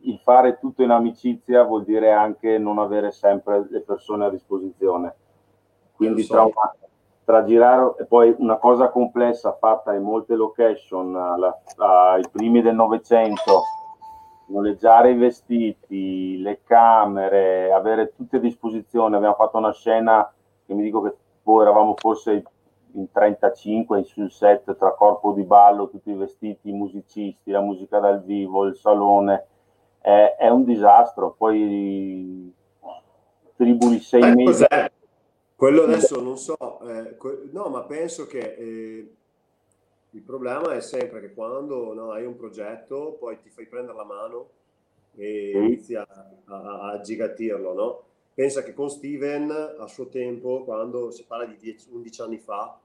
il 0.00 0.18
fare 0.22 0.58
tutto 0.58 0.82
in 0.82 0.90
amicizia 0.90 1.64
vuol 1.64 1.84
dire 1.84 2.12
anche 2.12 2.58
non 2.58 2.78
avere 2.78 3.10
sempre 3.10 3.66
le 3.68 3.80
persone 3.80 4.26
a 4.26 4.30
disposizione. 4.30 5.14
Quindi 5.94 6.22
so. 6.22 6.50
tra, 6.52 6.74
tra 7.24 7.44
girare 7.44 7.94
e 7.98 8.04
poi 8.04 8.34
una 8.38 8.56
cosa 8.56 8.90
complessa 8.90 9.56
fatta 9.58 9.94
in 9.94 10.02
molte 10.02 10.34
location 10.34 11.14
alla- 11.16 11.60
ai 11.76 12.24
primi 12.30 12.62
del 12.62 12.74
Novecento, 12.74 13.62
noleggiare 14.46 15.10
i 15.12 15.16
vestiti, 15.16 16.38
le 16.40 16.60
camere, 16.64 17.72
avere 17.72 18.12
tutte 18.14 18.36
a 18.36 18.40
disposizione. 18.40 19.16
Abbiamo 19.16 19.34
fatto 19.34 19.58
una 19.58 19.72
scena 19.72 20.32
che 20.66 20.74
mi 20.74 20.82
dico 20.82 21.02
che 21.02 21.14
poi 21.42 21.62
eravamo 21.62 21.94
forse 21.96 22.42
in 22.94 23.10
35 23.10 24.04
sul 24.04 24.30
set 24.30 24.76
tra 24.76 24.92
corpo 24.92 25.32
di 25.32 25.42
ballo, 25.44 25.88
tutti 25.88 26.10
i 26.10 26.14
vestiti, 26.14 26.68
i 26.68 26.72
musicisti, 26.72 27.50
la 27.50 27.60
musica 27.60 27.98
dal 27.98 28.22
vivo, 28.22 28.64
il 28.66 28.76
salone. 28.76 29.46
È, 29.98 30.36
è 30.38 30.48
un 30.48 30.64
disastro. 30.64 31.34
Poi 31.36 32.52
tribuli 33.56 34.00
sei 34.00 34.22
Eh, 34.22 34.34
mesi. 34.34 34.44
cos'è? 34.66 34.90
Quello 35.54 35.82
adesso 35.82 36.20
non 36.20 36.36
so, 36.36 36.56
eh, 36.88 37.16
que- 37.16 37.48
no, 37.52 37.68
ma 37.68 37.82
penso 37.84 38.26
che 38.26 38.40
eh, 38.58 39.14
il 40.14 40.22
problema 40.22 40.74
è 40.74 40.80
sempre 40.80 41.20
che 41.20 41.32
quando 41.32 41.92
no, 41.94 42.12
hai 42.12 42.24
un 42.24 42.36
progetto, 42.36 43.16
poi 43.18 43.40
ti 43.40 43.48
fai 43.48 43.66
prendere 43.66 43.96
la 43.96 44.04
mano 44.04 44.50
e 45.14 45.50
inizi 45.54 45.94
a, 45.94 46.06
a, 46.44 46.90
a 46.90 47.00
gigattirlo, 47.00 47.72
no? 47.72 48.04
Pensa 48.34 48.62
che 48.62 48.72
con 48.72 48.88
Steven 48.88 49.50
a 49.50 49.86
suo 49.86 50.08
tempo, 50.08 50.64
quando 50.64 51.10
si 51.10 51.24
parla 51.24 51.44
di 51.44 51.56
10 51.56 51.88
11 51.92 52.22
anni 52.22 52.38
fa, 52.38 52.78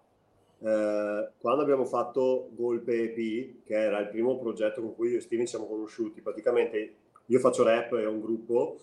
eh, 0.60 1.30
quando 1.38 1.62
abbiamo 1.62 1.86
fatto 1.86 2.50
Golpe 2.52 3.14
EP, 3.14 3.64
che 3.66 3.74
era 3.74 4.00
il 4.00 4.10
primo 4.10 4.38
progetto 4.38 4.82
con 4.82 4.96
cui 4.96 5.12
io 5.12 5.18
e 5.18 5.22
Steven 5.22 5.48
siamo 5.48 5.68
conosciuti, 5.68 6.22
praticamente 6.22 6.96
io 7.26 7.40
faccio 7.40 7.64
rap 7.64 7.94
e 7.94 8.06
ho 8.06 8.12
un 8.12 8.22
gruppo, 8.22 8.80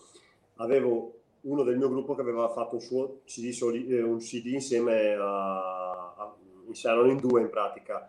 avevo 0.57 1.21
uno 1.43 1.63
del 1.63 1.77
mio 1.77 1.89
gruppo 1.89 2.15
che 2.15 2.23
aveva 2.23 2.49
fatto 2.51 2.77
un 2.77 2.81
suo 2.81 3.21
CD, 3.25 3.51
soli- 3.51 3.87
eh, 3.89 4.03
un 4.03 4.19
CD 4.19 4.47
insieme 4.47 5.15
a, 5.15 6.15
a 6.17 6.35
erano 6.83 7.11
in 7.11 7.19
due 7.19 7.43
in 7.43 7.51
pratica. 7.51 8.09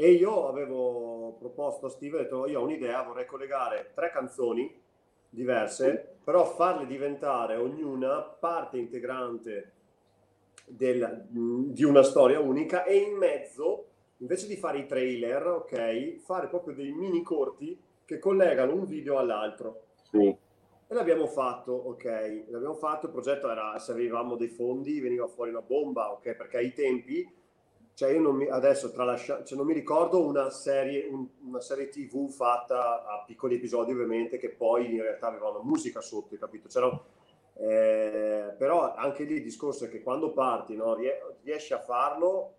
E 0.00 0.12
io 0.12 0.46
avevo 0.46 1.34
proposto 1.40 1.86
a 1.86 1.90
Steve, 1.90 2.18
ho 2.18 2.22
detto, 2.22 2.46
io 2.46 2.60
ho 2.60 2.62
un'idea, 2.62 3.02
vorrei 3.02 3.26
collegare 3.26 3.90
tre 3.94 4.12
canzoni 4.12 4.72
diverse, 5.28 6.18
però 6.22 6.44
farle 6.44 6.86
diventare 6.86 7.56
ognuna 7.56 8.20
parte 8.20 8.78
integrante 8.78 9.72
del- 10.66 11.24
di 11.28 11.82
una 11.82 12.04
storia 12.04 12.38
unica 12.38 12.84
e 12.84 12.96
in 12.96 13.16
mezzo, 13.16 13.86
invece 14.18 14.46
di 14.46 14.54
fare 14.54 14.78
i 14.78 14.86
trailer, 14.86 15.44
ok, 15.48 16.18
fare 16.18 16.46
proprio 16.46 16.76
dei 16.76 16.92
mini 16.92 17.24
corti 17.24 17.76
che 18.04 18.20
collegano 18.20 18.74
un 18.74 18.84
video 18.84 19.18
all'altro. 19.18 19.86
Sì. 20.12 20.28
E 20.28 20.94
l'abbiamo 20.94 21.26
fatto, 21.26 21.72
ok, 21.72 22.44
l'abbiamo 22.50 22.76
fatto, 22.76 23.06
il 23.06 23.12
progetto 23.12 23.50
era, 23.50 23.76
se 23.80 23.90
avevamo 23.90 24.36
dei 24.36 24.48
fondi 24.48 25.00
veniva 25.00 25.26
fuori 25.26 25.50
una 25.50 25.60
bomba, 25.60 26.12
ok, 26.12 26.36
perché 26.36 26.58
ai 26.58 26.72
tempi, 26.72 27.28
cioè 27.98 28.10
io 28.12 28.20
non 28.20 28.36
mi, 28.36 28.46
adesso 28.46 28.92
tralascia, 28.92 29.42
cioè 29.42 29.58
non 29.58 29.66
mi 29.66 29.72
ricordo 29.74 30.24
una 30.24 30.50
serie, 30.50 31.08
un- 31.10 31.26
una 31.42 31.60
serie 31.60 31.88
tv 31.88 32.28
fatta 32.30 33.04
a 33.04 33.24
piccoli 33.26 33.56
episodi 33.56 33.90
ovviamente, 33.90 34.38
che 34.38 34.50
poi 34.50 34.94
in 34.94 35.02
realtà 35.02 35.26
avevano 35.26 35.62
musica 35.64 36.00
sotto, 36.00 36.36
capito? 36.38 36.68
C'erano, 36.68 37.04
eh, 37.54 38.54
però 38.56 38.94
anche 38.94 39.24
lì 39.24 39.34
il 39.34 39.42
discorso 39.42 39.86
è 39.86 39.88
che 39.88 40.00
quando 40.00 40.30
parti, 40.32 40.76
no, 40.76 40.94
rie- 40.94 41.38
riesci 41.42 41.72
a 41.72 41.80
farlo 41.80 42.54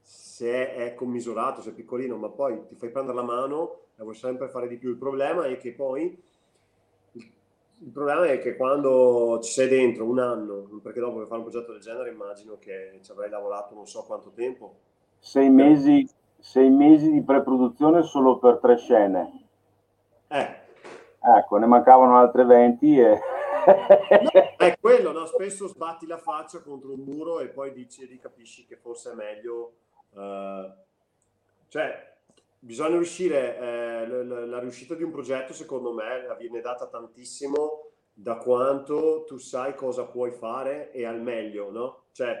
se 0.00 0.72
è 0.74 0.94
commisurato, 0.94 1.60
se 1.60 1.70
è 1.70 1.74
piccolino, 1.74 2.16
ma 2.16 2.30
poi 2.30 2.64
ti 2.66 2.74
fai 2.74 2.88
prendere 2.90 3.16
la 3.18 3.22
mano 3.22 3.80
e 3.98 4.02
vuoi 4.02 4.14
sempre 4.14 4.48
fare 4.48 4.66
di 4.66 4.78
più. 4.78 4.88
Il 4.88 4.96
problema 4.96 5.44
è 5.44 5.58
che 5.58 5.74
poi 5.74 6.18
il, 7.78 7.90
problema 7.90 8.26
è 8.26 8.38
che 8.38 8.56
quando 8.56 9.40
ci 9.42 9.52
sei 9.52 9.68
dentro 9.68 10.04
un 10.04 10.18
anno, 10.18 10.80
perché 10.82 11.00
dopo 11.00 11.18
per 11.18 11.26
fare 11.26 11.40
un 11.42 11.48
progetto 11.48 11.72
del 11.72 11.80
genere 11.80 12.10
immagino 12.10 12.58
che 12.58 12.98
ci 13.02 13.10
avrai 13.10 13.30
lavorato 13.30 13.74
non 13.74 13.86
so 13.86 14.02
quanto 14.04 14.30
tempo. 14.30 14.74
Sei 15.18 15.50
mesi, 15.50 16.08
sei 16.38 16.70
mesi 16.70 17.10
di 17.10 17.22
preproduzione 17.22 18.02
solo 18.02 18.38
per 18.38 18.58
tre 18.58 18.76
scene. 18.76 19.46
Eh, 20.28 20.62
Ecco, 21.26 21.56
ne 21.56 21.64
mancavano 21.64 22.18
altre 22.18 22.44
20 22.44 22.98
e... 22.98 23.18
è 24.58 24.76
quello, 24.78 25.10
no? 25.12 25.24
Spesso 25.24 25.66
sbatti 25.66 26.06
la 26.06 26.18
faccia 26.18 26.60
contro 26.60 26.92
un 26.92 27.00
muro 27.00 27.40
e 27.40 27.48
poi 27.48 27.72
dici, 27.72 28.04
ricapisci 28.04 28.66
che 28.66 28.76
forse 28.76 29.12
è 29.12 29.14
meglio. 29.14 29.72
eh, 30.14 30.72
cioè, 31.68 32.13
bisogna 32.64 32.96
riuscire, 32.96 33.58
eh, 33.58 34.06
l- 34.06 34.26
l- 34.26 34.48
la 34.48 34.58
riuscita 34.58 34.94
di 34.94 35.02
un 35.02 35.10
progetto, 35.10 35.52
secondo 35.52 35.92
me, 35.92 36.26
viene 36.38 36.60
data 36.60 36.86
tantissimo 36.88 37.88
da 38.12 38.36
quanto 38.36 39.24
tu 39.26 39.38
sai 39.38 39.74
cosa 39.74 40.04
puoi 40.06 40.30
fare 40.32 40.90
e 40.92 41.04
al 41.04 41.20
meglio, 41.20 41.70
no? 41.70 42.04
Cioè, 42.12 42.36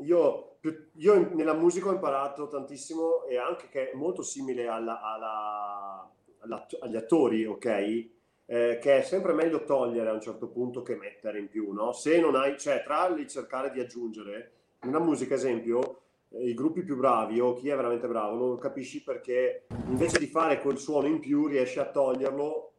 io, 0.00 0.58
io 0.94 1.30
nella 1.34 1.54
musica 1.54 1.88
ho 1.88 1.92
imparato 1.92 2.48
tantissimo 2.48 3.24
e 3.24 3.38
anche 3.38 3.68
che 3.68 3.90
è 3.90 3.94
molto 3.94 4.22
simile 4.22 4.66
alla- 4.68 5.00
alla- 5.00 6.10
alla- 6.40 6.66
agli 6.80 6.96
attori, 6.96 7.46
ok? 7.46 8.08
Eh, 8.48 8.78
che 8.80 8.98
è 8.98 9.02
sempre 9.02 9.32
meglio 9.32 9.64
togliere 9.64 10.08
a 10.10 10.12
un 10.12 10.20
certo 10.20 10.48
punto 10.48 10.82
che 10.82 10.94
mettere 10.96 11.38
in 11.40 11.48
più, 11.48 11.72
no? 11.72 11.92
Se 11.92 12.20
non 12.20 12.36
hai, 12.36 12.56
cioè, 12.58 12.82
tra 12.84 13.06
il 13.08 13.26
cercare 13.26 13.70
di 13.72 13.80
aggiungere, 13.80 14.52
nella 14.82 15.00
musica, 15.00 15.34
esempio, 15.34 16.02
i 16.40 16.54
gruppi 16.54 16.82
più 16.82 16.96
bravi 16.96 17.40
o 17.40 17.54
chi 17.54 17.68
è 17.68 17.76
veramente 17.76 18.06
bravo, 18.06 18.36
non 18.36 18.58
capisci 18.58 19.02
perché 19.02 19.66
invece 19.88 20.18
di 20.18 20.26
fare 20.26 20.60
quel 20.60 20.78
suono 20.78 21.06
in 21.06 21.18
più 21.18 21.46
riesci 21.46 21.78
a 21.78 21.86
toglierlo 21.86 22.72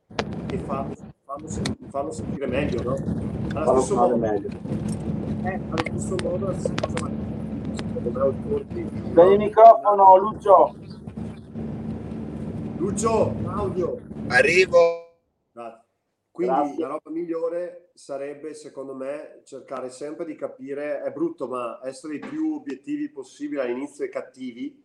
e 0.51 0.57
farlo, 0.59 0.93
farlo, 1.25 1.47
farlo 1.89 2.11
sentire 2.11 2.47
meglio, 2.47 2.83
no? 2.83 2.95
Allo 3.55 3.81
stesso 3.81 3.95
suonare 3.95 4.13
modo, 4.13 4.17
meglio. 4.17 4.49
eh, 5.43 5.59
allo 5.69 5.99
stesso 5.99 6.15
modo, 6.23 6.45
la 6.47 6.53
stessa 6.53 6.73
cosa. 6.85 7.25
Dai 9.13 9.33
il 9.33 9.37
microfono, 9.39 10.17
Lucio. 10.17 10.75
Lucio, 12.77 13.33
audio. 13.45 13.97
Arrivo. 14.27 15.06
Quindi 16.37 16.53
Grazie. 16.53 16.81
la 16.81 16.87
roba 16.89 17.09
migliore 17.09 17.89
sarebbe, 17.95 18.53
secondo 18.53 18.93
me, 18.93 19.41
cercare 19.43 19.89
sempre 19.89 20.23
di 20.23 20.35
capire, 20.35 21.01
è 21.01 21.11
brutto, 21.11 21.47
ma 21.47 21.79
essere 21.83 22.17
i 22.17 22.19
più 22.19 22.53
obiettivi 22.53 23.09
possibili 23.09 23.59
all'inizio 23.59 24.05
e 24.05 24.09
cattivi 24.09 24.79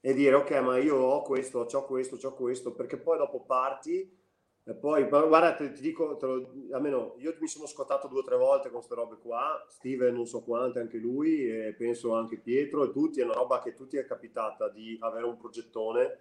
e 0.00 0.14
dire 0.14 0.34
ok, 0.34 0.50
ma 0.62 0.78
io 0.78 0.96
ho 0.96 1.22
questo, 1.22 1.60
ho 1.60 1.84
questo, 1.84 2.18
ho 2.20 2.34
questo, 2.34 2.72
perché 2.72 2.96
poi 2.96 3.18
dopo 3.18 3.44
parti 3.44 4.18
e 4.64 4.74
poi, 4.74 5.04
guarda, 5.06 5.54
te- 5.54 5.70
ti 5.70 5.80
dico, 5.80 6.16
te 6.16 6.26
lo- 6.26 6.50
almeno 6.72 7.14
io 7.18 7.36
mi 7.38 7.46
sono 7.46 7.66
scottato 7.68 8.08
due 8.08 8.18
o 8.18 8.24
tre 8.24 8.36
volte 8.36 8.68
con 8.68 8.78
queste 8.78 8.96
robe 8.96 9.18
qua, 9.22 9.64
Steven 9.68 10.12
non 10.12 10.26
so 10.26 10.42
quante, 10.42 10.80
anche 10.80 10.98
lui, 10.98 11.48
e 11.48 11.72
penso 11.74 12.14
anche 12.16 12.36
Pietro 12.38 12.82
e 12.82 12.90
tutti, 12.90 13.20
è 13.20 13.24
una 13.24 13.34
roba 13.34 13.60
che 13.60 13.74
tutti 13.74 13.96
è 13.96 14.04
capitata 14.04 14.68
di 14.68 14.96
avere 15.00 15.24
un 15.24 15.36
progettone 15.36 16.18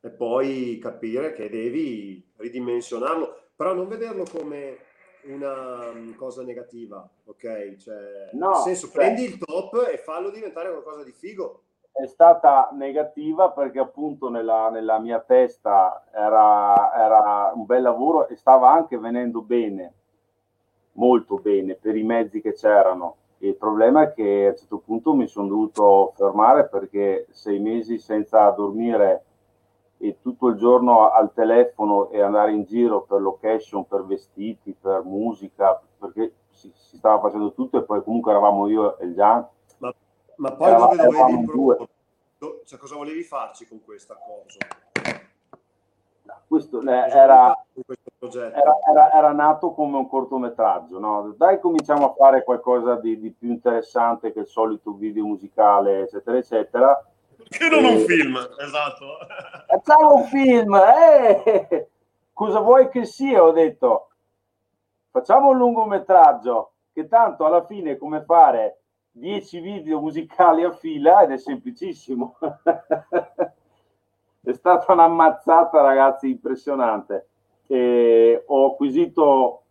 e 0.00 0.10
poi 0.10 0.78
capire 0.82 1.32
che 1.34 1.48
devi 1.48 2.32
ridimensionarlo, 2.34 3.51
però 3.54 3.74
non 3.74 3.88
vederlo 3.88 4.24
come 4.30 4.76
una 5.24 5.92
mm, 5.92 6.14
cosa 6.14 6.42
negativa, 6.42 7.08
ok? 7.26 7.76
Cioè, 7.76 8.30
No, 8.32 8.48
nel 8.48 8.56
senso, 8.56 8.86
cioè- 8.86 8.96
prendi 8.96 9.24
il 9.24 9.38
top 9.38 9.88
e 9.92 9.98
fallo 9.98 10.30
diventare 10.30 10.70
qualcosa 10.70 11.04
di 11.04 11.12
figo. 11.12 11.62
È 11.92 12.06
stata 12.06 12.70
negativa 12.72 13.50
perché 13.50 13.78
appunto 13.78 14.30
nella, 14.30 14.70
nella 14.70 14.98
mia 14.98 15.20
testa 15.20 16.04
era, 16.10 16.92
era 16.94 17.52
un 17.54 17.66
bel 17.66 17.82
lavoro 17.82 18.28
e 18.28 18.36
stava 18.36 18.70
anche 18.72 18.98
venendo 18.98 19.42
bene, 19.42 19.92
molto 20.92 21.36
bene 21.36 21.74
per 21.74 21.96
i 21.96 22.02
mezzi 22.02 22.40
che 22.40 22.54
c'erano. 22.54 23.16
Il 23.38 23.56
problema 23.56 24.02
è 24.04 24.12
che 24.14 24.46
a 24.46 24.50
un 24.50 24.56
certo 24.56 24.78
punto 24.78 25.14
mi 25.14 25.26
sono 25.26 25.48
dovuto 25.48 26.12
fermare 26.16 26.66
perché 26.68 27.26
sei 27.30 27.58
mesi 27.58 27.98
senza 27.98 28.48
dormire 28.50 29.24
e 30.02 30.18
tutto 30.20 30.48
il 30.48 30.56
giorno 30.56 31.10
al 31.12 31.32
telefono 31.32 32.10
e 32.10 32.20
andare 32.20 32.50
in 32.52 32.64
giro 32.64 33.02
per 33.02 33.20
location, 33.20 33.86
per 33.86 34.04
vestiti, 34.04 34.72
per 34.78 35.02
musica, 35.04 35.80
perché 35.96 36.32
si, 36.50 36.72
si 36.74 36.96
stava 36.96 37.20
facendo 37.20 37.52
tutto 37.52 37.78
e 37.78 37.84
poi 37.84 38.02
comunque 38.02 38.32
eravamo 38.32 38.66
io 38.66 38.98
e 38.98 39.06
il 39.06 39.14
Gian. 39.14 39.46
Ma, 39.78 39.94
ma 40.36 40.52
poi 40.52 40.66
Eravamo- 40.66 40.90
dove 40.90 41.02
lo 41.04 41.10
vedi 41.10 41.16
eravamo 41.16 41.34
il 41.34 41.38
in 41.38 41.44
due. 41.44 41.74
prodotto? 41.76 41.92
do- 42.38 42.60
cioè, 42.64 42.78
cosa 42.80 42.96
volevi 42.96 43.22
farci 43.22 43.68
con 43.68 43.80
questa 43.84 44.16
cosa? 44.16 44.58
Questo 46.48 46.80
eh, 46.82 46.90
era, 46.90 47.56
era, 48.30 48.78
era- 48.90 49.12
era 49.12 49.32
nato 49.32 49.72
come 49.72 49.96
un 49.98 50.08
cortometraggio, 50.08 50.98
no? 50.98 51.32
Dai, 51.36 51.60
cominciamo 51.60 52.10
a 52.10 52.14
fare 52.14 52.42
qualcosa 52.44 52.96
di, 52.96 53.18
di 53.18 53.30
più 53.30 53.50
interessante 53.50 54.32
che 54.32 54.40
il 54.40 54.46
solito 54.46 54.92
video 54.92 55.24
musicale, 55.24 56.00
eccetera, 56.02 56.36
eccetera. 56.36 57.06
Che 57.48 57.68
non 57.68 57.84
un 57.84 57.98
film, 58.00 58.36
esatto. 58.58 59.18
Facciamo 59.66 60.14
un 60.14 60.24
film, 60.24 60.74
eh! 60.74 61.88
Cosa 62.32 62.60
vuoi 62.60 62.88
che 62.88 63.04
sia? 63.04 63.42
Ho 63.42 63.52
detto, 63.52 64.08
facciamo 65.10 65.50
un 65.50 65.58
lungometraggio, 65.58 66.72
che 66.92 67.08
tanto 67.08 67.44
alla 67.44 67.64
fine 67.64 67.96
come 67.96 68.22
fare 68.24 68.80
10 69.12 69.60
video 69.60 70.00
musicali 70.00 70.64
a 70.64 70.72
fila 70.72 71.22
ed 71.22 71.32
è 71.32 71.38
semplicissimo. 71.38 72.36
è 74.42 74.52
stata 74.52 74.92
un'ammazzata, 74.92 75.80
ragazzi, 75.80 76.30
impressionante. 76.30 77.28
E 77.66 78.42
ho 78.46 78.72
acquisito 78.72 79.62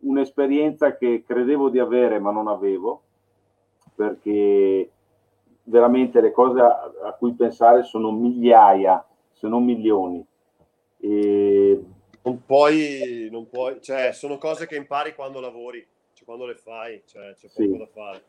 un'esperienza 0.00 0.96
che 0.96 1.24
credevo 1.26 1.68
di 1.68 1.78
avere, 1.78 2.18
ma 2.18 2.30
non 2.30 2.48
avevo, 2.48 3.02
perché 3.94 4.90
veramente 5.66 6.20
le 6.20 6.32
cose 6.32 6.60
a, 6.60 6.90
a 7.04 7.12
cui 7.12 7.32
pensare 7.34 7.82
sono 7.84 8.10
migliaia, 8.10 9.04
se 9.32 9.48
non 9.48 9.64
milioni. 9.64 10.24
E 10.98 11.84
Non 12.22 12.44
puoi, 12.44 13.28
non 13.30 13.48
puoi, 13.48 13.80
cioè, 13.80 14.12
sono 14.12 14.38
cose 14.38 14.66
che 14.66 14.76
impari 14.76 15.14
quando 15.14 15.40
lavori, 15.40 15.86
cioè, 16.12 16.24
quando 16.24 16.46
le 16.46 16.54
fai, 16.56 17.02
cioè, 17.06 17.34
c'è 17.34 17.48
Sì. 17.48 17.66
poco 17.68 17.78
da 17.84 17.86
fare. 17.86 18.22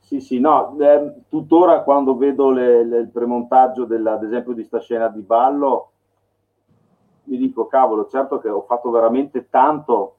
Sì, 0.00 0.20
sì, 0.20 0.40
no, 0.40 0.76
eh, 0.80 1.12
tuttora 1.28 1.82
quando 1.82 2.16
vedo 2.16 2.50
le- 2.50 2.84
le- 2.84 2.98
il 3.00 3.10
premontaggio 3.10 3.84
della- 3.84 4.12
ad 4.14 4.24
esempio 4.24 4.54
di 4.54 4.64
sta 4.64 4.80
scena 4.80 5.08
di 5.08 5.20
ballo, 5.20 5.90
mi 7.24 7.36
dico, 7.36 7.66
cavolo, 7.66 8.06
certo 8.08 8.38
che 8.38 8.48
ho 8.48 8.62
fatto 8.62 8.90
veramente 8.90 9.48
tanto, 9.50 10.16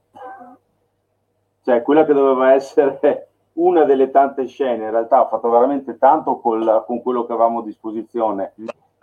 cioè 1.63 1.81
quella 1.81 2.05
che 2.05 2.13
doveva 2.13 2.53
essere 2.53 3.28
una 3.59 3.83
delle 3.83 4.09
tante 4.09 4.47
scene, 4.47 4.85
in 4.85 4.91
realtà 4.91 5.21
ho 5.21 5.27
fatto 5.27 5.49
veramente 5.49 5.97
tanto 5.97 6.39
col- 6.39 6.83
con 6.85 7.01
quello 7.01 7.25
che 7.25 7.33
avevamo 7.33 7.59
a 7.59 7.63
disposizione. 7.63 8.53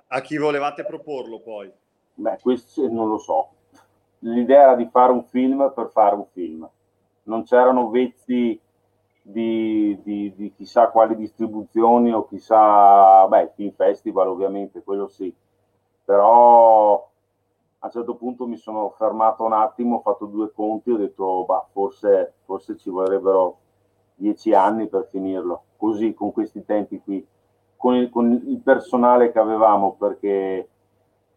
A 0.09 0.21
chi 0.21 0.39
volevate 0.39 0.85
proporlo 0.85 1.41
poi? 1.41 1.71
Beh, 2.15 2.39
questo 2.41 2.89
non 2.89 3.09
lo 3.09 3.19
so. 3.19 3.49
L'idea 4.21 4.63
era 4.63 4.75
di 4.75 4.89
fare 4.91 5.13
un 5.13 5.25
film 5.25 5.73
per 5.75 5.91
fare 5.91 6.15
un 6.15 6.25
film. 6.33 6.67
Non 7.25 7.43
c'erano 7.45 7.91
vezzi 7.91 8.59
di, 9.21 10.01
di- 10.03 10.33
di 10.35 10.55
chissà 10.55 10.89
quali 10.89 11.17
distribuzioni 11.17 12.13
o 12.13 12.27
chissà, 12.27 13.27
beh, 13.29 13.53
film 13.55 13.73
festival 13.73 14.29
ovviamente, 14.29 14.83
quello 14.83 15.09
sì. 15.09 15.35
Però 16.05 16.95
a 17.81 17.87
un 17.87 17.91
certo 17.91 18.15
punto 18.15 18.47
mi 18.47 18.57
sono 18.57 18.89
fermato 18.97 19.45
un 19.45 19.53
attimo, 19.53 19.97
ho 19.97 20.01
fatto 20.01 20.25
due 20.27 20.51
conti, 20.53 20.93
ho 20.93 20.97
detto, 20.97 21.45
bah, 21.45 21.67
forse, 21.73 22.35
forse 22.45 22.77
ci 22.79 22.89
vorrebbero 22.89 23.59
dieci 24.17 24.53
anni 24.53 24.89
per 24.89 25.07
finirlo, 25.11 25.63
così, 25.77 26.15
con 26.15 26.33
questi 26.33 26.65
tempi 26.65 27.01
qui, 27.01 27.25
con 27.77 27.95
il, 27.95 28.11
con 28.11 28.33
il 28.33 28.59
personale 28.59 29.31
che 29.31 29.39
avevamo, 29.39 29.95
perché 29.95 30.69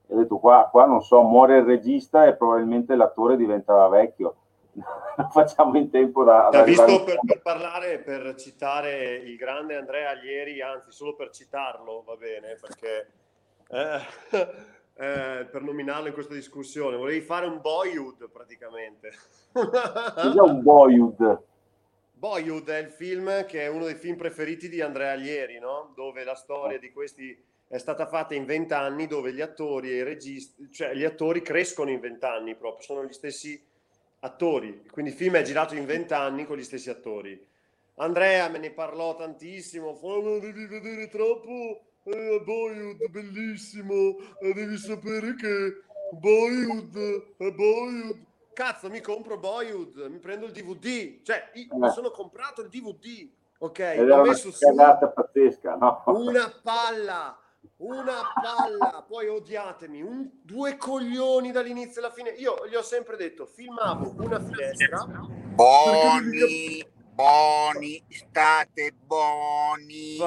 ho 0.07 0.15
detto 0.15 0.38
qua, 0.38 0.68
qua 0.72 0.85
non 0.85 1.01
so, 1.01 1.22
muore 1.22 1.57
il 1.57 1.65
regista 1.65 2.26
e 2.26 2.35
probabilmente 2.35 2.95
l'attore 2.95 3.38
diventa 3.38 3.88
vecchio. 3.88 4.35
facciamo 5.31 5.77
in 5.77 5.89
tempo 5.89 6.23
da, 6.23 6.49
da 6.51 6.64
visto 6.64 7.03
per, 7.03 7.19
per 7.26 7.41
parlare, 7.41 7.99
per 7.99 8.35
citare 8.35 9.15
il 9.15 9.35
grande 9.35 9.76
Andrea 9.76 10.11
Aglieri, 10.11 10.61
anzi 10.61 10.91
solo 10.91 11.15
per 11.15 11.31
citarlo 11.31 12.03
va 12.06 12.15
bene, 12.15 12.57
perché 12.60 13.11
eh, 13.69 13.99
eh, 14.95 15.45
per 15.45 15.61
nominarlo 15.61 16.07
in 16.07 16.14
questa 16.14 16.34
discussione, 16.34 16.97
volevi 16.97 17.22
fare 17.22 17.45
un 17.45 17.60
boyhood 17.61 18.30
praticamente. 18.31 19.11
Cos'è 19.51 20.41
un 20.41 20.61
boyhood? 20.61 21.41
Boyhood 22.19 22.69
è 22.69 22.79
il 22.79 22.89
film 22.89 23.45
che 23.45 23.61
è 23.61 23.67
uno 23.67 23.85
dei 23.85 23.95
film 23.95 24.17
preferiti 24.17 24.67
di 24.67 24.81
Andrea 24.81 25.13
Aglieri, 25.13 25.57
no? 25.57 25.93
dove 25.95 26.25
la 26.25 26.35
storia 26.35 26.77
di 26.77 26.91
questi 26.91 27.41
è 27.65 27.77
stata 27.77 28.07
fatta 28.07 28.35
in 28.35 28.43
vent'anni, 28.43 29.07
dove 29.07 29.31
gli 29.31 29.39
attori 29.39 29.91
e 29.91 29.95
i 29.95 30.03
registi, 30.03 30.69
cioè 30.69 30.93
gli 30.93 31.05
attori 31.05 31.41
crescono 31.41 31.91
in 31.91 32.01
vent'anni 32.01 32.55
proprio, 32.55 32.83
sono 32.83 33.05
gli 33.05 33.13
stessi 33.13 33.57
attori, 34.19 34.83
quindi 34.91 35.11
il 35.11 35.17
film 35.17 35.35
è 35.35 35.43
girato 35.43 35.75
in 35.75 35.85
vent'anni 35.85 36.45
con 36.45 36.57
gli 36.57 36.63
stessi 36.63 36.89
attori. 36.89 37.41
Andrea 37.95 38.49
me 38.49 38.57
ne 38.57 38.71
parlò 38.71 39.15
tantissimo, 39.15 39.97
"Ma 40.01 40.39
devi 40.39 40.65
vedere 40.65 41.07
troppo 41.07 41.83
eh, 42.03 42.41
Boyhood, 42.43 43.09
bellissimo, 43.09 44.17
eh, 44.41 44.53
devi 44.53 44.77
sapere 44.77 45.35
che 45.35 45.83
Boyhood, 46.11 46.95
eh, 47.37 47.51
Boyhood, 47.53 48.27
cazzo 48.60 48.90
mi 48.90 48.99
compro 48.99 49.38
Boyhood, 49.38 50.07
mi 50.10 50.19
prendo 50.19 50.45
il 50.45 50.52
DVD, 50.52 51.22
cioè 51.23 51.49
io 51.53 51.77
mi 51.77 51.88
Eh. 51.88 51.91
sono 51.91 52.11
comprato 52.11 52.61
il 52.61 52.68
DVD, 52.68 53.30
ok, 53.60 53.80
Ed 53.80 53.99
una 54.02 54.22
messo 54.22 54.52
su 54.52 54.65
pazzesca, 55.15 55.76
no? 55.76 56.03
una 56.07 56.52
palla, 56.61 57.40
una 57.77 58.22
palla, 58.34 59.06
poi 59.07 59.30
odiatemi, 59.30 60.02
un- 60.02 60.30
due 60.44 60.76
coglioni 60.76 61.53
dall'inizio 61.53 62.02
alla 62.02 62.11
fine. 62.11 62.31
Io 62.31 62.68
gli 62.68 62.76
ho 62.76 62.81
sempre 62.81 63.15
detto, 63.15 63.45
filmavo 63.45 64.14
una 64.18 64.41
finestra. 64.41 65.06
Boni, 65.56 66.86
boni, 67.14 68.03
state 68.10 68.91
buoni. 69.06 70.18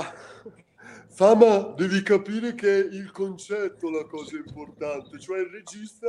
Fama, 1.08 1.74
devi 1.76 2.02
capire 2.02 2.54
che 2.54 2.74
è 2.76 2.78
il 2.78 3.10
concetto 3.12 3.90
la 3.90 4.06
cosa 4.06 4.36
importante, 4.36 5.18
cioè 5.20 5.40
il 5.40 5.48
regista, 5.50 6.08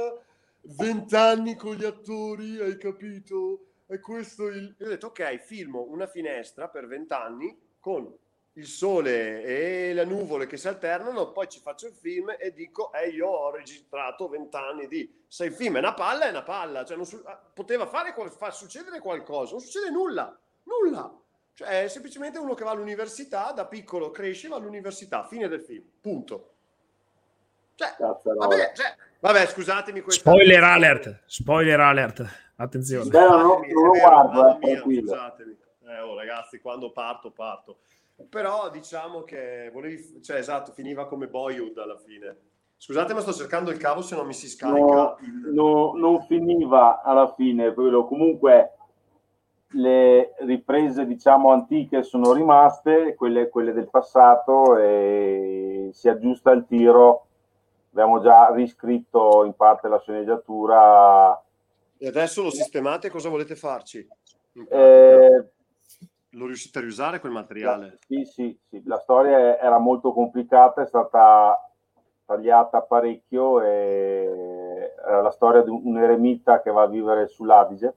20 0.66 1.16
anni 1.16 1.56
con 1.56 1.76
gli 1.76 1.84
attori, 1.84 2.60
hai 2.60 2.78
capito? 2.78 3.68
E 3.88 4.00
questo 4.00 4.48
il... 4.48 4.76
Io 4.80 4.86
ho 4.86 4.90
detto, 4.90 5.08
ok, 5.08 5.38
filmo 5.38 5.86
una 5.90 6.08
finestra 6.08 6.70
per 6.70 6.88
20 6.88 7.14
anni 7.14 7.60
con 7.80 8.12
il 8.54 8.68
sole 8.68 9.44
e 9.44 9.94
le 9.94 10.06
nuvole 10.06 10.46
che 10.46 10.58
si 10.58 10.68
alternano, 10.68 11.32
poi 11.32 11.50
ci 11.50 11.60
faccio 11.60 11.88
il 11.88 11.94
film 11.94 12.36
e 12.38 12.54
dico, 12.54 12.94
eh, 12.94 13.10
io 13.10 13.28
ho 13.28 13.52
registrato 13.52 14.30
20 14.30 14.56
anni 14.56 14.88
di... 14.88 15.24
Se 15.28 15.46
il 15.46 15.54
film 15.54 15.76
è 15.76 15.80
una 15.80 15.94
palla, 15.94 16.28
è 16.28 16.30
una 16.30 16.44
palla, 16.44 16.86
cioè 16.86 16.96
non 16.96 17.06
su- 17.06 17.22
ah, 17.26 17.36
poteva 17.36 17.88
fare, 17.88 18.14
qual- 18.14 18.32
far 18.32 18.54
succedere 18.54 19.00
qualcosa, 19.00 19.52
non 19.52 19.62
succede 19.62 19.90
nulla, 19.90 20.40
nulla. 20.64 21.20
Cioè, 21.56 21.84
è 21.84 21.88
semplicemente 21.88 22.40
uno 22.40 22.54
che 22.54 22.64
va 22.64 22.72
all'università, 22.72 23.52
da 23.52 23.66
piccolo 23.66 24.12
cresce, 24.12 24.48
va 24.48 24.56
all'università, 24.56 25.26
fine 25.26 25.48
del 25.48 25.62
film, 25.62 25.84
punto. 26.00 26.52
Cioè, 27.76 27.96
vabbè, 27.98 28.72
cioè, 28.76 28.96
vabbè, 29.24 29.46
scusatemi 29.48 30.02
questa... 30.02 30.30
Spoiler 30.30 30.64
alert, 30.64 31.24
spoiler 31.26 31.80
alert, 31.80 32.52
attenzione. 32.58 33.10
Beh, 33.10 33.20
no, 33.20 33.38
no, 33.38 33.38
Scusatemi, 33.38 33.74
non 33.74 33.86
lo 33.86 33.92
guardo, 33.92 34.42
mamma 34.42 34.60
eh, 34.60 34.78
scusatemi. 34.78 35.58
Eh, 35.88 36.00
oh, 36.02 36.16
ragazzi, 36.16 36.60
quando 36.60 36.92
parto, 36.92 37.32
parto. 37.32 37.78
Però 38.30 38.70
diciamo 38.70 39.24
che 39.24 39.70
volevi, 39.74 40.22
cioè 40.22 40.38
esatto, 40.38 40.72
finiva 40.72 41.08
come 41.08 41.28
Boyhood 41.28 41.78
alla 41.78 41.98
fine. 41.98 42.38
Scusate, 42.78 43.14
ma 43.14 43.22
sto 43.22 43.32
cercando 43.32 43.72
il 43.72 43.78
cavo 43.78 44.02
se 44.02 44.16
non 44.16 44.26
mi 44.26 44.34
si 44.34 44.50
scarica. 44.50 44.78
No, 44.78 45.18
no- 45.52 45.94
non 45.96 46.22
finiva 46.26 47.02
alla 47.02 47.34
fine 47.34 47.74
quello. 47.74 48.06
Comunque 48.06 48.74
le 49.76 50.36
riprese, 50.40 51.06
diciamo, 51.06 51.52
antiche 51.52 52.04
sono 52.04 52.34
rimaste, 52.34 53.16
quelle, 53.16 53.50
quelle 53.50 53.72
del 53.72 53.90
passato, 53.90 54.78
e 54.78 55.90
si 55.94 56.10
aggiusta 56.10 56.52
il 56.52 56.66
tiro. 56.68 57.28
Abbiamo 57.94 58.22
già 58.22 58.52
riscritto 58.52 59.44
in 59.46 59.54
parte 59.54 59.88
la 59.88 60.00
sceneggiatura. 60.00 61.40
E 62.00 62.08
adesso 62.08 62.42
lo 62.42 62.50
sistemate, 62.50 63.12
cosa 63.12 63.30
volete 63.30 63.56
farci? 63.56 64.06
Eh, 64.68 65.50
Lo 66.32 66.46
riuscite 66.48 66.80
a 66.80 66.82
riusare 66.82 67.20
quel 67.20 67.32
materiale? 67.32 68.00
Sì, 68.08 68.26
sì, 68.26 68.60
sì, 68.68 68.82
la 68.86 68.98
storia 68.98 69.60
era 69.60 69.78
molto 69.78 70.12
complicata, 70.12 70.82
è 70.82 70.88
stata 70.88 71.70
tagliata 72.26 72.82
parecchio 72.82 73.62
e 73.62 74.94
era 75.06 75.22
la 75.22 75.32
storia 75.32 75.62
di 75.62 75.70
un 75.70 75.96
eremita 76.00 76.62
che 76.64 76.72
va 76.72 76.84
a 76.84 76.88
vivere 76.88 77.28
sull'Adige 77.28 77.94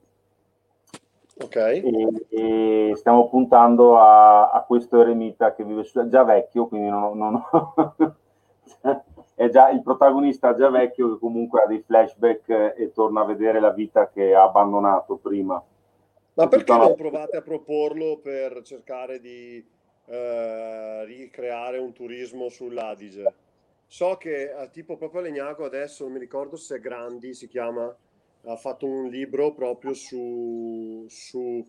Ok. 1.39 1.55
e, 1.55 2.25
e 2.29 2.93
stiamo 2.97 3.29
puntando 3.29 3.97
a, 3.97 4.51
a 4.51 4.61
questo 4.61 5.01
eremita 5.01 5.55
che 5.55 5.63
vive 5.63 5.83
su, 5.83 6.07
già 6.07 6.23
vecchio, 6.23 6.67
quindi 6.67 6.89
non, 6.89 7.17
non- 7.17 7.43
è 9.37 9.49
già 9.49 9.69
il 9.69 9.83
protagonista 9.83 10.55
già 10.55 10.67
vecchio 10.71 11.13
che 11.13 11.19
comunque 11.19 11.61
ha 11.61 11.67
dei 11.67 11.83
flashback 11.85 12.73
e 12.75 12.91
torna 12.91 13.21
a 13.21 13.25
vedere 13.25 13.59
la 13.59 13.69
vita 13.69 14.09
che 14.09 14.33
ha 14.33 14.41
abbandonato 14.41 15.17
prima. 15.17 15.63
Ma 16.33 16.47
perché 16.47 16.75
non 16.75 16.95
provate 16.95 17.37
a 17.37 17.43
proporlo 17.43 18.17
per 18.17 18.63
cercare 18.63 19.19
di 19.19 19.63
eh, 20.05 21.05
ricreare 21.05 21.77
un 21.77 21.93
turismo 21.93 22.49
sull'Adige? 22.49 23.31
So 23.85 24.17
che 24.17 24.49
eh, 24.49 24.69
tipo 24.71 24.97
proprio 24.97 25.21
Legnago 25.21 25.65
adesso, 25.65 26.05
non 26.05 26.13
mi 26.13 26.19
ricordo 26.19 26.55
se 26.55 26.77
è 26.77 26.79
Grandi, 26.79 27.35
si 27.35 27.47
chiama, 27.47 27.95
ha 28.43 28.55
fatto 28.55 28.87
un 28.87 29.07
libro 29.07 29.53
proprio 29.53 29.93
su, 29.93 31.05
su 31.07 31.63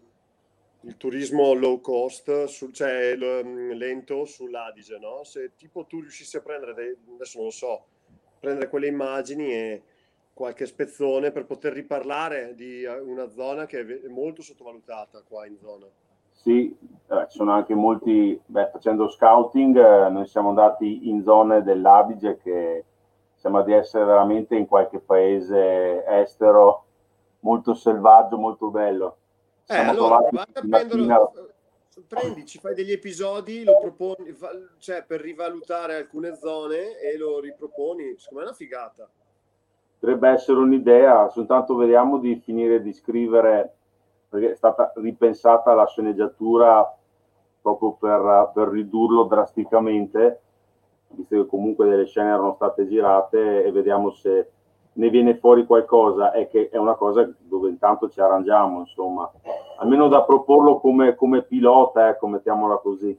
il 0.82 0.96
turismo 0.96 1.52
low 1.54 1.80
cost, 1.80 2.44
sul- 2.44 2.72
cioè 2.72 3.16
mm, 3.16 3.70
lento 3.72 4.24
sull'Adige, 4.24 4.98
no? 4.98 5.24
Se 5.24 5.52
tipo 5.56 5.84
tu 5.86 6.00
riuscissi 6.00 6.36
a 6.36 6.40
prendere, 6.40 6.74
dei- 6.74 6.96
adesso 7.14 7.38
non 7.38 7.46
lo 7.46 7.52
so, 7.52 7.84
prendere 8.38 8.68
quelle 8.68 8.86
immagini 8.86 9.52
e 9.52 9.82
qualche 10.32 10.66
spezzone 10.66 11.32
per 11.32 11.46
poter 11.46 11.72
riparlare 11.72 12.54
di 12.54 12.82
eh, 12.82 12.98
una 13.00 13.28
zona 13.28 13.66
che 13.66 13.80
è 13.80 14.08
molto 14.08 14.40
sottovalutata 14.42 15.22
qua 15.26 15.46
in 15.46 15.56
zona. 15.58 15.86
Sì, 16.32 16.74
eh, 17.08 17.26
ci 17.28 17.36
sono 17.36 17.50
anche 17.52 17.74
molti, 17.74 18.40
beh, 18.46 18.70
facendo 18.70 19.08
scouting, 19.08 19.76
eh, 19.76 20.08
noi 20.10 20.26
siamo 20.28 20.50
andati 20.50 21.08
in 21.08 21.22
zone 21.24 21.62
dell'Adige 21.64 22.38
che 22.38 22.84
sembra 23.34 23.62
di 23.62 23.72
essere 23.72 24.04
veramente 24.04 24.54
in 24.54 24.66
qualche 24.66 25.00
paese 25.00 26.04
estero 26.06 26.84
molto 27.40 27.74
selvaggio, 27.74 28.38
molto 28.38 28.70
bello. 28.70 29.16
Eh, 29.70 29.76
allora 29.76 30.26
eh, 30.26 32.02
prendi, 32.06 32.46
ci 32.46 32.58
fai 32.58 32.74
degli 32.74 32.92
episodi, 32.92 33.64
lo 33.64 33.78
proponi, 33.78 34.34
cioè 34.78 35.04
per 35.04 35.20
rivalutare 35.20 35.96
alcune 35.96 36.36
zone 36.36 36.98
e 36.98 37.18
lo 37.18 37.38
riproponi, 37.38 38.14
secondo 38.16 38.36
me 38.36 38.40
è 38.40 38.46
una 38.46 38.54
figata. 38.54 39.08
Potrebbe 39.98 40.30
essere 40.30 40.58
un'idea, 40.58 41.28
soltanto 41.28 41.74
vediamo 41.74 42.18
di 42.18 42.40
finire 42.42 42.80
di 42.80 42.94
scrivere, 42.94 43.74
perché 44.28 44.52
è 44.52 44.56
stata 44.56 44.90
ripensata 44.96 45.74
la 45.74 45.86
sceneggiatura 45.86 46.90
proprio 47.60 47.92
per, 47.92 48.52
per 48.54 48.68
ridurlo 48.68 49.24
drasticamente, 49.24 50.40
visto 51.08 51.36
che 51.36 51.46
comunque 51.46 51.86
delle 51.88 52.06
scene 52.06 52.28
erano 52.28 52.54
state 52.54 52.88
girate 52.88 53.64
e 53.64 53.70
vediamo 53.70 54.12
se 54.12 54.50
ne 54.94 55.08
viene 55.10 55.36
fuori 55.36 55.64
qualcosa 55.64 56.32
e 56.32 56.48
che 56.48 56.68
è 56.70 56.76
una 56.76 56.94
cosa 56.94 57.28
dove 57.38 57.68
intanto 57.68 58.08
ci 58.08 58.20
arrangiamo, 58.20 58.80
insomma, 58.80 59.30
almeno 59.78 60.08
da 60.08 60.22
proporlo 60.22 60.80
come, 60.80 61.14
come 61.14 61.42
pilota, 61.42 62.08
ecco, 62.08 62.26
mettiamola 62.26 62.76
così. 62.76 63.16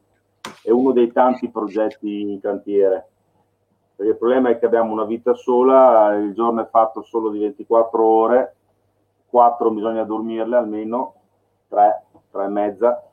È 0.62 0.70
uno 0.72 0.92
dei 0.92 1.12
tanti 1.12 1.50
progetti 1.50 2.22
in 2.22 2.40
cantiere 2.42 3.08
perché 4.00 4.14
il 4.14 4.18
problema 4.18 4.50
è 4.50 4.58
che 4.58 4.66
abbiamo 4.66 4.94
una 4.94 5.04
vita 5.04 5.34
sola, 5.34 6.16
il 6.16 6.34
giorno 6.34 6.62
è 6.62 6.70
fatto 6.70 7.02
solo 7.02 7.30
di 7.32 7.40
24 7.40 8.02
ore, 8.02 8.56
4 9.28 9.72
bisogna 9.72 10.06
dormirle 10.06 10.56
almeno, 10.56 11.16
3, 11.68 12.06
3 12.32 12.44
e 12.46 12.48
mezza, 12.48 13.04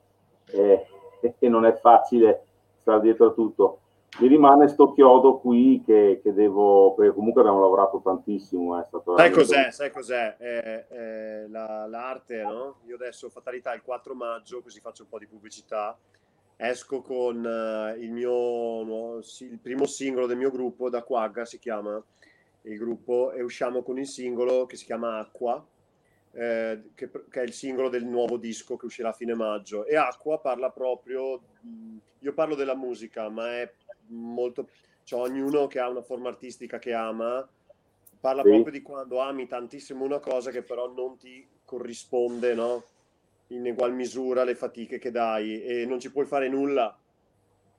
e, 0.48 0.86
e 1.40 1.48
non 1.48 1.66
è 1.66 1.72
facile 1.72 2.44
stare 2.82 3.00
dietro 3.00 3.26
a 3.26 3.30
tutto. 3.32 3.78
Mi 4.18 4.28
rimane 4.28 4.68
sto 4.68 4.92
chiodo 4.92 5.38
qui 5.38 5.82
che, 5.84 6.20
che 6.22 6.32
devo, 6.32 6.94
perché 6.94 7.12
comunque 7.14 7.42
abbiamo 7.42 7.60
lavorato 7.60 8.00
tantissimo. 8.02 8.80
È 8.80 8.84
stato 8.84 9.14
Sai 9.16 9.30
cos'è? 9.30 9.70
Sai 9.70 9.90
cos'è? 9.90 10.36
È- 10.36 10.86
è 10.86 11.46
la- 11.48 11.86
l'arte, 11.86 12.42
no? 12.42 12.76
Io 12.86 12.94
adesso 12.94 13.28
fatalità 13.28 13.74
il 13.74 13.82
4 13.82 14.14
maggio, 14.14 14.62
così 14.62 14.80
faccio 14.80 15.02
un 15.02 15.10
po' 15.10 15.18
di 15.18 15.26
pubblicità. 15.26 15.96
Esco 16.56 17.02
con 17.02 17.44
eh, 17.44 17.96
il 17.98 18.10
mio 18.10 19.18
il 19.18 19.58
primo 19.60 19.84
singolo 19.84 20.26
del 20.26 20.38
mio 20.38 20.50
gruppo, 20.50 20.88
da 20.88 21.02
Quagga 21.02 21.44
si 21.44 21.58
chiama 21.58 22.02
il 22.62 22.78
gruppo, 22.78 23.32
e 23.32 23.42
usciamo 23.42 23.82
con 23.82 23.98
il 23.98 24.06
singolo 24.06 24.64
che 24.64 24.76
si 24.76 24.86
chiama 24.86 25.18
Acqua, 25.18 25.62
eh, 26.32 26.84
che, 26.94 27.10
che 27.28 27.40
è 27.40 27.44
il 27.44 27.52
singolo 27.52 27.90
del 27.90 28.06
nuovo 28.06 28.38
disco 28.38 28.78
che 28.78 28.86
uscirà 28.86 29.10
a 29.10 29.12
fine 29.12 29.34
maggio. 29.34 29.84
E 29.84 29.94
Acqua 29.96 30.38
parla 30.38 30.70
proprio, 30.70 31.38
mh, 31.60 31.96
io 32.20 32.32
parlo 32.32 32.54
della 32.54 32.74
musica, 32.74 33.28
ma 33.28 33.52
è 33.58 33.70
molto, 34.08 34.68
cioè 35.04 35.20
ognuno 35.20 35.66
che 35.66 35.78
ha 35.78 35.88
una 35.88 36.02
forma 36.02 36.28
artistica 36.28 36.78
che 36.78 36.92
ama, 36.92 37.46
parla 38.20 38.42
Sì. 38.42 38.48
proprio 38.48 38.72
di 38.72 38.82
quando 38.82 39.20
ami 39.20 39.46
tantissimo 39.46 40.04
una 40.04 40.18
cosa 40.18 40.50
che 40.50 40.62
però 40.62 40.92
non 40.92 41.16
ti 41.16 41.46
corrisponde, 41.64 42.54
no? 42.54 42.84
In 43.48 43.66
egual 43.66 43.92
misura 43.94 44.42
le 44.44 44.54
fatiche 44.54 44.98
che 44.98 45.10
dai 45.10 45.62
e 45.62 45.86
non 45.86 46.00
ci 46.00 46.10
puoi 46.10 46.24
fare 46.26 46.48
nulla, 46.48 46.96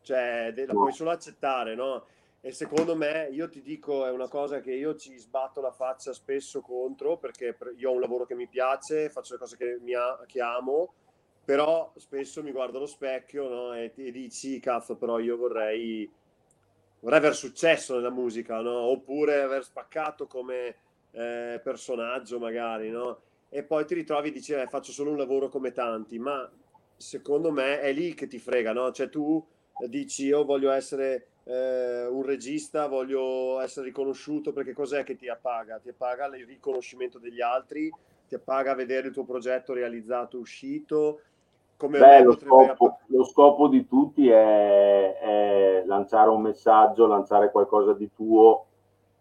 cioè 0.01 0.53
la 0.55 0.73
puoi 0.73 0.93
solo 0.93 1.09
accettare, 1.11 1.75
no? 1.75 2.05
E 2.39 2.51
secondo 2.51 2.95
me, 2.95 3.27
io 3.31 3.49
ti 3.49 3.61
dico, 3.61 4.05
è 4.05 4.11
una 4.11 4.29
cosa 4.29 4.61
che 4.61 4.71
io 4.73 4.95
ci 4.95 5.17
sbatto 5.17 5.59
la 5.59 5.71
faccia 5.71 6.13
spesso 6.13 6.61
contro 6.61 7.17
perché 7.17 7.53
per- 7.53 7.73
io 7.75 7.89
ho 7.89 7.93
un 7.93 7.99
lavoro 7.99 8.25
che 8.25 8.35
mi 8.35 8.47
piace, 8.47 9.09
faccio 9.09 9.33
le 9.33 9.39
cose 9.39 9.57
che, 9.57 9.77
mi 9.81 9.93
a- 9.93 10.23
che 10.25 10.39
amo, 10.39 10.93
però 11.47 11.93
spesso 11.95 12.43
mi 12.43 12.51
guardo 12.51 12.75
allo 12.75 12.87
specchio 12.87 13.47
no? 13.47 13.73
e, 13.73 13.93
e 13.95 14.11
dici, 14.11 14.59
cazzo, 14.59 14.97
però 14.97 15.17
io 15.17 15.37
vorrei, 15.37 16.11
vorrei 16.99 17.19
aver 17.19 17.35
successo 17.35 17.95
nella 17.95 18.09
musica, 18.09 18.59
no? 18.59 18.73
Oppure 18.73 19.39
aver 19.39 19.63
spaccato 19.63 20.27
come 20.27 20.75
eh, 21.11 21.61
personaggio 21.63 22.37
magari, 22.37 22.89
no? 22.89 23.21
E 23.47 23.63
poi 23.63 23.85
ti 23.85 23.93
ritrovi 23.93 24.27
e 24.27 24.31
dici, 24.33 24.51
eh, 24.51 24.67
faccio 24.67 24.91
solo 24.91 25.11
un 25.11 25.15
lavoro 25.15 25.47
come 25.47 25.71
tanti, 25.71 26.19
ma 26.19 26.51
secondo 26.97 27.49
me 27.49 27.79
è 27.79 27.93
lì 27.93 28.13
che 28.13 28.27
ti 28.27 28.39
frega, 28.39 28.73
no? 28.73 28.91
Cioè 28.91 29.07
tu 29.07 29.41
dici, 29.87 30.25
io 30.25 30.43
voglio 30.43 30.71
essere 30.71 31.27
eh, 31.45 32.07
un 32.07 32.23
regista, 32.23 32.87
voglio 32.87 33.61
essere 33.61 33.85
riconosciuto 33.85 34.51
perché 34.51 34.73
cos'è 34.73 35.05
che 35.05 35.15
ti 35.15 35.29
appaga? 35.29 35.79
Ti 35.79 35.87
appaga 35.87 36.25
il 36.35 36.45
riconoscimento 36.45 37.19
degli 37.19 37.39
altri, 37.39 37.89
ti 38.27 38.35
appaga 38.35 38.75
vedere 38.75 39.07
il 39.07 39.13
tuo 39.13 39.23
progetto 39.23 39.71
realizzato, 39.71 40.37
uscito, 40.37 41.21
come 41.77 41.99
Beh, 41.99 42.23
lo 42.23 42.37
scopo, 42.37 42.97
lo 43.05 43.23
scopo 43.23 43.67
di 43.67 43.87
tutti 43.87 44.27
è, 44.29 45.17
è 45.19 45.83
lanciare 45.85 46.29
un 46.29 46.41
messaggio, 46.41 47.05
lanciare 47.05 47.51
qualcosa 47.51 47.93
di 47.93 48.09
tuo. 48.15 48.65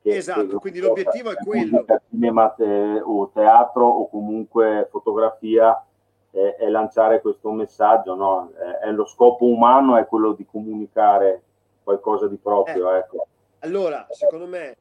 Che, 0.01 0.17
Esatto, 0.17 0.47
che- 0.47 0.57
quindi 0.57 0.81
l'obiettivo 0.81 1.31
è 1.31 1.37
quello. 1.37 1.85
cinema 2.11 2.49
te- 2.51 3.01
o 3.05 3.29
teatro 3.33 3.87
o 3.87 4.09
comunque 4.09 4.89
fotografia 4.91 5.85
è, 6.31 6.57
è 6.59 6.69
lanciare 6.69 7.21
questo 7.21 7.51
messaggio, 7.51 8.15
no? 8.15 8.51
È, 8.55 8.87
è 8.87 8.91
lo 8.93 9.05
scopo 9.07 9.45
umano 9.47 9.97
è 9.97 10.07
quello 10.07 10.33
di 10.33 10.47
comunicare 10.47 11.43
qualcosa 11.83 12.27
di 12.27 12.37
proprio, 12.37 12.93
Eh. 12.93 12.99
ecco. 12.99 13.27
Allora, 13.61 14.07
secondo 14.11 14.47
me, 14.47 14.77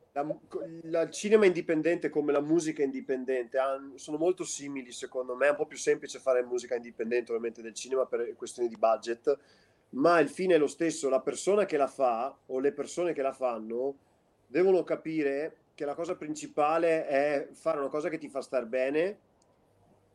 il 0.84 1.08
cinema 1.12 1.46
indipendente 1.46 2.10
come 2.10 2.32
la 2.32 2.42
musica 2.42 2.84
indipendente 2.84 3.58
han- 3.58 3.94
sono 3.96 4.18
molto 4.18 4.44
simili, 4.44 4.92
secondo 4.92 5.36
me. 5.36 5.48
È 5.48 5.52
un 5.52 5.56
po' 5.56 5.66
più 5.66 5.78
semplice 5.78 6.20
fare 6.20 6.44
musica 6.44 6.76
indipendente, 6.76 7.32
ovviamente, 7.32 7.62
del 7.62 7.74
cinema 7.74 8.06
per 8.06 8.36
questioni 8.36 8.68
di 8.68 8.76
budget, 8.78 9.38
ma 9.92 10.20
il 10.20 10.30
fine 10.30 10.56
è 10.56 10.58
lo 10.58 10.68
stesso. 10.68 11.10
La 11.10 11.22
persona 11.22 11.66
che 11.66 11.78
la 11.78 11.88
fa 11.88 12.36
o 12.48 12.60
le 12.60 12.74
persone 12.74 13.14
che 13.14 13.22
la 13.22 13.34
fanno 13.34 13.96
devono 14.46 14.84
capire 14.84 15.56
che 15.74 15.86
la 15.86 15.96
cosa 15.96 16.16
principale 16.16 17.08
è 17.08 17.48
fare 17.52 17.80
una 17.80 17.90
cosa 17.90 18.10
che 18.10 18.18
ti 18.18 18.30
fa 18.30 18.42
star 18.42 18.66
bene 18.66 19.18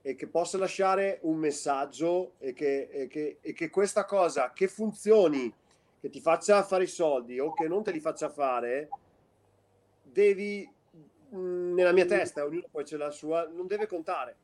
e 0.02 0.14
che 0.14 0.26
possa 0.28 0.56
lasciare 0.56 1.18
un 1.22 1.36
messaggio 1.36 2.32
e 2.38 2.52
che, 2.54 2.88
e 2.90 3.06
che- 3.08 3.38
e 3.40 3.52
che 3.52 3.68
questa 3.68 4.04
cosa 4.06 4.52
che 4.54 4.66
funzioni, 4.68 5.52
che 6.00 6.08
ti 6.08 6.20
faccia 6.20 6.62
fare 6.62 6.84
i 6.84 6.88
soldi 6.88 7.38
o 7.38 7.52
che 7.52 7.68
non 7.68 7.82
te 7.82 7.92
li 7.92 8.00
faccia 8.00 8.30
fare, 8.30 8.88
devi, 10.02 10.68
mh, 11.30 11.74
nella 11.74 11.92
mia 11.92 12.06
testa, 12.06 12.44
ognuno 12.44 12.66
poi 12.70 12.84
c'è 12.84 12.96
la 12.96 13.10
sua, 13.10 13.46
non 13.46 13.66
deve 13.66 13.86
contare. 13.86 14.36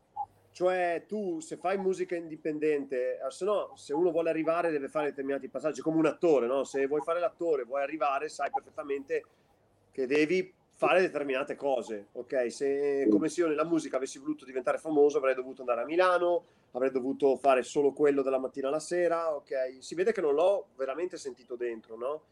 Cioè 0.50 1.04
tu 1.06 1.40
se 1.40 1.56
fai 1.56 1.76
musica 1.76 2.16
indipendente, 2.16 3.18
eh, 3.18 3.30
se 3.30 3.44
no 3.44 3.72
se 3.74 3.92
uno 3.92 4.10
vuole 4.10 4.30
arrivare 4.30 4.70
deve 4.70 4.88
fare 4.88 5.10
determinati 5.10 5.48
passaggi, 5.48 5.82
come 5.82 5.98
un 5.98 6.06
attore, 6.06 6.46
no? 6.46 6.64
Se 6.64 6.86
vuoi 6.86 7.02
fare 7.02 7.20
l'attore, 7.20 7.64
vuoi 7.64 7.82
arrivare, 7.82 8.30
sai 8.30 8.50
perfettamente 8.50 9.24
che 9.92 10.06
devi 10.06 10.50
fare 10.72 11.00
determinate 11.00 11.56
cose, 11.56 12.06
ok? 12.12 12.50
Se 12.50 13.06
come 13.10 13.28
se 13.28 13.42
io 13.42 13.48
nella 13.48 13.64
musica 13.64 13.96
avessi 13.96 14.18
voluto 14.18 14.46
diventare 14.46 14.78
famoso, 14.78 15.18
avrei 15.18 15.34
dovuto 15.34 15.60
andare 15.60 15.82
a 15.82 15.84
Milano, 15.84 16.44
avrei 16.76 16.90
dovuto 16.90 17.36
fare 17.36 17.62
solo 17.62 17.92
quello 17.92 18.22
dalla 18.22 18.38
mattina 18.38 18.68
alla 18.68 18.78
sera, 18.78 19.34
ok? 19.34 19.78
Si 19.80 19.94
vede 19.94 20.12
che 20.12 20.20
non 20.20 20.34
l'ho 20.34 20.68
veramente 20.76 21.16
sentito 21.16 21.56
dentro, 21.56 21.96
no? 21.96 22.22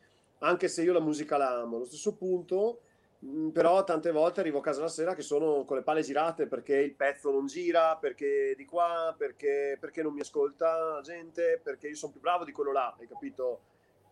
Anche 0.41 0.69
se 0.69 0.83
io 0.83 0.93
la 0.93 1.01
musica 1.01 1.39
la 1.39 1.61
amo, 1.61 1.77
allo 1.77 1.87
stesso 1.87 2.15
punto, 2.15 2.81
mh, 3.21 3.49
però 3.49 3.83
tante 3.85 4.13
volte 4.13 4.41
arrivo 4.41 4.59
a 4.59 4.63
casa 4.63 4.83
la 4.83 4.89
sera 4.89 5.15
che 5.15 5.23
sono 5.23 5.65
con 5.65 5.79
le 5.79 5.83
palle 5.83 6.03
girate 6.03 6.47
perché 6.47 6.77
il 6.77 6.95
pezzo 6.95 7.31
non 7.31 7.47
gira, 7.47 7.97
perché 7.97 8.55
di 8.55 8.67
qua, 8.67 9.15
perché, 9.17 9.79
perché 9.81 10.03
non 10.03 10.13
mi 10.13 10.21
ascolta 10.21 10.95
la 10.95 11.01
gente, 11.01 11.59
perché 11.63 11.89
io 11.89 11.97
sono 11.97 12.13
più 12.13 12.21
bravo 12.21 12.45
di 12.45 12.53
quello 12.53 12.73
là, 12.73 12.95
hai 12.99 13.09
capito? 13.09 13.61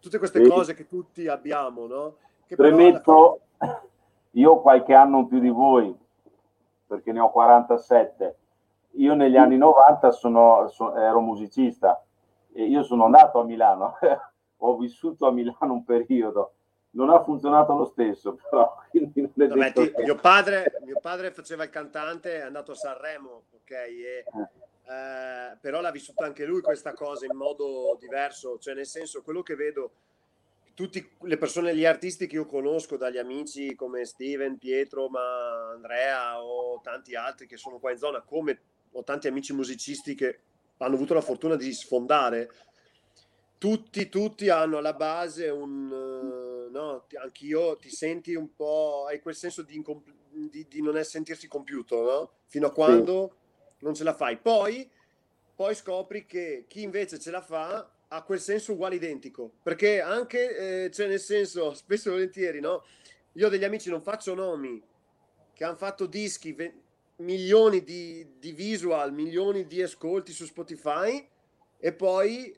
Tutte 0.00 0.16
queste 0.16 0.42
Sì. 0.42 0.48
cose 0.50 0.72
che 0.72 0.86
tutti 0.86 1.28
abbiamo, 1.28 1.86
no? 1.86 2.16
Che 2.46 2.56
però 2.56 2.68
alla 2.68 2.76
Premetto, 2.76 3.40
io 4.30 4.50
ho 4.50 4.60
qualche 4.62 4.94
anno 4.94 5.18
in 5.18 5.26
più 5.28 5.40
di 5.40 5.50
voi, 5.50 5.94
perché 6.86 7.12
ne 7.12 7.20
ho 7.20 7.30
47. 7.30 8.36
Io 8.96 9.14
negli 9.14 9.36
anni 9.36 9.56
90 9.56 10.10
sono- 10.10 10.68
so- 10.68 10.94
ero 10.96 11.20
musicista 11.20 12.04
e 12.52 12.64
io 12.64 12.82
sono 12.82 13.04
andato 13.04 13.40
a 13.40 13.44
Milano, 13.44 13.96
ho 14.58 14.76
vissuto 14.76 15.26
a 15.26 15.32
Milano 15.32 15.72
un 15.72 15.84
periodo. 15.84 16.54
Non 16.94 17.08
ha 17.08 17.22
funzionato 17.22 17.74
lo 17.74 17.86
stesso, 17.86 18.36
però 18.50 18.76
quindi 18.90 19.20
non 19.20 19.62
è 19.62 19.72
Vabbè, 19.72 19.72
ti- 19.72 20.02
mio, 20.02 20.16
padre, 20.16 20.78
mio 20.84 20.98
padre 21.00 21.30
faceva 21.30 21.64
il 21.64 21.70
cantante, 21.70 22.36
è 22.36 22.40
andato 22.42 22.72
a 22.72 22.74
Sanremo, 22.74 23.44
ok? 23.50 23.70
E, 23.70 24.24
eh, 24.84 25.56
però 25.58 25.80
l'ha 25.80 25.90
vissuta 25.90 26.26
anche 26.26 26.44
lui 26.44 26.60
questa 26.60 26.92
cosa 26.92 27.24
in 27.24 27.34
modo 27.36 27.96
diverso, 27.98 28.58
cioè 28.58 28.74
nel 28.74 28.86
senso 28.86 29.22
quello 29.22 29.42
che 29.42 29.54
vedo, 29.54 29.92
tutte 30.74 31.12
le 31.20 31.38
persone, 31.38 31.74
gli 31.74 31.86
artisti 31.86 32.26
che 32.26 32.36
io 32.36 32.46
conosco, 32.46 32.98
dagli 32.98 33.18
amici 33.18 33.74
come 33.74 34.04
Steven, 34.04 34.58
Pietro, 34.58 35.08
ma 35.08 35.70
Andrea 35.70 36.42
o 36.42 36.78
tanti 36.82 37.14
altri 37.14 37.46
che 37.46 37.56
sono 37.56 37.78
qua 37.78 37.90
in 37.90 37.98
zona, 37.98 38.20
come 38.20 38.60
ho 38.92 39.02
tanti 39.04 39.28
amici 39.28 39.52
musicisti 39.52 40.14
che 40.14 40.40
hanno 40.78 40.94
avuto 40.94 41.14
la 41.14 41.20
fortuna 41.20 41.56
di 41.56 41.72
sfondare. 41.72 42.50
Tutti, 43.58 44.08
tutti 44.08 44.48
hanno 44.48 44.78
alla 44.78 44.94
base 44.94 45.48
un... 45.48 46.66
eh, 46.66 46.70
no, 46.70 47.06
anch'io 47.22 47.76
ti 47.76 47.90
senti 47.90 48.34
un 48.34 48.54
po'... 48.54 49.06
hai 49.08 49.20
quel 49.20 49.36
senso 49.36 49.62
di, 49.62 49.76
incom- 49.76 50.02
di, 50.30 50.66
di 50.68 50.82
non 50.82 51.02
sentirsi 51.04 51.46
compiuto, 51.46 52.02
no? 52.02 52.30
Fino 52.46 52.66
a 52.66 52.72
quando 52.72 53.36
non 53.78 53.94
ce 53.94 54.04
la 54.04 54.14
fai. 54.14 54.38
Poi, 54.38 54.90
poi 55.54 55.74
scopri 55.74 56.26
che 56.26 56.64
chi 56.66 56.82
invece 56.82 57.18
ce 57.18 57.30
la 57.30 57.40
fa 57.40 57.88
ha 58.08 58.22
quel 58.22 58.40
senso 58.40 58.72
uguale 58.72 58.96
identico. 58.96 59.52
Perché 59.62 60.00
anche, 60.00 60.84
eh, 60.84 60.90
cioè 60.90 61.06
nel 61.06 61.20
senso, 61.20 61.72
spesso 61.74 62.08
e 62.08 62.12
volentieri, 62.12 62.60
no? 62.60 62.84
Io 63.34 63.46
ho 63.46 63.50
degli 63.50 63.64
amici, 63.64 63.88
non 63.88 64.02
faccio 64.02 64.34
nomi, 64.34 64.82
che 65.54 65.64
hanno 65.64 65.76
fatto 65.76 66.06
dischi, 66.06 66.52
ve- 66.52 66.74
milioni 67.16 67.82
di, 67.82 68.26
di 68.38 68.52
visual, 68.52 69.12
milioni 69.12 69.66
di 69.66 69.82
ascolti 69.82 70.32
su 70.32 70.44
Spotify 70.44 71.26
e 71.78 71.92
poi 71.92 72.54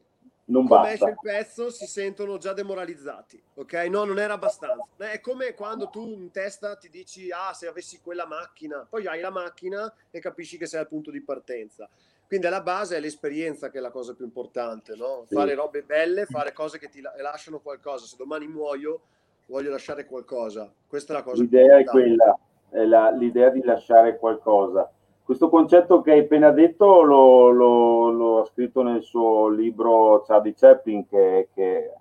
Non 0.46 0.66
come 0.66 0.80
basta. 0.80 0.92
esce 0.94 1.08
il 1.08 1.18
pezzo 1.20 1.70
si 1.70 1.86
sentono 1.86 2.38
già 2.38 2.52
demoralizzati, 2.52 3.42
ok? 3.54 3.72
No, 3.90 4.04
non 4.04 4.18
era 4.18 4.34
abbastanza. 4.34 4.84
È 4.96 5.20
come 5.20 5.54
quando 5.54 5.88
tu 5.90 6.06
in 6.08 6.30
testa 6.30 6.76
ti 6.76 6.88
dici, 6.88 7.30
ah, 7.30 7.52
se 7.52 7.66
avessi 7.66 8.00
quella 8.00 8.26
macchina, 8.26 8.86
poi 8.88 9.06
hai 9.06 9.20
la 9.20 9.30
macchina 9.30 9.92
e 10.10 10.20
capisci 10.20 10.56
che 10.58 10.66
sei 10.66 10.80
al 10.80 10.88
punto 10.88 11.10
di 11.10 11.20
partenza. 11.22 11.88
Quindi 12.26 12.46
alla 12.46 12.62
base 12.62 12.96
è 12.96 13.00
l'esperienza 13.00 13.70
che 13.70 13.78
è 13.78 13.80
la 13.80 13.90
cosa 13.90 14.14
più 14.14 14.24
importante, 14.24 14.94
no? 14.96 15.24
Sì. 15.28 15.34
Fare 15.34 15.54
robe 15.54 15.82
belle, 15.82 16.24
fare 16.24 16.52
cose 16.52 16.78
che 16.78 16.88
ti 16.88 17.00
la- 17.02 17.14
lasciano 17.18 17.60
qualcosa. 17.60 18.06
Se 18.06 18.16
domani 18.16 18.46
muoio, 18.48 19.02
voglio 19.46 19.70
lasciare 19.70 20.06
qualcosa. 20.06 20.72
Questa 20.88 21.12
è 21.12 21.16
la 21.16 21.22
cosa 21.22 21.44
più 21.44 21.58
L'idea 21.58 21.78
è 21.78 21.84
quella, 21.84 22.36
la- 22.84 23.10
l'idea 23.10 23.50
di 23.50 23.62
lasciare 23.62 24.18
qualcosa. 24.18 24.90
Questo 25.22 25.48
concetto 25.48 26.02
che 26.02 26.12
hai 26.12 26.18
appena 26.20 26.50
detto 26.50 27.00
lo, 27.02 27.48
lo- 27.48 28.10
lo 28.10 28.40
ha 28.40 28.44
scritto 28.44 28.82
nel 28.82 29.02
suo 29.02 29.48
libro 29.48 30.22
Charlie 30.26 30.54
Chaplin, 30.54 31.06
che, 31.08 31.48
che 31.54 31.92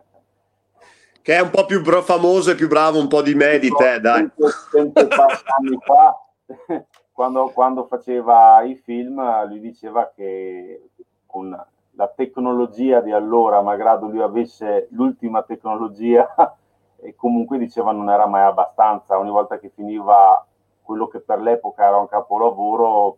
Che 1.21 1.33
è 1.35 1.39
un 1.39 1.49
po' 1.51 1.65
più 1.65 1.81
bro- 1.81 2.01
famoso 2.01 2.51
e 2.51 2.55
più 2.55 2.67
bravo 2.67 2.99
un 2.99 3.07
po' 3.07 3.21
di 3.21 3.33
me 3.33 3.59
di 3.59 3.69
te, 3.69 4.01
dai. 4.01 4.29
100 4.71 4.99
e 4.99 5.07
passa 5.07 5.43
anni 5.57 5.77
fa, 5.79 6.19
quando, 7.13 7.49
quando 7.53 7.85
faceva 7.85 8.61
i 8.63 8.75
film, 8.75 9.21
lui 9.47 9.61
diceva 9.61 10.11
che 10.13 10.89
con 11.25 11.49
la 11.95 12.07
tecnologia 12.09 12.99
di 12.99 13.11
allora, 13.13 13.61
malgrado 13.61 14.07
lui 14.07 14.21
avesse 14.21 14.87
l'ultima 14.91 15.43
tecnologia, 15.43 16.27
e 16.99 17.15
comunque 17.15 17.57
diceva 17.57 17.93
non 17.93 18.09
era 18.09 18.25
mai 18.27 18.43
abbastanza. 18.43 19.17
Ogni 19.17 19.29
volta 19.29 19.59
che 19.59 19.71
finiva 19.73 20.45
quello 20.83 21.07
che 21.07 21.19
per 21.19 21.39
l'epoca 21.39 21.87
era 21.87 21.97
un 21.97 22.07
capolavoro, 22.07 23.17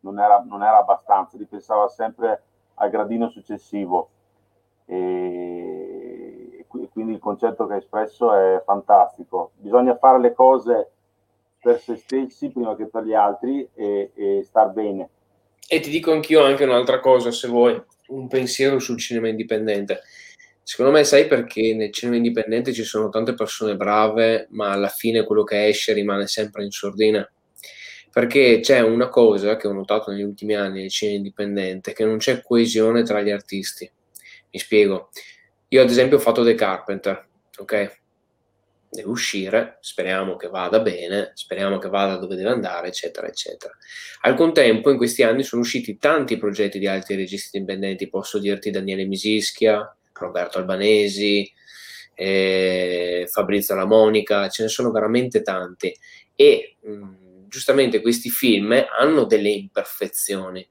non 0.00 0.20
era, 0.20 0.44
non 0.46 0.62
era 0.62 0.78
abbastanza, 0.78 1.36
lui 1.36 1.46
pensava 1.46 1.88
sempre 1.88 2.42
al 2.74 2.90
gradino 2.90 3.28
successivo. 3.28 4.10
E, 4.84 6.58
e 6.58 6.64
qui- 6.68 6.88
quindi 6.92 7.12
il 7.12 7.18
concetto 7.18 7.66
che 7.66 7.72
hai 7.74 7.78
espresso 7.78 8.32
è 8.32 8.62
fantastico. 8.64 9.50
Bisogna 9.56 9.96
fare 9.96 10.20
le 10.20 10.34
cose 10.34 10.90
per 11.60 11.80
se 11.80 11.96
stessi 11.96 12.50
prima 12.50 12.76
che 12.76 12.86
per 12.86 13.02
gli 13.02 13.14
altri 13.14 13.68
e, 13.74 14.12
e 14.14 14.42
star 14.44 14.70
bene. 14.70 15.08
E 15.66 15.80
ti 15.80 15.90
dico 15.90 16.12
anch'io 16.12 16.44
anche 16.44 16.64
un'altra 16.64 17.00
cosa, 17.00 17.30
se 17.30 17.48
vuoi, 17.48 17.82
un 18.08 18.28
pensiero 18.28 18.78
sul 18.78 18.98
cinema 18.98 19.28
indipendente. 19.28 20.00
Secondo 20.68 20.92
me, 20.92 21.02
sai 21.02 21.26
perché 21.26 21.72
nel 21.72 21.90
cinema 21.90 22.18
indipendente 22.18 22.74
ci 22.74 22.84
sono 22.84 23.08
tante 23.08 23.32
persone 23.32 23.74
brave, 23.74 24.48
ma 24.50 24.70
alla 24.70 24.90
fine 24.90 25.24
quello 25.24 25.42
che 25.42 25.66
esce 25.66 25.94
rimane 25.94 26.26
sempre 26.26 26.62
in 26.62 26.70
sordina? 26.70 27.26
Perché 28.12 28.60
c'è 28.60 28.80
una 28.80 29.08
cosa 29.08 29.56
che 29.56 29.66
ho 29.66 29.72
notato 29.72 30.10
negli 30.10 30.20
ultimi 30.20 30.54
anni 30.54 30.82
nel 30.82 30.90
cinema 30.90 31.16
indipendente, 31.16 31.94
che 31.94 32.04
non 32.04 32.18
c'è 32.18 32.42
coesione 32.42 33.02
tra 33.02 33.22
gli 33.22 33.30
artisti. 33.30 33.90
Mi 34.50 34.58
spiego. 34.58 35.08
Io 35.68 35.80
ad 35.80 35.88
esempio 35.88 36.18
ho 36.18 36.20
fatto 36.20 36.44
The 36.44 36.54
Carpenter, 36.54 37.26
ok? 37.56 38.00
Deve 38.90 39.08
uscire, 39.08 39.78
speriamo 39.80 40.36
che 40.36 40.48
vada 40.48 40.80
bene, 40.80 41.30
speriamo 41.32 41.78
che 41.78 41.88
vada 41.88 42.16
dove 42.16 42.36
deve 42.36 42.50
andare, 42.50 42.88
eccetera, 42.88 43.26
eccetera. 43.26 43.74
Al 44.20 44.34
contempo, 44.34 44.90
in 44.90 44.98
questi 44.98 45.22
anni 45.22 45.44
sono 45.44 45.62
usciti 45.62 45.96
tanti 45.96 46.36
progetti 46.36 46.78
di 46.78 46.86
altri 46.86 47.16
registi 47.16 47.56
indipendenti, 47.56 48.10
posso 48.10 48.38
dirti 48.38 48.70
Daniele 48.70 49.06
Misischia, 49.06 49.94
Roberto 50.18 50.58
Albanesi, 50.58 51.50
eh, 52.14 53.28
Fabrizio 53.30 53.74
La 53.74 53.86
Monica, 53.86 54.48
ce 54.48 54.62
ne 54.62 54.68
sono 54.68 54.90
veramente 54.90 55.42
tanti. 55.42 55.96
E 56.34 56.76
mh, 56.80 57.46
giustamente 57.48 58.00
questi 58.00 58.30
film 58.30 58.74
hanno 58.98 59.24
delle 59.24 59.50
imperfezioni 59.50 60.66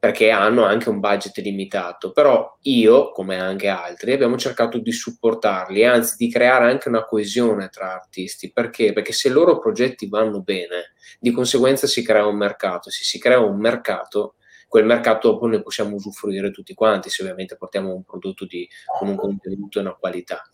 perché 0.00 0.30
hanno 0.30 0.64
anche 0.64 0.88
un 0.88 0.98
budget 0.98 1.36
limitato, 1.38 2.10
però 2.10 2.56
io, 2.62 3.10
come 3.12 3.38
anche 3.38 3.68
altri, 3.68 4.12
abbiamo 4.14 4.38
cercato 4.38 4.78
di 4.78 4.92
supportarli, 4.92 5.84
anzi 5.84 6.14
di 6.16 6.30
creare 6.30 6.70
anche 6.70 6.88
una 6.88 7.04
coesione 7.04 7.68
tra 7.68 7.92
artisti, 7.92 8.50
perché? 8.50 8.94
Perché 8.94 9.12
se 9.12 9.28
i 9.28 9.30
loro 9.30 9.58
progetti 9.58 10.08
vanno 10.08 10.40
bene, 10.40 10.94
di 11.18 11.30
conseguenza 11.32 11.86
si 11.86 12.02
crea 12.02 12.24
un 12.24 12.38
mercato, 12.38 12.88
se 12.88 13.04
si 13.04 13.18
crea 13.18 13.40
un 13.40 13.58
mercato, 13.58 14.36
quel 14.70 14.84
mercato 14.84 15.32
dopo 15.32 15.48
ne 15.48 15.60
possiamo 15.62 15.96
usufruire 15.96 16.52
tutti 16.52 16.74
quanti, 16.74 17.10
se 17.10 17.22
ovviamente 17.22 17.56
portiamo 17.56 17.92
un 17.92 18.04
prodotto 18.04 18.46
di, 18.46 18.68
con 18.96 19.08
un 19.08 19.16
contenuto 19.16 19.78
e 19.78 19.82
una 19.82 19.96
qualità. 19.96 20.48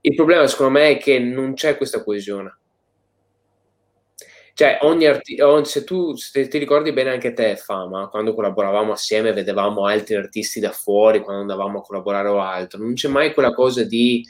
Il 0.00 0.14
problema 0.14 0.46
secondo 0.46 0.72
me 0.72 0.92
è 0.92 0.96
che 0.96 1.18
non 1.18 1.52
c'è 1.52 1.76
questa 1.76 2.02
coesione. 2.02 2.56
Cioè, 4.54 4.78
ogni 4.82 5.04
arti- 5.04 5.36
se 5.64 5.84
tu 5.84 6.14
se 6.14 6.48
ti 6.48 6.56
ricordi 6.56 6.94
bene 6.94 7.10
anche 7.10 7.34
te, 7.34 7.56
Fama, 7.56 8.08
quando 8.08 8.34
collaboravamo 8.34 8.92
assieme, 8.92 9.34
vedevamo 9.34 9.84
altri 9.84 10.14
artisti 10.14 10.58
da 10.58 10.70
fuori, 10.70 11.20
quando 11.20 11.42
andavamo 11.42 11.80
a 11.80 11.82
collaborare 11.82 12.28
o 12.28 12.40
altro, 12.40 12.78
non 12.78 12.94
c'è 12.94 13.08
mai 13.08 13.34
quella 13.34 13.52
cosa 13.52 13.84
di 13.84 14.24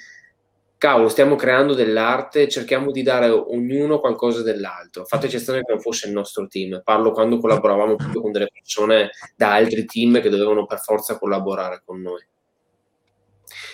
cavolo, 0.84 1.08
stiamo 1.08 1.34
creando 1.34 1.72
dell'arte, 1.72 2.46
cerchiamo 2.46 2.90
di 2.90 3.02
dare 3.02 3.30
ognuno 3.30 4.00
qualcosa 4.00 4.42
dell'altro. 4.42 5.06
Fatto 5.06 5.24
eccezione 5.24 5.62
che 5.62 5.72
non 5.72 5.80
fosse 5.80 6.08
il 6.08 6.12
nostro 6.12 6.46
team, 6.46 6.82
parlo 6.84 7.10
quando 7.12 7.38
collaboravamo 7.38 7.96
proprio 7.96 8.20
con 8.20 8.32
delle 8.32 8.50
persone 8.52 9.08
da 9.34 9.54
altri 9.54 9.86
team 9.86 10.20
che 10.20 10.28
dovevano 10.28 10.66
per 10.66 10.80
forza 10.80 11.18
collaborare 11.18 11.80
con 11.86 12.02
noi. 12.02 12.22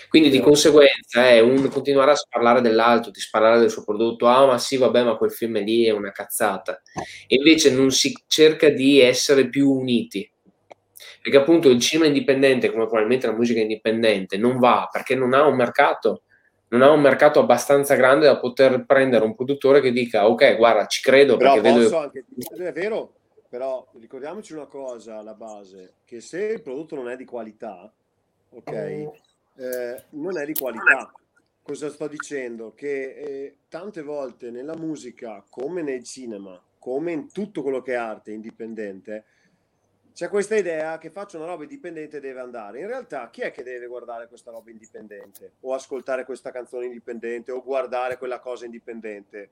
Quindi 0.07 0.29
di 0.29 0.39
conseguenza 0.39 1.27
è 1.27 1.41
un 1.41 1.67
continuare 1.67 2.11
a 2.11 2.15
parlare 2.29 2.61
dell'altro, 2.61 3.11
di 3.11 3.19
sparare 3.19 3.59
del 3.59 3.69
suo 3.69 3.83
prodotto, 3.83 4.27
ah 4.27 4.45
ma 4.45 4.57
sì 4.57 4.77
vabbè 4.77 5.03
ma 5.03 5.17
quel 5.17 5.33
film 5.33 5.61
lì 5.61 5.87
è 5.87 5.91
una 5.91 6.13
cazzata. 6.13 6.81
E 7.27 7.35
invece 7.35 7.71
non 7.71 7.91
si 7.91 8.17
cerca 8.25 8.69
di 8.69 9.01
essere 9.01 9.49
più 9.49 9.69
uniti. 9.69 10.31
Perché 11.21 11.37
appunto 11.37 11.69
il 11.69 11.81
cinema 11.81 12.07
indipendente, 12.07 12.71
come 12.71 12.85
probabilmente 12.85 13.27
la 13.27 13.33
musica 13.33 13.59
indipendente, 13.59 14.37
non 14.37 14.59
va 14.59 14.87
perché 14.89 15.13
non 15.13 15.33
ha 15.33 15.45
un 15.45 15.57
mercato, 15.57 16.23
non 16.71 16.81
ha 16.81 16.89
un 16.89 17.01
mercato 17.01 17.39
abbastanza 17.39 17.95
grande 17.95 18.25
da 18.25 18.39
poter 18.39 18.85
prendere 18.85 19.25
un 19.25 19.35
produttore 19.35 19.81
che 19.81 19.91
dica 19.91 20.27
ok 20.27 20.55
guarda 20.55 20.85
ci 20.85 21.01
credo 21.01 21.37
Però 21.37 21.53
perché 21.53 21.73
vedo... 21.73 21.97
anche 21.97 22.25
è 22.57 22.71
vero, 22.71 23.13
però 23.51 23.85
ricordiamoci 23.99 24.53
una 24.53 24.65
cosa 24.65 25.17
alla 25.17 25.33
base, 25.33 25.95
che 26.05 26.21
se 26.21 26.41
il 26.41 26.61
prodotto 26.61 26.95
non 26.95 27.09
è 27.09 27.17
di 27.17 27.25
qualità, 27.25 27.91
ok, 28.49 28.71
eh, 28.71 30.03
non 30.11 30.37
è 30.37 30.45
di 30.45 30.53
qualità. 30.53 31.11
Cosa 31.61 31.89
sto 31.89 32.07
dicendo? 32.07 32.73
Che 32.73 32.87
eh, 32.87 33.55
tante 33.67 34.03
volte 34.03 34.51
nella 34.51 34.77
musica, 34.77 35.43
come 35.49 35.81
nel 35.81 36.01
cinema, 36.05 36.57
come 36.79 37.11
in 37.11 37.29
tutto 37.29 37.61
quello 37.61 37.81
che 37.81 37.91
è 37.91 37.97
arte 37.97 38.31
indipendente, 38.31 39.25
c'è 40.13 40.27
questa 40.29 40.55
idea 40.55 40.97
che 40.97 41.09
faccio 41.09 41.37
una 41.37 41.45
roba 41.45 41.63
indipendente 41.63 42.17
e 42.17 42.19
deve 42.19 42.39
andare. 42.41 42.79
In 42.79 42.87
realtà, 42.87 43.29
chi 43.29 43.41
è 43.41 43.51
che 43.51 43.63
deve 43.63 43.87
guardare 43.87 44.27
questa 44.27 44.51
roba 44.51 44.69
indipendente? 44.69 45.53
O 45.61 45.73
ascoltare 45.73 46.25
questa 46.25 46.51
canzone 46.51 46.85
indipendente? 46.85 47.51
O 47.51 47.63
guardare 47.63 48.17
quella 48.17 48.39
cosa 48.39 48.65
indipendente? 48.65 49.49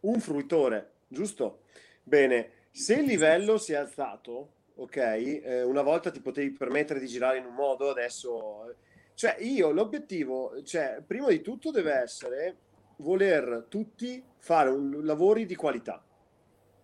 Un 0.00 0.20
fruitore, 0.20 0.92
giusto? 1.08 1.62
Bene, 2.02 2.50
se 2.70 2.94
il 2.94 3.06
livello 3.06 3.58
si 3.58 3.72
è 3.72 3.76
alzato, 3.76 4.52
ok, 4.74 4.96
eh, 4.96 5.62
una 5.62 5.82
volta 5.82 6.10
ti 6.10 6.20
potevi 6.20 6.50
permettere 6.50 7.00
di 7.00 7.06
girare 7.06 7.38
in 7.38 7.44
un 7.44 7.54
modo, 7.54 7.90
adesso... 7.90 8.74
Cioè, 9.14 9.36
io 9.40 9.72
l'obiettivo, 9.72 10.62
cioè, 10.62 11.02
prima 11.04 11.28
di 11.28 11.40
tutto 11.40 11.72
deve 11.72 11.92
essere 11.92 12.56
voler 12.98 13.66
tutti 13.68 14.22
fare 14.38 14.70
un, 14.70 15.04
lavori 15.04 15.44
di 15.44 15.56
qualità. 15.56 16.02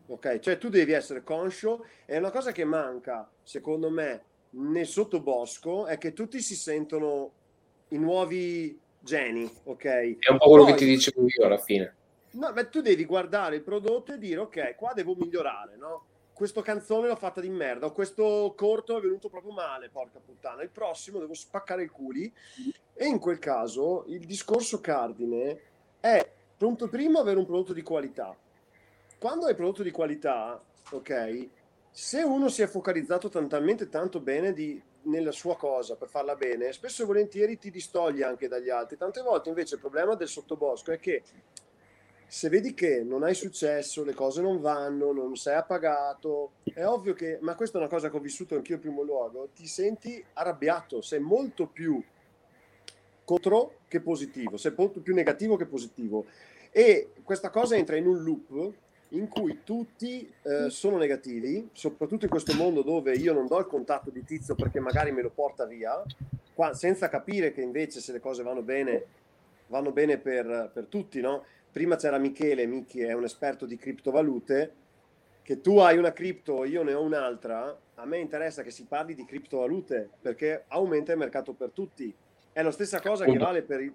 Ok, 0.06 0.38
cioè 0.40 0.58
tu 0.58 0.68
devi 0.68 0.92
essere 0.92 1.22
conscio, 1.22 1.86
è 2.04 2.18
una 2.18 2.30
cosa 2.30 2.52
che 2.52 2.64
manca, 2.64 3.28
secondo 3.42 3.88
me, 3.88 4.22
nel 4.50 4.86
sottobosco, 4.86 5.86
è 5.86 5.96
che 5.96 6.12
tutti 6.12 6.40
si 6.40 6.54
sentono 6.54 7.32
i 7.88 7.98
nuovi 7.98 8.78
geni, 9.00 9.50
ok? 9.64 9.84
È 10.18 10.30
un 10.30 10.38
po' 10.38 10.48
quello 10.50 10.64
che 10.64 10.70
Poi- 10.72 10.80
ti 10.80 10.86
dicevo 10.86 11.26
io 11.26 11.46
alla 11.46 11.58
fine. 11.58 11.94
No, 12.32 12.52
ma 12.52 12.64
tu 12.66 12.80
devi 12.80 13.04
guardare 13.04 13.56
il 13.56 13.62
prodotto 13.62 14.12
e 14.12 14.18
dire, 14.18 14.40
ok, 14.40 14.74
qua 14.74 14.92
devo 14.92 15.14
migliorare, 15.14 15.76
no? 15.76 16.04
Questa 16.32 16.62
canzone 16.62 17.06
l'ho 17.06 17.16
fatta 17.16 17.40
di 17.40 17.48
merda, 17.48 17.86
o 17.86 17.92
questo 17.92 18.52
corto 18.56 18.98
è 18.98 19.00
venuto 19.00 19.28
proprio 19.28 19.52
male, 19.52 19.88
porca 19.88 20.18
puttana. 20.18 20.62
Il 20.62 20.70
prossimo 20.70 21.20
devo 21.20 21.34
spaccare 21.34 21.84
i 21.84 21.88
culi. 21.88 22.30
E 22.92 23.06
in 23.06 23.20
quel 23.20 23.38
caso 23.38 24.04
il 24.08 24.26
discorso 24.26 24.80
cardine 24.80 25.60
è, 26.00 26.28
punto 26.56 26.88
primo, 26.88 27.20
avere 27.20 27.38
un 27.38 27.46
prodotto 27.46 27.72
di 27.72 27.82
qualità. 27.82 28.36
Quando 29.24 29.46
hai 29.46 29.54
prodotto 29.54 29.82
di 29.82 29.90
qualità, 29.90 30.62
ok, 30.90 31.48
se 31.90 32.20
uno 32.20 32.50
si 32.50 32.60
è 32.60 32.66
focalizzato 32.66 33.30
tan- 33.30 33.48
talmente 33.48 33.88
tanto 33.88 34.20
bene 34.20 34.52
di- 34.52 34.78
nella 35.04 35.32
sua 35.32 35.56
cosa 35.56 35.96
per 35.96 36.08
farla 36.08 36.36
bene, 36.36 36.74
spesso 36.74 37.02
e 37.02 37.06
volentieri 37.06 37.56
ti 37.56 37.70
distoglie 37.70 38.24
anche 38.24 38.48
dagli 38.48 38.68
altri. 38.68 38.98
Tante 38.98 39.22
volte 39.22 39.48
invece 39.48 39.76
il 39.76 39.80
problema 39.80 40.14
del 40.14 40.28
sottobosco 40.28 40.92
è 40.92 40.98
che 40.98 41.22
se 42.26 42.50
vedi 42.50 42.74
che 42.74 43.02
non 43.02 43.22
hai 43.22 43.32
successo, 43.32 44.04
le 44.04 44.12
cose 44.12 44.42
non 44.42 44.60
vanno, 44.60 45.10
non 45.12 45.36
sei 45.36 45.54
appagato, 45.54 46.56
è 46.74 46.84
ovvio 46.84 47.14
che, 47.14 47.38
ma 47.40 47.54
questa 47.54 47.78
è 47.78 47.80
una 47.80 47.88
cosa 47.88 48.10
che 48.10 48.16
ho 48.18 48.20
vissuto 48.20 48.56
anch'io 48.56 48.74
in 48.74 48.82
primo 48.82 49.00
luogo, 49.00 49.48
ti 49.54 49.66
senti 49.66 50.22
arrabbiato, 50.34 51.00
sei 51.00 51.20
molto 51.20 51.66
più 51.66 51.98
contro 53.24 53.76
che 53.88 54.02
positivo, 54.02 54.58
sei 54.58 54.74
molto 54.76 55.00
più 55.00 55.14
negativo 55.14 55.56
che 55.56 55.64
positivo. 55.64 56.26
E 56.70 57.12
questa 57.22 57.48
cosa 57.48 57.74
entra 57.74 57.96
in 57.96 58.06
un 58.06 58.22
loop 58.22 58.82
in 59.10 59.28
cui 59.28 59.60
tutti 59.64 60.30
eh, 60.42 60.70
sono 60.70 60.96
negativi, 60.96 61.68
soprattutto 61.72 62.24
in 62.24 62.30
questo 62.30 62.54
mondo 62.54 62.82
dove 62.82 63.14
io 63.14 63.32
non 63.32 63.46
do 63.46 63.58
il 63.58 63.66
contatto 63.66 64.10
di 64.10 64.24
tizio 64.24 64.54
perché 64.54 64.80
magari 64.80 65.12
me 65.12 65.22
lo 65.22 65.30
porta 65.30 65.66
via, 65.66 66.02
qua, 66.54 66.74
senza 66.74 67.08
capire 67.08 67.52
che 67.52 67.60
invece 67.60 68.00
se 68.00 68.12
le 68.12 68.20
cose 68.20 68.42
vanno 68.42 68.62
bene, 68.62 69.04
vanno 69.68 69.92
bene 69.92 70.18
per, 70.18 70.70
per 70.72 70.86
tutti, 70.86 71.20
no? 71.20 71.44
Prima 71.70 71.96
c'era 71.96 72.18
Michele, 72.18 72.66
Micchi 72.66 73.00
è 73.00 73.12
un 73.12 73.24
esperto 73.24 73.66
di 73.66 73.76
criptovalute, 73.76 74.72
che 75.42 75.60
tu 75.60 75.78
hai 75.78 75.98
una 75.98 76.12
cripto, 76.12 76.64
io 76.64 76.82
ne 76.82 76.94
ho 76.94 77.02
un'altra, 77.02 77.78
a 77.96 78.06
me 78.06 78.18
interessa 78.18 78.62
che 78.62 78.70
si 78.70 78.84
parli 78.84 79.14
di 79.14 79.24
criptovalute 79.24 80.08
perché 80.20 80.64
aumenta 80.68 81.12
il 81.12 81.18
mercato 81.18 81.52
per 81.52 81.70
tutti. 81.70 82.12
È 82.52 82.62
la 82.62 82.70
stessa 82.70 83.00
cosa 83.00 83.24
che 83.24 83.36
vale 83.36 83.62
per, 83.62 83.80
il- 83.80 83.92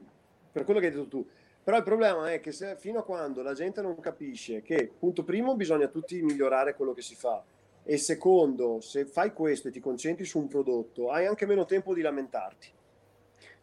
per 0.52 0.64
quello 0.64 0.80
che 0.80 0.88
hai 0.88 0.92
detto 0.92 1.08
tu. 1.08 1.28
Però 1.64 1.78
il 1.78 1.84
problema 1.84 2.32
è 2.32 2.40
che 2.40 2.52
se, 2.52 2.76
fino 2.78 3.00
a 3.00 3.04
quando 3.04 3.42
la 3.42 3.54
gente 3.54 3.82
non 3.82 4.00
capisce 4.00 4.62
che, 4.62 4.92
punto 4.98 5.24
primo, 5.24 5.56
bisogna 5.56 5.88
tutti 5.88 6.22
migliorare 6.22 6.76
quello 6.76 6.94
che 6.94 7.02
si 7.02 7.16
fa 7.16 7.44
e 7.84 7.98
secondo, 7.98 8.82
se 8.82 9.06
fai 9.06 9.34
questo 9.34 9.68
e 9.68 9.72
ti 9.72 9.80
concentri 9.80 10.26
su 10.26 10.40
un 10.40 10.48
prodotto, 10.48 11.12
hai 11.12 11.26
anche 11.26 11.46
meno 11.46 11.66
tempo 11.66 11.94
di 11.94 12.02
lamentarti. 12.02 12.72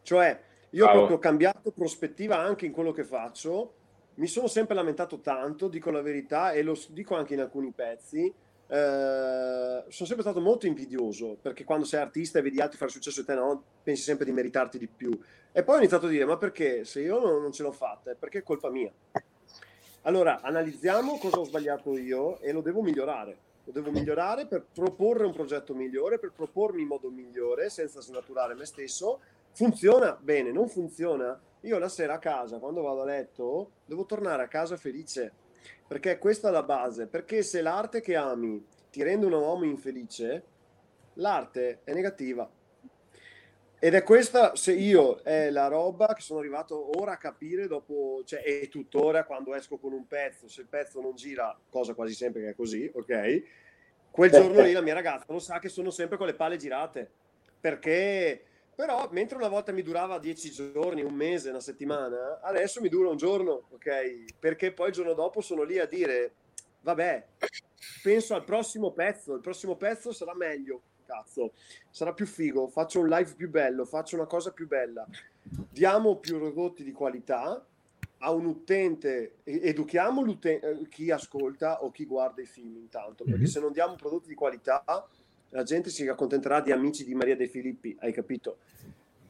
Cioè, 0.01 0.41
io 0.71 0.83
ho 0.83 0.85
Bravo. 0.85 0.99
proprio 0.99 1.19
cambiato 1.19 1.71
prospettiva 1.71 2.37
anche 2.37 2.65
in 2.65 2.71
quello 2.71 2.91
che 2.91 3.03
faccio, 3.03 3.73
mi 4.15 4.27
sono 4.27 4.47
sempre 4.47 4.75
lamentato 4.75 5.19
tanto, 5.19 5.67
dico 5.67 5.91
la 5.91 6.01
verità 6.01 6.51
e 6.51 6.63
lo 6.63 6.77
dico 6.89 7.15
anche 7.15 7.35
in 7.35 7.39
alcuni 7.39 7.71
pezzi. 7.71 8.33
Eh, 8.67 9.83
sono 9.87 10.07
sempre 10.07 10.21
stato 10.21 10.41
molto 10.41 10.67
invidioso 10.67 11.37
perché 11.41 11.63
quando 11.63 11.85
sei 11.85 12.01
artista 12.01 12.39
e 12.39 12.41
vedi 12.41 12.59
altri 12.59 12.77
fare 12.77 12.91
successo 12.91 13.21
e 13.21 13.23
te 13.23 13.33
no, 13.33 13.63
pensi 13.81 14.03
sempre 14.03 14.25
di 14.25 14.31
meritarti 14.31 14.77
di 14.77 14.87
più. 14.87 15.17
E 15.51 15.63
poi 15.63 15.75
ho 15.75 15.79
iniziato 15.79 16.07
a 16.07 16.09
dire: 16.09 16.25
Ma 16.25 16.37
perché 16.37 16.83
se 16.83 17.01
io 17.01 17.19
non, 17.19 17.41
non 17.41 17.51
ce 17.51 17.63
l'ho 17.63 17.71
fatta? 17.71 18.11
È 18.11 18.15
perché 18.15 18.39
è 18.39 18.43
colpa 18.43 18.69
mia. 18.69 18.91
Allora, 20.01 20.41
analizziamo 20.41 21.17
cosa 21.17 21.39
ho 21.39 21.43
sbagliato 21.43 21.97
io 21.97 22.39
e 22.39 22.51
lo 22.51 22.61
devo 22.61 22.81
migliorare. 22.81 23.45
Lo 23.65 23.73
devo 23.73 23.91
migliorare 23.91 24.45
per 24.45 24.65
proporre 24.73 25.25
un 25.25 25.33
progetto 25.33 25.75
migliore, 25.75 26.19
per 26.19 26.31
propormi 26.31 26.81
in 26.81 26.87
modo 26.87 27.09
migliore, 27.09 27.69
senza 27.69 27.99
snaturare 27.99 28.53
me 28.53 28.65
stesso. 28.65 29.19
Funziona 29.51 30.17
bene, 30.21 30.51
non 30.53 30.69
funziona. 30.69 31.37
Io 31.61 31.77
la 31.77 31.89
sera 31.89 32.13
a 32.13 32.19
casa, 32.19 32.59
quando 32.59 32.81
vado 32.81 33.01
a 33.01 33.05
letto, 33.05 33.71
devo 33.85 34.05
tornare 34.05 34.43
a 34.43 34.47
casa 34.47 34.77
felice, 34.77 35.33
perché 35.87 36.17
questa 36.17 36.49
è 36.49 36.51
la 36.51 36.63
base. 36.63 37.07
Perché 37.07 37.41
se 37.41 37.61
l'arte 37.61 38.01
che 38.01 38.15
ami 38.15 38.63
ti 38.91 39.03
rende 39.03 39.25
un 39.25 39.33
uomo 39.33 39.63
infelice, 39.63 40.43
l'arte 41.13 41.81
è 41.83 41.93
negativa. 41.93 42.49
Ed 43.79 43.93
è 43.93 44.01
questa, 44.01 44.55
se 44.55 44.73
io, 44.73 45.21
è 45.21 45.51
la 45.51 45.67
roba 45.67 46.13
che 46.15 46.21
sono 46.21 46.39
arrivato 46.39 46.99
ora 46.99 47.11
a 47.11 47.17
capire 47.17 47.67
dopo, 47.67 48.23
cioè, 48.25 48.41
e 48.43 48.69
tuttora 48.69 49.23
quando 49.23 49.53
esco 49.53 49.77
con 49.77 49.93
un 49.93 50.07
pezzo, 50.07 50.47
se 50.47 50.61
il 50.61 50.67
pezzo 50.67 50.99
non 50.99 51.13
gira, 51.13 51.55
cosa 51.69 51.93
quasi 51.93 52.15
sempre 52.15 52.41
che 52.41 52.49
è 52.49 52.55
così, 52.55 52.89
ok? 52.91 53.43
Quel 54.09 54.31
giorno 54.31 54.61
lì 54.61 54.71
la 54.71 54.81
mia 54.81 54.95
ragazza 54.95 55.31
lo 55.31 55.37
sa 55.37 55.59
che 55.59 55.69
sono 55.69 55.91
sempre 55.91 56.17
con 56.17 56.25
le 56.25 56.33
palle 56.33 56.57
girate, 56.57 57.07
perché 57.59 58.45
però 58.77 59.09
mentre 59.11 59.37
una 59.39 59.47
volta 59.47 59.71
mi 59.71 59.81
durava 59.81 60.19
dieci 60.19 60.51
giorni, 60.51 61.01
un 61.01 61.15
mese, 61.15 61.49
una 61.49 61.59
settimana, 61.59 62.39
adesso 62.43 62.79
mi 62.79 62.89
dura 62.89 63.09
un 63.09 63.17
giorno, 63.17 63.69
ok? 63.71 64.37
Perché 64.37 64.71
poi 64.71 64.89
il 64.89 64.93
giorno 64.93 65.13
dopo 65.15 65.41
sono 65.41 65.63
lì 65.63 65.79
a 65.79 65.87
dire, 65.87 66.33
vabbè, 66.81 67.25
penso 68.03 68.35
al 68.35 68.43
prossimo 68.43 68.91
pezzo, 68.91 69.33
il 69.33 69.41
prossimo 69.41 69.77
pezzo 69.77 70.11
sarà 70.11 70.35
meglio, 70.35 70.81
cazzo, 71.07 71.53
sarà 71.89 72.13
più 72.13 72.27
figo, 72.27 72.67
faccio 72.67 72.99
un 72.99 73.07
live 73.07 73.33
più 73.33 73.49
bello, 73.49 73.83
faccio 73.83 74.15
una 74.15 74.27
cosa 74.27 74.51
più 74.51 74.67
bella, 74.67 75.07
diamo 75.71 76.17
più 76.17 76.37
prodotti 76.37 76.83
di 76.83 76.91
qualità 76.91 77.65
a 78.19 78.31
un 78.31 78.45
utente, 78.45 79.37
educhiamo 79.43 80.23
chi 80.87 81.09
ascolta 81.09 81.83
o 81.83 81.89
chi 81.89 82.05
guarda 82.05 82.43
i 82.43 82.45
film 82.45 82.75
intanto, 82.75 83.23
perché 83.23 83.39
Mhm. 83.39 83.45
se 83.47 83.59
non 83.59 83.71
diamo 83.71 83.95
prodotti 83.95 84.27
di 84.27 84.35
qualità 84.35 84.83
la 85.49 85.63
gente 85.63 85.89
si 85.89 86.07
accontenterà 86.07 86.61
di 86.61 86.71
amici 86.71 87.03
di 87.05 87.13
Maria 87.15 87.35
De 87.35 87.47
Filippi, 87.47 87.95
hai 87.99 88.11
capito? 88.11 88.57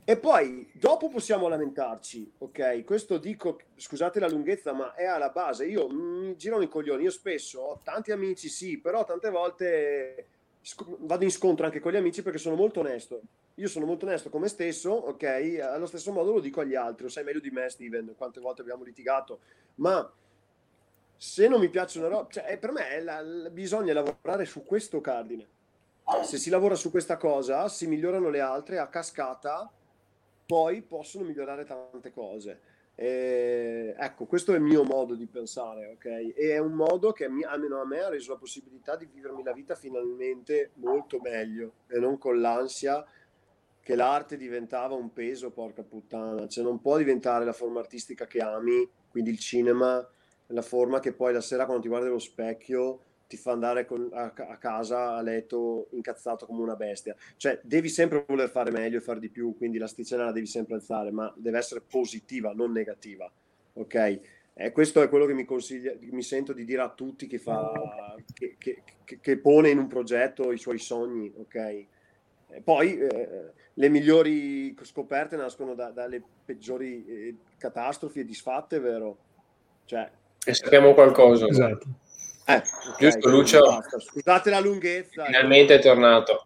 E 0.10 0.16
poi 0.18 0.70
dopo 0.74 1.10
possiamo 1.10 1.50
lamentarci, 1.50 2.32
ok? 2.38 2.86
Questo 2.86 3.18
dico, 3.18 3.60
scusate 3.76 4.22
la 4.22 4.30
lunghezza, 4.30 4.72
ma 4.72 4.94
è 4.94 5.04
alla 5.04 5.32
base. 5.32 5.66
Io 5.66 5.90
mm, 5.90 6.26
mi 6.28 6.38
girano 6.38 6.62
i 6.64 6.70
coglioni. 6.70 7.04
Io 7.04 7.12
spesso 7.12 7.60
ho 7.60 7.82
tanti 7.84 8.14
amici, 8.14 8.48
sì, 8.48 8.78
però 8.78 9.04
tante 9.04 9.30
volte 9.30 10.28
sc- 10.62 10.96
vado 11.00 11.26
in 11.26 11.30
scontro 11.30 11.66
anche 11.66 11.82
con 11.82 11.92
gli 11.92 11.98
amici 11.98 12.22
perché 12.24 12.38
sono 12.38 12.56
molto 12.56 12.80
onesto. 12.80 13.20
Io 13.56 13.68
sono 13.68 13.86
molto 13.86 14.06
onesto 14.06 14.30
con 14.30 14.40
me 14.40 14.48
stesso, 14.48 14.92
ok? 14.92 15.60
Allo 15.62 15.88
stesso 15.88 16.14
modo 16.14 16.32
lo 16.32 16.40
dico 16.40 16.62
agli 16.62 16.76
altri. 16.76 17.04
Lo 17.04 17.10
sai 17.10 17.26
meglio 17.26 17.42
di 17.42 17.50
me, 17.52 17.68
Steven, 17.68 18.14
quante 18.18 18.40
volte 18.40 18.62
abbiamo 18.62 18.86
litigato. 18.86 19.40
Ma 19.76 20.10
se 21.18 21.48
non 21.50 21.60
mi 21.60 21.68
piace 21.68 22.00
una 22.00 22.08
roba, 22.08 22.28
cioè, 22.30 22.46
eh, 22.48 22.58
per 22.58 22.72
me 22.72 23.02
la- 23.02 23.20
la- 23.20 23.50
bisogna 23.50 23.92
lavorare 23.92 24.46
su 24.46 24.64
questo 24.64 25.02
cardine. 25.02 25.48
Se 26.24 26.38
si 26.38 26.50
lavora 26.50 26.76
su 26.76 26.90
questa 26.90 27.18
cosa, 27.18 27.68
si 27.68 27.86
migliorano 27.86 28.30
le 28.30 28.40
altre 28.40 28.80
a 28.80 28.88
cascata, 28.88 29.70
poi 30.46 30.82
possono 30.82 31.26
migliorare 31.26 31.66
tante 31.66 32.12
cose. 32.12 32.62
E, 32.96 33.94
ecco, 33.98 34.26
questo 34.26 34.54
è 34.54 34.56
il 34.56 34.62
mio 34.62 34.84
modo 34.84 35.16
di 35.16 35.28
pensare, 35.28 35.88
ok? 35.88 36.06
E 36.06 36.54
è 36.54 36.58
un 36.58 36.72
modo 36.72 37.12
che 37.12 37.26
almeno 37.26 37.82
a 37.82 37.86
me 37.86 38.00
ha 38.00 38.10
reso 38.10 38.32
la 38.32 38.40
possibilità 38.40 38.96
di 38.96 39.06
vivermi 39.06 39.44
la 39.44 39.52
vita 39.52 39.76
finalmente 39.76 40.72
molto 40.76 41.20
meglio 41.20 41.74
e 41.88 42.00
non 42.00 42.18
con 42.18 42.40
l'ansia 42.40 43.06
che 43.82 43.96
l'arte 43.96 44.36
diventava 44.36 44.96
un 44.96 45.14
peso, 45.14 45.52
porca 45.52 45.84
puttana. 45.84 46.48
Cioè, 46.48 46.64
non 46.64 46.82
può 46.82 46.98
diventare 46.98 47.46
la 47.46 47.54
forma 47.54 47.80
artistica 47.80 48.26
che 48.26 48.40
ami, 48.40 48.90
quindi 49.10 49.30
il 49.30 49.40
cinema, 49.40 50.06
la 50.48 50.62
forma 50.62 51.00
che 51.00 51.14
poi 51.14 51.34
la 51.34 51.42
sera 51.42 51.66
quando 51.66 51.84
ti 51.84 51.90
guardi 51.90 52.08
allo 52.08 52.20
specchio 52.20 53.02
ti 53.28 53.38
fa 53.38 53.52
andare 53.52 53.86
con- 53.86 54.10
a, 54.14 54.32
a 54.36 54.58
casa 54.58 55.16
a 55.16 55.22
letto 55.22 55.90
incazzato 55.92 56.46
come 56.46 56.62
una 56.62 56.76
bestia. 56.76 57.16
Cioè, 57.36 57.60
devi 57.64 57.90
sempre 57.90 58.24
voler 58.28 58.50
fare 58.50 58.72
meglio 58.72 58.98
e 58.98 59.02
fare 59.02 59.20
di 59.20 59.30
più, 59.30 59.56
quindi 59.56 59.78
l'asticella 59.78 60.26
la 60.26 60.32
devi 60.32 60.48
sempre 60.48 60.76
alzare, 60.76 61.12
ma 61.12 61.32
deve 61.36 61.58
essere 61.58 61.82
positiva, 61.82 62.54
non 62.54 62.72
negativa. 62.72 63.32
Ok? 63.74 64.20
E 64.60 64.72
questo 64.72 65.02
è 65.04 65.10
quello 65.10 65.26
che 65.28 65.34
mi, 65.34 65.46
consiglia, 65.46 65.94
mi 66.00 66.24
sento 66.24 66.52
di 66.54 66.66
dire 66.66 66.82
a 66.82 66.90
tutti 66.90 67.28
che, 67.28 67.38
fa, 67.38 68.16
che, 68.34 68.56
che- 68.58 68.82
che- 69.04 69.20
che 69.20 69.38
pone 69.38 69.70
in 69.70 69.78
un 69.78 69.88
progetto 69.88 70.52
i 70.52 70.58
suoi 70.58 70.80
sogni, 70.80 71.32
ok? 71.38 71.56
E 72.50 72.62
poi 72.64 72.98
eh, 72.98 73.52
le 73.74 73.90
migliori 73.90 74.76
scoperte 74.82 75.36
nascono 75.36 75.76
da- 75.76 75.92
dalle 75.92 76.24
peggiori 76.46 77.06
eh, 77.06 77.36
catastrofi 77.58 78.22
e 78.22 78.26
disfatte, 78.26 78.80
vero? 78.80 79.18
Cioè, 79.86 80.10
E 80.46 80.54
sappiamo 80.54 80.94
qualcosa. 80.94 81.46
Esatto. 81.46 81.86
Eh, 82.48 82.62
Giusto, 82.98 83.20
quindi 83.20 83.40
Lucio? 83.40 83.60
basta. 83.60 84.00
Scusate 84.00 84.50
la 84.50 84.60
lunghezza. 84.60 85.26
Finalmente 85.26 85.76
è 85.76 85.80
tornato. 85.80 86.46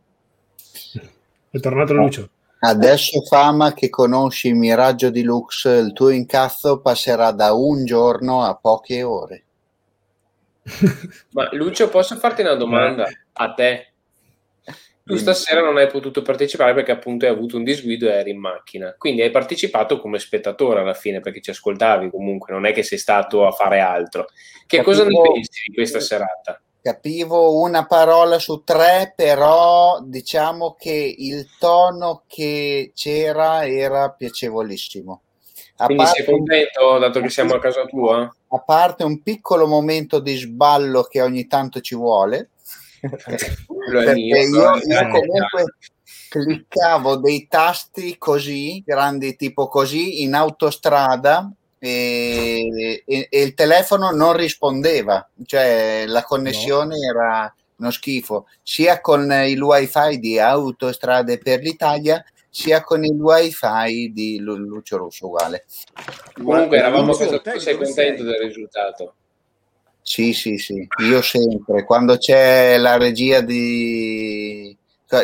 È 1.49 1.59
tornato 1.59 1.93
Lucio. 1.93 2.29
Adesso 2.63 3.21
fama 3.21 3.73
che 3.73 3.89
conosci 3.89 4.47
il 4.47 4.55
miraggio 4.55 5.09
di 5.09 5.23
Lux, 5.23 5.65
il 5.65 5.93
tuo 5.93 6.09
incazzo 6.09 6.79
passerà 6.79 7.31
da 7.31 7.53
un 7.53 7.85
giorno 7.85 8.43
a 8.43 8.55
poche 8.55 9.01
ore. 9.03 9.43
Ma 11.31 11.49
Lucio, 11.53 11.89
posso 11.89 12.15
farti 12.17 12.41
una 12.41 12.55
domanda 12.55 13.07
a 13.33 13.53
te? 13.53 13.90
Tu 15.11 15.17
stasera 15.17 15.61
non 15.61 15.77
hai 15.77 15.87
potuto 15.87 16.21
partecipare 16.21 16.73
perché 16.73 16.91
appunto 16.91 17.25
hai 17.25 17.31
avuto 17.31 17.57
un 17.57 17.63
disguido 17.63 18.07
e 18.07 18.13
eri 18.13 18.31
in 18.31 18.39
macchina. 18.39 18.95
Quindi 18.97 19.21
hai 19.21 19.29
partecipato 19.31 19.99
come 19.99 20.19
spettatore 20.19 20.79
alla 20.79 20.93
fine 20.93 21.19
perché 21.19 21.41
ci 21.41 21.49
ascoltavi 21.49 22.09
comunque, 22.09 22.53
non 22.53 22.65
è 22.65 22.71
che 22.73 22.83
sei 22.83 22.97
stato 22.97 23.45
a 23.45 23.51
fare 23.51 23.79
altro. 23.79 24.27
Che 24.65 24.81
cosa 24.81 25.03
ne 25.03 25.11
Capivo- 25.13 25.33
pensi 25.33 25.63
di 25.67 25.73
questa 25.73 25.99
serata? 25.99 26.61
Capivo 26.81 27.59
una 27.59 27.85
parola 27.85 28.39
su 28.39 28.63
tre, 28.63 29.13
però 29.15 29.99
diciamo 30.03 30.75
che 30.79 31.15
il 31.17 31.47
tono 31.59 32.23
che 32.25 32.91
c'era 32.95 33.67
era 33.67 34.09
piacevolissimo. 34.09 35.21
A 35.77 35.85
Quindi 35.85 36.05
sei 36.05 36.25
contento 36.25 36.97
dato 36.99 37.19
che 37.21 37.29
siamo 37.29 37.55
a 37.55 37.59
casa 37.59 37.85
tua? 37.85 38.33
a 38.53 38.59
parte 38.59 39.03
un 39.03 39.21
piccolo 39.21 39.65
momento 39.65 40.19
di 40.19 40.35
sballo 40.35 41.03
che 41.03 41.21
ogni 41.21 41.47
tanto 41.47 41.79
ci 41.81 41.95
vuole, 41.95 42.50
perché 43.09 44.19
io, 44.19 44.75
io 44.75 45.07
comunque 45.09 45.75
cliccavo 46.29 47.17
dei 47.17 47.47
tasti 47.47 48.17
così, 48.17 48.81
grandi 48.85 49.35
tipo 49.35 49.67
così, 49.67 50.21
in 50.21 50.33
autostrada 50.33 51.51
e, 51.77 53.03
e- 53.05 53.27
e 53.29 53.41
il 53.41 53.53
telefono 53.53 54.11
non 54.11 54.33
rispondeva, 54.33 55.27
cioè 55.45 56.05
la 56.07 56.23
connessione 56.23 56.95
era 56.97 57.53
uno 57.77 57.91
schifo, 57.91 58.47
sia 58.61 59.01
con 59.01 59.29
il 59.31 59.61
wifi 59.61 60.19
di 60.19 60.37
Autostrade 60.37 61.39
per 61.39 61.61
l'Italia, 61.61 62.23
sia 62.49 62.83
con 62.83 63.03
il 63.03 63.19
wifi 63.19 64.11
di 64.13 64.37
Lu- 64.39 64.57
Lucio 64.57 64.97
Russo 64.97 65.25
uguale. 65.25 65.65
Comunque 66.33 66.77
eravamo 66.77 67.07
Lucio, 67.13 67.41
sei 67.57 67.75
contento 67.75 68.23
sei? 68.23 68.23
del 68.23 68.39
risultato? 68.39 69.15
Sì, 70.01 70.33
sì, 70.33 70.57
sì, 70.57 70.87
io 71.07 71.21
sempre, 71.21 71.83
quando 71.83 72.17
c'è 72.17 72.77
la 72.77 72.97
regia 72.97 73.41
di... 73.41 74.75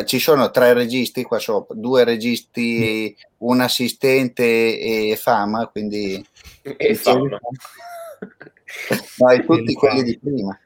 Ci 0.04 0.18
sono 0.18 0.50
tre 0.50 0.74
registi 0.74 1.22
qua 1.22 1.38
sopra, 1.38 1.74
due 1.74 2.04
registi, 2.04 3.16
un 3.38 3.60
assistente 3.60 4.78
e 4.78 5.16
Fama, 5.16 5.66
quindi... 5.66 6.24
E 6.62 6.94
fama. 6.94 7.38
No, 9.18 9.30
e 9.30 9.44
tutti 9.44 9.72
quelli 9.74 10.02
di 10.02 10.18
prima. 10.18 10.58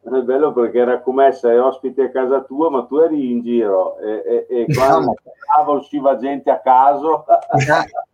È 0.00 0.22
bello 0.22 0.52
perché 0.54 0.78
era 0.78 1.00
come 1.00 1.26
essere 1.26 1.58
ospite 1.58 2.04
a 2.04 2.10
casa 2.10 2.40
tua, 2.42 2.70
ma 2.70 2.86
tu 2.86 2.96
eri 2.98 3.30
in 3.30 3.42
giro 3.42 3.98
e, 3.98 4.46
e, 4.48 4.62
e 4.62 4.74
quando 4.74 5.14
entrava 5.22 5.78
usciva 5.78 6.16
gente 6.16 6.50
a 6.50 6.60
caso. 6.60 7.26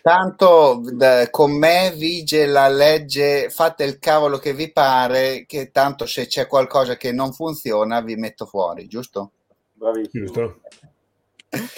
Ta- 0.00 0.14
Tanto 0.14 0.80
da- 0.92 1.28
con 1.30 1.52
me 1.52 1.92
vige 1.94 2.46
la 2.46 2.68
legge, 2.68 3.50
fate 3.50 3.84
il 3.84 3.98
cavolo 3.98 4.38
che 4.38 4.54
vi 4.54 4.72
pare, 4.72 5.44
che 5.46 5.70
tanto 5.70 6.06
se 6.06 6.26
c'è 6.26 6.46
qualcosa 6.46 6.96
che 6.96 7.12
non 7.12 7.32
funziona 7.32 8.00
vi 8.00 8.16
metto 8.16 8.46
fuori, 8.46 8.86
giusto? 8.86 9.32
Bravissimo. 9.74 10.24
Giusto. 10.24 10.60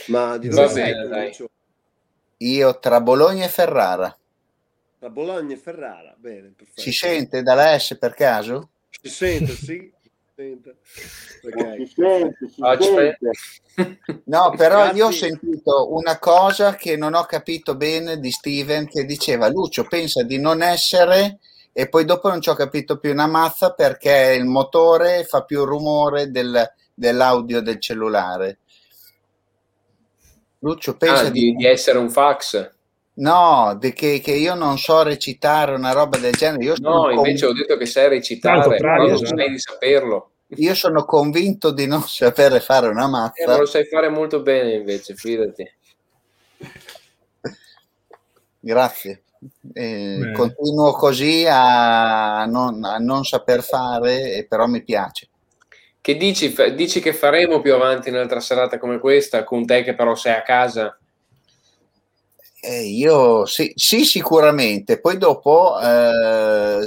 Ma 0.06 0.36
di 0.36 0.48
Va 0.48 0.66
dove 0.66 0.74
bene, 0.74 1.08
dai. 1.08 1.36
Io 2.38 2.78
tra 2.78 3.00
Bologna 3.00 3.44
e 3.44 3.48
Ferrara. 3.48 4.16
Da 4.98 5.08
Bologna 5.10 5.54
e 5.54 5.58
Ferrara. 5.58 6.14
Bene, 6.16 6.52
perfetto. 6.56 6.80
Si 6.80 6.92
sente 6.92 7.42
dalla 7.42 7.78
S 7.78 7.96
per 7.98 8.14
caso? 8.14 8.70
Si 8.90 9.08
sente, 9.08 9.54
sì. 9.54 9.92
Si 10.40 10.46
sente. 10.46 10.76
Ok. 11.44 11.76
Si 11.76 11.92
sente, 11.94 12.48
si 12.48 12.60
Ah. 12.62 12.76
No, 14.24 14.50
però 14.56 14.90
io 14.92 15.06
ho 15.08 15.10
sentito 15.10 15.92
una 15.94 16.18
cosa 16.18 16.74
che 16.74 16.96
non 16.96 17.14
ho 17.14 17.24
capito 17.24 17.76
bene 17.76 18.18
di 18.18 18.30
Steven 18.30 18.86
che 18.88 19.04
diceva 19.04 19.48
Lucio 19.48 19.84
pensa 19.84 20.22
di 20.22 20.38
non 20.38 20.62
essere 20.62 21.38
e 21.72 21.88
poi 21.88 22.04
dopo 22.04 22.28
non 22.28 22.40
ci 22.40 22.48
ho 22.48 22.54
capito 22.54 22.98
più 22.98 23.10
una 23.12 23.26
mazza 23.26 23.72
perché 23.74 24.34
il 24.36 24.44
motore 24.44 25.24
fa 25.24 25.44
più 25.44 25.64
rumore 25.64 26.30
del- 26.30 26.68
dell'audio 26.94 27.60
del 27.60 27.78
cellulare. 27.80 28.58
Lucio 30.60 30.96
pensa 30.96 31.26
Ah, 31.26 31.30
di... 31.30 31.54
di, 31.54 31.66
essere 31.66 31.98
un 31.98 32.10
fax? 32.10 32.70
No, 33.14 33.76
di 33.78 33.92
che, 33.92 34.20
che 34.20 34.32
io 34.32 34.54
non 34.54 34.78
so 34.78 35.02
recitare 35.02 35.74
una 35.74 35.92
roba 35.92 36.18
del 36.18 36.32
genere. 36.34 36.64
Io 36.64 36.74
sono, 36.76 37.04
No, 37.06 37.10
invece 37.10 37.46
ho 37.46 37.52
detto 37.52 37.76
che 37.76 37.86
sai 37.86 38.04
Al 38.04 38.10
recitare, 38.10 38.62
contrario, 38.62 39.04
però 39.04 39.06
non 39.06 39.22
esatto. 39.24 39.38
sai 39.38 39.50
di 39.50 39.58
saperlo. 39.58 40.29
Io 40.56 40.74
sono 40.74 41.04
convinto 41.04 41.70
di 41.70 41.86
non 41.86 42.02
sapere 42.06 42.60
fare 42.60 42.88
una 42.88 43.04
Eh, 43.04 43.08
ma 43.08 43.18
mazza. 43.20 43.56
lo 43.56 43.66
sai 43.66 43.84
fare 43.86 44.08
molto 44.08 44.40
bene 44.42 44.74
invece, 44.74 45.14
fidati. 45.14 45.70
Grazie. 48.58 49.22
Eh, 49.72 50.32
continuo 50.34 50.92
così 50.92 51.46
a 51.48 52.44
non, 52.44 52.84
a 52.84 52.98
non 52.98 53.24
saper 53.24 53.62
fare, 53.62 54.34
e 54.34 54.46
però 54.46 54.66
mi 54.66 54.82
piace. 54.82 55.28
Che 56.02 56.16
dici, 56.16 56.54
dici 56.74 57.00
che 57.00 57.12
faremo 57.12 57.60
più 57.60 57.74
avanti 57.74 58.10
un'altra 58.10 58.40
serata 58.40 58.78
come 58.78 58.98
questa, 58.98 59.44
con 59.44 59.64
te 59.64 59.82
che 59.82 59.94
però 59.94 60.14
sei 60.14 60.34
a 60.34 60.42
casa? 60.42 60.98
Eh, 62.62 62.82
io 62.82 63.46
sì, 63.46 63.72
sì, 63.74 64.04
sicuramente. 64.04 65.00
Poi 65.00 65.16
dopo, 65.16 65.80
eh, 65.80 66.84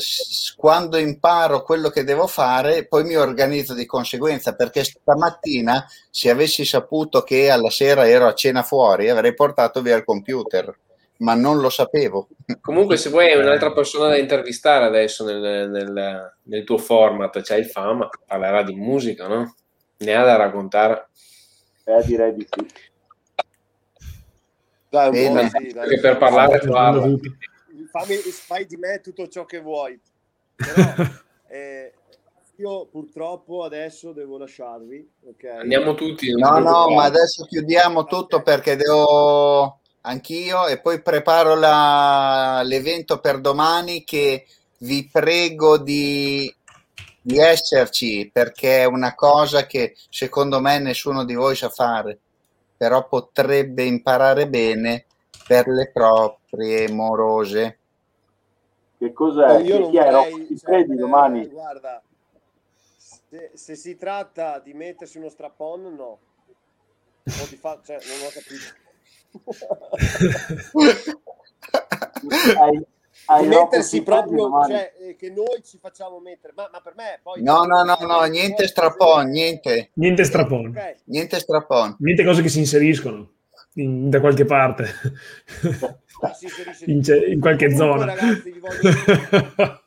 quando 0.55 0.97
imparo 0.97 1.63
quello 1.63 1.89
che 1.89 2.03
devo 2.03 2.27
fare, 2.27 2.85
poi 2.85 3.03
mi 3.03 3.15
organizzo 3.15 3.73
di 3.73 3.87
conseguenza, 3.87 4.53
perché 4.53 4.83
stamattina, 4.83 5.83
se 6.11 6.29
avessi 6.29 6.63
saputo 6.63 7.23
che 7.23 7.49
alla 7.49 7.71
sera 7.71 8.07
ero 8.07 8.27
a 8.27 8.35
cena 8.35 8.61
fuori, 8.61 9.09
avrei 9.09 9.33
portato 9.33 9.81
via 9.81 9.95
il 9.95 10.03
computer, 10.03 10.77
ma 11.17 11.33
non 11.33 11.59
lo 11.59 11.71
sapevo. 11.71 12.27
Comunque, 12.61 12.97
se 12.97 13.09
vuoi, 13.09 13.31
hai 13.31 13.39
un'altra 13.41 13.73
persona 13.73 14.09
da 14.09 14.17
intervistare 14.17 14.85
adesso 14.85 15.25
nel, 15.25 15.69
nel- 15.71 16.33
nel 16.43 16.63
tuo 16.63 16.77
format, 16.77 17.41
c'è 17.41 17.55
il 17.55 17.65
Fama, 17.65 18.07
parlerà 18.27 18.61
di 18.61 18.75
musica, 18.75 19.27
no? 19.27 19.55
Ne 19.97 20.13
ha 20.13 20.23
da 20.23 20.35
raccontare. 20.35 21.07
Eh, 21.85 22.03
direi 22.05 22.33
di 22.35 22.47
sì. 22.47 22.91
Dai, 24.93 25.07
un 25.07 25.27
po' 25.27 25.33
Bene. 25.33 25.49
sì, 25.49 25.73
dai. 25.73 25.99
Per 25.99 26.17
parlare 26.19 26.59
parla. 26.59 27.01
Fammi, 27.89 28.15
fai 28.15 28.67
di 28.67 28.77
me 28.77 29.01
tutto 29.01 29.27
ciò 29.27 29.43
che 29.43 29.59
vuoi. 29.59 29.99
Però, 30.55 30.93
eh, 31.49 31.93
io 32.57 32.85
purtroppo 32.85 33.63
adesso 33.63 34.11
devo 34.11 34.37
lasciarvi. 34.37 35.09
ok? 35.29 35.43
Andiamo 35.61 35.95
tutti. 35.95 36.31
No, 36.33 36.59
no, 36.59 36.89
ma 36.89 37.05
adesso 37.05 37.43
chiudiamo 37.45 38.05
tutto 38.05 38.43
perché 38.43 38.75
devo 38.75 39.79
anch'io 40.01 40.67
e 40.67 40.79
poi 40.79 41.01
preparo 41.01 41.55
la- 41.55 42.61
l'evento 42.63 43.19
per 43.19 43.39
domani 43.39 44.03
che 44.03 44.45
vi 44.79 45.09
prego 45.11 45.79
di, 45.79 46.53
di 47.19 47.37
esserci 47.39 48.29
perché 48.31 48.81
è 48.81 48.85
una 48.85 49.15
cosa 49.15 49.65
che 49.65 49.95
secondo 50.11 50.59
me 50.59 50.77
nessuno 50.77 51.25
di 51.25 51.33
voi 51.33 51.55
sa 51.55 51.69
fare, 51.69 52.19
però 52.77 53.07
potrebbe 53.07 53.83
imparare 53.83 54.47
bene 54.47 55.05
per 55.47 55.67
le 55.67 55.91
proprie 55.91 56.89
morose. 56.89 57.79
Che 58.97 59.13
cos'è? 59.13 59.59
Eh, 59.59 59.63
io 59.63 59.79
Chi 59.79 59.79
non 59.79 59.91
vorrei, 59.91 60.47
Di 60.47 60.57
cioè, 60.57 60.69
Freddi 60.69 60.93
eh, 60.93 60.97
domani? 60.97 61.49
guarda, 61.49 62.01
se, 62.97 63.51
se 63.53 63.75
si 63.75 63.97
tratta 63.97 64.59
di 64.59 64.73
mettersi 64.73 65.17
uno 65.17 65.29
strappon, 65.29 65.95
no. 65.95 66.19
O 67.41 67.45
di 67.49 67.57
fa- 67.57 67.81
cioè, 67.83 67.99
non 68.05 68.25
ho 68.25 68.29
capito. 68.29 68.81
Hai 72.61 72.85
di 73.39 73.47
mettersi 73.47 73.97
Di 73.99 74.03
proprio, 74.03 74.49
cioè, 74.67 74.93
eh, 74.99 75.15
che 75.15 75.29
noi 75.29 75.61
ci 75.63 75.77
facciamo 75.79 76.19
mettere, 76.19 76.53
ma, 76.55 76.69
ma 76.71 76.81
per 76.81 76.93
me 76.95 77.19
poi... 77.23 77.41
No, 77.41 77.63
no, 77.63 77.83
no, 77.83 77.97
no, 77.99 78.23
niente 78.25 78.67
strappon, 78.67 79.29
niente, 79.29 79.91
Niente 79.93 80.23
strappone. 80.23 80.67
Ok, 80.69 80.95
niente 81.05 81.39
strappon. 81.39 81.95
Niente 81.99 82.23
cose 82.23 82.41
che 82.41 82.49
si 82.49 82.59
inseriscono 82.59 83.29
in- 83.75 84.09
da 84.09 84.19
qualche 84.19 84.45
parte. 84.45 84.85
in, 86.85 86.99
di 87.01 87.31
in 87.31 87.39
qualche 87.39 87.71
Comunque, 87.73 87.75
zona. 87.99 88.05
ragazzi, 88.05 88.51
vi 88.51 88.59
voglio, 88.59 88.79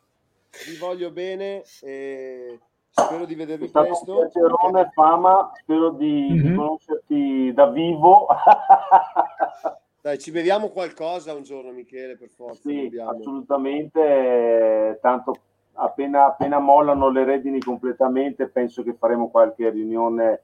vi 0.66 0.76
voglio 0.78 1.10
bene 1.10 1.62
e 1.82 2.58
spero 2.90 3.24
di 3.26 3.34
È 3.34 3.36
vedervi 3.36 3.68
stato 3.68 3.86
un 3.88 3.92
presto. 3.92 4.30
piacerone, 4.30 4.90
fama, 4.94 5.52
spero 5.62 5.90
di, 5.90 6.26
di 6.28 6.48
Mhm. 6.48 6.56
conoscerti 6.56 7.52
da 7.54 7.66
vivo. 7.70 8.26
Dai, 10.06 10.20
ci 10.20 10.30
beviamo 10.30 10.68
qualcosa 10.68 11.34
un 11.34 11.42
giorno, 11.42 11.72
Michele, 11.72 12.16
per 12.16 12.28
forza. 12.28 12.60
sì, 12.60 12.96
assolutamente, 12.96 15.00
tanto 15.02 15.34
appena, 15.72 16.26
appena 16.26 16.60
mollano 16.60 17.10
le 17.10 17.24
redini 17.24 17.58
completamente, 17.58 18.46
penso 18.46 18.84
che 18.84 18.94
faremo 18.94 19.30
qualche 19.30 19.68
riunione 19.68 20.42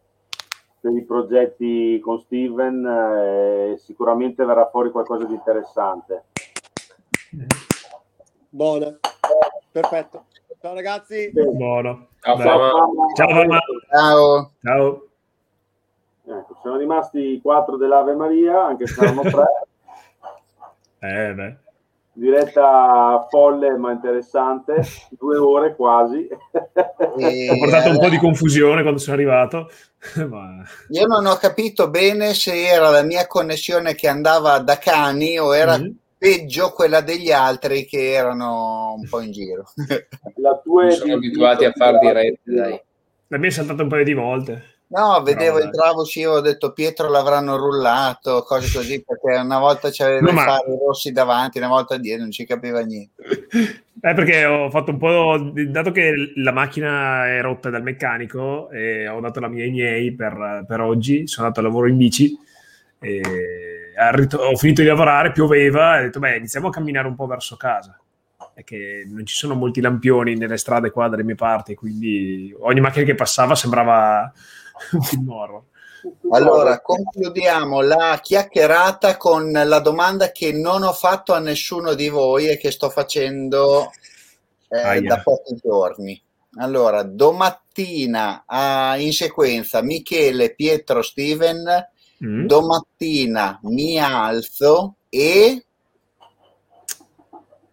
per 0.80 0.96
i 0.96 1.04
progetti 1.04 2.00
con 2.00 2.18
Steven 2.18 2.84
eh, 2.84 3.76
sicuramente 3.78 4.44
verrà 4.44 4.68
fuori 4.68 4.90
qualcosa 4.90 5.26
di 5.26 5.34
interessante. 5.34 6.24
Buona. 8.48 8.98
Perfetto. 9.70 10.24
Ciao 10.60 10.74
ragazzi. 10.74 11.30
Buono. 11.30 12.08
Ciao. 12.18 12.36
Ciao, 13.14 13.28
Fama. 13.28 13.60
Ciao. 13.88 14.50
Ciao. 14.60 15.06
Sono 16.62 16.76
rimasti 16.76 17.40
quattro 17.42 17.76
dell'Ave 17.76 18.14
Maria, 18.14 18.64
anche 18.64 18.86
se 18.86 19.02
erano 19.02 19.22
tre. 19.22 19.44
Eh, 21.04 21.34
beh. 21.34 21.56
Diretta 22.12 23.26
folle 23.28 23.76
ma 23.76 23.90
interessante, 23.90 24.82
due 25.18 25.36
ore 25.36 25.74
quasi. 25.74 26.28
E, 27.18 27.48
Ho 27.50 27.58
portato 27.58 27.88
un 27.90 27.98
po' 27.98 28.08
di 28.08 28.18
confusione 28.18 28.82
quando 28.82 29.00
sono 29.00 29.16
arrivato. 29.16 29.68
Ma... 30.28 30.62
Io 30.90 31.06
non 31.06 31.26
ho 31.26 31.34
capito 31.36 31.90
bene 31.90 32.34
se 32.34 32.68
era 32.68 32.90
la 32.90 33.02
mia 33.02 33.26
connessione 33.26 33.96
che 33.96 34.06
andava 34.06 34.58
da 34.60 34.78
cani 34.78 35.38
o 35.40 35.56
era 35.56 35.76
Mhm. 35.76 35.92
peggio 36.16 36.70
quella 36.70 37.00
degli 37.00 37.32
altri 37.32 37.84
che 37.84 38.12
erano 38.12 38.94
un 38.96 39.08
po' 39.08 39.18
in 39.20 39.32
giro. 39.32 39.64
La 40.36 40.56
tua 40.62 40.88
sono 40.90 41.14
abituati 41.14 41.64
a 41.64 41.72
far 41.74 41.98
dirette, 41.98 42.40
dai. 42.44 42.80
La 43.26 43.38
mia 43.38 43.48
è 43.48 43.52
saltata 43.52 43.82
un 43.82 43.88
paio 43.88 44.04
di 44.04 44.14
volte. 44.14 44.64
No, 44.92 45.22
vedevo, 45.22 45.56
dai. 45.56 45.66
entravo, 45.66 46.02
uscivo, 46.02 46.34
ho 46.34 46.40
detto 46.40 46.72
Pietro 46.72 47.08
l'avranno 47.08 47.56
rullato, 47.56 48.42
cose 48.42 48.70
così, 48.76 49.02
perché 49.02 49.40
una 49.40 49.58
volta 49.58 49.88
c'aveva 49.90 50.20
No, 50.20 50.30
i 50.30 50.34
ma- 50.34 50.42
fari 50.42 50.76
rossi 50.78 51.12
davanti, 51.12 51.56
una 51.58 51.68
volta 51.68 51.96
dietro, 51.96 52.22
non 52.22 52.30
ci 52.30 52.44
capiva 52.44 52.80
niente. 52.80 53.22
Eh, 54.04 54.14
perché 54.14 54.44
ho 54.44 54.68
fatto 54.68 54.90
un 54.90 54.98
po'. 54.98 55.52
Dato 55.68 55.92
che 55.92 56.32
la 56.34 56.50
macchina 56.50 57.28
è 57.28 57.40
rotta 57.40 57.70
dal 57.70 57.84
meccanico, 57.84 58.68
e 58.70 59.06
ho 59.06 59.20
dato 59.20 59.38
la 59.38 59.46
mia 59.46 59.62
ai 59.62 59.70
miei 59.70 60.12
per, 60.12 60.64
per 60.66 60.80
oggi. 60.80 61.28
Sono 61.28 61.46
andato 61.46 61.64
a 61.64 61.68
lavoro 61.68 61.86
in 61.86 61.98
bici. 61.98 62.36
E 62.98 63.92
al 63.96 64.12
rit- 64.12 64.34
ho 64.34 64.56
finito 64.56 64.82
di 64.82 64.88
lavorare, 64.88 65.30
pioveva. 65.30 65.98
E 65.98 66.00
ho 66.00 66.02
detto, 66.06 66.18
beh, 66.18 66.34
iniziamo 66.36 66.66
a 66.66 66.70
camminare 66.72 67.06
un 67.06 67.14
po' 67.14 67.26
verso 67.26 67.56
casa. 67.56 67.96
è 68.54 68.64
che 68.64 69.04
non 69.06 69.24
ci 69.24 69.36
sono 69.36 69.54
molti 69.54 69.80
lampioni 69.80 70.34
nelle 70.36 70.56
strade 70.56 70.90
qua 70.90 71.06
dalle 71.06 71.22
mie 71.22 71.36
parti, 71.36 71.76
quindi 71.76 72.52
ogni 72.58 72.80
macchina 72.80 73.04
che 73.04 73.14
passava 73.14 73.54
sembrava 73.54 74.32
un 74.92 75.02
film 75.02 75.30
horror. 75.30 75.62
Allora, 76.30 76.80
concludiamo 76.80 77.80
la 77.80 78.18
chiacchierata 78.20 79.16
con 79.16 79.52
la 79.52 79.78
domanda 79.78 80.32
che 80.32 80.52
non 80.52 80.82
ho 80.82 80.92
fatto 80.92 81.32
a 81.32 81.38
nessuno 81.38 81.94
di 81.94 82.08
voi 82.08 82.48
e 82.48 82.56
che 82.56 82.70
sto 82.72 82.90
facendo 82.90 83.90
eh, 84.68 85.00
da 85.02 85.20
pochi 85.22 85.54
giorni. 85.62 86.20
Allora, 86.56 87.02
domattina 87.02 88.44
ah, 88.46 88.96
in 88.98 89.12
sequenza 89.12 89.80
Michele, 89.82 90.54
Pietro, 90.54 91.02
Steven, 91.02 91.88
Mm. 92.24 92.46
domattina 92.46 93.58
mi 93.64 93.98
alzo 93.98 94.94
e 95.08 95.66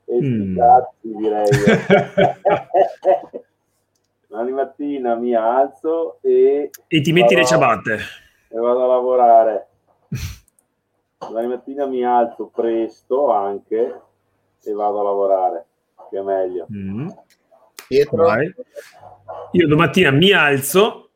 E 0.06 0.22
Mm. 0.22 0.58
direi. 1.02 1.50
Domani 4.30 4.52
mattina 4.52 5.16
mi 5.16 5.34
alzo 5.34 6.20
e... 6.22 6.70
E 6.86 7.02
ti 7.02 7.12
metti 7.12 7.34
le 7.34 7.46
ciabatte. 7.46 7.98
E 8.48 8.58
vado 8.60 8.84
a 8.84 8.88
lavorare. 8.88 9.68
Domani 11.18 11.48
mattina 11.48 11.88
mi 11.88 12.06
alzo 12.06 12.46
presto 12.54 13.32
anche 13.32 14.02
e 14.64 14.72
vado 14.74 15.00
a 15.00 15.04
lavorare, 15.04 15.66
che 16.12 16.20
è 16.20 16.22
meglio. 16.22 16.68
Mm. 16.72 17.10
Pietro? 17.88 18.24
Vai. 18.24 18.54
Io 19.54 19.68
domattina 19.68 20.12
mi 20.12 20.32
alzo, 20.32 21.10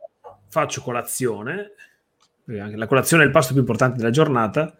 faccio 0.48 0.82
colazione, 0.82 1.74
perché 2.44 2.62
anche 2.62 2.78
la 2.78 2.88
colazione 2.88 3.22
è 3.22 3.26
il 3.28 3.32
pasto 3.32 3.52
più 3.52 3.62
importante 3.62 3.98
della 3.98 4.10
giornata. 4.10 4.76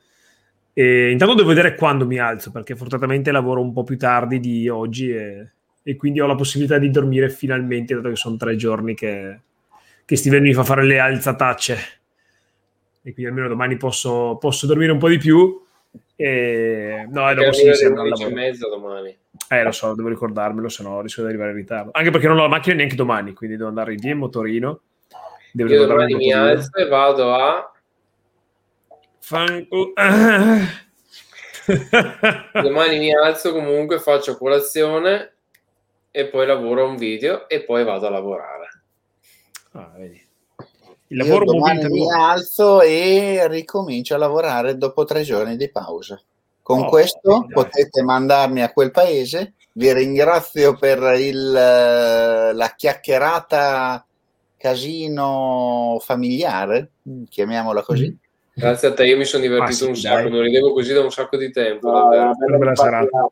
E 0.74 1.12
intanto 1.12 1.36
devo 1.36 1.50
vedere 1.50 1.76
quando 1.76 2.08
mi 2.08 2.18
alzo, 2.18 2.50
perché 2.50 2.76
fortunatamente 2.76 3.32
lavoro 3.32 3.62
un 3.62 3.74
po' 3.74 3.84
più 3.84 3.96
tardi 3.96 4.40
di 4.40 4.68
oggi 4.70 5.12
e, 5.12 5.52
e 5.84 5.98
quindi 5.98 6.22
ho 6.22 6.26
la 6.26 6.36
possibilità 6.36 6.78
di 6.78 6.90
dormire 6.90 7.30
finalmente, 7.30 7.94
dato 7.94 8.10
che 8.10 8.16
sono 8.16 8.38
tre 8.38 8.56
giorni 8.56 8.96
che, 8.96 9.40
che 10.06 10.16
Steven 10.16 10.42
mi 10.42 10.54
fa 10.54 10.64
fare 10.64 10.86
le 10.86 11.00
alzatacce. 11.00 11.78
E 13.02 13.14
quindi 13.14 13.26
almeno 13.26 13.50
domani 13.50 13.76
posso, 13.76 14.38
posso 14.40 14.66
dormire 14.66 14.94
un 14.94 14.98
po' 14.98 15.10
di 15.10 15.18
più. 15.18 15.62
E... 16.16 17.06
No, 17.12 17.26
Perché 17.26 17.76
dopo 17.76 18.00
al 18.00 18.08
11 18.08 18.24
e 18.24 18.30
mezza 18.30 18.70
domani. 18.70 19.18
Eh, 19.50 19.64
lo 19.64 19.72
so, 19.72 19.94
devo 19.94 20.08
ricordarmelo, 20.08 20.70
se 20.70 20.84
no 20.84 21.02
rischio 21.02 21.24
di 21.24 21.30
arrivare 21.30 21.52
in 21.52 21.58
ritardo. 21.58 21.92
Anche 21.94 22.12
perché 22.12 22.28
non 22.28 22.40
ho 22.40 22.44
la 22.44 22.48
macchina 22.48 22.76
neanche 22.76 22.96
domani, 22.96 23.34
quindi 23.34 23.58
devo 23.58 23.68
andare 23.68 23.96
via 23.96 24.12
in 24.12 24.20
motorino. 24.20 24.80
Devo 25.52 25.74
Io 25.74 25.86
domani 25.86 26.16
mi 26.16 26.32
alzo 26.32 26.78
e 26.78 26.88
vado 26.88 27.34
a... 27.34 27.74
Fanculo. 29.20 29.92
Domani 32.54 33.00
mi 33.00 33.16
alzo 33.16 33.54
comunque, 33.54 34.00
faccio 34.00 34.38
colazione 34.38 35.34
e 36.16 36.28
poi 36.28 36.46
lavoro 36.46 36.88
un 36.88 36.96
video 36.96 37.50
e 37.50 37.64
poi 37.64 37.84
vado 37.84 38.06
a 38.06 38.12
lavorare. 38.12 38.68
Ah, 39.72 39.92
vedi. 39.98 40.22
Il 41.08 41.18
io 41.18 41.24
lavoro 41.26 41.46
domani 41.46 41.82
mobilita 41.82 42.14
mi 42.16 42.22
alzo 42.22 42.82
e 42.82 43.48
ricomincio 43.48 44.14
a 44.14 44.20
lavorare 44.20 44.78
dopo 44.78 45.06
tre 45.06 45.24
giorni 45.24 45.58
di 45.58 45.72
pausa. 45.72 46.22
Con 46.62 46.82
Oh, 46.82 46.86
questo 46.86 47.40
dai. 47.40 47.48
potete 47.52 48.04
mandarmi 48.04 48.62
a 48.62 48.72
quel 48.72 48.92
paese. 48.92 49.54
Vi 49.72 49.92
ringrazio 49.92 50.78
per 50.78 51.00
il, 51.20 51.56
eh, 51.56 52.54
la 52.54 52.74
chiacchierata 52.76 54.06
casino 54.56 55.98
familiare, 56.00 56.92
chiamiamola 57.28 57.82
così. 57.82 58.16
Grazie 58.54 58.90
a 58.90 58.94
te, 58.94 59.06
io 59.06 59.18
mi 59.18 59.26
sono 59.26 59.42
divertito 59.42 59.74
sì, 59.74 59.86
un 59.88 59.96
sacco, 59.96 60.22
dai. 60.22 60.32
non 60.32 60.42
ridevo 60.42 60.74
così 60.74 60.94
da 60.94 61.02
un 61.02 61.12
sacco 61.12 61.38
di 61.38 61.52
tempo. 61.52 61.90
È 61.90 61.92
davvero. 61.92 62.36
bella 62.38 62.58
bella 62.58 62.76
serata. 62.76 63.32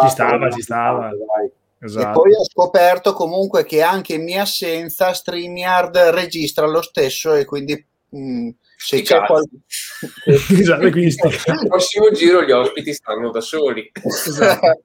Ci 0.00 0.08
stava, 0.08 0.50
ci 0.50 0.62
stava. 0.62 1.10
rimpatriata, 1.10 1.52
dai. 1.78 1.80
E 1.80 1.84
Esatto. 1.86 2.20
poi 2.20 2.32
ho 2.34 2.44
scoperto 2.44 3.12
comunque 3.12 3.64
che 3.64 3.82
anche 3.82 4.14
in 4.14 4.24
mia 4.24 4.42
assenza 4.42 5.12
StreamYard 5.12 5.96
registra 6.12 6.66
lo 6.66 6.82
stesso 6.82 7.34
e 7.34 7.44
quindi 7.44 7.74
mh, 8.10 8.48
se 8.76 8.96
Sti 8.98 9.02
c'è 9.02 9.24
qualcuno... 9.24 9.60
Esatto, 10.60 10.90
quindi 10.90 11.10
sti- 11.10 11.50
Al 11.50 11.66
prossimo 11.68 12.10
giro 12.10 12.42
gli 12.44 12.50
ospiti 12.52 12.92
stanno 12.92 13.30
da 13.30 13.40
soli. 13.40 13.90
Esatto. 14.04 14.76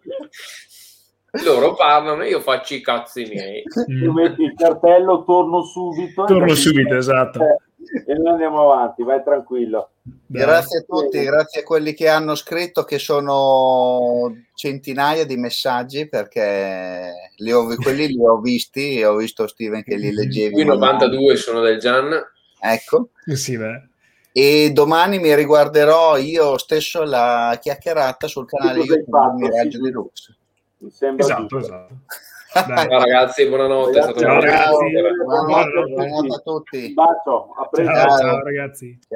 Loro 1.43 1.73
parlano 1.73 2.21
e 2.21 2.29
io 2.29 2.41
faccio 2.41 2.75
i 2.75 2.81
cazzi 2.81 3.23
miei. 3.25 3.63
Tu 3.63 3.91
Mm. 3.91 4.13
metti 4.13 4.43
il 4.43 4.53
cartello, 4.55 5.23
torno 5.23 5.63
subito. 5.63 6.23
e 6.25 6.27
Torno 6.27 6.53
subito, 6.53 6.95
esatto. 6.95 7.39
Eh, 7.41 7.57
E 8.05 8.13
noi 8.15 8.31
andiamo 8.33 8.71
avanti, 8.71 9.03
vai 9.03 9.23
tranquillo. 9.23 9.91
Grazie 10.25 10.79
a 10.79 10.81
tutti, 10.81 11.23
grazie 11.23 11.61
a 11.61 11.63
quelli 11.63 11.93
che 11.93 12.09
hanno 12.09 12.35
scritto, 12.35 12.83
che 12.83 12.99
sono 12.99 14.35
centinaia 14.55 15.25
di 15.25 15.37
messaggi 15.37 16.07
perché 16.07 17.31
li 17.37 17.51
ho, 17.51 17.65
quelli 17.75 18.07
li 18.07 18.25
ho 18.25 18.39
visti 18.39 18.99
e 18.99 19.05
ho 19.05 19.15
visto 19.15 19.47
Steven 19.47 19.83
che 19.83 19.95
li 19.95 20.11
leggevi. 20.13 20.53
Qui 20.53 20.65
man 20.65 20.79
mano. 20.79 20.93
92 20.93 21.35
sono 21.35 21.61
del 21.61 21.79
Gian. 21.79 22.11
Ecco. 22.59 23.09
Sì, 23.33 23.57
beh. 23.57 23.87
E 24.31 24.71
domani 24.73 25.19
mi 25.19 25.35
riguarderò 25.35 26.17
io 26.17 26.57
stesso 26.57 27.03
la 27.03 27.57
chiacchierata 27.61 28.27
sul 28.27 28.47
canale 28.47 28.79
YouTube 28.79 29.03
fatto? 29.09 29.33
Miraggio. 29.35 29.79
Mi 30.79 30.89
sembra 30.89 31.23
Esatto, 31.23 31.45
giusto. 31.45 31.57
esatto. 31.73 31.95
Dai. 32.53 32.87
Ciao 32.87 32.99
ragazzi, 32.99 33.47
buonanotte. 33.47 34.01
Stato 34.01 34.19
Ciao, 34.19 34.39
ragazzi. 34.39 34.69
Buonanotte, 34.69 35.23
Buonanotte. 35.23 35.93
buonanotte 35.93 36.35
a 36.35 36.39
tutti. 36.39 36.85
Un 36.85 36.93
bacio, 36.93 37.53
a 37.57 37.67
presto. 37.67 37.93
Ciao, 37.93 38.07
Ciao. 38.07 38.17
ciao 38.19 38.43
ragazzi. 38.43 38.99
Ciao. 38.99 39.07